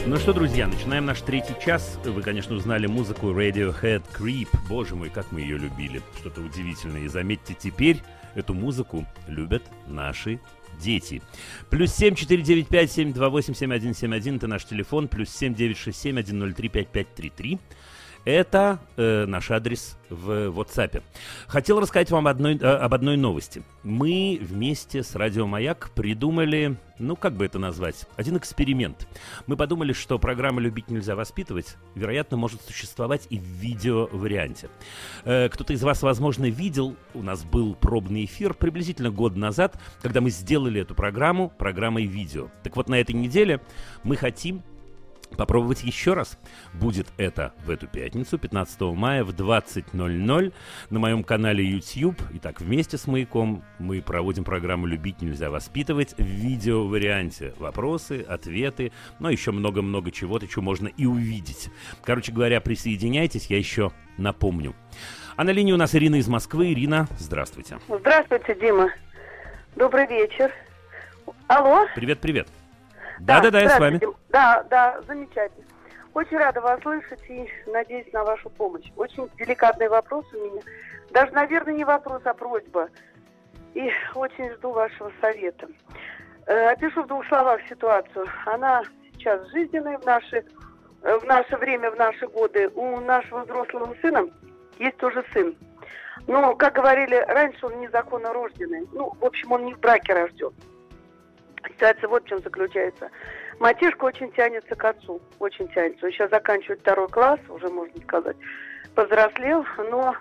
Ну 0.07 0.17
что, 0.19 0.35
друзья, 0.35 0.67
начинаем 0.67 1.07
наш 1.07 1.23
третий 1.23 1.55
час. 1.65 1.99
Вы, 2.05 2.21
конечно, 2.21 2.55
узнали 2.55 2.87
музыку 2.87 3.29
Radiohead 3.29 4.03
Creep. 4.13 4.49
Боже 4.69 4.95
мой, 4.97 5.09
как 5.09 5.33
мы 5.33 5.41
ее 5.41 5.57
любили. 5.57 6.03
Что-то 6.21 6.43
удивительное. 6.43 7.03
И 7.03 7.09
заметьте, 7.09 7.57
теперь 7.59 8.03
эту 8.35 8.53
музыку 8.53 9.07
любят 9.29 9.63
наши 9.87 10.41
дети. 10.81 11.23
Плюс 11.71 11.93
7 11.93 13.13
2 13.13 13.29
8 13.29 13.55
7 13.55 13.73
1 13.73 13.95
7 13.95 14.15
1 14.15 14.37
это 14.37 14.47
наш 14.47 14.65
телефон. 14.65 15.09
Плюс 15.09 15.31
7 15.31 15.55
1 16.19 16.39
0 16.39 16.55
3 16.55 16.69
5 16.69 16.89
5 16.89 17.15
3 17.15 17.31
3 17.31 17.59
это 18.25 18.79
э, 18.97 19.27
наш 19.27 19.51
адрес 19.51 19.99
в 20.09 20.49
WhatsApp. 20.49 21.03
Хотел 21.47 21.79
рассказать 21.79 22.11
вам 22.11 22.27
одной, 22.27 22.57
э, 22.57 22.65
об 22.65 22.95
одной 22.95 23.19
новости. 23.19 23.63
Мы 23.83 24.39
вместе 24.41 25.03
с 25.03 25.15
Радио 25.15 25.47
Маяк 25.47 25.91
придумали, 25.95 26.77
ну 26.99 27.17
как 27.17 27.35
бы 27.35 27.45
это 27.45 27.59
назвать, 27.59 28.07
один 28.17 28.39
эксперимент. 28.39 29.07
Мы 29.47 29.57
подумали, 29.57 29.93
что 29.93 30.19
программа 30.19 30.63
«Любить 30.63 30.91
нельзя 30.91 31.17
воспитывать» 31.17 31.77
вероятно 31.95 32.39
может 32.39 32.63
существовать 32.63 33.27
и 33.29 33.39
в 33.39 33.43
видео-варианте. 33.43 34.71
Э, 35.25 35.51
кто-то 35.51 35.75
из 35.75 35.83
вас, 35.83 36.01
возможно, 36.03 36.47
видел, 36.47 36.97
у 37.13 37.23
нас 37.23 37.45
был 37.45 37.75
пробный 37.75 38.25
эфир 38.25 38.55
приблизительно 38.55 39.11
год 39.11 39.37
назад, 39.37 39.79
когда 40.01 40.23
мы 40.23 40.31
сделали 40.31 40.81
эту 40.81 40.95
программу 40.95 41.51
программой 41.51 42.07
видео. 42.07 42.49
Так 42.63 42.77
вот, 42.77 42.89
на 42.89 42.99
этой 42.99 43.15
неделе 43.15 43.61
мы 44.03 44.17
хотим 44.17 44.63
попробовать 45.37 45.83
еще 45.83 46.15
раз. 46.15 46.39
Будет 46.73 47.09
это 47.17 47.53
в 47.65 47.71
эту 47.71 47.87
пятницу, 47.87 48.39
15 48.39 48.81
мая 48.81 49.25
в 49.25 49.31
20.00 49.31 50.53
на 50.91 50.99
моем 50.99 51.25
канале 51.25 51.65
YouTube. 51.65 52.21
Итак, 52.35 52.61
вместе 52.61 52.99
с 52.99 53.07
Маяком 53.07 53.65
мы 53.79 54.01
проводим 54.03 54.45
программу 54.45 54.87
«Любить 54.87 55.23
нельзя 55.23 55.51
воспитывать» 55.51 56.15
в 56.17 56.25
видео-варианте. 56.25 57.55
Вопросы, 57.59 58.25
ответы, 58.29 58.93
но 59.19 59.31
еще 59.31 59.53
много-много 59.53 60.11
чего-то, 60.11 60.51
что 60.51 60.63
можно 60.63 60.89
и 60.89 61.07
увидеть. 61.07 61.71
Короче 62.03 62.33
говоря, 62.33 62.61
присоединяйтесь, 62.61 63.47
я 63.47 63.59
еще 63.59 63.93
напомню. 64.17 64.75
А 65.37 65.45
на 65.45 65.51
линии 65.51 65.73
у 65.73 65.77
нас 65.77 65.95
Ирина 65.95 66.17
из 66.17 66.29
Москвы. 66.29 66.73
Ирина, 66.73 67.09
здравствуйте. 67.19 67.79
Здравствуйте, 67.89 68.55
Дима. 68.61 68.91
Добрый 69.77 70.07
вечер. 70.07 70.53
Алло? 71.49 71.87
Привет-привет. 71.95 72.49
Да-да-да, 73.21 73.61
я 73.61 73.71
с 73.71 73.79
вами. 73.79 74.01
Да, 74.31 74.65
да, 74.71 75.01
замечательно. 75.07 75.65
Очень 76.15 76.37
рада 76.39 76.61
вас 76.61 76.81
слышать 76.83 77.23
и 77.29 77.49
надеюсь 77.67 78.13
на 78.13 78.25
вашу 78.25 78.49
помощь. 78.51 78.87
Очень 78.97 79.29
деликатный 79.37 79.89
вопрос 79.89 80.25
у 80.33 80.37
меня. 80.37 80.63
Даже, 81.11 81.33
наверное, 81.33 81.75
не 81.75 81.85
вопрос, 81.85 82.23
а 82.25 82.35
просьба. 82.35 82.89
И 83.75 83.91
очень 84.15 84.53
жду 84.53 84.71
вашего 84.71 85.11
совета. 85.21 85.67
Э, 86.47 86.69
опишу 86.69 87.03
в 87.03 87.09
двух 87.09 87.27
словах 87.27 87.61
ситуацию. 87.69 88.27
Она 88.47 88.83
сейчас 89.13 89.49
жизненная 89.51 89.99
в 89.99 90.05
наше, 90.05 90.45
э, 91.03 91.19
в 91.19 91.25
наше 91.25 91.57
время, 91.57 91.91
в 91.91 91.97
наши 91.97 92.29
годы. 92.29 92.69
У 92.69 93.01
нашего 93.01 93.41
взрослого 93.45 93.97
сына 94.01 94.29
есть 94.79 94.97
тоже 94.99 95.25
сын. 95.33 95.57
Но, 96.29 96.55
как 96.55 96.75
говорили 96.75 97.17
раньше, 97.27 97.67
он 97.67 97.81
незаконно 97.81 98.33
рожденный. 98.33 98.87
Ну, 98.93 99.13
в 99.21 99.25
общем, 99.25 99.51
он 99.51 99.65
не 99.65 99.75
в 99.75 99.81
браке 99.81 100.15
рожден. 100.15 100.53
Ситуация 101.69 102.09
вот 102.09 102.25
в 102.25 102.29
чем 102.29 102.43
заключается. 102.43 103.11
Мальчишка 103.59 104.05
очень 104.05 104.31
тянется 104.33 104.75
к 104.75 104.85
отцу, 104.85 105.21
очень 105.39 105.69
тянется. 105.69 106.07
Он 106.07 106.13
сейчас 106.13 106.31
заканчивает 106.31 106.81
второй 106.81 107.09
класс, 107.09 107.41
уже 107.49 107.69
можно 107.69 108.01
сказать, 108.03 108.37
повзрослел, 108.95 109.65
но 109.91 110.15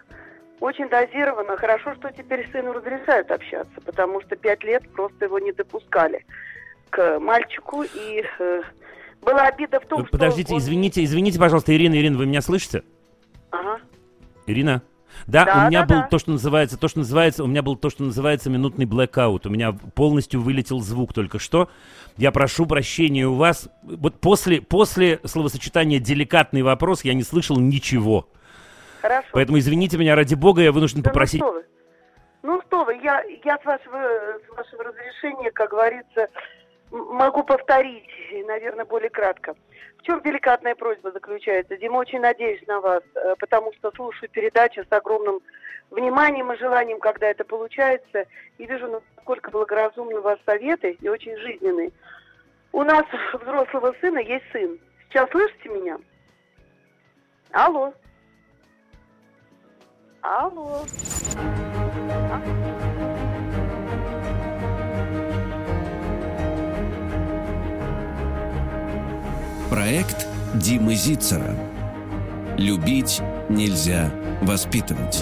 очень 0.59 0.87
дозированно. 0.89 1.57
Хорошо, 1.57 1.93
что 1.95 2.11
теперь 2.11 2.49
сыну 2.51 2.73
разрешают 2.73 3.29
общаться, 3.31 3.81
потому 3.85 4.21
что 4.21 4.35
пять 4.35 4.63
лет 4.63 4.83
просто 4.93 5.25
его 5.25 5.39
не 5.39 5.51
допускали 5.51 6.25
к 6.89 7.19
мальчику. 7.19 7.83
И 7.83 8.23
э, 8.39 8.61
была 9.21 9.47
обида 9.47 9.79
в 9.79 9.85
том, 9.85 10.05
что... 10.05 10.11
Подождите, 10.11 10.53
он... 10.53 10.59
извините, 10.59 11.03
извините, 11.03 11.39
пожалуйста, 11.39 11.75
Ирина, 11.75 11.95
Ирина, 11.95 12.17
вы 12.17 12.25
меня 12.25 12.41
слышите? 12.41 12.83
Ага. 13.51 13.81
Ирина? 14.45 14.81
Да, 15.27 15.45
да 15.45 15.63
у 15.65 15.67
меня 15.69 15.81
да, 15.81 15.95
был 15.95 16.01
да. 16.01 16.07
то, 16.07 16.19
что 16.19 16.31
называется, 16.31 16.77
то, 16.77 16.87
что 16.87 16.99
называется, 16.99 17.43
у 17.43 17.47
меня 17.47 17.61
был 17.61 17.75
то, 17.75 17.89
что 17.89 18.03
называется 18.03 18.49
минутный 18.49 18.85
блэкаут. 18.85 19.45
У 19.45 19.49
меня 19.49 19.71
полностью 19.71 20.41
вылетел 20.41 20.79
звук 20.79 21.13
только 21.13 21.39
что. 21.39 21.69
Я 22.17 22.31
прошу 22.31 22.65
прощения 22.65 23.27
у 23.27 23.35
вас. 23.35 23.69
Вот 23.83 24.19
после, 24.19 24.61
после 24.61 25.19
словосочетания 25.23 25.99
«деликатный 25.99 26.61
вопрос» 26.61 27.03
я 27.03 27.13
не 27.13 27.23
слышал 27.23 27.57
ничего. 27.57 28.27
Хорошо. 29.01 29.27
Поэтому 29.33 29.59
извините 29.59 29.97
меня, 29.97 30.15
ради 30.15 30.35
бога, 30.35 30.61
я 30.61 30.71
вынужден 30.71 31.01
да 31.01 31.09
попросить... 31.09 31.41
Ну 31.41 31.47
что 31.47 31.53
вы, 31.53 31.65
ну 32.43 32.61
что 32.67 32.83
вы 32.85 32.95
я, 33.03 33.21
я 33.43 33.57
с, 33.57 33.65
вашего, 33.65 33.97
с 33.97 34.57
вашего 34.57 34.83
разрешения, 34.83 35.51
как 35.51 35.71
говорится, 35.71 36.27
могу 36.93 37.43
повторить, 37.43 38.07
наверное, 38.45 38.85
более 38.85 39.09
кратко. 39.09 39.55
В 39.97 40.03
чем 40.03 40.21
деликатная 40.21 40.75
просьба 40.75 41.11
заключается? 41.11 41.77
Дима, 41.77 41.97
очень 41.97 42.19
надеюсь 42.19 42.65
на 42.67 42.79
вас, 42.79 43.03
э, 43.15 43.35
потому 43.39 43.73
что 43.73 43.91
слушаю 43.91 44.29
передачи 44.29 44.85
с 44.87 44.91
огромным 44.91 45.41
вниманием 45.89 46.51
и 46.51 46.57
желанием, 46.57 46.99
когда 46.99 47.27
это 47.27 47.43
получается, 47.43 48.25
и 48.57 48.65
вижу, 48.65 48.87
насколько 48.87 49.49
благоразумны 49.49 50.15
у 50.15 50.21
вас 50.21 50.37
советы 50.45 50.97
и 51.01 51.09
очень 51.09 51.35
жизненные. 51.37 51.91
У 52.71 52.83
нас 52.83 53.03
взрослого 53.33 53.95
сына 53.99 54.19
есть 54.19 54.45
сын. 54.51 54.79
Сейчас 55.09 55.29
слышите 55.31 55.69
меня? 55.69 55.97
Алло. 57.51 57.93
Алло. 60.21 60.83
Проект 69.83 70.27
Димы 70.53 70.95
Зицера. 70.95 71.57
Любить 72.57 73.21
нельзя 73.49 74.09
воспитывать. 74.41 75.21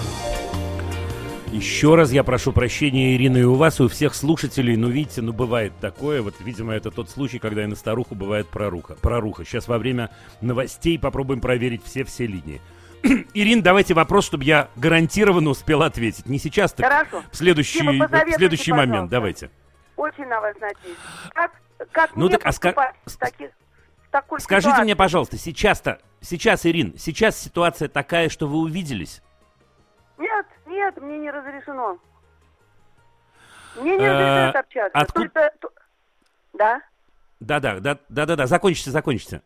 Еще 1.50 1.96
раз 1.96 2.12
я 2.12 2.22
прошу 2.22 2.52
прощения, 2.52 3.16
Ирина, 3.16 3.38
и 3.38 3.42
у 3.42 3.56
вас, 3.56 3.80
и 3.80 3.82
у 3.82 3.88
всех 3.88 4.14
слушателей. 4.14 4.76
Ну, 4.76 4.88
видите, 4.88 5.20
ну, 5.20 5.32
бывает 5.32 5.72
такое. 5.80 6.22
Вот, 6.22 6.36
видимо, 6.38 6.74
это 6.74 6.92
тот 6.92 7.10
случай, 7.10 7.40
когда 7.40 7.64
и 7.64 7.66
на 7.66 7.74
старуху 7.74 8.14
бывает 8.14 8.46
проруха. 8.46 8.94
проруха. 8.94 9.44
Сейчас 9.44 9.66
во 9.66 9.78
время 9.78 10.10
новостей 10.40 10.96
попробуем 10.96 11.40
проверить 11.40 11.82
все-все 11.84 12.28
линии. 12.28 12.60
Ирин, 13.34 13.62
давайте 13.62 13.94
вопрос, 13.94 14.26
чтобы 14.26 14.44
я 14.44 14.68
гарантированно 14.76 15.50
успел 15.50 15.82
ответить. 15.82 16.26
Не 16.26 16.38
сейчас, 16.38 16.72
так 16.72 16.86
Хорошо. 16.86 17.24
в 17.32 17.36
следующий, 17.36 17.80
Дима, 17.80 18.06
в 18.06 18.32
следующий 18.36 18.70
пожалуйста. 18.70 18.92
момент. 18.94 19.10
Давайте. 19.10 19.50
Очень 19.96 20.26
на 20.26 20.40
вас 20.40 20.54
надеюсь. 20.60 20.96
Как, 21.34 21.50
как 21.90 22.14
Ну 22.14 22.26
мне 22.26 22.38
так, 22.38 22.46
а 22.46 22.50
ска- 22.50 22.92
таких, 23.18 23.50
такой 24.12 24.38
Скажите 24.40 24.68
ситуации? 24.70 24.84
мне, 24.84 24.94
пожалуйста, 24.96 25.36
сейчас-то, 25.38 26.00
сейчас, 26.20 26.64
Ирин, 26.66 26.96
сейчас 26.96 27.36
ситуация 27.36 27.88
такая, 27.88 28.28
что 28.28 28.46
вы 28.46 28.58
увиделись? 28.58 29.22
Нет, 30.18 30.46
нет, 30.66 30.96
мне 31.00 31.18
не 31.18 31.30
разрешено. 31.30 31.98
Мне 33.76 33.96
не 33.96 34.04
Э, 34.04 34.12
разрешают 34.12 34.56
общаться. 34.56 34.98
откуда- 34.98 35.28
Только... 35.30 35.52
то- 35.60 35.70
Да? 36.52 36.82
Да-да, 37.40 37.80
да, 37.80 37.98
да-да-да, 38.08 38.46
закончите, 38.46 38.90
закончите. 38.90 39.42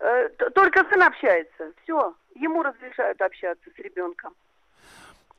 Э, 0.00 0.28
Только 0.54 0.84
сын 0.90 1.02
общается. 1.02 1.72
Все. 1.82 2.14
Ему 2.34 2.62
разрешают 2.62 3.20
общаться 3.20 3.70
с 3.74 3.78
ребенком. 3.78 4.34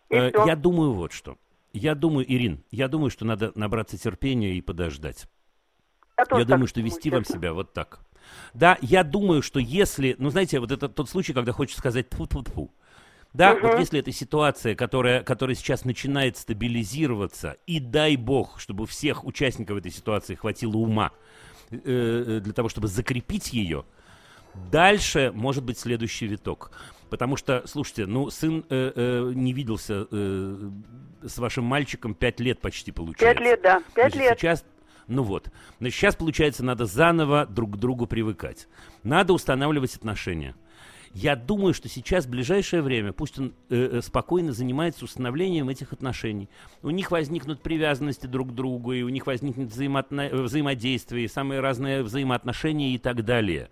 Э. 0.09 0.31
Я 0.45 0.55
думаю 0.55 0.93
вот 0.93 1.11
что. 1.13 1.37
Я 1.71 1.93
думаю, 1.93 2.25
Ирин, 2.31 2.63
я 2.71 2.87
думаю, 2.87 3.11
что 3.11 3.25
надо 3.25 3.51
набраться 3.55 3.97
терпения 3.97 4.53
и 4.53 4.61
подождать. 4.61 5.27
Я, 6.17 6.39
Я 6.39 6.45
думаю, 6.45 6.67
что 6.67 6.81
вести 6.81 7.11
вам 7.11 7.23
себя 7.23 7.53
вот 7.53 7.73
так. 7.73 7.99
Да, 8.53 8.77
я 8.81 9.03
думаю, 9.03 9.41
что 9.41 9.59
если, 9.59 10.15
ну 10.17 10.29
знаете, 10.29 10.59
вот 10.59 10.71
это 10.71 10.89
тот 10.89 11.09
случай, 11.09 11.33
когда 11.33 11.51
хочется 11.51 11.79
сказать 11.79 12.09
тфу 12.09 12.71
Да, 13.33 13.53
Мгм. 13.53 13.67
вот 13.67 13.79
если 13.79 13.99
это 13.99 14.11
ситуация, 14.11 14.75
которая, 14.75 15.23
которая 15.23 15.55
сейчас 15.55 15.85
начинает 15.85 16.37
стабилизироваться, 16.37 17.57
и 17.67 17.79
дай 17.79 18.15
бог, 18.15 18.59
чтобы 18.59 18.87
всех 18.87 19.25
участников 19.25 19.77
этой 19.77 19.91
ситуации 19.91 20.35
хватило 20.35 20.77
ума 20.77 21.11
э, 21.71 21.77
э, 21.85 22.39
для 22.39 22.53
того, 22.53 22.69
чтобы 22.69 22.87
закрепить 22.87 23.53
ее, 23.53 23.85
дальше 24.71 25.31
может 25.33 25.63
быть 25.63 25.77
следующий 25.77 26.27
виток. 26.27 26.71
Потому 27.09 27.37
что, 27.37 27.63
слушайте, 27.65 28.05
ну, 28.05 28.29
сын 28.29 28.63
э, 28.69 28.91
э, 28.95 29.31
не 29.33 29.51
виделся 29.53 30.07
э, 30.11 30.69
с 31.27 31.37
вашим 31.39 31.63
мальчиком 31.63 32.13
пять 32.13 32.39
лет 32.39 32.61
почти 32.61 32.91
получается. 32.91 33.25
Пять 33.25 33.39
лет, 33.39 33.61
да. 33.63 33.83
Пять 33.95 34.13
Значит, 34.13 34.29
лет. 34.29 34.39
Сейчас, 34.39 34.65
ну 35.09 35.23
вот, 35.23 35.49
значит, 35.79 35.97
сейчас, 35.97 36.15
получается, 36.15 36.63
надо 36.63 36.85
заново 36.85 37.45
друг 37.45 37.73
к 37.73 37.77
другу 37.77 38.07
привыкать. 38.07 38.67
Надо 39.03 39.33
устанавливать 39.33 39.95
отношения. 39.95 40.55
Я 41.13 41.35
думаю, 41.35 41.73
что 41.73 41.89
сейчас, 41.89 42.25
в 42.25 42.29
ближайшее 42.29 42.83
время, 42.83 43.13
пусть 43.13 43.39
он 43.39 43.53
э, 43.69 43.97
э, 43.97 44.01
спокойно 44.03 44.51
занимается 44.51 45.05
установлением 45.05 45.67
этих 45.69 45.91
отношений. 45.91 46.49
У 46.83 46.91
них 46.91 47.09
возникнут 47.09 47.61
привязанности 47.61 48.27
друг 48.27 48.51
к 48.51 48.53
другу, 48.53 48.93
и 48.93 49.01
у 49.01 49.09
них 49.09 49.25
возникнет 49.25 49.69
взаимоотно- 49.69 50.29
э, 50.29 50.41
взаимодействие, 50.43 51.25
и 51.25 51.27
самые 51.27 51.61
разные 51.61 52.03
взаимоотношения 52.03 52.93
и 52.93 52.99
так 52.99 53.25
далее. 53.25 53.69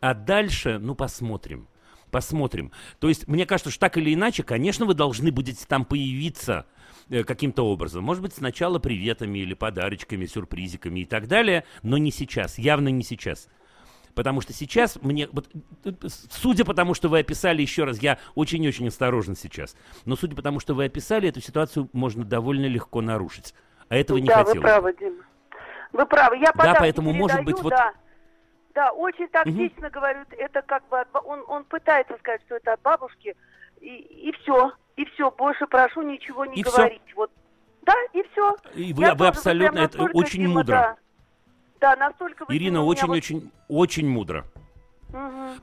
А 0.00 0.14
дальше, 0.14 0.78
ну, 0.80 0.96
посмотрим. 0.96 1.68
Посмотрим. 2.10 2.72
То 2.98 3.08
есть, 3.08 3.28
мне 3.28 3.46
кажется, 3.46 3.70
что 3.70 3.80
так 3.80 3.96
или 3.96 4.12
иначе, 4.12 4.42
конечно, 4.42 4.84
вы 4.84 4.94
должны 4.94 5.30
будете 5.30 5.64
там 5.66 5.84
появиться 5.84 6.66
каким-то 7.08 7.66
образом. 7.66 8.04
Может 8.04 8.22
быть, 8.22 8.34
сначала 8.34 8.78
приветами 8.78 9.38
или 9.40 9.54
подарочками, 9.54 10.26
сюрпризиками 10.26 11.00
и 11.00 11.04
так 11.04 11.28
далее, 11.28 11.64
но 11.82 11.98
не 11.98 12.10
сейчас, 12.10 12.58
явно 12.58 12.88
не 12.88 13.02
сейчас. 13.02 13.48
Потому 14.14 14.40
что 14.40 14.52
сейчас 14.52 14.96
мне, 15.02 15.28
вот, 15.32 15.48
э, 15.84 15.90
э, 15.90 16.08
судя 16.30 16.64
по 16.64 16.72
тому, 16.72 16.94
что 16.94 17.08
вы 17.08 17.18
описали, 17.18 17.62
еще 17.62 17.84
раз, 17.84 18.00
я 18.00 18.18
очень-очень 18.34 18.88
осторожен 18.88 19.34
сейчас, 19.34 19.76
но 20.04 20.14
судя 20.16 20.36
по 20.36 20.42
тому, 20.42 20.60
что 20.60 20.74
вы 20.74 20.84
описали, 20.84 21.28
эту 21.28 21.40
ситуацию 21.40 21.88
можно 21.92 22.24
довольно 22.24 22.66
легко 22.66 23.00
нарушить. 23.00 23.54
А 23.88 23.96
этого 23.96 24.18
не 24.18 24.28
да, 24.28 24.38
хотелось. 24.38 24.56
вы 24.56 24.62
правы, 24.62 24.96
Дима. 24.98 25.24
Вы 25.92 26.06
правы. 26.06 26.38
Я 26.38 26.52
подарки 26.52 26.80
поэтому, 26.80 27.12
может 27.12 27.38
передаю, 27.38 27.56
быть, 27.56 27.62
вот- 27.62 27.70
Да, 27.70 27.92
да 28.74 28.92
очень 28.92 29.28
тактично 29.28 29.90
говорю. 29.90 30.20
Это 30.30 30.62
как 30.62 30.86
бы... 30.88 31.04
Он, 31.24 31.44
он 31.46 31.64
пытается 31.64 32.16
сказать, 32.18 32.40
что 32.46 32.56
это 32.56 32.72
от 32.72 32.82
бабушки. 32.82 33.36
И, 33.80 33.88
и 33.88 34.32
все. 34.40 34.72
И 34.96 35.04
все. 35.06 35.30
Больше 35.30 35.66
прошу 35.66 36.02
ничего 36.02 36.44
не 36.46 36.60
И 36.60 36.62
говорить. 36.62 37.00
Вот. 37.16 37.30
Да, 37.82 37.94
и 38.12 38.22
все. 38.32 38.56
И 38.74 38.92
вы, 38.92 39.12
вы 39.14 39.26
абсолютно, 39.26 39.80
это 39.80 40.02
очень 40.14 40.48
мудро. 40.48 40.96
Да, 41.80 41.94
да 41.94 41.96
настолько 41.96 42.44
вы, 42.48 42.56
Ирина, 42.56 42.76
меня 42.76 42.80
вот- 42.82 42.98
очень-очень, 42.98 43.50
очень 43.68 44.08
мудро. 44.08 44.44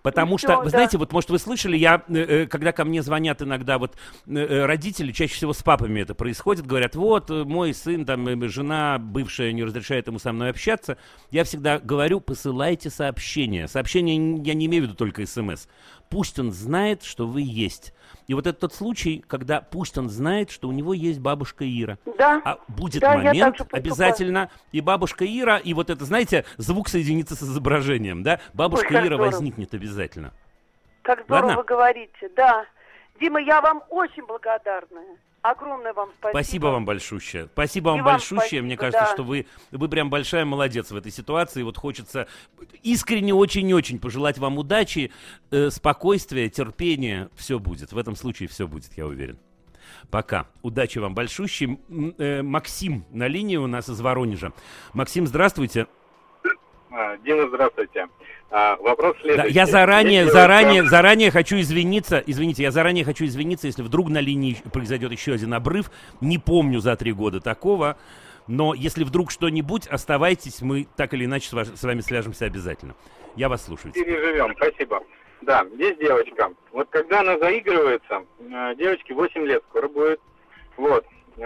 Потому 0.01 0.35
И 0.35 0.37
что, 0.37 0.47
всё, 0.47 0.57
вы 0.59 0.63
да. 0.65 0.69
знаете, 0.69 0.97
вот, 0.97 1.11
может, 1.11 1.29
вы 1.29 1.37
слышали, 1.37 1.75
я, 1.75 2.03
э, 2.07 2.13
э, 2.15 2.45
когда 2.47 2.71
ко 2.71 2.85
мне 2.85 3.01
звонят 3.01 3.41
иногда 3.41 3.77
вот 3.79 3.97
э, 4.25 4.33
э, 4.33 4.65
родители, 4.65 5.11
чаще 5.11 5.33
всего 5.33 5.51
с 5.51 5.61
папами 5.61 5.99
это 5.99 6.15
происходит, 6.15 6.65
говорят, 6.65 6.95
вот, 6.95 7.29
э, 7.29 7.43
мой 7.43 7.73
сын, 7.73 8.05
там, 8.05 8.25
э, 8.29 8.47
жена 8.47 8.97
бывшая 8.97 9.51
не 9.51 9.65
разрешает 9.65 10.07
ему 10.07 10.19
со 10.19 10.31
мной 10.31 10.51
общаться, 10.51 10.97
я 11.31 11.43
всегда 11.43 11.79
говорю, 11.79 12.21
посылайте 12.21 12.89
сообщения. 12.89 13.67
Сообщения 13.67 14.15
н- 14.15 14.41
я 14.43 14.53
не 14.53 14.67
имею 14.67 14.83
в 14.83 14.85
виду 14.87 14.95
только 14.95 15.25
смс. 15.25 15.67
Пусть 16.09 16.39
он 16.39 16.53
знает, 16.53 17.03
что 17.03 17.27
вы 17.27 17.41
есть. 17.41 17.93
И 18.27 18.33
вот 18.33 18.47
это 18.47 18.57
тот 18.59 18.73
случай, 18.73 19.23
когда 19.27 19.61
пусть 19.61 19.97
он 19.97 20.09
знает, 20.09 20.51
что 20.51 20.67
у 20.67 20.71
него 20.71 20.93
есть 20.93 21.19
бабушка 21.19 21.65
Ира. 21.65 21.97
Да. 22.17 22.41
А 22.45 22.59
будет 22.67 23.01
Да, 23.01 23.15
момент 23.17 23.61
обязательно, 23.71 24.49
и 24.71 24.81
бабушка 24.81 25.25
Ира, 25.25 25.57
и 25.57 25.73
вот 25.73 25.89
это, 25.89 26.05
знаете, 26.05 26.45
звук 26.57 26.87
соединится 26.89 27.35
с 27.35 27.41
изображением, 27.41 28.23
да? 28.23 28.39
Бабушка 28.53 28.87
как 28.87 29.05
Ира 29.05 29.15
здорово. 29.15 29.25
возникнет 29.31 29.73
обязательно. 29.73 30.31
Как 31.01 31.23
здорово 31.23 31.47
Ладно? 31.47 31.61
вы 31.61 31.63
говорите. 31.65 32.29
Да. 32.35 32.65
Дима, 33.19 33.41
я 33.41 33.61
вам 33.61 33.83
очень 33.89 34.25
благодарна. 34.25 35.01
Огромное 35.41 35.93
вам 35.93 36.09
спасибо. 36.19 36.37
Спасибо 36.37 36.65
вам 36.67 36.85
большущее. 36.85 37.49
Спасибо 37.53 37.89
вам 37.89 37.99
И 37.99 38.01
вам 38.01 38.13
большущее. 38.13 38.39
спасибо, 38.39 38.65
Мне 38.65 38.77
кажется, 38.77 39.05
да. 39.05 39.13
что 39.13 39.23
вы, 39.23 39.47
вы 39.71 39.89
прям 39.89 40.09
большая 40.11 40.45
молодец 40.45 40.91
в 40.91 40.95
этой 40.95 41.11
ситуации. 41.11 41.63
Вот 41.63 41.77
хочется 41.77 42.27
искренне 42.83 43.33
очень-очень 43.33 43.99
пожелать 43.99 44.37
вам 44.37 44.59
удачи, 44.59 45.11
э, 45.49 45.71
спокойствия, 45.71 46.47
терпения. 46.49 47.29
Все 47.35 47.57
будет. 47.57 47.91
В 47.91 47.97
этом 47.97 48.15
случае 48.15 48.49
все 48.49 48.67
будет, 48.67 48.93
я 48.97 49.07
уверен. 49.07 49.39
Пока. 50.11 50.45
Удачи 50.61 50.99
вам 50.99 51.15
большущий. 51.15 51.79
Э, 52.19 52.43
Максим 52.43 53.05
на 53.09 53.27
линии 53.27 53.57
у 53.57 53.65
нас 53.65 53.89
из 53.89 53.99
Воронежа. 53.99 54.53
Максим, 54.93 55.25
здравствуйте. 55.25 55.87
А, 56.91 57.17
Дина, 57.17 57.47
здравствуйте. 57.47 58.07
А, 58.53 58.75
вопрос 58.77 59.15
следующий. 59.21 59.53
Да, 59.53 59.61
я 59.61 59.65
заранее, 59.65 60.19
Если 60.21 60.31
заранее, 60.31 60.83
вы- 60.83 60.89
заранее 60.89 61.31
хочу 61.31 61.57
извиниться. 61.59 62.21
Извините, 62.25 62.63
я 62.63 62.71
заранее 62.71 63.05
хочу 63.05 63.23
извиниться, 63.25 63.67
если 63.67 63.81
вдруг 63.81 64.09
на 64.09 64.19
линии 64.19 64.57
произойдет 64.73 65.11
еще 65.13 65.33
один 65.33 65.53
обрыв. 65.53 65.89
Не 66.19 66.37
помню 66.37 66.79
за 66.81 66.95
три 66.97 67.13
года 67.13 67.39
такого. 67.39 67.97
Но 68.47 68.73
если 68.73 69.05
вдруг 69.05 69.31
что-нибудь, 69.31 69.87
оставайтесь, 69.87 70.61
мы 70.61 70.87
так 70.97 71.13
или 71.13 71.23
иначе 71.25 71.47
с, 71.47 71.53
ваш- 71.53 71.69
с 71.69 71.83
вами 71.83 72.01
свяжемся 72.01 72.45
обязательно. 72.45 72.95
Я 73.37 73.47
вас 73.47 73.63
слушаю. 73.65 73.93
переживем, 73.93 74.53
спасибо. 74.57 75.01
Да, 75.41 75.65
есть 75.77 75.99
девочка. 75.99 76.51
Вот 76.73 76.89
когда 76.89 77.21
она 77.21 77.37
заигрывается, 77.39 78.23
э, 78.39 78.75
девочке 78.77 79.13
8 79.13 79.45
лет 79.45 79.63
скоро 79.69 79.87
будет, 79.87 80.19
вот, 80.75 81.05
э, 81.37 81.41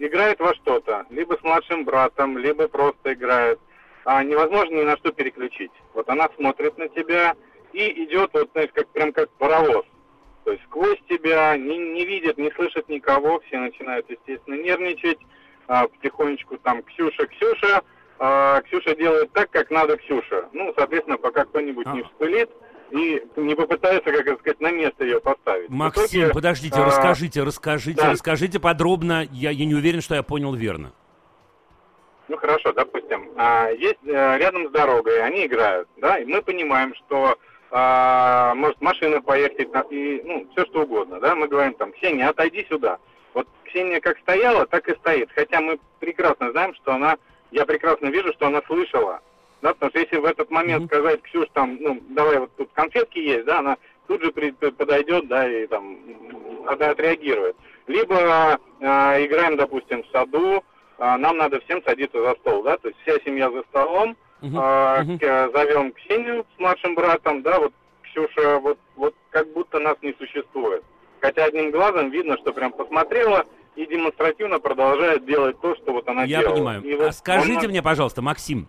играет 0.00 0.38
во 0.40 0.54
что-то, 0.54 1.06
либо 1.10 1.34
с 1.40 1.42
младшим 1.42 1.84
братом, 1.84 2.36
либо 2.36 2.68
просто 2.68 3.14
играет, 3.14 3.58
а 4.04 4.22
невозможно 4.22 4.74
ни 4.74 4.84
на 4.84 4.96
что 4.96 5.12
переключить. 5.12 5.72
Вот 5.94 6.08
она 6.08 6.28
смотрит 6.36 6.76
на 6.78 6.88
тебя 6.88 7.34
и 7.72 8.04
идет, 8.04 8.30
вот, 8.32 8.50
знаешь, 8.52 8.70
как, 8.72 8.88
прям 8.88 9.12
как 9.12 9.30
паровоз. 9.30 9.84
То 10.44 10.52
есть 10.52 10.64
сквозь 10.64 10.98
тебя, 11.08 11.56
не, 11.56 11.78
не 11.78 12.04
видит, 12.04 12.36
не 12.36 12.50
слышит 12.52 12.88
никого, 12.88 13.40
все 13.46 13.58
начинают, 13.58 14.10
естественно, 14.10 14.54
нервничать, 14.54 15.18
а, 15.68 15.86
потихонечку 15.86 16.58
там 16.58 16.82
Ксюша, 16.82 17.26
Ксюша, 17.28 17.82
а, 18.18 18.60
Ксюша 18.62 18.96
делает 18.96 19.32
так, 19.32 19.50
как 19.50 19.70
надо 19.70 19.96
Ксюша. 19.96 20.48
Ну, 20.52 20.72
соответственно, 20.76 21.16
пока 21.16 21.44
кто-нибудь 21.44 21.86
не 21.86 22.02
вспылит 22.02 22.50
и 22.90 23.22
не 23.36 23.54
попытается, 23.54 24.12
как 24.12 24.40
сказать, 24.40 24.60
на 24.60 24.70
место 24.72 25.04
ее 25.04 25.20
поставить. 25.20 25.68
В 25.70 25.72
Максим, 25.72 26.22
итоге, 26.22 26.34
подождите, 26.34 26.80
а, 26.80 26.86
расскажите, 26.86 27.42
расскажите, 27.42 28.02
да. 28.02 28.10
расскажите 28.10 28.58
подробно. 28.58 29.26
Я, 29.30 29.50
я 29.50 29.64
не 29.64 29.74
уверен, 29.74 30.00
что 30.00 30.16
я 30.16 30.22
понял 30.22 30.54
верно. 30.54 30.92
Ну 32.32 32.38
хорошо, 32.38 32.72
допустим, 32.72 33.28
а, 33.36 33.68
есть 33.72 33.98
э, 34.06 34.38
рядом 34.38 34.66
с 34.66 34.70
дорогой, 34.70 35.22
они 35.22 35.44
играют, 35.44 35.86
да, 35.98 36.16
и 36.18 36.24
мы 36.24 36.40
понимаем, 36.40 36.94
что 36.94 37.36
а, 37.70 38.54
может 38.54 38.80
машина 38.80 39.20
поехать, 39.20 39.68
и, 39.90 40.22
ну, 40.24 40.48
все 40.52 40.64
что 40.64 40.84
угодно, 40.84 41.20
да, 41.20 41.34
мы 41.34 41.46
говорим 41.46 41.74
там, 41.74 41.92
Ксения, 41.92 42.30
отойди 42.30 42.66
сюда. 42.70 42.96
Вот 43.34 43.46
Ксения 43.66 44.00
как 44.00 44.18
стояла, 44.20 44.64
так 44.64 44.88
и 44.88 44.94
стоит, 44.94 45.28
хотя 45.34 45.60
мы 45.60 45.78
прекрасно 46.00 46.52
знаем, 46.52 46.74
что 46.76 46.94
она, 46.94 47.18
я 47.50 47.66
прекрасно 47.66 48.06
вижу, 48.06 48.32
что 48.32 48.46
она 48.46 48.62
слышала, 48.66 49.20
да, 49.60 49.74
потому 49.74 49.90
что 49.90 49.98
если 49.98 50.16
в 50.16 50.24
этот 50.24 50.50
момент 50.50 50.86
сказать, 50.86 51.20
Ксюш, 51.24 51.48
там, 51.52 51.76
ну, 51.80 52.00
давай 52.08 52.38
вот 52.38 52.50
тут 52.56 52.70
конфетки 52.72 53.18
есть, 53.18 53.44
да, 53.44 53.58
она 53.58 53.76
тут 54.06 54.22
же 54.22 54.32
при- 54.32 54.52
подойдет, 54.52 55.28
да, 55.28 55.46
и 55.46 55.66
там, 55.66 55.98
отреагирует. 56.66 57.56
Либо 57.88 58.58
а, 58.80 59.22
играем, 59.22 59.58
допустим, 59.58 60.02
в 60.02 60.06
саду, 60.12 60.64
нам 61.18 61.36
надо 61.36 61.60
всем 61.60 61.82
садиться 61.84 62.20
за 62.22 62.34
стол, 62.40 62.62
да, 62.62 62.76
то 62.78 62.88
есть 62.88 63.00
вся 63.02 63.14
семья 63.24 63.50
за 63.50 63.62
столом, 63.70 64.16
а, 64.56 65.02
к- 65.04 65.50
зовем 65.52 65.92
Ксению 65.92 66.44
с 66.56 66.58
младшим 66.60 66.94
братом, 66.94 67.42
да, 67.42 67.58
вот 67.60 67.72
Ксюша, 68.02 68.58
вот, 68.58 68.78
вот 68.96 69.14
как 69.30 69.52
будто 69.52 69.78
нас 69.78 69.96
не 70.02 70.12
существует. 70.18 70.82
Хотя 71.20 71.44
одним 71.44 71.70
глазом 71.70 72.10
видно, 72.10 72.36
что 72.38 72.52
прям 72.52 72.72
посмотрела 72.72 73.46
и 73.76 73.86
демонстративно 73.86 74.58
продолжает 74.58 75.24
делать 75.24 75.58
то, 75.60 75.74
что 75.76 75.92
вот 75.92 76.08
она 76.08 76.24
Я 76.24 76.40
делала. 76.40 76.54
понимаю. 76.54 76.82
И 76.82 76.92
А 76.94 76.96
вот 77.04 77.14
скажите 77.14 77.60
он- 77.66 77.68
мне, 77.68 77.82
пожалуйста, 77.82 78.20
Максим, 78.20 78.68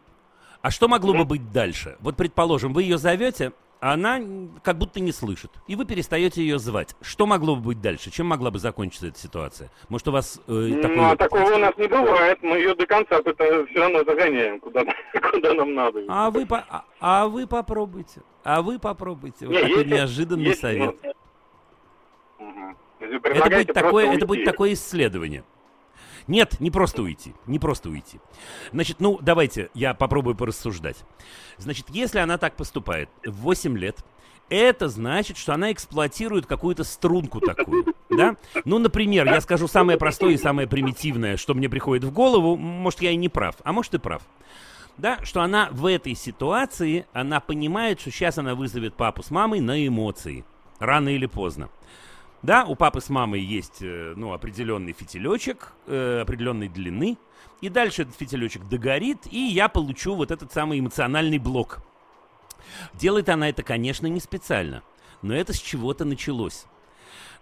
а 0.62 0.70
что 0.72 0.88
могло 0.88 1.14
бы 1.14 1.26
быть 1.26 1.52
дальше? 1.52 1.98
Вот, 2.00 2.16
предположим, 2.16 2.72
вы 2.74 2.84
ее 2.84 2.98
зовете, 2.98 3.48
а 3.48 3.54
она 3.92 4.22
как 4.64 4.78
будто 4.78 5.02
не 5.02 5.12
слышит, 5.12 5.52
и 5.68 5.76
вы 5.76 5.84
перестаете 5.86 6.42
ее 6.42 6.58
звать. 6.58 6.96
Что 7.02 7.26
могло 7.26 7.56
бы 7.58 7.62
быть 7.64 7.82
дальше? 7.82 8.12
Чем 8.12 8.28
могла 8.28 8.50
бы 8.50 8.58
закончиться 8.60 9.08
эта 9.08 9.20
ситуация? 9.20 9.70
Может, 9.90 10.08
у 10.08 10.12
вас 10.12 10.40
э, 10.48 10.52
Ну, 10.52 10.82
такой... 10.82 11.00
а 11.12 11.16
такого 11.18 11.56
у 11.56 11.58
нас 11.58 11.78
не 11.78 11.88
бывает. 11.88 12.42
Мы 12.42 12.58
ее 12.58 12.76
до 12.76 12.86
конца 12.86 13.20
все 13.22 13.66
равно 13.80 14.04
загоняем, 14.06 14.60
куда, 14.62 14.84
куда 15.32 15.54
нам 15.54 15.74
надо. 15.74 16.02
А 16.08 16.32
вы, 16.32 16.46
по- 16.46 16.66
а, 16.70 16.86
а 17.02 17.28
вы 17.28 17.46
попробуйте. 17.46 18.22
А 18.46 18.62
вы 18.62 18.80
попробуйте. 18.80 19.48
Вот 19.48 19.54
Не, 19.56 19.62
такой 19.62 19.78
если- 19.80 19.96
неожиданный 19.96 20.44
если, 20.46 20.62
совет. 20.62 20.96
ну. 21.04 21.14
Если 23.02 23.18
Это 23.18 23.50
будет, 23.50 23.74
такое, 23.74 24.12
это 24.14 24.26
будет 24.26 24.46
такое 24.46 24.74
исследование. 24.74 25.44
Нет, 26.28 26.60
не 26.60 26.72
просто 26.72 27.02
уйти. 27.02 27.34
Не 27.48 27.60
просто 27.60 27.90
уйти. 27.90 28.20
Значит, 28.72 28.98
ну, 29.00 29.20
давайте 29.22 29.70
я 29.74 29.94
попробую 29.94 30.36
порассуждать. 30.36 30.98
Значит, 31.58 31.88
если 31.90 32.20
она 32.20 32.38
так 32.38 32.56
поступает 32.56 33.10
в 33.26 33.42
8 33.42 33.78
лет, 33.78 34.04
это 34.50 34.88
значит, 34.88 35.38
что 35.38 35.54
она 35.54 35.72
эксплуатирует 35.72 36.46
какую-то 36.46 36.84
струнку 36.84 37.40
такую, 37.40 37.96
да? 38.10 38.36
Ну, 38.66 38.78
например, 38.78 39.26
я 39.26 39.42
скажу 39.42 39.68
самое 39.68 39.98
простое 39.98 40.34
и 40.34 40.38
самое 40.38 40.68
примитивное, 40.68 41.38
что 41.38 41.54
мне 41.54 41.70
приходит 41.70 42.04
в 42.04 42.12
голову, 42.12 42.56
может, 42.56 43.02
я 43.02 43.12
и 43.12 43.16
не 43.16 43.30
прав, 43.30 43.56
а 43.64 43.72
может 43.72 43.94
и 43.96 44.00
прав. 44.00 44.22
Да, 44.98 45.18
что 45.24 45.42
она 45.42 45.70
в 45.72 45.88
этой 45.88 46.14
ситуации, 46.14 47.08
она 47.14 47.40
понимает, 47.40 48.00
что 48.00 48.12
сейчас 48.12 48.38
она 48.38 48.54
вызовет 48.54 48.94
папу 48.94 49.24
с 49.24 49.32
мамой 49.32 49.60
на 49.60 49.88
эмоции, 49.88 50.46
рано 50.78 51.10
или 51.10 51.26
поздно. 51.26 51.70
Да, 52.44 52.66
у 52.66 52.76
папы 52.76 53.00
с 53.00 53.10
мамой 53.10 53.42
есть 53.42 53.78
э, 53.82 54.14
ну, 54.18 54.34
определенный 54.34 54.92
фитилечек 54.92 55.72
э, 55.88 56.20
определенной 56.22 56.68
длины, 56.68 57.18
и 57.62 57.70
дальше 57.70 58.02
этот 58.02 58.18
фитилечек 58.18 58.68
догорит, 58.68 59.20
и 59.32 59.40
я 59.40 59.70
получу 59.70 60.14
вот 60.14 60.30
этот 60.30 60.52
самый 60.52 60.80
эмоциональный 60.80 61.38
блок. 61.38 61.80
Делает 62.96 63.30
она 63.30 63.48
это, 63.48 63.64
конечно, 63.64 64.08
не 64.08 64.20
специально, 64.20 64.84
но 65.22 65.34
это 65.34 65.54
с 65.54 65.58
чего-то 65.58 66.04
началось. 66.04 66.66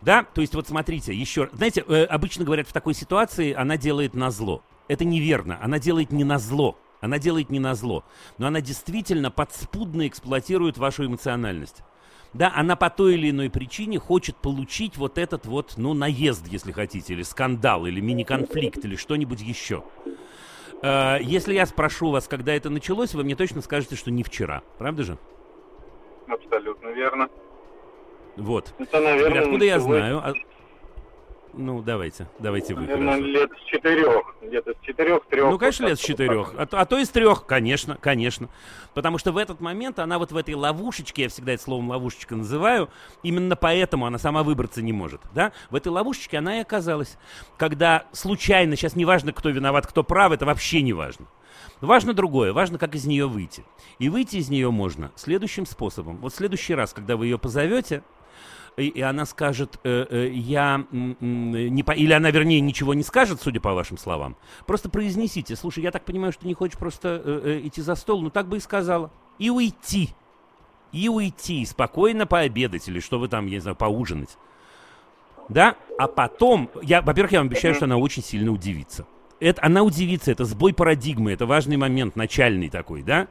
Да, 0.02 0.24
то 0.24 0.42
есть 0.42 0.54
вот 0.54 0.68
смотрите, 0.68 1.16
еще, 1.16 1.50
знаете, 1.52 1.84
э, 1.88 2.04
обычно 2.04 2.46
говорят 2.46 2.68
в 2.68 2.74
такой 2.74 2.94
ситуации, 2.94 3.54
она 3.54 3.78
делает 3.78 4.14
на 4.14 4.30
зло. 4.30 4.64
Это 4.88 5.04
неверно, 5.04 5.58
она 5.64 5.80
делает 5.80 6.12
не 6.12 6.24
на 6.24 6.38
зло, 6.38 6.78
она 7.00 7.18
делает 7.18 7.50
не 7.50 7.60
на 7.60 7.74
зло, 7.74 8.04
но 8.38 8.46
она 8.46 8.62
действительно 8.62 9.32
подспудно 9.32 10.08
эксплуатирует 10.08 10.78
вашу 10.78 11.08
эмоциональность. 11.08 11.82
Да, 12.34 12.52
она 12.56 12.76
по 12.76 12.90
той 12.90 13.16
или 13.16 13.30
иной 13.30 13.50
причине 13.50 14.00
хочет 14.00 14.38
получить 14.38 14.96
вот 14.98 15.18
этот 15.18 15.46
вот, 15.46 15.74
ну, 15.78 15.94
наезд, 15.94 16.48
если 16.48 16.72
хотите, 16.72 17.14
или 17.14 17.24
скандал, 17.24 17.86
или 17.86 18.00
мини-конфликт, 18.00 18.86
или 18.86 18.96
что-нибудь 18.96 19.42
еще. 19.42 19.84
Э, 20.82 21.18
Если 21.22 21.54
я 21.54 21.66
спрошу 21.66 22.10
вас, 22.10 22.28
когда 22.28 22.54
это 22.54 22.70
началось, 22.70 23.14
вы 23.14 23.24
мне 23.24 23.36
точно 23.36 23.62
скажете, 23.62 23.96
что 23.98 24.12
не 24.12 24.24
вчера. 24.24 24.62
Правда 24.78 25.04
же? 25.04 25.18
Абсолютно 26.28 26.88
верно. 26.90 27.28
Вот. 28.38 28.74
Это, 28.80 29.02
наверное, 29.02 29.30
Теперь 29.30 29.44
откуда 29.44 29.66
я 29.66 29.80
знаю? 29.80 30.24
А- 31.54 31.58
Ну, 31.58 31.82
давайте, 31.82 32.28
давайте 32.40 32.74
вы. 32.74 32.82
Наверное, 32.82 33.14
хорошо. 33.14 33.28
лет 33.28 33.50
с 33.52 33.70
четырех. 33.70 34.36
Где-то 34.42 34.72
с 34.74 34.86
четырех, 34.86 35.26
трех. 35.26 35.52
Ну, 35.52 35.58
конечно, 35.58 35.86
лет 35.88 36.00
с 36.00 36.02
четырех. 36.02 36.54
А, 36.58 36.66
то- 36.66 36.80
а 36.80 36.86
то 36.86 36.98
и 36.98 37.06
с 37.06 37.10
трех, 37.10 37.46
конечно, 37.46 37.98
конечно. 38.00 38.50
Потому 38.94 39.18
что 39.18 39.32
в 39.32 39.38
этот 39.38 39.60
момент 39.62 40.00
она 40.00 40.18
вот 40.20 40.32
в 40.32 40.38
этой 40.38 40.54
ловушечке, 40.56 41.24
я 41.24 41.30
всегда 41.30 41.54
это 41.54 41.64
словом 41.64 41.90
ловушечка 41.90 42.36
называю, 42.36 42.90
именно 43.24 43.56
поэтому 43.56 44.06
она 44.06 44.18
сама 44.18 44.44
выбраться 44.44 44.82
не 44.82 44.94
может. 44.94 45.22
Да? 45.34 45.52
В 45.70 45.76
этой 45.76 45.90
ловушечке 45.90 46.38
она 46.38 46.58
и 46.58 46.62
оказалась. 46.62 47.18
Когда 47.58 48.06
случайно, 48.12 48.76
сейчас 48.76 48.96
не 48.96 49.06
важно, 49.06 49.34
кто 49.34 49.50
виноват, 49.50 49.88
кто 49.88 50.04
прав, 50.04 50.32
это 50.32 50.46
вообще 50.46 50.82
не 50.82 50.94
важно. 50.94 51.26
Важно 51.80 52.14
другое, 52.14 52.54
важно, 52.54 52.78
как 52.78 52.96
из 52.96 53.06
нее 53.06 53.28
выйти. 53.28 53.64
И 54.00 54.10
выйти 54.10 54.38
из 54.38 54.50
нее 54.50 54.72
можно 54.72 55.12
следующим 55.16 55.66
способом. 55.66 56.18
Вот 56.18 56.34
в 56.34 56.36
следующий 56.36 56.76
раз, 56.76 56.94
когда 56.94 57.18
вы 57.18 57.26
ее 57.28 57.38
позовете, 57.38 58.04
и, 58.78 58.88
и 58.88 59.02
она 59.02 59.26
скажет, 59.26 59.80
э, 59.84 60.06
э, 60.10 60.30
я 60.34 60.86
м, 60.92 61.18
не 61.20 61.84
по... 61.84 61.92
или 61.92 62.14
она, 62.14 62.32
вернее, 62.32 62.62
ничего 62.62 62.94
не 62.94 63.04
скажет, 63.04 63.42
судя 63.42 63.60
по 63.60 63.74
вашим 63.74 63.98
словам, 63.98 64.38
просто 64.66 64.90
произнесите, 64.90 65.56
слушай, 65.56 65.84
я 65.84 65.92
так 65.92 66.06
понимаю, 66.06 66.32
что 66.32 66.48
не 66.48 66.54
хочешь 66.54 66.78
просто 66.78 67.22
э, 67.24 67.42
э, 67.44 67.68
идти 67.68 67.82
за 67.82 67.96
стол, 67.96 68.22
ну 68.22 68.30
так 68.30 68.48
бы 68.48 68.58
и 68.58 68.60
сказала. 68.60 69.12
И 69.40 69.50
уйти. 69.50 70.10
И 70.92 71.10
уйти, 71.10 71.66
спокойно 71.66 72.26
пообедать 72.26 72.88
или 72.88 73.00
что 73.00 73.20
вы 73.20 73.28
там, 73.28 73.46
я 73.46 73.54
не 73.54 73.60
знаю, 73.60 73.76
поужинать. 73.76 74.38
Да? 75.50 75.76
А 75.98 76.08
потом, 76.08 76.70
я, 76.82 77.02
во-первых, 77.02 77.34
я 77.34 77.40
вам 77.40 77.48
обещаю, 77.48 77.76
что 77.76 77.86
она 77.86 77.98
очень 77.98 78.24
сильно 78.24 78.52
удивится. 78.52 79.06
Это, 79.40 79.64
она 79.66 79.84
удивится, 79.84 80.32
это 80.32 80.46
сбой 80.46 80.74
парадигмы, 80.74 81.32
это 81.32 81.46
важный 81.46 81.76
момент, 81.76 82.16
начальный 82.16 82.70
такой, 82.70 83.02
да? 83.02 83.28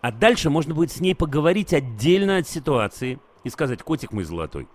А 0.00 0.12
дальше 0.12 0.50
можно 0.50 0.74
будет 0.74 0.92
с 0.92 1.00
ней 1.00 1.14
поговорить 1.14 1.72
отдельно 1.72 2.36
от 2.36 2.48
ситуации 2.48 3.18
и 3.44 3.50
сказать, 3.50 3.82
котик 3.82 4.12
мой 4.12 4.24
золотой, 4.24 4.68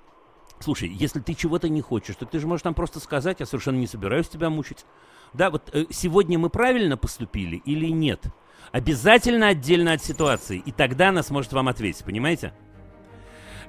слушай, 0.60 0.90
если 0.90 1.20
ты 1.20 1.34
чего-то 1.34 1.70
не 1.70 1.82
хочешь, 1.82 2.16
то 2.16 2.26
ты 2.26 2.40
же 2.40 2.48
можешь 2.48 2.64
нам 2.64 2.74
просто 2.74 3.00
сказать, 3.00 3.40
я 3.40 3.46
совершенно 3.46 3.78
не 3.78 3.88
собираюсь 3.88 4.28
тебя 4.28 4.50
мучить. 4.50 4.86
Да, 5.34 5.50
вот 5.50 5.70
э, 5.74 5.86
сегодня 5.90 6.40
мы 6.40 6.50
правильно 6.50 6.98
поступили 6.98 7.58
или 7.58 7.88
нет? 7.88 8.26
Обязательно 8.72 9.50
отдельно 9.50 9.94
от 9.94 10.04
ситуации, 10.04 10.62
и 10.66 10.72
тогда 10.72 11.10
она 11.10 11.24
сможет 11.24 11.54
вам 11.54 11.68
ответить, 11.68 12.04
понимаете? 12.04 12.54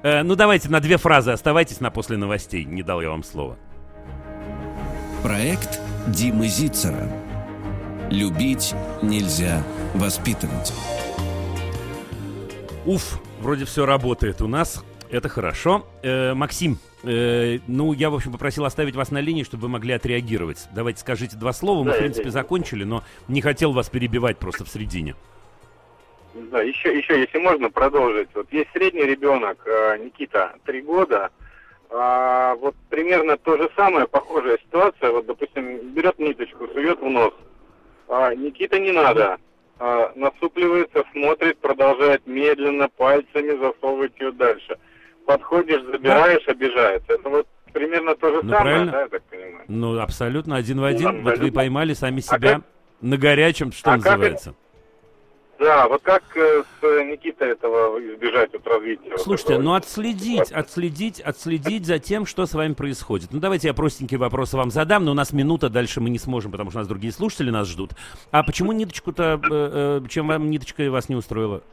Э, 0.03 0.23
ну 0.23 0.35
давайте 0.35 0.69
на 0.69 0.79
две 0.79 0.97
фразы 0.97 1.31
оставайтесь 1.31 1.79
на 1.79 1.91
после 1.91 2.17
новостей, 2.17 2.63
не 2.63 2.83
дал 2.83 3.01
я 3.01 3.09
вам 3.09 3.23
слова. 3.23 3.57
Проект 5.23 5.81
Димы 6.07 6.47
Зицера. 6.47 7.09
Любить 8.09 8.73
нельзя 9.01 9.61
воспитывать. 9.93 10.73
Уф, 12.85 13.19
вроде 13.47 13.63
все 13.63 13.85
работает 13.85 14.41
у 14.41 14.47
нас, 14.47 14.83
это 15.09 15.29
хорошо. 15.29 15.87
Э, 16.03 16.33
Максим, 16.33 16.77
Э, 17.03 17.59
ну, 17.67 17.93
я, 17.93 18.09
в 18.09 18.15
общем, 18.15 18.31
попросил 18.31 18.65
оставить 18.65 18.95
вас 18.95 19.11
на 19.11 19.19
линии, 19.19 19.43
чтобы 19.43 19.63
вы 19.63 19.69
могли 19.69 19.93
отреагировать. 19.93 20.67
Давайте 20.75 20.99
скажите 20.99 21.37
два 21.37 21.53
слова. 21.53 21.83
Мы, 21.83 21.91
Да, 21.91 21.95
в 21.95 21.99
принципе, 21.99 22.29
закончили, 22.29 22.83
но 22.83 23.03
не 23.27 23.39
хотел 23.39 23.71
вас 23.71 23.89
перебивать 23.89 24.37
просто 24.39 24.65
в 24.65 24.67
середине. 24.67 25.15
Да, 26.33 26.61
еще, 26.61 26.97
еще, 26.97 27.21
если 27.21 27.37
можно 27.37 27.69
продолжить. 27.69 28.29
Вот 28.33 28.51
есть 28.51 28.69
средний 28.73 29.03
ребенок, 29.03 29.59
э, 29.65 29.97
Никита, 29.99 30.55
три 30.65 30.81
года. 30.81 31.29
А, 31.89 32.55
вот 32.55 32.75
примерно 32.89 33.37
то 33.37 33.55
же 33.57 33.69
самое, 33.75 34.07
похожая 34.07 34.57
ситуация. 34.57 35.11
Вот, 35.11 35.27
допустим, 35.27 35.93
берет 35.93 36.19
ниточку, 36.19 36.67
сует 36.73 36.99
в 36.99 37.05
нос. 37.05 37.33
А, 38.09 38.33
Никита 38.33 38.79
не 38.79 38.91
надо. 38.91 39.37
А, 39.79 40.11
насупливается, 40.15 41.03
смотрит, 41.11 41.57
продолжает 41.59 42.25
медленно 42.25 42.89
пальцами 42.89 43.51
засовывать 43.59 44.13
ее 44.19 44.31
дальше. 44.31 44.77
Подходишь, 45.25 45.83
забираешь, 45.91 46.47
обижается. 46.47 47.13
Это 47.13 47.29
вот 47.29 47.47
примерно 47.73 48.15
то 48.15 48.29
же 48.29 48.39
Ну, 48.43 48.49
самое, 48.49 48.61
правильно. 48.63 48.91
да, 48.91 49.01
я 49.01 49.07
так 49.07 49.23
понимаю? 49.23 49.65
Ну, 49.67 49.99
абсолютно 49.99 50.55
один 50.55 50.79
в 50.79 50.83
один. 50.83 51.05
Вот 51.17 51.23
вы 51.23 51.31
абсолютно. 51.31 51.55
поймали 51.55 51.93
сами 51.93 52.19
А 52.19 52.21
себя 52.21 52.53
как- 52.55 52.63
на 53.01 53.17
горячем, 53.17 53.71
что 53.71 53.91
а 53.91 53.93
как 53.97 54.05
называется. 54.05 54.55
Да, 55.59 55.87
вот 55.87 56.03
как 56.03 56.23
э, 56.35 56.63
с 56.63 56.83
э, 56.83 57.03
Никитой 57.05 57.49
этого 57.49 57.97
избежать 58.13 58.51
вот 58.53 58.67
развития? 58.67 59.09
вот 59.09 59.21
Слушайте, 59.21 59.53
такого? 59.53 59.63
ну 59.63 59.73
отследить, 59.73 60.51
отследить, 60.51 61.19
отследить 61.19 61.85
за 61.87 61.97
тем, 61.97 62.27
что 62.27 62.45
с 62.45 62.53
вами 62.53 62.73
происходит. 62.73 63.29
Ну 63.31 63.39
давайте 63.39 63.67
я 63.67 63.73
простенькие 63.73 64.19
вопросы 64.19 64.55
вам 64.55 64.69
задам, 64.69 65.03
но 65.05 65.11
у 65.11 65.15
нас 65.15 65.33
минута, 65.33 65.69
дальше 65.69 65.99
мы 65.99 66.11
не 66.11 66.19
сможем, 66.19 66.51
потому 66.51 66.69
что 66.69 66.79
у 66.79 66.81
нас 66.81 66.87
другие 66.87 67.11
слушатели 67.11 67.49
нас 67.49 67.67
ждут. 67.67 67.91
А 68.29 68.43
почему 68.43 68.71
ниточку-то, 68.71 69.41
э, 69.49 70.01
чем 70.09 70.27
вам 70.27 70.49
ниточка 70.51 70.91
вас 70.91 71.09
не 71.09 71.15
устроила? 71.15 71.63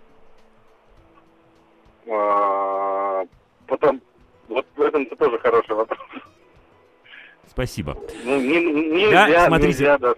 А, 2.10 3.24
потом, 3.66 4.00
вот 4.48 4.66
в 4.76 4.80
этом-то 4.80 5.14
тоже 5.16 5.38
хороший 5.40 5.74
вопрос. 5.74 5.98
Спасибо. 7.50 7.98
Ну, 8.24 8.40
не- 8.40 8.64
не- 8.92 9.10
Да, 9.10 9.26
нельзя, 9.26 9.46
смотрите. 9.46 9.68
нельзя, 9.68 9.98
да. 9.98 10.14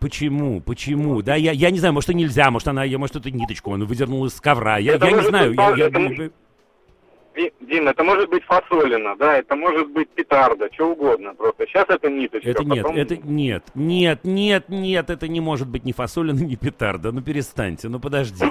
Почему? 0.00 0.60
Почему? 0.60 1.22
Да, 1.22 1.34
я, 1.36 1.52
я 1.52 1.70
не 1.70 1.78
знаю, 1.78 1.92
может, 1.94 2.10
и 2.10 2.14
нельзя, 2.14 2.50
может, 2.50 2.66
она, 2.68 2.84
может, 2.98 3.16
эту 3.16 3.28
ниточку 3.28 3.70
он 3.70 3.84
выдернул 3.84 4.24
из 4.26 4.40
ковра. 4.40 4.78
Я, 4.78 4.94
Это 4.94 5.06
я 5.06 5.12
не 5.12 5.22
знаю. 5.22 5.50
быть, 5.50 5.58
Я, 5.78 5.86
это 5.86 6.00
я- 6.00 6.30
Дим, 7.60 7.86
это 7.88 8.02
может 8.02 8.28
быть 8.28 8.42
фасолина, 8.44 9.14
да, 9.16 9.38
это 9.38 9.54
может 9.54 9.90
быть 9.92 10.08
петарда, 10.10 10.68
что 10.72 10.92
угодно. 10.92 11.32
Просто 11.34 11.64
сейчас 11.66 11.86
это 11.88 12.10
ниточка. 12.10 12.50
Это 12.50 12.64
нет, 12.64 12.82
потом- 12.82 12.96
это 12.98 13.16
нет, 13.16 13.64
нет, 13.74 14.20
нет, 14.24 14.68
нет, 14.68 15.10
это 15.10 15.28
не 15.28 15.40
может 15.40 15.68
быть 15.68 15.84
ни 15.84 15.92
фасолина, 15.92 16.38
ни 16.44 16.56
петарда. 16.56 17.12
Ну 17.12 17.22
перестаньте, 17.22 17.88
ну 17.88 18.00
подождите. 18.00 18.50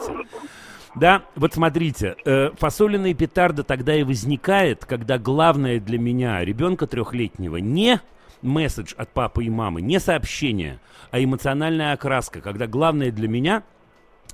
Да, 0.96 1.24
вот 1.36 1.54
смотрите, 1.54 2.16
э, 2.26 2.50
фасолина 2.58 3.08
и 3.08 3.14
петарда 3.14 3.64
тогда 3.64 3.94
и 3.96 4.04
возникает, 4.04 4.86
когда 4.86 5.18
главное 5.20 5.80
для 5.80 6.00
меня 6.00 6.44
ребенка 6.44 6.88
трехлетнего 6.88 7.58
не 7.58 8.00
месседж 8.42 8.94
от 8.98 9.10
папы 9.10 9.46
и 9.46 9.50
мамы, 9.50 9.82
не 9.82 10.00
сообщение, 10.00 10.80
а 11.12 11.24
эмоциональная 11.24 11.94
окраска, 11.94 12.42
когда 12.42 12.68
главное 12.68 13.12
для 13.12 13.28
меня 13.28 13.64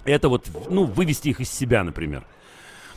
это 0.03 0.29
вот, 0.29 0.49
ну, 0.69 0.85
вывести 0.85 1.29
их 1.29 1.41
из 1.41 1.51
себя, 1.51 1.83
например. 1.83 2.25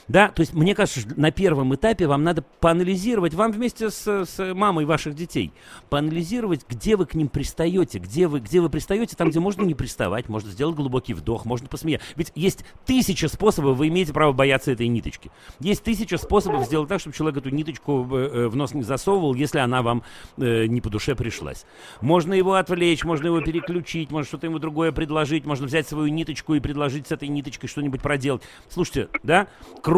Да, 0.09 0.29
то 0.29 0.41
есть 0.41 0.55
мне 0.55 0.75
кажется, 0.75 1.01
что 1.01 1.21
на 1.21 1.31
первом 1.31 1.75
этапе 1.75 2.07
вам 2.07 2.25
надо 2.25 2.43
поанализировать, 2.61 3.35
вам 3.35 3.53
вместе 3.53 3.91
с, 3.91 4.25
с 4.25 4.55
мамой 4.55 4.87
ваших 4.87 5.15
детей, 5.15 5.53
поанализировать, 5.91 6.65
где 6.69 6.97
вы 6.97 7.05
к 7.05 7.15
ним 7.15 7.29
пристаете, 7.29 7.99
где 7.99 8.27
вы, 8.27 8.41
где 8.41 8.61
вы 8.61 8.71
пристаете, 8.71 9.17
там, 9.17 9.29
где 9.29 9.39
можно 9.39 9.63
не 9.63 9.75
приставать, 9.75 10.29
можно 10.29 10.51
сделать 10.51 10.77
глубокий 10.77 11.13
вдох, 11.13 11.45
можно 11.45 11.69
посмеяться. 11.69 12.07
Ведь 12.17 12.33
есть 12.35 12.65
тысяча 12.87 13.29
способов, 13.29 13.77
вы 13.77 13.89
имеете 13.89 14.15
право 14.15 14.33
бояться 14.33 14.73
этой 14.73 14.89
ниточки. 14.89 15.31
Есть 15.61 15.83
тысяча 15.85 16.17
способов 16.17 16.65
сделать 16.65 16.89
так, 16.89 17.01
чтобы 17.01 17.15
человек 17.15 17.39
эту 17.39 17.51
ниточку 17.51 18.03
в, 18.03 18.15
э, 18.15 18.49
в 18.49 18.57
нос 18.57 18.73
не 18.73 18.83
засовывал, 18.83 19.35
если 19.35 19.59
она 19.59 19.83
вам 19.83 20.03
э, 20.39 20.67
не 20.67 20.81
по 20.81 20.89
душе 20.89 21.15
пришлась. 21.17 21.67
Можно 22.01 22.33
его 22.33 22.55
отвлечь, 22.55 23.05
можно 23.05 23.27
его 23.27 23.43
переключить, 23.43 24.11
можно 24.11 24.27
что-то 24.27 24.47
ему 24.47 24.59
другое 24.59 24.91
предложить, 24.91 25.45
можно 25.45 25.67
взять 25.67 25.87
свою 25.87 26.09
ниточку 26.09 26.55
и 26.55 26.61
предложить 26.61 27.09
с 27.09 27.13
этой 27.13 27.29
ниточкой 27.29 27.69
что-нибудь 27.69 28.01
проделать. 28.01 28.43
Слушайте, 28.71 29.09
да, 29.23 29.49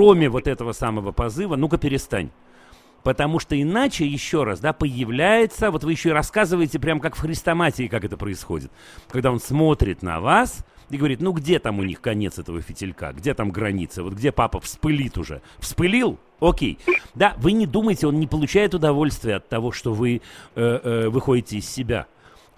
кроме 0.01 0.31
вот 0.31 0.49
этого 0.49 0.73
самого 0.73 1.13
позыва, 1.13 1.57
ну-ка 1.57 1.77
перестань. 1.77 2.31
Потому 3.03 3.39
что 3.39 3.61
иначе, 3.61 4.07
еще 4.07 4.45
раз, 4.45 4.59
да, 4.59 4.73
появляется, 4.73 5.71
вот 5.71 5.85
вы 5.85 5.93
еще 5.93 6.09
и 6.09 6.13
рассказываете 6.13 6.79
прям 6.79 7.01
как 7.01 7.17
в 7.17 7.21
хрестоматии, 7.21 7.87
как 7.87 8.07
это 8.07 8.17
происходит. 8.17 8.71
Когда 9.11 9.31
он 9.31 9.41
смотрит 9.41 10.03
на 10.03 10.21
вас 10.21 10.65
и 10.89 10.97
говорит, 10.97 11.21
ну 11.21 11.33
где 11.33 11.59
там 11.59 11.81
у 11.81 11.83
них 11.83 12.01
конец 12.01 12.39
этого 12.39 12.63
фитилька, 12.63 13.13
где 13.13 13.35
там 13.35 13.51
граница, 13.51 14.03
вот 14.03 14.15
где 14.15 14.33
папа 14.33 14.59
вспылит 14.59 15.19
уже. 15.19 15.43
Вспылил? 15.59 16.19
Окей. 16.41 16.79
Да, 17.15 17.35
вы 17.37 17.53
не 17.53 17.67
думайте, 17.67 18.07
он 18.07 18.19
не 18.19 18.27
получает 18.27 18.73
удовольствия 18.73 19.35
от 19.35 19.51
того, 19.51 19.71
что 19.71 19.93
вы 19.93 20.23
э, 20.55 20.81
э, 20.83 21.09
выходите 21.11 21.59
из 21.59 21.69
себя. 21.69 22.07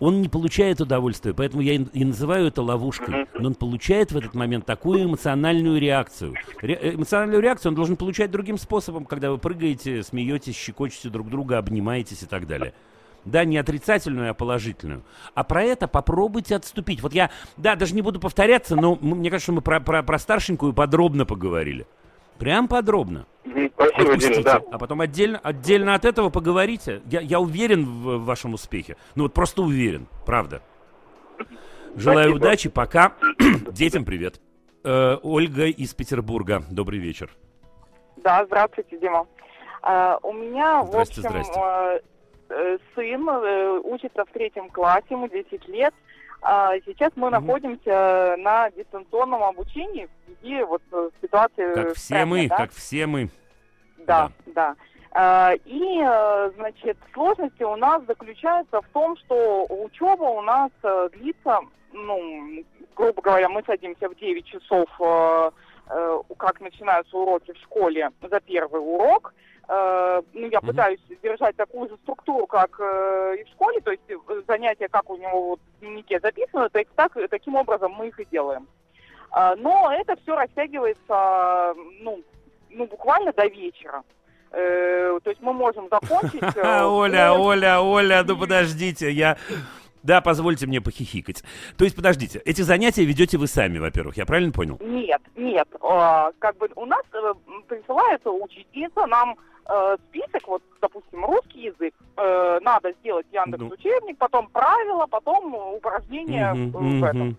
Он 0.03 0.20
не 0.20 0.29
получает 0.29 0.81
удовольствия, 0.81 1.33
поэтому 1.33 1.62
я 1.62 1.74
и 1.74 2.05
называю 2.05 2.49
это 2.49 2.61
ловушкой. 2.61 3.29
Но 3.39 3.51
он 3.51 3.55
получает 3.55 4.11
в 4.11 4.16
этот 4.16 4.35
момент 4.35 4.66
такую 4.66 5.05
эмоциональную 5.05 5.81
реакцию. 5.81 6.35
Ре- 6.61 6.74
э, 6.74 6.95
эмоциональную 6.97 7.41
реакцию 7.41 7.70
он 7.70 7.77
должен 7.77 7.95
получать 7.95 8.33
другим 8.33 8.59
способом, 8.59 9.05
когда 9.05 9.31
вы 9.31 9.39
прыгаете, 9.39 10.03
смеетесь, 10.03 10.57
щекочете 10.57 11.09
друг 11.09 11.31
друга, 11.31 11.59
обнимаетесь 11.59 12.24
и 12.24 12.27
так 12.27 12.49
далее. 12.49 12.74
Да, 13.24 13.45
не 13.45 13.57
отрицательную, 13.59 14.33
а 14.33 14.35
положительную. 14.35 15.05
А 15.37 15.45
про 15.45 15.62
это 15.62 15.87
попробуйте 15.87 16.57
отступить. 16.57 17.01
Вот 17.01 17.15
я, 17.15 17.31
да, 17.57 17.77
даже 17.77 17.95
не 17.95 18.03
буду 18.03 18.19
повторяться, 18.19 18.74
но 18.74 18.99
мне 19.01 19.31
кажется, 19.31 19.53
мы 19.53 19.61
про, 19.61 19.79
про, 19.79 20.03
про 20.03 20.19
старшенькую 20.19 20.73
подробно 20.73 21.27
поговорили. 21.27 21.87
Прям 22.38 22.68
подробно. 22.68 23.26
Спасибо, 23.42 23.84
Отпустите, 23.84 24.34
Дим, 24.34 24.42
да. 24.44 24.62
а 24.70 24.78
потом 24.78 25.00
отдельно, 25.00 25.38
отдельно 25.42 25.94
от 25.94 26.04
этого 26.04 26.30
поговорите. 26.30 27.02
Я, 27.06 27.20
я 27.20 27.40
уверен 27.40 27.84
в, 27.84 28.18
в 28.18 28.24
вашем 28.24 28.54
успехе. 28.54 28.96
Ну 29.14 29.24
вот 29.24 29.34
просто 29.34 29.62
уверен, 29.62 30.06
правда. 30.24 30.62
Желаю 31.94 32.30
Спасибо. 32.30 32.36
удачи, 32.36 32.68
пока. 32.70 33.12
Детям 33.70 34.04
привет. 34.04 34.40
Э, 34.84 35.18
Ольга 35.22 35.66
из 35.66 35.92
Петербурга. 35.94 36.62
Добрый 36.70 36.98
вечер. 36.98 37.30
Да, 38.16 38.44
здравствуйте, 38.46 38.98
Дима. 38.98 39.26
А, 39.82 40.18
у 40.22 40.32
меня, 40.32 40.84
Здрасте, 40.84 41.20
в 41.22 41.26
общем, 41.26 41.30
здрасте. 41.30 41.60
э, 41.60 42.00
э, 42.50 42.78
сын 42.94 43.28
э, 43.28 43.80
учится 43.84 44.24
в 44.24 44.30
третьем 44.32 44.70
классе, 44.70 45.06
ему 45.10 45.28
10 45.28 45.68
лет. 45.68 45.92
Сейчас 46.85 47.12
мы 47.14 47.31
находимся 47.31 48.35
на 48.39 48.70
дистанционном 48.70 49.43
обучении 49.44 50.06
в 50.06 50.40
связи 50.40 50.62
вот 50.64 50.82
э, 50.93 51.10
ситуации 51.20 51.74
Как 51.74 51.94
все 51.94 52.05
стране, 52.05 52.24
мы, 52.27 52.48
да? 52.48 52.56
как 52.56 52.73
все 52.73 53.06
мы. 53.06 53.28
Да, 53.98 54.31
да. 54.47 54.74
А, 55.12 55.52
И, 55.64 56.02
э, 56.05 56.51
значит, 56.56 56.97
сложности 57.12 57.62
у 57.62 57.77
нас 57.77 58.02
заключаются 58.06 58.81
в 58.81 58.89
том, 58.89 59.16
что 59.19 59.66
учеба 59.69 60.24
у 60.24 60.40
нас 60.40 60.70
э, 60.82 61.10
длится, 61.12 61.60
ну, 61.93 62.64
грубо 62.97 63.23
говоря, 63.23 63.48
мы 63.48 63.62
садимся 63.64 64.09
в 64.09 64.16
9 64.16 64.44
часов, 64.44 64.89
э, 64.98 65.51
как 66.39 66.60
начинаются 66.60 67.16
уроки 67.16 67.52
в 67.52 67.59
школе, 67.59 68.10
за 68.23 68.40
первый 68.40 68.81
урок. 68.81 69.35
Э, 69.73 70.20
Ну, 70.35 70.49
я 70.49 70.61
пытаюсь 70.61 71.01
держать 71.23 71.57
такую 71.57 71.89
же 71.89 71.97
структуру, 72.03 72.47
как 72.47 72.78
э, 72.78 73.36
и 73.40 73.44
в 73.44 73.49
школе, 73.49 73.81
то 73.81 73.90
есть 73.90 74.03
э, 74.09 74.16
занятия, 74.47 74.89
как 74.89 75.09
у 75.09 75.16
него 75.16 75.49
вот 75.51 75.61
в 75.61 75.81
дневнике 75.81 76.20
записаны, 76.20 76.69
так, 76.69 76.86
так, 76.94 77.16
таким 77.31 77.55
образом 77.55 77.93
мы 77.93 78.09
их 78.09 78.20
и 78.20 78.27
делаем. 78.31 78.66
А, 79.31 79.57
Но 79.57 79.90
это 79.90 80.15
все 80.23 80.36
растягивается, 80.36 81.74
ну, 82.01 82.23
ну, 82.70 82.86
буквально 82.86 83.32
до 83.32 83.47
вечера. 83.47 84.03
То 84.51 85.31
есть 85.31 85.40
мы 85.40 85.55
можем 85.55 85.89
закончить... 85.90 86.43
Оля, 86.62 87.32
в 87.32 87.40
Оля, 87.40 87.81
Оля, 87.81 88.23
ну 88.23 88.36
подождите, 88.40 89.11
я... 89.11 89.39
Да, 90.03 90.20
позвольте 90.20 90.66
мне 90.66 90.82
похихикать. 90.82 91.43
То 91.78 91.85
есть, 91.85 91.97
подождите, 91.97 92.43
эти 92.44 92.61
занятия 92.61 93.05
ведете 93.07 93.39
вы 93.39 93.47
сами, 93.47 93.78
во-первых, 93.78 94.19
я 94.19 94.27
правильно 94.27 94.53
понял? 94.53 94.77
Нет, 94.81 95.23
нет. 95.36 95.69
А, 95.81 96.32
как 96.39 96.59
бы 96.59 96.69
у 96.74 96.85
нас 96.85 97.03
присылается 97.69 98.31
учительница 98.31 99.07
нам 99.07 99.36
э, 99.68 99.97
список, 100.09 100.47
вот, 100.48 100.62
допустим, 100.80 101.24
русский 101.24 101.60
язык. 101.62 101.94
Э, 102.16 102.59
надо 102.62 102.93
сделать 103.01 103.26
Яндекс 103.32 103.64
учебник, 103.72 104.18
потом 104.18 104.48
правила, 104.48 105.06
потом 105.06 105.55
упражнения 105.55 106.52
в- 106.55 107.05
этом. 107.05 107.36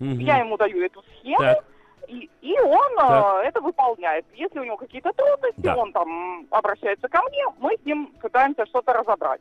Я 0.00 0.38
ему 0.38 0.56
даю 0.56 0.84
эту 0.84 1.02
схему, 1.02 1.38
Так. 1.38 1.64
и, 2.08 2.28
и 2.40 2.58
он 2.60 2.92
э, 2.92 2.96
Так. 2.96 3.44
это 3.46 3.60
выполняет. 3.60 4.24
Если 4.34 4.58
у 4.58 4.64
него 4.64 4.76
какие-то 4.76 5.12
трудности, 5.12 5.60
Да. 5.60 5.76
он 5.76 5.92
там 5.92 6.46
обращается 6.50 7.08
ко 7.08 7.20
мне, 7.28 7.44
мы 7.60 7.76
с 7.76 7.84
ним 7.86 8.06
пытаемся 8.20 8.66
что-то 8.66 8.92
разобрать. 8.92 9.40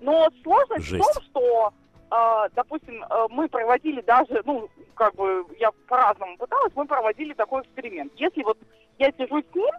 Но 0.00 0.28
сложность 0.42 0.86
Жесть. 0.86 1.04
в 1.04 1.14
том, 1.14 1.22
что, 1.24 1.72
э, 2.10 2.48
допустим, 2.54 3.04
э, 3.04 3.26
мы 3.28 3.48
проводили 3.48 4.00
даже, 4.00 4.40
ну, 4.46 4.68
как 4.94 5.14
бы 5.14 5.44
я 5.58 5.70
по-разному 5.86 6.36
пыталась, 6.38 6.72
мы 6.74 6.86
проводили 6.86 7.34
такой 7.34 7.60
эксперимент. 7.62 8.12
Если 8.16 8.42
вот 8.42 8.56
я 8.98 9.12
сижу 9.12 9.42
с 9.42 9.54
ним, 9.54 9.70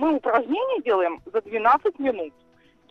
мы 0.00 0.14
упражнения 0.16 0.82
делаем 0.82 1.20
за 1.32 1.40
12 1.42 1.98
минут. 1.98 2.32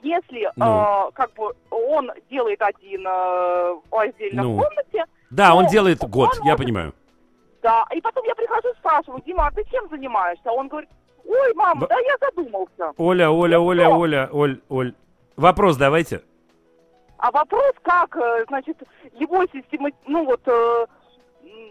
Если 0.02 0.50
Ну. 0.56 0.66
э, 0.66 1.12
как 1.14 1.34
бы 1.34 1.54
он 1.72 2.12
делает 2.30 2.62
один 2.62 3.06
э, 3.06 3.76
отдельно 3.92 4.44
Ну. 4.44 4.54
в 4.56 4.62
комнате, 4.64 5.06
Да, 5.32 5.54
он 5.56 5.64
Ну, 5.66 5.70
делает 5.70 6.00
год, 6.00 6.30
он 6.30 6.46
я 6.46 6.52
может- 6.52 6.58
понимаю. 6.66 6.94
да, 7.62 7.86
и 7.94 8.00
потом 8.02 8.24
я 8.26 8.34
прихожу 8.36 8.70
и 8.70 8.76
спрашиваю, 8.78 9.22
Дима, 9.26 9.48
а 9.48 9.52
ты 9.52 9.64
чем 9.70 9.90
занимаешься? 9.90 10.52
Он 10.52 10.68
говорит, 10.68 10.90
Ой, 11.28 11.54
мама, 11.54 11.82
Во- 11.82 11.88
да 11.88 11.96
я 12.00 12.16
задумался. 12.22 12.94
Оля, 12.98 13.30
Оля, 13.30 13.60
Оля, 13.60 13.90
Оля, 13.90 14.30
Оль, 14.32 14.60
Оль. 14.70 14.94
Вопрос 15.36 15.78
давайте. 15.78 16.22
А 17.18 17.30
вопрос, 17.32 17.74
как, 17.84 18.16
э, 18.16 18.46
значит, 18.48 18.78
его 19.14 19.46
система, 19.54 19.90
ну 20.08 20.26
вот, 20.26 20.42
э, 20.48 20.86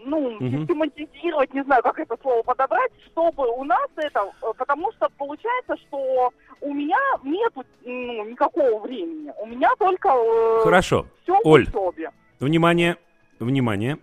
ну, 0.05 0.37
систематизировать, 0.39 1.53
не 1.53 1.63
знаю, 1.63 1.81
как 1.83 1.99
это 1.99 2.17
слово 2.21 2.43
подобрать, 2.43 2.91
чтобы 3.07 3.47
у 3.47 3.63
нас 3.63 3.87
это, 3.95 4.31
э, 4.41 4.45
потому 4.57 4.91
что 4.93 5.09
получается, 5.17 5.75
что 5.87 6.31
у 6.61 6.73
меня 6.73 6.97
нету 7.23 7.63
ну, 7.83 8.25
никакого 8.29 8.79
времени, 8.79 9.31
у 9.39 9.45
меня 9.45 9.71
только 9.77 10.09
э, 10.09 10.59
Хорошо. 10.63 11.05
все 11.23 11.37
Оль. 11.43 11.65
в 11.65 11.75
учебе. 11.75 12.11
Внимание, 12.39 12.97
внимание. 13.39 13.97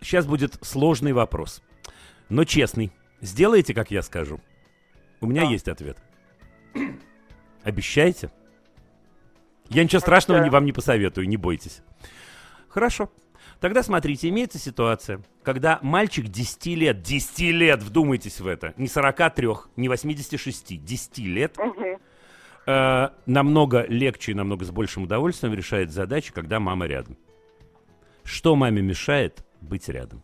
сейчас 0.00 0.26
будет 0.26 0.54
сложный 0.64 1.12
вопрос, 1.12 1.62
но 2.28 2.44
честный. 2.44 2.90
Сделайте, 3.20 3.74
как 3.74 3.90
я 3.90 4.02
скажу. 4.02 4.40
У 5.20 5.26
меня 5.26 5.42
есть 5.44 5.68
ответ. 5.68 5.96
Обещаете? 7.64 8.30
Я 9.70 9.82
ничего 9.84 10.00
страшного 10.00 10.42
не- 10.42 10.50
вам 10.50 10.64
не 10.66 10.72
посоветую, 10.72 11.28
не 11.28 11.36
бойтесь. 11.36 11.82
Хорошо. 12.68 13.08
Тогда 13.60 13.82
смотрите, 13.82 14.28
имеется 14.28 14.58
ситуация, 14.58 15.22
когда 15.42 15.78
мальчик 15.82 16.26
10 16.26 16.66
лет, 16.66 17.02
10 17.02 17.38
лет, 17.52 17.82
вдумайтесь 17.82 18.40
в 18.40 18.46
это, 18.46 18.74
не 18.76 18.88
43, 18.88 19.48
не 19.76 19.88
86, 19.88 20.84
10 20.84 21.18
лет, 21.18 21.56
э, 22.66 23.08
намного 23.26 23.86
легче 23.88 24.32
и 24.32 24.34
намного 24.34 24.64
с 24.64 24.70
большим 24.70 25.04
удовольствием 25.04 25.54
решает 25.54 25.90
задачи, 25.90 26.32
когда 26.32 26.60
мама 26.60 26.86
рядом. 26.86 27.16
Что 28.24 28.56
маме 28.56 28.82
мешает 28.82 29.44
быть 29.60 29.88
рядом? 29.88 30.22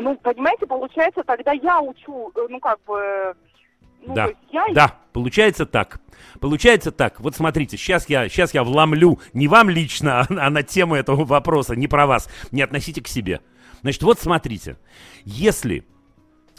Ну, 0.00 0.16
понимаете, 0.16 0.66
получается, 0.66 1.22
тогда 1.24 1.52
я 1.52 1.80
учу, 1.80 2.30
э, 2.34 2.46
ну, 2.48 2.60
как 2.60 2.78
бы, 2.84 2.98
э, 2.98 3.34
ну, 4.02 4.14
да, 4.14 4.26
есть 4.26 4.38
я... 4.50 4.66
да, 4.72 4.94
получается 5.12 5.66
так. 5.66 6.00
Получается 6.40 6.90
так. 6.90 7.20
Вот 7.20 7.36
смотрите, 7.36 7.76
сейчас 7.76 8.08
я, 8.08 8.28
сейчас 8.28 8.54
я 8.54 8.64
вломлю 8.64 9.18
не 9.32 9.48
вам 9.48 9.70
лично, 9.70 10.20
а, 10.20 10.26
а 10.28 10.50
на 10.50 10.62
тему 10.62 10.94
этого 10.94 11.24
вопроса, 11.24 11.74
не 11.76 11.88
про 11.88 12.06
вас. 12.06 12.28
Не 12.50 12.62
относите 12.62 13.02
к 13.02 13.08
себе. 13.08 13.40
Значит, 13.82 14.02
вот 14.02 14.18
смотрите. 14.18 14.76
Если 15.24 15.84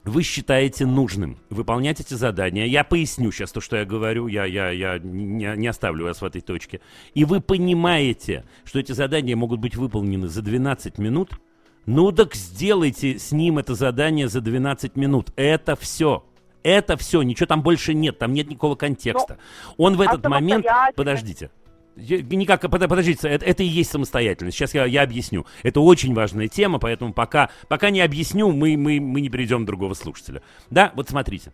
вы 0.04 0.24
считаете 0.24 0.86
нужным 0.86 1.38
выполнять 1.50 2.00
эти 2.00 2.14
задания, 2.14 2.66
я 2.66 2.84
поясню 2.84 3.32
сейчас 3.32 3.52
то, 3.52 3.62
что 3.62 3.78
я 3.78 3.86
говорю, 3.86 4.28
я, 4.28 4.46
я, 4.46 4.70
я 4.72 5.00
не, 5.00 5.54
не 5.56 5.68
оставлю 5.68 6.06
вас 6.06 6.22
в 6.22 6.26
этой 6.26 6.42
точке, 6.42 6.82
и 7.14 7.26
вы 7.26 7.42
понимаете, 7.42 8.46
что 8.64 8.80
эти 8.80 8.92
задания 8.92 9.36
могут 9.36 9.60
быть 9.60 9.76
выполнены 9.76 10.28
за 10.28 10.42
12 10.42 10.98
минут, 10.98 11.40
ну 11.86 12.12
так 12.12 12.36
сделайте 12.36 13.18
с 13.18 13.32
ним 13.32 13.58
это 13.58 13.76
задание 13.76 14.28
за 14.28 14.42
12 14.42 14.96
минут. 14.96 15.32
Это 15.36 15.76
все. 15.76 16.24
Это 16.64 16.98
все, 16.98 17.22
ничего 17.22 17.48
там 17.48 17.62
больше 17.62 17.94
нет, 17.94 18.20
там 18.20 18.34
нет 18.34 18.50
никакого 18.50 18.76
контекста. 18.76 19.38
Он 19.78 19.96
в 19.96 20.02
а 20.02 20.06
этот 20.06 20.28
момент... 20.28 20.66
Подождите. 20.96 21.52
Никак, 21.96 22.62
под- 22.62 22.88
подождите, 22.88 23.28
это, 23.28 23.46
это 23.46 23.64
и 23.64 23.68
есть 23.68 23.92
самостоятельность. 23.92 24.58
Сейчас 24.58 24.74
я, 24.74 24.86
я 24.86 25.04
объясню. 25.04 25.46
Это 25.64 25.82
очень 25.82 26.14
важная 26.14 26.48
тема, 26.48 26.80
поэтому 26.80 27.14
пока, 27.14 27.50
пока 27.68 27.90
не 27.90 28.02
объясню, 28.02 28.52
мы, 28.52 28.78
мы, 28.78 29.00
мы 29.02 29.20
не 29.22 29.30
перейдем 29.30 29.64
к 29.64 29.66
другого 29.66 29.94
слушателя. 29.94 30.42
Да, 30.70 30.92
вот 30.96 31.10
смотрите. 31.10 31.52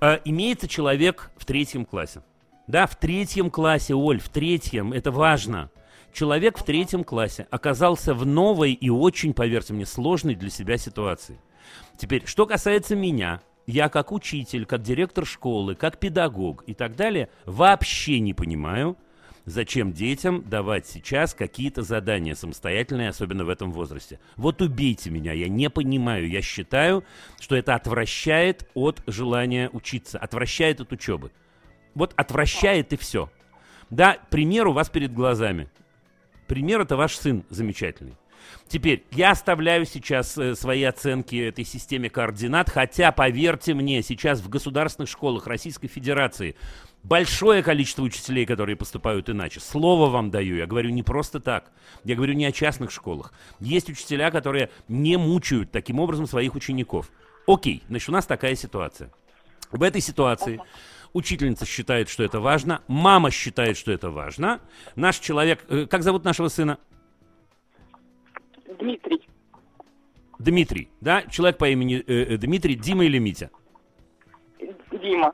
Э, 0.00 0.18
имеется 0.24 0.66
человек 0.66 1.30
в 1.36 1.44
третьем 1.44 1.84
классе. 1.84 2.22
Да, 2.66 2.86
в 2.86 2.96
третьем 2.96 3.50
классе, 3.50 3.94
Оль, 3.94 4.20
в 4.20 4.28
третьем, 4.28 4.92
это 4.92 5.10
важно. 5.10 5.70
Человек 6.12 6.58
в 6.58 6.64
третьем 6.64 7.04
классе 7.04 7.46
оказался 7.50 8.14
в 8.14 8.26
новой 8.26 8.72
и 8.72 8.90
очень, 8.90 9.32
поверьте 9.32 9.72
мне, 9.72 9.86
сложной 9.86 10.34
для 10.34 10.50
себя 10.50 10.76
ситуации. 10.76 11.38
Теперь, 11.96 12.26
что 12.26 12.46
касается 12.46 12.96
меня, 12.96 13.40
я 13.66 13.88
как 13.88 14.12
учитель, 14.12 14.66
как 14.66 14.82
директор 14.82 15.26
школы, 15.26 15.74
как 15.74 15.98
педагог 15.98 16.64
и 16.66 16.74
так 16.74 16.96
далее, 16.96 17.28
вообще 17.44 18.20
не 18.20 18.34
понимаю, 18.34 18.96
зачем 19.44 19.92
детям 19.92 20.42
давать 20.48 20.86
сейчас 20.86 21.34
какие-то 21.34 21.82
задания 21.82 22.34
самостоятельные, 22.34 23.08
особенно 23.08 23.44
в 23.44 23.48
этом 23.48 23.72
возрасте. 23.72 24.18
Вот 24.36 24.62
убейте 24.62 25.10
меня, 25.10 25.32
я 25.32 25.48
не 25.48 25.70
понимаю. 25.70 26.28
Я 26.28 26.42
считаю, 26.42 27.04
что 27.40 27.56
это 27.56 27.74
отвращает 27.74 28.68
от 28.74 29.02
желания 29.06 29.70
учиться, 29.72 30.18
отвращает 30.18 30.80
от 30.80 30.92
учебы. 30.92 31.30
Вот 31.94 32.12
отвращает 32.16 32.92
и 32.92 32.96
все. 32.96 33.30
Да, 33.90 34.16
пример 34.30 34.68
у 34.68 34.72
вас 34.72 34.88
перед 34.88 35.12
глазами. 35.12 35.68
Пример 36.46 36.80
это 36.80 36.96
ваш 36.96 37.16
сын 37.16 37.44
замечательный. 37.50 38.16
Теперь, 38.68 39.04
я 39.12 39.32
оставляю 39.32 39.84
сейчас 39.84 40.38
э, 40.38 40.54
свои 40.54 40.82
оценки 40.82 41.36
этой 41.36 41.64
системе 41.64 42.08
координат, 42.08 42.70
хотя, 42.70 43.12
поверьте 43.12 43.74
мне, 43.74 44.02
сейчас 44.02 44.40
в 44.40 44.48
государственных 44.48 45.10
школах 45.10 45.46
Российской 45.46 45.88
Федерации 45.88 46.56
большое 47.02 47.62
количество 47.62 48.02
учителей, 48.02 48.46
которые 48.46 48.76
поступают 48.76 49.28
иначе. 49.28 49.60
Слово 49.60 50.08
вам 50.08 50.30
даю, 50.30 50.56
я 50.56 50.66
говорю 50.66 50.90
не 50.90 51.02
просто 51.02 51.40
так. 51.40 51.70
Я 52.04 52.14
говорю 52.14 52.34
не 52.34 52.46
о 52.46 52.52
частных 52.52 52.90
школах. 52.90 53.32
Есть 53.60 53.90
учителя, 53.90 54.30
которые 54.30 54.70
не 54.88 55.16
мучают 55.16 55.70
таким 55.70 56.00
образом 56.00 56.26
своих 56.26 56.54
учеников. 56.54 57.10
Окей, 57.46 57.82
значит, 57.88 58.08
у 58.08 58.12
нас 58.12 58.26
такая 58.26 58.54
ситуация. 58.54 59.10
В 59.70 59.82
этой 59.82 60.00
ситуации 60.00 60.60
учительница 61.12 61.66
считает, 61.66 62.08
что 62.08 62.22
это 62.22 62.40
важно, 62.40 62.82
мама 62.86 63.30
считает, 63.30 63.76
что 63.76 63.92
это 63.92 64.10
важно. 64.10 64.60
Наш 64.96 65.18
человек... 65.18 65.64
э, 65.68 65.86
Как 65.86 66.02
зовут 66.02 66.24
нашего 66.24 66.48
сына? 66.48 66.78
Дмитрий. 68.82 69.20
Дмитрий, 70.40 70.88
да? 71.00 71.22
Человек 71.22 71.58
по 71.58 71.68
имени 71.68 72.02
э, 72.04 72.34
э, 72.34 72.36
Дмитрий, 72.36 72.74
Дима 72.74 73.04
или 73.04 73.18
Митя? 73.18 73.50
Дима. 74.90 75.32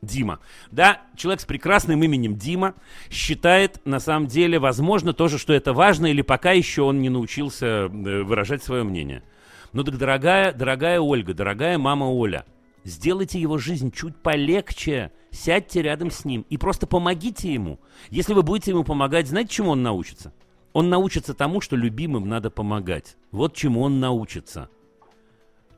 Дима. 0.00 0.38
Да, 0.70 1.02
человек 1.16 1.40
с 1.40 1.44
прекрасным 1.44 2.02
именем 2.02 2.36
Дима 2.36 2.74
считает, 3.10 3.84
на 3.84 3.98
самом 3.98 4.28
деле, 4.28 4.58
возможно, 4.58 5.12
тоже, 5.12 5.38
что 5.38 5.52
это 5.52 5.72
важно, 5.72 6.06
или 6.06 6.22
пока 6.22 6.52
еще 6.52 6.82
он 6.82 7.00
не 7.00 7.10
научился 7.10 7.66
э, 7.66 7.88
выражать 8.22 8.62
свое 8.62 8.84
мнение. 8.84 9.24
Ну 9.72 9.82
так, 9.82 9.98
дорогая, 9.98 10.52
дорогая 10.52 11.00
Ольга, 11.00 11.34
дорогая 11.34 11.78
мама 11.78 12.04
Оля, 12.04 12.46
сделайте 12.84 13.40
его 13.40 13.58
жизнь 13.58 13.90
чуть 13.90 14.16
полегче, 14.16 15.10
сядьте 15.32 15.82
рядом 15.82 16.12
с 16.12 16.24
ним 16.24 16.46
и 16.48 16.56
просто 16.56 16.86
помогите 16.86 17.52
ему. 17.52 17.80
Если 18.08 18.34
вы 18.34 18.42
будете 18.44 18.70
ему 18.70 18.84
помогать, 18.84 19.26
знаете, 19.26 19.54
чему 19.54 19.70
он 19.70 19.82
научится? 19.82 20.32
Он 20.72 20.88
научится 20.88 21.34
тому, 21.34 21.60
что 21.60 21.76
любимым 21.76 22.28
надо 22.28 22.50
помогать. 22.50 23.16
Вот 23.32 23.54
чему 23.54 23.82
он 23.82 24.00
научится. 24.00 24.68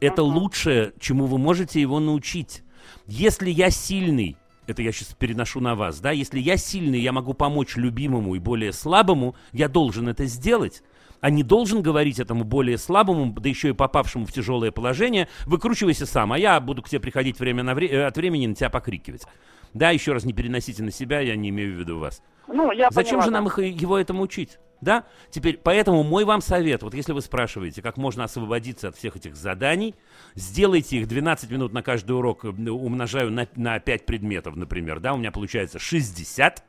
Это 0.01 0.23
лучшее, 0.23 0.93
чему 0.99 1.27
вы 1.27 1.39
можете 1.39 1.81
его 1.81 2.01
научить. 2.01 2.63
Если 3.07 3.51
я 3.51 3.71
сильный, 3.71 4.37
это 4.67 4.83
я 4.83 4.93
сейчас 4.93 5.15
переношу 5.15 5.61
на 5.61 5.75
вас, 5.75 6.01
да, 6.01 6.11
если 6.11 6.41
я 6.41 6.57
сильный, 6.57 7.01
я 7.01 7.13
могу 7.13 7.35
помочь 7.35 7.77
любимому 7.77 8.35
и 8.35 8.39
более 8.39 8.73
слабому, 8.73 9.35
я 9.53 9.69
должен 9.69 10.09
это 10.09 10.27
сделать, 10.27 10.83
а 11.21 11.31
не 11.31 11.45
должен 11.45 11.83
говорить 11.83 12.19
этому 12.19 12.45
более 12.45 12.79
слабому, 12.79 13.33
да 13.33 13.49
еще 13.49 13.71
и 13.71 13.73
попавшему 13.73 14.27
в 14.27 14.33
тяжелое 14.33 14.73
положение, 14.73 15.29
выкручивайся 15.47 16.05
сам, 16.05 16.33
а 16.33 16.39
я 16.39 16.59
буду 16.61 16.83
к 16.83 16.89
тебе 16.89 17.01
приходить 17.01 17.39
время 17.39 17.63
на 17.63 17.75
вре- 17.75 17.89
э, 17.89 18.05
от 18.05 18.17
времени 18.17 18.47
на 18.49 18.55
тебя 18.57 18.71
покрикивать. 18.71 19.25
Да, 19.73 19.91
еще 19.91 20.13
раз 20.13 20.25
не 20.25 20.33
переносите 20.33 20.83
на 20.83 20.91
себя, 20.91 21.21
я 21.21 21.37
не 21.37 21.49
имею 21.51 21.77
в 21.77 21.79
виду 21.79 21.99
вас. 21.99 22.23
Ну, 22.49 22.73
я 22.73 22.91
Зачем 22.91 23.21
поняла, 23.21 23.25
же 23.25 23.31
да. 23.31 23.39
нам 23.39 23.47
их, 23.47 23.59
его 23.81 23.97
этому 23.97 24.23
учить? 24.23 24.59
Да? 24.83 25.05
Теперь, 25.31 25.59
поэтому 25.63 26.03
мой 26.03 26.25
вам 26.25 26.43
совет, 26.43 26.83
вот 26.83 26.93
если 26.93 27.13
вы 27.13 27.21
спрашиваете, 27.23 27.81
как 27.81 27.97
можно 27.97 28.25
освободиться 28.25 28.89
от 28.89 28.97
всех 28.97 29.15
этих 29.15 29.37
заданий, 29.37 29.95
сделайте 30.35 30.99
их 30.99 31.07
12 31.07 31.49
минут 31.53 31.73
на 31.73 31.85
каждый 31.85 32.17
урок, 32.17 32.45
э, 32.45 32.49
умножаю 32.49 33.31
на, 33.31 33.47
на 33.55 33.79
5 33.79 34.05
предметов, 34.05 34.57
например, 34.57 34.99
да, 34.99 35.15
у 35.15 35.19
меня 35.19 35.31
получается 35.31 35.79
60, 35.79 36.65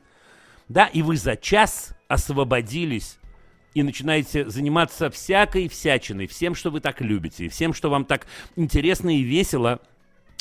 да, 0.70 0.86
и 0.86 1.02
вы 1.02 1.18
за 1.18 1.36
час 1.36 1.98
освободились 2.08 3.18
и 3.74 3.82
начинаете 3.82 4.48
заниматься 4.48 5.10
всякой 5.10 5.68
всячиной, 5.68 6.28
всем, 6.28 6.54
что 6.54 6.70
вы 6.70 6.82
так 6.82 7.02
любите, 7.02 7.46
и 7.46 7.50
всем, 7.50 7.74
что 7.74 7.90
вам 7.90 8.06
так 8.06 8.28
интересно 8.56 9.18
и 9.18 9.24
весело 9.24 9.80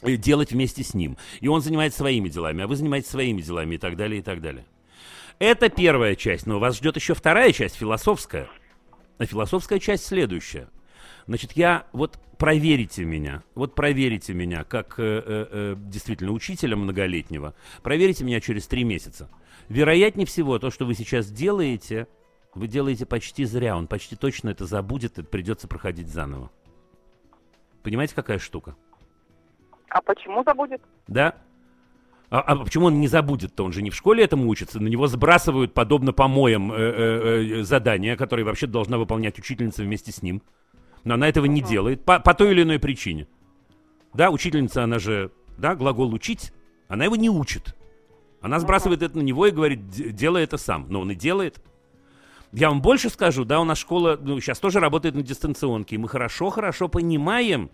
э, 0.03 0.17
делать 0.17 0.53
вместе 0.53 0.85
с 0.85 0.93
ним. 0.93 1.17
И 1.41 1.49
он 1.49 1.63
занимается 1.63 2.01
своими 2.01 2.29
делами, 2.29 2.65
а 2.65 2.67
вы 2.67 2.77
занимаетесь 2.77 3.09
своими 3.09 3.41
делами 3.41 3.77
и 3.77 3.79
так 3.79 3.97
далее, 3.97 4.21
и 4.21 4.23
так 4.23 4.43
далее. 4.43 4.67
Это 5.43 5.69
первая 5.71 6.15
часть, 6.15 6.47
но 6.47 6.61
вас 6.61 6.77
ждет 6.77 6.95
еще 6.95 7.15
вторая 7.15 7.51
часть, 7.51 7.75
философская. 7.75 8.49
А 9.19 9.27
философская 9.27 9.81
часть 9.81 10.07
следующая. 10.07 10.69
Значит, 11.27 11.55
я 11.55 11.89
вот 11.91 12.21
проверите 12.39 13.05
меня, 13.05 13.43
вот 13.57 13.75
проверите 13.75 14.35
меня, 14.35 14.63
как 14.63 15.01
э, 15.01 15.03
э, 15.03 15.47
э, 15.51 15.75
действительно 15.79 16.31
учителя 16.31 16.77
многолетнего, 16.77 17.57
проверите 17.83 18.23
меня 18.23 18.41
через 18.41 18.69
три 18.69 18.85
месяца. 18.85 19.29
Вероятнее 19.69 20.29
всего, 20.29 20.61
то, 20.61 20.71
что 20.71 20.85
вы 20.85 20.95
сейчас 20.95 21.29
делаете, 21.29 22.07
вы 22.55 22.69
делаете 22.69 23.05
почти 23.05 23.45
зря, 23.45 23.77
он 23.77 23.89
почти 23.89 24.15
точно 24.15 24.51
это 24.51 24.65
забудет, 24.65 25.19
и 25.19 25.25
придется 25.25 25.67
проходить 25.67 26.07
заново. 26.07 26.53
Понимаете, 27.83 28.15
какая 28.15 28.39
штука? 28.39 28.77
А 29.89 30.01
почему 30.03 30.45
забудет? 30.45 30.81
Да? 31.09 31.35
А, 32.33 32.41
а 32.41 32.57
почему 32.57 32.87
он 32.87 32.99
не 32.99 33.09
забудет-то? 33.09 33.63
Он 33.63 33.75
же 33.75 33.83
не 33.83 33.91
в 33.91 33.95
школе 33.95 34.25
этому 34.25 34.49
учится. 34.49 34.81
На 34.81 34.89
него 34.89 35.07
сбрасывают, 35.07 35.75
подобно 35.75 36.15
помоям, 36.15 36.73
э, 36.73 36.77
э, 36.77 37.61
э, 37.61 37.63
задания, 37.63 38.17
которые 38.17 38.47
вообще 38.47 38.67
должна 38.67 38.97
выполнять 38.97 39.39
учительница 39.39 39.83
вместе 39.83 40.13
с 40.13 40.23
ним. 40.23 40.41
Но 41.05 41.13
она 41.13 41.29
этого 41.29 41.45
не 41.45 41.61
делает 41.61 42.07
по, 42.07 42.21
по 42.21 42.33
той 42.33 42.53
или 42.53 42.63
иной 42.63 42.79
причине. 42.79 43.27
Да, 44.15 44.31
учительница, 44.31 44.83
она 44.83 44.99
же, 44.99 45.31
да, 45.59 45.75
глагол 45.75 46.15
учить, 46.15 46.55
она 46.89 47.05
его 47.05 47.17
не 47.17 47.29
учит. 47.29 47.77
Она 48.41 48.61
сбрасывает 48.61 49.03
это 49.03 49.19
на 49.19 49.23
него 49.23 49.47
и 49.47 49.51
говорит, 49.51 49.91
делай 49.91 50.45
это 50.45 50.57
сам. 50.57 50.87
Но 50.89 51.03
он 51.03 51.11
и 51.11 51.15
делает. 51.15 51.63
Я 52.51 52.71
вам 52.71 52.81
больше 52.81 53.11
скажу, 53.11 53.45
да, 53.45 53.61
у 53.61 53.65
нас 53.65 53.77
школа 53.77 54.19
ну, 54.19 54.41
сейчас 54.41 54.59
тоже 54.59 54.81
работает 54.81 55.15
на 55.15 55.23
дистанционке, 55.23 55.97
и 55.97 55.99
мы 55.99 56.09
хорошо-хорошо 56.09 56.89
понимаем, 56.89 57.71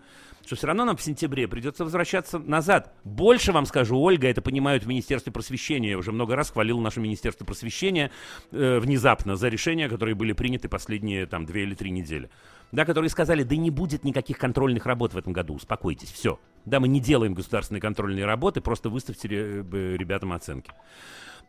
что 0.49 0.57
все 0.57 0.67
равно 0.67 0.87
нам 0.87 0.97
в 0.97 1.03
сентябре 1.03 1.47
придется 1.47 1.85
возвращаться 1.85 2.39
назад. 2.39 2.95
Больше 3.05 3.53
вам 3.53 3.67
скажу, 3.67 4.01
Ольга, 4.01 4.29
это 4.29 4.41
понимают 4.41 4.83
в 4.83 4.87
Министерстве 4.87 5.31
просвещения. 5.31 5.91
Я 5.91 5.99
уже 5.99 6.11
много 6.11 6.37
раз 6.37 6.51
хвалил 6.51 6.81
наше 6.81 7.01
Министерство 7.01 7.45
просвещения 7.45 8.11
э, 8.51 8.79
внезапно 8.79 9.37
за 9.37 9.49
решения, 9.49 9.91
которые 9.91 10.15
были 10.15 10.33
приняты 10.33 10.71
последние 10.71 11.27
там 11.27 11.45
две 11.45 11.65
или 11.65 11.75
три 11.75 11.91
недели. 11.91 12.31
Да, 12.73 12.87
которые 12.87 13.11
сказали, 13.11 13.43
да 13.43 13.57
не 13.57 13.71
будет 13.71 14.05
никаких 14.05 14.39
контрольных 14.39 14.87
работ 14.87 15.13
в 15.13 15.19
этом 15.19 15.35
году, 15.35 15.53
успокойтесь, 15.53 16.11
все. 16.11 16.41
Да, 16.65 16.81
мы 16.81 16.89
не 16.89 17.01
делаем 17.01 17.35
государственные 17.35 17.83
контрольные 17.83 18.25
работы, 18.25 18.63
просто 18.63 18.89
выставьте 18.89 19.29
ребятам 19.29 20.33
оценки. 20.33 20.73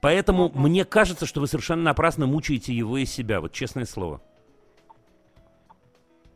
Поэтому 0.01 0.51
мне 0.53 0.83
кажется, 0.83 1.25
что 1.25 1.39
вы 1.39 1.47
совершенно 1.47 1.83
напрасно 1.83 2.25
мучаете 2.25 2.73
его 2.73 2.97
и 2.97 3.05
себя, 3.05 3.39
вот 3.39 3.53
честное 3.53 3.85
слово. 3.85 4.21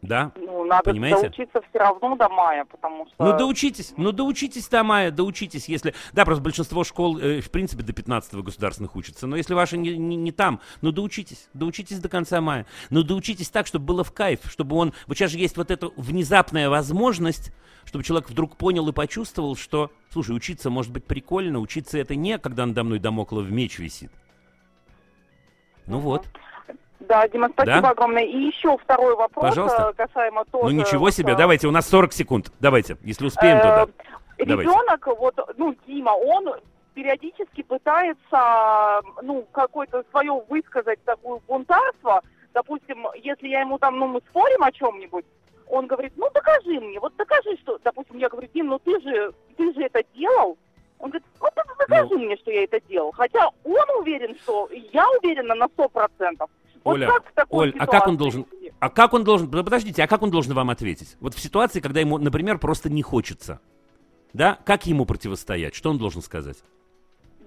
Да? 0.04 0.34
Ну, 0.36 0.66
надо 0.66 0.92
Понимаете? 0.92 1.22
доучиться 1.22 1.62
все 1.70 1.80
равно 1.80 2.16
до 2.18 2.28
мая, 2.28 2.66
потому 2.66 3.08
что... 3.08 3.24
Ну, 3.24 3.38
доучитесь, 3.38 3.94
ну, 3.96 4.12
доучитесь 4.12 4.68
до 4.68 4.84
мая, 4.84 5.12
доучитесь, 5.12 5.70
если... 5.70 5.96
Да, 6.12 6.26
просто 6.26 6.44
большинство 6.44 6.84
школ, 6.84 7.18
э, 7.20 7.40
в 7.40 7.50
принципе, 7.50 7.84
до 7.84 7.94
15 7.94 8.36
государственных 8.36 8.98
учатся, 8.98 9.28
но 9.28 9.38
если 9.38 9.54
ваши 9.54 9.78
не, 9.78 9.98
не, 9.98 10.18
не 10.18 10.34
там, 10.34 10.60
ну, 10.82 10.92
доучитесь, 10.92 11.50
доучитесь 11.54 12.00
до 12.00 12.10
конца 12.10 12.42
мая. 12.42 12.66
Ну, 12.90 13.04
доучитесь 13.04 13.50
так, 13.50 13.66
чтобы 13.66 13.86
было 13.86 14.04
в 14.04 14.12
кайф, 14.12 14.42
чтобы 14.50 14.76
он... 14.76 14.94
Вот 15.08 15.18
сейчас 15.18 15.32
же 15.32 15.38
есть 15.38 15.56
вот 15.56 15.72
эта 15.72 15.90
внезапная 15.96 16.70
возможность, 16.70 17.54
чтобы 17.86 18.04
человек 18.04 18.30
вдруг 18.30 18.58
понял 18.58 18.88
и 18.90 18.92
почувствовал, 18.92 19.56
что, 19.56 19.90
слушай, 20.12 20.36
учиться 20.36 20.70
может 20.70 20.92
быть 20.92 21.06
прикольно, 21.06 21.60
учиться 21.60 21.98
это 21.98 22.16
не, 22.16 22.38
когда 22.38 22.66
надо 22.66 22.84
мной 22.84 23.00
домоклов 23.00 23.50
меч 23.50 23.80
висит. 23.80 24.12
Ну 25.88 26.00
вот. 26.00 26.28
Да, 27.08 27.28
Дима, 27.28 27.50
спасибо 27.50 27.82
да? 27.82 27.90
огромное. 27.90 28.24
И 28.24 28.38
еще 28.38 28.78
второй 28.78 29.16
вопрос 29.16 29.50
Пожалуйста. 29.50 29.94
Э, 29.98 30.08
касаемо 30.08 30.46
тоже... 30.46 30.66
Ну 30.66 30.72
ничего 30.72 31.10
себе, 31.10 31.36
давайте, 31.36 31.68
у 31.68 31.72
нас 31.72 31.88
40 31.90 32.14
секунд. 32.14 32.52
Давайте, 32.60 32.98
если 33.04 33.26
успеем, 33.26 33.60
то 33.60 33.64
да. 33.64 33.88
Э, 34.38 34.44
ребенок, 34.44 35.08
вот, 35.08 35.38
ну, 35.58 35.76
Дима, 35.86 36.12
он 36.12 36.56
периодически 36.94 37.64
пытается, 37.64 39.02
ну, 39.22 39.46
какое-то 39.52 40.04
свое 40.12 40.42
высказать 40.48 41.04
такое 41.04 41.40
бунтарство. 41.48 42.22
Допустим, 42.54 43.08
если 43.16 43.48
я 43.48 43.62
ему 43.62 43.80
там, 43.80 43.98
ну, 43.98 44.08
мы 44.08 44.22
спорим 44.30 44.64
о 44.64 44.72
чем-нибудь, 44.72 45.26
он 45.68 45.88
говорит, 45.88 46.14
ну, 46.16 46.30
докажи 46.34 46.80
мне, 46.80 47.00
вот 47.00 47.16
докажи, 47.16 47.58
что, 47.62 47.80
допустим, 47.84 48.18
я 48.18 48.30
говорю, 48.30 48.48
Дим, 48.54 48.68
ну, 48.68 48.80
ты 48.80 49.00
же, 49.02 49.34
ты 49.58 49.74
же 49.74 49.82
это 49.82 50.04
делал. 50.14 50.58
Он 51.00 51.10
говорит, 51.10 51.28
вот 51.40 51.54
докажи 51.80 52.10
ну, 52.12 52.20
мне, 52.20 52.38
что 52.38 52.52
я 52.52 52.64
это 52.64 52.80
делал. 52.88 53.12
Хотя 53.12 53.50
он 53.64 54.00
уверен, 54.00 54.38
что 54.42 54.70
я 54.72 55.06
уверена 55.20 55.56
на 55.56 55.68
сто 55.70 55.90
процентов. 55.90 56.50
Вот 56.84 56.96
Оля, 56.96 57.12
Оль, 57.50 57.74
а 57.80 57.88
как 57.88 58.08
он 58.08 58.18
должен, 58.18 58.46
а 58.80 58.90
как 58.90 59.14
он 59.14 59.24
должен, 59.24 59.50
подождите, 59.50 60.04
а 60.04 60.08
как 60.08 60.22
он 60.22 60.32
должен 60.32 60.54
вам 60.54 60.70
ответить? 60.70 61.16
Вот 61.22 61.34
в 61.34 61.40
ситуации, 61.40 61.80
когда 61.80 62.02
ему, 62.02 62.18
например, 62.18 62.58
просто 62.58 62.90
не 62.90 63.02
хочется, 63.02 63.62
да, 64.34 64.60
как 64.66 64.86
ему 64.86 65.06
противостоять? 65.06 65.76
Что 65.76 65.92
он 65.92 65.98
должен 65.98 66.22
сказать? 66.22 66.58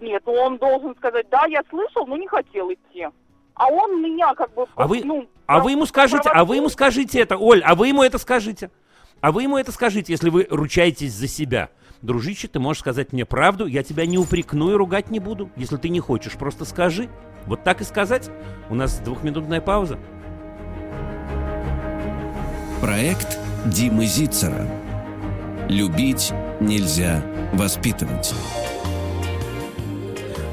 Нет, 0.01 0.23
он 0.27 0.59
должен 0.59 0.95
сказать, 0.97 1.27
да, 1.31 1.45
я 1.47 1.63
слышал, 1.69 2.07
но 2.07 2.17
не 2.17 2.27
хотел 2.29 2.71
идти. 2.73 3.07
А 3.55 3.69
он 3.69 4.03
меня 4.03 4.35
как 4.35 4.53
бы, 4.55 4.67
а 4.75 4.87
вы, 4.87 5.03
ну, 5.05 5.29
а 5.47 5.61
вы 5.61 5.73
ему 5.73 5.87
скажите, 5.87 6.29
а 6.29 6.45
вы 6.45 6.57
ему 6.57 6.69
скажите 6.69 7.21
это, 7.21 7.37
Оль, 7.37 7.63
а 7.63 7.75
вы 7.75 7.89
ему 7.89 8.03
это 8.03 8.19
скажите. 8.19 8.71
А 9.21 9.33
вы 9.33 9.45
ему 9.45 9.57
это 9.57 9.73
скажите, 9.73 10.13
если 10.13 10.29
вы 10.29 10.47
ручаетесь 10.51 11.13
за 11.13 11.27
себя. 11.27 11.71
Дружище, 12.02 12.48
ты 12.48 12.59
можешь 12.59 12.81
сказать 12.81 13.12
мне 13.12 13.24
правду, 13.24 13.66
я 13.66 13.82
тебя 13.82 14.06
не 14.06 14.18
упрекну 14.18 14.73
и 14.73 14.74
ругать 14.74 15.10
не 15.10 15.18
буду. 15.18 15.51
Если 15.56 15.77
ты 15.77 15.89
не 15.89 16.01
хочешь, 16.01 16.35
просто 16.35 16.64
скажи. 16.64 17.09
Вот 17.47 17.64
так 17.64 17.81
и 17.81 17.85
сказать. 17.85 18.31
У 18.68 18.74
нас 18.74 18.98
двухминутная 18.98 19.60
пауза. 19.60 19.98
Проект 22.81 23.39
Димы 23.66 24.06
Зицера. 24.06 24.68
Любить 25.68 26.32
нельзя 26.60 27.23
воспитывать. 27.55 28.35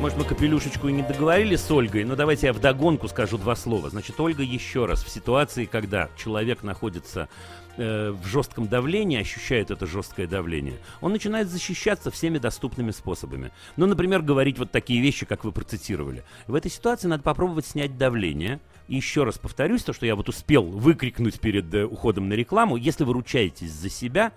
Может, 0.03 0.17
мы 0.17 0.25
капелюшечку 0.25 0.89
и 0.89 0.91
не 0.91 1.01
договорили 1.01 1.55
с 1.55 1.71
Ольгой, 1.71 2.03
но 2.03 2.17
давайте 2.17 2.47
я 2.47 2.53
вдогонку 2.53 3.07
скажу 3.07 3.37
два 3.37 3.55
слова. 3.55 3.89
Значит, 3.89 4.19
Ольга 4.19 4.43
еще 4.43 4.85
раз, 4.85 5.01
в 5.01 5.09
ситуации, 5.09 5.63
когда 5.63 6.09
человек 6.17 6.61
находится 6.61 7.29
э, 7.77 8.11
в 8.11 8.25
жестком 8.25 8.67
давлении, 8.67 9.19
ощущает 9.19 9.71
это 9.71 9.85
жесткое 9.85 10.27
давление, 10.27 10.77
он 11.01 11.11
начинает 11.11 11.49
защищаться 11.49 12.11
всеми 12.11 12.37
доступными 12.37 12.91
способами. 12.91 13.51
Ну, 13.77 13.85
например, 13.85 14.21
говорить 14.21 14.59
вот 14.59 14.71
такие 14.71 15.01
вещи, 15.01 15.25
как 15.25 15.43
вы 15.43 15.51
процитировали. 15.51 16.23
В 16.47 16.55
этой 16.55 16.71
ситуации 16.71 17.07
надо 17.07 17.23
попробовать 17.23 17.65
снять 17.65 17.97
давление. 17.97 18.59
И 18.87 18.95
еще 18.95 19.23
раз 19.23 19.37
повторюсь, 19.37 19.83
то, 19.83 19.93
что 19.93 20.05
я 20.05 20.15
вот 20.15 20.27
успел 20.27 20.63
выкрикнуть 20.63 21.39
перед 21.39 21.73
э, 21.73 21.85
уходом 21.85 22.29
на 22.29 22.33
рекламу, 22.33 22.75
если 22.75 23.03
вы 23.03 23.13
ручаетесь 23.13 23.71
за 23.71 23.89
себя, 23.89 24.33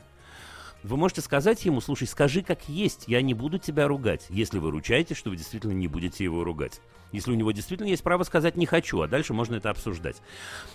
вы 0.86 0.96
можете 0.96 1.20
сказать 1.20 1.64
ему, 1.64 1.80
слушай, 1.80 2.06
скажи 2.06 2.42
как 2.42 2.68
есть, 2.68 3.04
я 3.08 3.20
не 3.20 3.34
буду 3.34 3.58
тебя 3.58 3.88
ругать, 3.88 4.26
если 4.28 4.58
вы 4.58 4.70
ручаетесь, 4.70 5.16
что 5.16 5.30
вы 5.30 5.36
действительно 5.36 5.72
не 5.72 5.88
будете 5.88 6.22
его 6.24 6.44
ругать. 6.44 6.80
Если 7.12 7.30
у 7.30 7.34
него 7.34 7.52
действительно 7.52 7.88
есть 7.88 8.02
право 8.02 8.24
сказать 8.24 8.56
«не 8.56 8.66
хочу», 8.66 9.00
а 9.00 9.08
дальше 9.08 9.32
можно 9.32 9.56
это 9.56 9.70
обсуждать. 9.70 10.16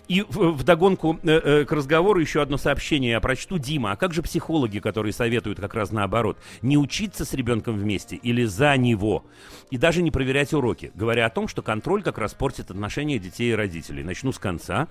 И 0.07 0.25
в, 0.27 0.63
догонку 0.63 1.19
э, 1.23 1.29
э, 1.29 1.65
к 1.65 1.71
разговору 1.71 2.19
еще 2.19 2.41
одно 2.41 2.57
сообщение 2.57 3.11
я 3.11 3.19
прочту. 3.19 3.57
Дима, 3.57 3.91
а 3.91 3.95
как 3.95 4.13
же 4.13 4.21
психологи, 4.21 4.79
которые 4.79 5.13
советуют 5.13 5.59
как 5.59 5.73
раз 5.73 5.91
наоборот? 5.91 6.37
Не 6.61 6.77
учиться 6.77 7.25
с 7.25 7.33
ребенком 7.33 7.77
вместе 7.77 8.15
или 8.15 8.45
за 8.45 8.75
него? 8.77 9.25
И 9.71 9.77
даже 9.77 10.01
не 10.01 10.09
проверять 10.09 10.53
уроки, 10.53 10.91
говоря 10.95 11.25
о 11.25 11.29
том, 11.29 11.47
что 11.47 11.61
контроль 11.61 12.01
как 12.01 12.17
раз 12.17 12.33
портит 12.33 12.71
отношения 12.71 13.19
детей 13.19 13.51
и 13.51 13.55
родителей. 13.55 14.03
Начну 14.03 14.31
с 14.31 14.39
конца. 14.39 14.87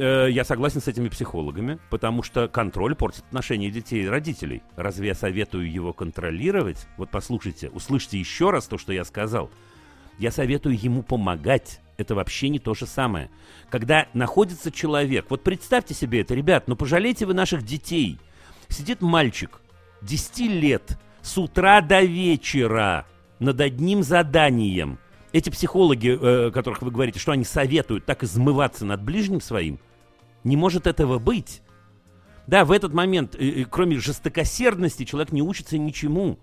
Э, 0.00 0.28
я 0.30 0.44
согласен 0.44 0.80
с 0.80 0.88
этими 0.88 1.10
психологами, 1.10 1.78
потому 1.90 2.22
что 2.22 2.48
контроль 2.48 2.94
портит 2.94 3.22
отношения 3.26 3.70
детей 3.70 4.04
и 4.04 4.08
родителей. 4.08 4.62
Разве 4.74 5.08
я 5.08 5.14
советую 5.14 5.70
его 5.70 5.92
контролировать? 5.92 6.86
Вот 6.96 7.10
послушайте, 7.10 7.68
услышьте 7.68 8.18
еще 8.18 8.48
раз 8.48 8.66
то, 8.66 8.78
что 8.78 8.94
я 8.94 9.04
сказал. 9.04 9.50
Я 10.18 10.30
советую 10.30 10.82
ему 10.82 11.02
помогать. 11.02 11.80
Это 11.98 12.14
вообще 12.14 12.48
не 12.48 12.58
то 12.58 12.72
же 12.72 12.86
самое. 12.86 13.28
Когда 13.68 14.06
находится 14.14 14.72
человек, 14.72 15.26
вот 15.28 15.44
представьте 15.44 15.92
себе 15.92 16.22
это, 16.22 16.34
ребят, 16.34 16.66
ну 16.66 16.76
пожалейте 16.76 17.26
вы 17.26 17.34
наших 17.34 17.62
детей. 17.62 18.18
Сидит 18.68 19.02
мальчик, 19.02 19.60
10 20.00 20.38
лет, 20.50 20.98
с 21.20 21.36
утра 21.36 21.82
до 21.82 22.00
вечера, 22.00 23.06
над 23.38 23.60
одним 23.60 24.02
заданием. 24.02 24.98
Эти 25.34 25.50
психологи, 25.50 26.18
э, 26.18 26.50
которых 26.52 26.80
вы 26.80 26.90
говорите, 26.90 27.18
что 27.18 27.32
они 27.32 27.44
советуют 27.44 28.06
так 28.06 28.22
измываться 28.22 28.86
над 28.86 29.02
ближним 29.02 29.42
своим– 29.42 29.78
не 30.44 30.56
может 30.56 30.86
этого 30.86 31.18
быть. 31.18 31.62
Да, 32.46 32.64
в 32.64 32.72
этот 32.72 32.92
момент, 32.92 33.36
э, 33.36 33.62
э, 33.62 33.64
кроме 33.64 33.98
жестокосердности, 33.98 35.04
человек 35.04 35.32
не 35.32 35.40
учится 35.40 35.78
ничему. 35.78 36.38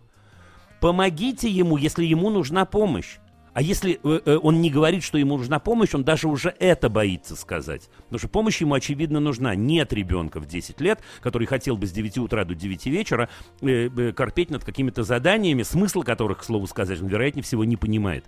Помогите 0.80 1.50
ему, 1.50 1.76
если 1.76 2.06
ему 2.06 2.30
нужна 2.30 2.64
помощь. 2.66 3.18
А 3.54 3.62
если 3.62 4.00
э, 4.04 4.40
он 4.42 4.62
не 4.62 4.70
говорит, 4.70 5.04
что 5.04 5.18
ему 5.18 5.38
нужна 5.38 5.60
помощь, 5.60 5.94
он 5.94 6.04
даже 6.04 6.30
уже 6.30 6.56
это 6.60 6.90
боится 6.90 7.36
сказать. 7.36 7.90
Потому 8.04 8.20
что 8.20 8.28
помощь 8.30 8.62
ему, 8.62 8.76
очевидно, 8.76 9.20
нужна. 9.20 9.54
Нет 9.56 9.92
ребенка 9.92 10.40
в 10.40 10.46
10 10.46 10.80
лет, 10.80 11.02
который 11.22 11.48
хотел 11.48 11.76
бы 11.76 11.88
с 11.88 11.92
9 11.92 12.20
утра 12.20 12.46
до 12.46 12.56
9 12.56 12.86
вечера 12.86 13.30
корпеть 13.60 14.52
над 14.52 14.64
какими-то 14.64 15.04
заданиями, 15.04 15.64
смысл 15.64 16.04
которых, 16.04 16.38
к 16.38 16.44
слову 16.44 16.68
сказать, 16.68 17.02
он, 17.02 17.08
вероятнее 17.08 17.44
всего, 17.44 17.66
не 17.66 17.76
понимает. 17.76 18.26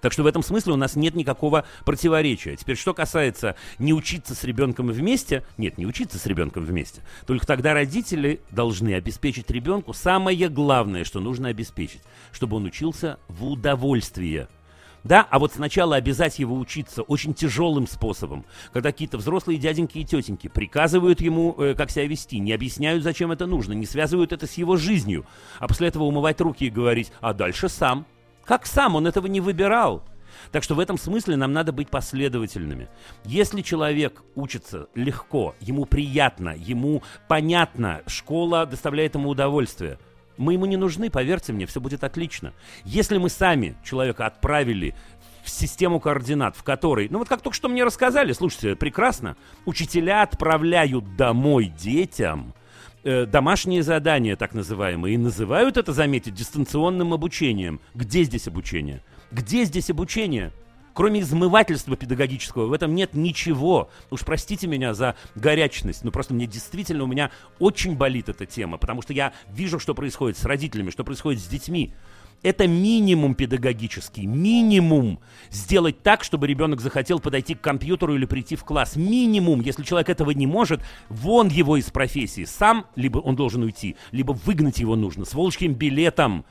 Так 0.00 0.12
что 0.12 0.22
в 0.22 0.26
этом 0.26 0.42
смысле 0.42 0.74
у 0.74 0.76
нас 0.76 0.96
нет 0.96 1.14
никакого 1.14 1.64
противоречия. 1.84 2.56
Теперь, 2.56 2.76
что 2.76 2.94
касается 2.94 3.56
не 3.78 3.92
учиться 3.92 4.34
с 4.34 4.44
ребенком 4.44 4.88
вместе, 4.88 5.44
нет, 5.56 5.78
не 5.78 5.86
учиться 5.86 6.18
с 6.18 6.26
ребенком 6.26 6.64
вместе, 6.64 7.02
только 7.26 7.46
тогда 7.46 7.74
родители 7.74 8.40
должны 8.50 8.94
обеспечить 8.94 9.50
ребенку 9.50 9.92
самое 9.92 10.48
главное, 10.48 11.04
что 11.04 11.20
нужно 11.20 11.48
обеспечить, 11.48 12.02
чтобы 12.32 12.56
он 12.56 12.64
учился 12.64 13.18
в 13.28 13.44
удовольствие. 13.44 14.48
Да, 15.06 15.24
а 15.30 15.38
вот 15.38 15.52
сначала 15.52 15.94
обязать 15.94 16.40
его 16.40 16.58
учиться 16.58 17.02
очень 17.02 17.32
тяжелым 17.32 17.86
способом, 17.86 18.44
когда 18.72 18.90
какие-то 18.90 19.18
взрослые 19.18 19.56
дяденьки 19.56 19.98
и 19.98 20.04
тетеньки 20.04 20.48
приказывают 20.48 21.20
ему, 21.20 21.54
э, 21.58 21.74
как 21.74 21.92
себя 21.92 22.06
вести, 22.06 22.40
не 22.40 22.52
объясняют, 22.52 23.04
зачем 23.04 23.30
это 23.30 23.46
нужно, 23.46 23.72
не 23.72 23.86
связывают 23.86 24.32
это 24.32 24.48
с 24.48 24.54
его 24.54 24.76
жизнью, 24.76 25.24
а 25.60 25.68
после 25.68 25.86
этого 25.86 26.02
умывать 26.02 26.40
руки 26.40 26.64
и 26.66 26.70
говорить, 26.70 27.12
а 27.20 27.34
дальше 27.34 27.68
сам. 27.68 28.04
Как 28.46 28.64
сам 28.64 28.94
он 28.94 29.06
этого 29.06 29.26
не 29.26 29.40
выбирал? 29.40 30.04
Так 30.52 30.62
что 30.62 30.74
в 30.74 30.80
этом 30.80 30.98
смысле 30.98 31.36
нам 31.36 31.52
надо 31.52 31.72
быть 31.72 31.88
последовательными. 31.88 32.88
Если 33.24 33.62
человек 33.62 34.22
учится 34.34 34.88
легко, 34.94 35.54
ему 35.60 35.84
приятно, 35.84 36.54
ему 36.56 37.02
понятно, 37.26 38.02
школа 38.06 38.64
доставляет 38.66 39.14
ему 39.14 39.30
удовольствие, 39.30 39.98
мы 40.36 40.52
ему 40.52 40.66
не 40.66 40.76
нужны, 40.76 41.10
поверьте 41.10 41.52
мне, 41.52 41.66
все 41.66 41.80
будет 41.80 42.04
отлично. 42.04 42.52
Если 42.84 43.18
мы 43.18 43.30
сами 43.30 43.74
человека 43.82 44.26
отправили 44.26 44.94
в 45.42 45.50
систему 45.50 45.98
координат, 45.98 46.56
в 46.56 46.62
которой, 46.62 47.08
ну 47.08 47.18
вот 47.18 47.28
как 47.28 47.40
только 47.40 47.56
что 47.56 47.68
мне 47.68 47.84
рассказали, 47.84 48.32
слушайте, 48.32 48.76
прекрасно, 48.76 49.36
учителя 49.64 50.22
отправляют 50.22 51.16
домой 51.16 51.66
детям 51.66 52.54
э, 53.06 53.24
домашние 53.26 53.82
задания, 53.82 54.36
так 54.36 54.52
называемые, 54.52 55.14
и 55.14 55.18
называют 55.18 55.76
это, 55.76 55.92
заметьте, 55.92 56.30
дистанционным 56.30 57.14
обучением. 57.14 57.80
Где 57.94 58.24
здесь 58.24 58.48
обучение? 58.48 59.02
Где 59.30 59.64
здесь 59.64 59.90
обучение? 59.90 60.52
Кроме 60.92 61.20
измывательства 61.20 61.94
педагогического, 61.94 62.66
в 62.66 62.72
этом 62.72 62.94
нет 62.94 63.14
ничего. 63.14 63.90
Уж 64.10 64.20
простите 64.24 64.66
меня 64.66 64.94
за 64.94 65.14
горячность, 65.34 66.04
но 66.04 66.10
просто 66.10 66.32
мне 66.32 66.46
действительно, 66.46 67.04
у 67.04 67.06
меня 67.06 67.30
очень 67.58 67.96
болит 67.96 68.30
эта 68.30 68.46
тема, 68.46 68.78
потому 68.78 69.02
что 69.02 69.12
я 69.12 69.32
вижу, 69.50 69.78
что 69.78 69.94
происходит 69.94 70.38
с 70.38 70.44
родителями, 70.44 70.90
что 70.90 71.04
происходит 71.04 71.42
с 71.42 71.46
детьми. 71.46 71.92
Это 72.42 72.68
минимум 72.68 73.34
педагогический, 73.34 74.26
минимум 74.26 75.18
сделать 75.50 76.02
так, 76.02 76.22
чтобы 76.22 76.46
ребенок 76.46 76.80
захотел 76.80 77.18
подойти 77.18 77.54
к 77.54 77.60
компьютеру 77.60 78.14
или 78.14 78.24
прийти 78.24 78.56
в 78.56 78.64
класс. 78.64 78.94
Минимум, 78.94 79.60
если 79.60 79.82
человек 79.82 80.10
этого 80.10 80.30
не 80.30 80.46
может, 80.46 80.80
вон 81.08 81.48
его 81.48 81.76
из 81.76 81.90
профессии. 81.90 82.44
Сам 82.44 82.86
либо 82.94 83.18
он 83.18 83.36
должен 83.36 83.62
уйти, 83.62 83.96
либо 84.12 84.32
выгнать 84.32 84.78
его 84.78 84.96
нужно 84.96 85.24
с 85.24 85.34
волчьим 85.34 85.74
билетом. 85.74 86.44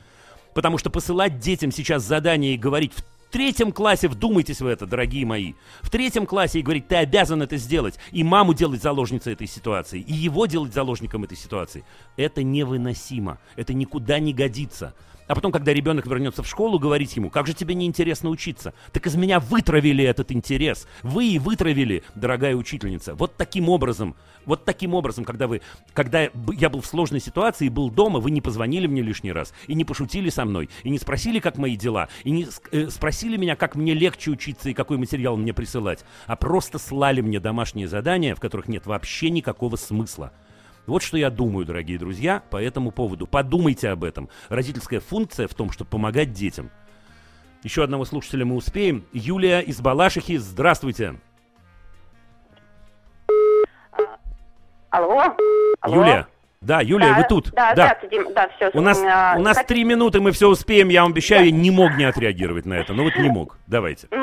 Потому 0.54 0.78
что 0.78 0.90
посылать 0.90 1.38
детям 1.38 1.70
сейчас 1.70 2.02
задание 2.02 2.54
и 2.54 2.58
говорить 2.58 2.92
в 2.92 3.02
третьем 3.30 3.72
классе, 3.72 4.08
вдумайтесь 4.08 4.60
в 4.60 4.66
это, 4.66 4.86
дорогие 4.86 5.26
мои, 5.26 5.54
в 5.82 5.90
третьем 5.90 6.26
классе 6.26 6.60
и 6.60 6.62
говорить, 6.62 6.88
ты 6.88 6.96
обязан 6.96 7.42
это 7.42 7.56
сделать, 7.56 7.98
и 8.12 8.24
маму 8.24 8.54
делать 8.54 8.82
заложницей 8.82 9.34
этой 9.34 9.46
ситуации, 9.46 10.00
и 10.00 10.12
его 10.12 10.46
делать 10.46 10.72
заложником 10.72 11.24
этой 11.24 11.36
ситуации, 11.36 11.84
это 12.16 12.42
невыносимо, 12.42 13.38
это 13.56 13.74
никуда 13.74 14.18
не 14.18 14.32
годится. 14.32 14.94
А 15.26 15.34
потом, 15.34 15.50
когда 15.52 15.72
ребенок 15.72 16.06
вернется 16.06 16.42
в 16.42 16.48
школу, 16.48 16.78
говорить 16.78 17.16
ему, 17.16 17.30
как 17.30 17.46
же 17.46 17.54
тебе 17.54 17.74
неинтересно 17.74 18.30
учиться? 18.30 18.74
Так 18.92 19.06
из 19.06 19.16
меня 19.16 19.40
вытравили 19.40 20.04
этот 20.04 20.30
интерес. 20.30 20.86
Вы 21.02 21.28
и 21.28 21.38
вытравили, 21.38 22.04
дорогая 22.14 22.54
учительница. 22.54 23.14
Вот 23.14 23.36
таким 23.36 23.68
образом, 23.68 24.14
вот 24.44 24.64
таким 24.64 24.94
образом, 24.94 25.24
когда 25.24 25.48
вы, 25.48 25.62
когда 25.92 26.28
я 26.52 26.70
был 26.70 26.80
в 26.80 26.86
сложной 26.86 27.20
ситуации 27.20 27.66
и 27.66 27.70
был 27.70 27.90
дома, 27.90 28.20
вы 28.20 28.30
не 28.30 28.40
позвонили 28.40 28.86
мне 28.86 29.02
лишний 29.02 29.32
раз, 29.32 29.52
и 29.66 29.74
не 29.74 29.84
пошутили 29.84 30.30
со 30.30 30.44
мной, 30.44 30.70
и 30.84 30.90
не 30.90 30.98
спросили, 30.98 31.40
как 31.40 31.58
мои 31.58 31.76
дела, 31.76 32.08
и 32.22 32.30
не 32.30 32.46
э, 32.70 32.88
спросили 32.88 33.36
меня, 33.36 33.56
как 33.56 33.74
мне 33.74 33.94
легче 33.94 34.30
учиться 34.30 34.70
и 34.70 34.74
какой 34.74 34.96
материал 34.96 35.36
мне 35.36 35.52
присылать, 35.52 36.04
а 36.26 36.36
просто 36.36 36.78
слали 36.78 37.20
мне 37.20 37.40
домашние 37.40 37.88
задания, 37.88 38.34
в 38.34 38.40
которых 38.40 38.68
нет 38.68 38.86
вообще 38.86 39.30
никакого 39.30 39.76
смысла. 39.76 40.32
Вот 40.86 41.02
что 41.02 41.16
я 41.16 41.30
думаю, 41.30 41.66
дорогие 41.66 41.98
друзья, 41.98 42.42
по 42.50 42.62
этому 42.62 42.90
поводу. 42.90 43.26
Подумайте 43.26 43.88
об 43.88 44.04
этом. 44.04 44.28
Родительская 44.48 45.00
функция 45.00 45.48
в 45.48 45.54
том, 45.54 45.70
чтобы 45.72 45.90
помогать 45.90 46.32
детям. 46.32 46.70
Еще 47.62 47.82
одного 47.82 48.04
слушателя 48.04 48.44
мы 48.44 48.54
успеем. 48.54 49.04
Юлия 49.12 49.60
из 49.60 49.80
Балашихи, 49.80 50.36
здравствуйте. 50.36 51.18
Алло? 54.90 55.36
Алло? 55.80 55.96
Юлия. 55.96 56.28
Да, 56.66 56.80
Юлия, 56.80 57.10
да, 57.10 57.14
вы 57.18 57.24
тут. 57.28 57.50
Да, 57.52 57.74
да. 57.74 57.84
здравствуйте, 57.84 58.16
Дим. 58.16 58.34
Да, 58.34 58.48
все. 58.56 58.70
У 58.74 58.80
нас, 58.80 58.98
у 59.00 59.40
нас 59.40 59.64
три 59.66 59.84
минуты, 59.84 60.20
мы 60.20 60.32
все 60.32 60.48
успеем, 60.48 60.88
я 60.88 61.02
вам 61.02 61.12
обещаю, 61.12 61.42
да. 61.42 61.46
я 61.46 61.52
не 61.52 61.70
мог 61.70 61.96
не 61.96 62.04
отреагировать 62.04 62.66
на 62.66 62.74
это. 62.74 62.92
Ну 62.92 63.04
вот 63.04 63.14
не 63.16 63.28
мог. 63.28 63.56
Давайте. 63.66 64.08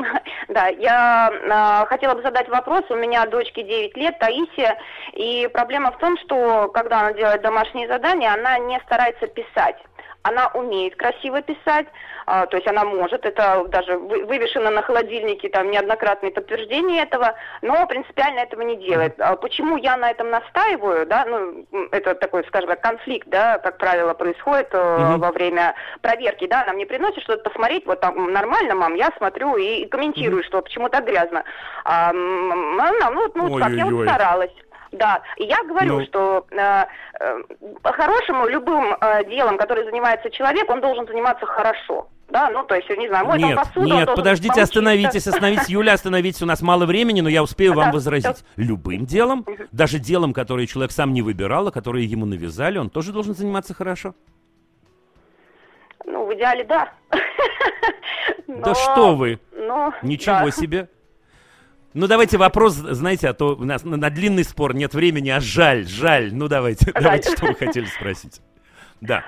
Да, 0.49 0.67
я 0.67 1.31
э, 1.31 1.87
хотела 1.87 2.13
бы 2.13 2.21
задать 2.21 2.47
вопрос. 2.47 2.83
У 2.89 2.95
меня 2.95 3.25
дочке 3.25 3.63
9 3.63 3.97
лет, 3.97 4.19
Таисия, 4.19 4.77
и 5.13 5.49
проблема 5.51 5.91
в 5.91 5.97
том, 5.97 6.15
что 6.19 6.69
когда 6.71 6.99
она 6.99 7.13
делает 7.13 7.41
домашние 7.41 7.87
задания, 7.87 8.31
она 8.31 8.59
не 8.59 8.79
старается 8.81 9.25
писать 9.25 9.77
она 10.23 10.47
умеет 10.53 10.95
красиво 10.95 11.41
писать, 11.41 11.85
а, 12.25 12.45
то 12.45 12.57
есть 12.57 12.67
она 12.67 12.83
может, 12.83 13.25
это 13.25 13.65
даже 13.69 13.97
вывешено 13.97 14.69
на 14.69 14.81
холодильнике, 14.81 15.49
там 15.49 15.71
неоднократные 15.71 16.31
подтверждения 16.31 17.03
этого, 17.03 17.35
но 17.61 17.85
принципиально 17.87 18.39
этого 18.39 18.61
не 18.61 18.75
делает. 18.77 19.19
А 19.19 19.35
почему 19.35 19.77
я 19.77 19.97
на 19.97 20.11
этом 20.11 20.29
настаиваю, 20.29 21.05
да, 21.05 21.25
ну, 21.25 21.65
это 21.91 22.15
такой, 22.15 22.43
скажем 22.45 22.69
так, 22.69 22.81
конфликт, 22.81 23.27
да, 23.27 23.57
как 23.57 23.77
правило, 23.77 24.13
происходит 24.13 24.73
угу. 24.73 25.17
во 25.17 25.31
время 25.31 25.75
проверки, 26.01 26.47
да, 26.47 26.63
она 26.63 26.73
мне 26.73 26.85
приносит 26.85 27.23
что-то 27.23 27.49
посмотреть, 27.49 27.85
вот 27.85 27.99
там 27.99 28.31
нормально, 28.31 28.75
мам, 28.75 28.95
я 28.95 29.09
смотрю 29.17 29.55
и, 29.57 29.83
и 29.83 29.87
комментирую, 29.87 30.41
угу. 30.41 30.47
что 30.47 30.61
почему 30.61 30.89
так 30.89 31.05
грязно. 31.05 31.43
А, 31.83 32.09
она, 32.09 33.11
ну, 33.11 33.31
ну, 33.35 33.59
как 33.59 33.71
я 33.71 33.85
вот 33.85 34.07
старалась. 34.07 34.51
Да, 34.93 35.21
и 35.37 35.45
я 35.45 35.63
говорю, 35.63 35.99
ну... 35.99 36.05
что 36.05 36.45
э, 36.51 36.85
э, 37.19 37.43
по-хорошему 37.81 38.47
любым 38.47 38.95
э, 39.01 39.25
делом, 39.25 39.57
которым 39.57 39.85
занимается 39.85 40.29
человек, 40.29 40.69
он 40.69 40.81
должен 40.81 41.07
заниматься 41.07 41.45
хорошо. 41.47 42.07
Да, 42.29 42.49
ну, 42.49 42.63
то 42.63 42.75
есть, 42.75 42.89
не 42.89 43.07
знаю, 43.07 43.25
мой 43.25 43.37
нет, 43.37 43.55
посуду, 43.55 43.85
Нет, 43.85 44.09
подождите, 44.15 44.61
остановитесь, 44.61 45.27
остановитесь, 45.27 45.67
Юля, 45.67 45.93
остановитесь, 45.93 46.41
у 46.41 46.45
нас 46.45 46.61
мало 46.61 46.85
времени, 46.85 47.21
но 47.21 47.29
я 47.29 47.43
успею 47.43 47.73
вам 47.73 47.91
возразить. 47.91 48.43
Любым 48.55 49.05
делом, 49.05 49.45
даже 49.71 49.99
делом, 49.99 50.33
которое 50.33 50.65
человек 50.67 50.91
сам 50.91 51.13
не 51.13 51.21
выбирал, 51.21 51.67
а 51.67 51.71
которое 51.71 52.03
ему 52.03 52.25
навязали, 52.25 52.77
он 52.77 52.89
тоже 52.89 53.11
должен 53.11 53.35
заниматься 53.35 53.73
хорошо? 53.73 54.15
Ну, 56.05 56.25
в 56.25 56.33
идеале, 56.33 56.63
да. 56.63 56.93
Да 58.47 58.75
что 58.75 59.15
вы! 59.15 59.39
Ничего 60.01 60.49
себе! 60.49 60.89
Ну, 61.93 62.07
давайте 62.07 62.37
вопрос, 62.37 62.73
знаете, 62.73 63.29
а 63.29 63.33
то 63.33 63.55
у 63.55 63.63
нас 63.63 63.83
на, 63.83 63.97
на 63.97 64.09
длинный 64.09 64.43
спор 64.43 64.73
нет 64.73 64.93
времени, 64.93 65.29
а 65.29 65.39
жаль, 65.39 65.85
жаль. 65.85 66.33
Ну, 66.33 66.47
давайте, 66.47 66.91
жаль. 66.93 67.03
давайте, 67.03 67.31
что 67.35 67.45
вы 67.45 67.55
хотели 67.55 67.85
спросить. 67.85 68.41
Да. 69.01 69.23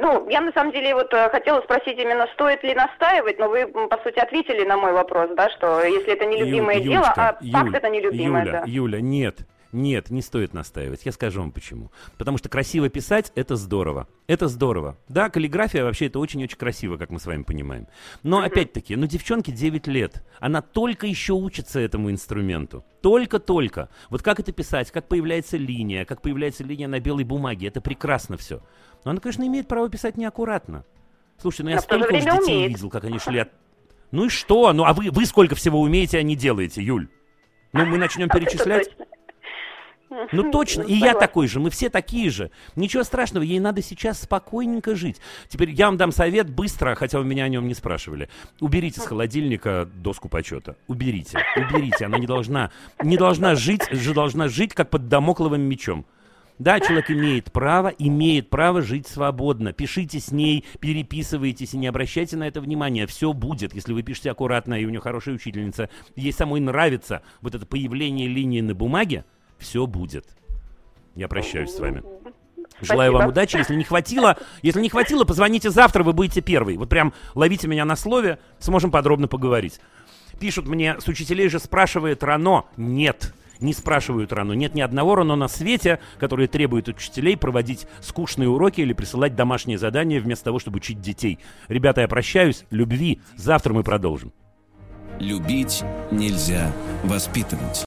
Ну, 0.00 0.28
я 0.28 0.40
на 0.40 0.52
самом 0.52 0.72
деле 0.72 0.94
вот 0.94 1.14
э, 1.14 1.28
хотела 1.30 1.60
спросить 1.62 1.96
именно, 1.96 2.26
стоит 2.34 2.64
ли 2.64 2.74
настаивать, 2.74 3.38
но 3.38 3.48
вы, 3.48 3.66
по 3.68 3.96
сути, 4.02 4.18
ответили 4.18 4.64
на 4.64 4.76
мой 4.76 4.92
вопрос, 4.92 5.30
да, 5.36 5.48
что 5.50 5.80
если 5.84 6.12
это 6.12 6.26
нелюбимое 6.26 6.78
Ю, 6.78 6.90
дело, 6.90 7.12
а 7.16 7.36
Юль, 7.40 7.52
факт 7.52 7.74
это 7.74 7.88
нелюбимое, 7.88 8.44
Юля, 8.44 8.52
да. 8.52 8.64
Юля, 8.66 9.00
нет, 9.00 9.38
нет, 9.76 10.10
не 10.10 10.22
стоит 10.22 10.54
настаивать. 10.54 11.04
Я 11.04 11.12
скажу 11.12 11.40
вам 11.40 11.52
почему. 11.52 11.92
Потому 12.16 12.38
что 12.38 12.48
красиво 12.48 12.88
писать– 12.88 13.30
это 13.34 13.56
здорово. 13.56 14.08
Это 14.26 14.48
здорово. 14.48 14.96
Да, 15.08 15.28
каллиграфия 15.28 15.84
вообще 15.84 16.06
это 16.06 16.18
очень-очень 16.18 16.56
красиво, 16.56 16.96
как 16.96 17.10
мы 17.10 17.20
с 17.20 17.26
вами 17.26 17.42
понимаем. 17.42 17.86
Но 18.22 18.40
опять-таки, 18.40 18.96
ну 18.96 19.06
девчонке 19.06 19.52
9 19.52 19.86
лет. 19.86 20.24
Она 20.40 20.62
только 20.62 21.06
еще 21.06 21.34
учится 21.34 21.78
этому 21.78 22.10
инструменту. 22.10 22.84
Только-только. 23.02 23.90
Вот 24.08 24.22
как 24.22 24.40
это 24.40 24.50
писать, 24.50 24.90
как 24.90 25.08
появляется 25.08 25.58
линия, 25.58 26.06
как 26.06 26.22
появляется 26.22 26.64
линия 26.64 26.88
на 26.88 26.98
белой 26.98 27.24
бумаге. 27.24 27.68
Это 27.68 27.82
прекрасно 27.82 28.36
все. 28.36 28.62
Но 29.04 29.10
она, 29.10 29.20
конечно, 29.20 29.46
имеет 29.46 29.68
право 29.68 29.90
писать 29.90 30.16
неаккуратно. 30.16 30.84
Слушайте, 31.38 31.64
ну 31.64 31.70
я 31.70 31.80
столько 31.80 32.14
уж 32.14 32.22
детей 32.22 32.38
умеет. 32.38 32.70
видел, 32.70 32.90
как 32.90 33.04
они 33.04 33.18
шли 33.18 33.40
от... 33.40 33.50
Ну 34.10 34.24
и 34.24 34.28
что? 34.30 34.72
Ну 34.72 34.84
а 34.84 34.94
вы, 34.94 35.10
вы 35.10 35.26
сколько 35.26 35.54
всего 35.54 35.80
умеете, 35.80 36.18
а 36.18 36.22
не 36.22 36.34
делаете, 36.34 36.82
Юль? 36.82 37.08
Ну 37.72 37.84
мы 37.84 37.98
начнем 37.98 38.30
перечислять. 38.30 38.88
Ну 40.32 40.50
точно, 40.50 40.82
и 40.88 40.94
я 40.94 41.14
такой 41.14 41.48
же, 41.48 41.60
мы 41.60 41.70
все 41.70 41.88
такие 41.88 42.30
же. 42.30 42.50
Ничего 42.76 43.02
страшного, 43.02 43.42
ей 43.42 43.58
надо 43.58 43.82
сейчас 43.82 44.22
спокойненько 44.22 44.94
жить. 44.94 45.20
Теперь 45.48 45.70
я 45.70 45.86
вам 45.86 45.96
дам 45.96 46.12
совет 46.12 46.48
быстро, 46.50 46.94
хотя 46.94 47.18
вы 47.18 47.24
меня 47.24 47.44
о 47.44 47.48
нем 47.48 47.66
не 47.66 47.74
спрашивали. 47.74 48.28
Уберите 48.60 49.00
с 49.00 49.06
холодильника 49.06 49.88
доску 49.94 50.28
почета. 50.28 50.76
Уберите, 50.86 51.42
уберите. 51.56 52.06
Она 52.06 52.18
не 52.18 52.26
должна, 52.26 52.70
не 53.02 53.16
должна 53.16 53.54
жить, 53.54 53.88
же 53.90 54.14
должна 54.14 54.48
жить 54.48 54.74
как 54.74 54.90
под 54.90 55.08
домокловым 55.08 55.62
мечом. 55.62 56.06
Да, 56.58 56.80
человек 56.80 57.10
имеет 57.10 57.52
право, 57.52 57.88
имеет 57.88 58.48
право 58.48 58.80
жить 58.80 59.06
свободно. 59.06 59.74
Пишите 59.74 60.20
с 60.20 60.32
ней, 60.32 60.64
переписывайтесь 60.80 61.74
и 61.74 61.78
не 61.78 61.86
обращайте 61.86 62.38
на 62.38 62.48
это 62.48 62.62
внимания. 62.62 63.06
Все 63.06 63.34
будет, 63.34 63.74
если 63.74 63.92
вы 63.92 64.02
пишете 64.02 64.30
аккуратно, 64.30 64.80
и 64.80 64.86
у 64.86 64.88
нее 64.88 65.00
хорошая 65.00 65.34
учительница. 65.34 65.90
Ей 66.14 66.32
самой 66.32 66.60
нравится 66.60 67.20
вот 67.42 67.54
это 67.54 67.66
появление 67.66 68.28
линии 68.28 68.62
на 68.62 68.74
бумаге, 68.74 69.26
все 69.58 69.86
будет. 69.86 70.26
Я 71.14 71.28
прощаюсь 71.28 71.70
с 71.70 71.80
вами. 71.80 72.02
Желаю 72.80 73.10
Спасибо. 73.10 73.18
вам 73.18 73.28
удачи. 73.28 73.56
Если 73.56 73.74
не 73.74 73.84
хватило, 73.84 74.36
если 74.62 74.80
не 74.80 74.88
хватило, 74.88 75.24
позвоните 75.24 75.70
завтра, 75.70 76.02
вы 76.02 76.12
будете 76.12 76.40
первый. 76.40 76.76
Вот 76.76 76.88
прям 76.88 77.14
ловите 77.34 77.68
меня 77.68 77.84
на 77.84 77.96
слове, 77.96 78.38
сможем 78.58 78.90
подробно 78.90 79.28
поговорить. 79.28 79.80
Пишут 80.38 80.66
мне, 80.66 81.00
с 81.00 81.08
учителей 81.08 81.48
же 81.48 81.58
спрашивает 81.58 82.22
Рано. 82.22 82.64
Нет, 82.76 83.32
не 83.60 83.72
спрашивают 83.72 84.32
Рано. 84.32 84.52
Нет 84.52 84.74
ни 84.74 84.82
одного 84.82 85.14
Рано 85.14 85.36
на 85.36 85.48
свете, 85.48 86.00
который 86.18 86.46
требует 86.46 86.88
учителей 86.88 87.38
проводить 87.38 87.86
скучные 88.00 88.50
уроки 88.50 88.82
или 88.82 88.92
присылать 88.92 89.34
домашние 89.34 89.78
задания 89.78 90.20
вместо 90.20 90.46
того, 90.46 90.58
чтобы 90.58 90.76
учить 90.76 91.00
детей. 91.00 91.38
Ребята, 91.68 92.02
я 92.02 92.08
прощаюсь. 92.08 92.64
Любви. 92.70 93.20
Завтра 93.36 93.72
мы 93.72 93.82
продолжим. 93.82 94.32
Любить 95.18 95.82
нельзя 96.10 96.70
воспитывать. 97.04 97.86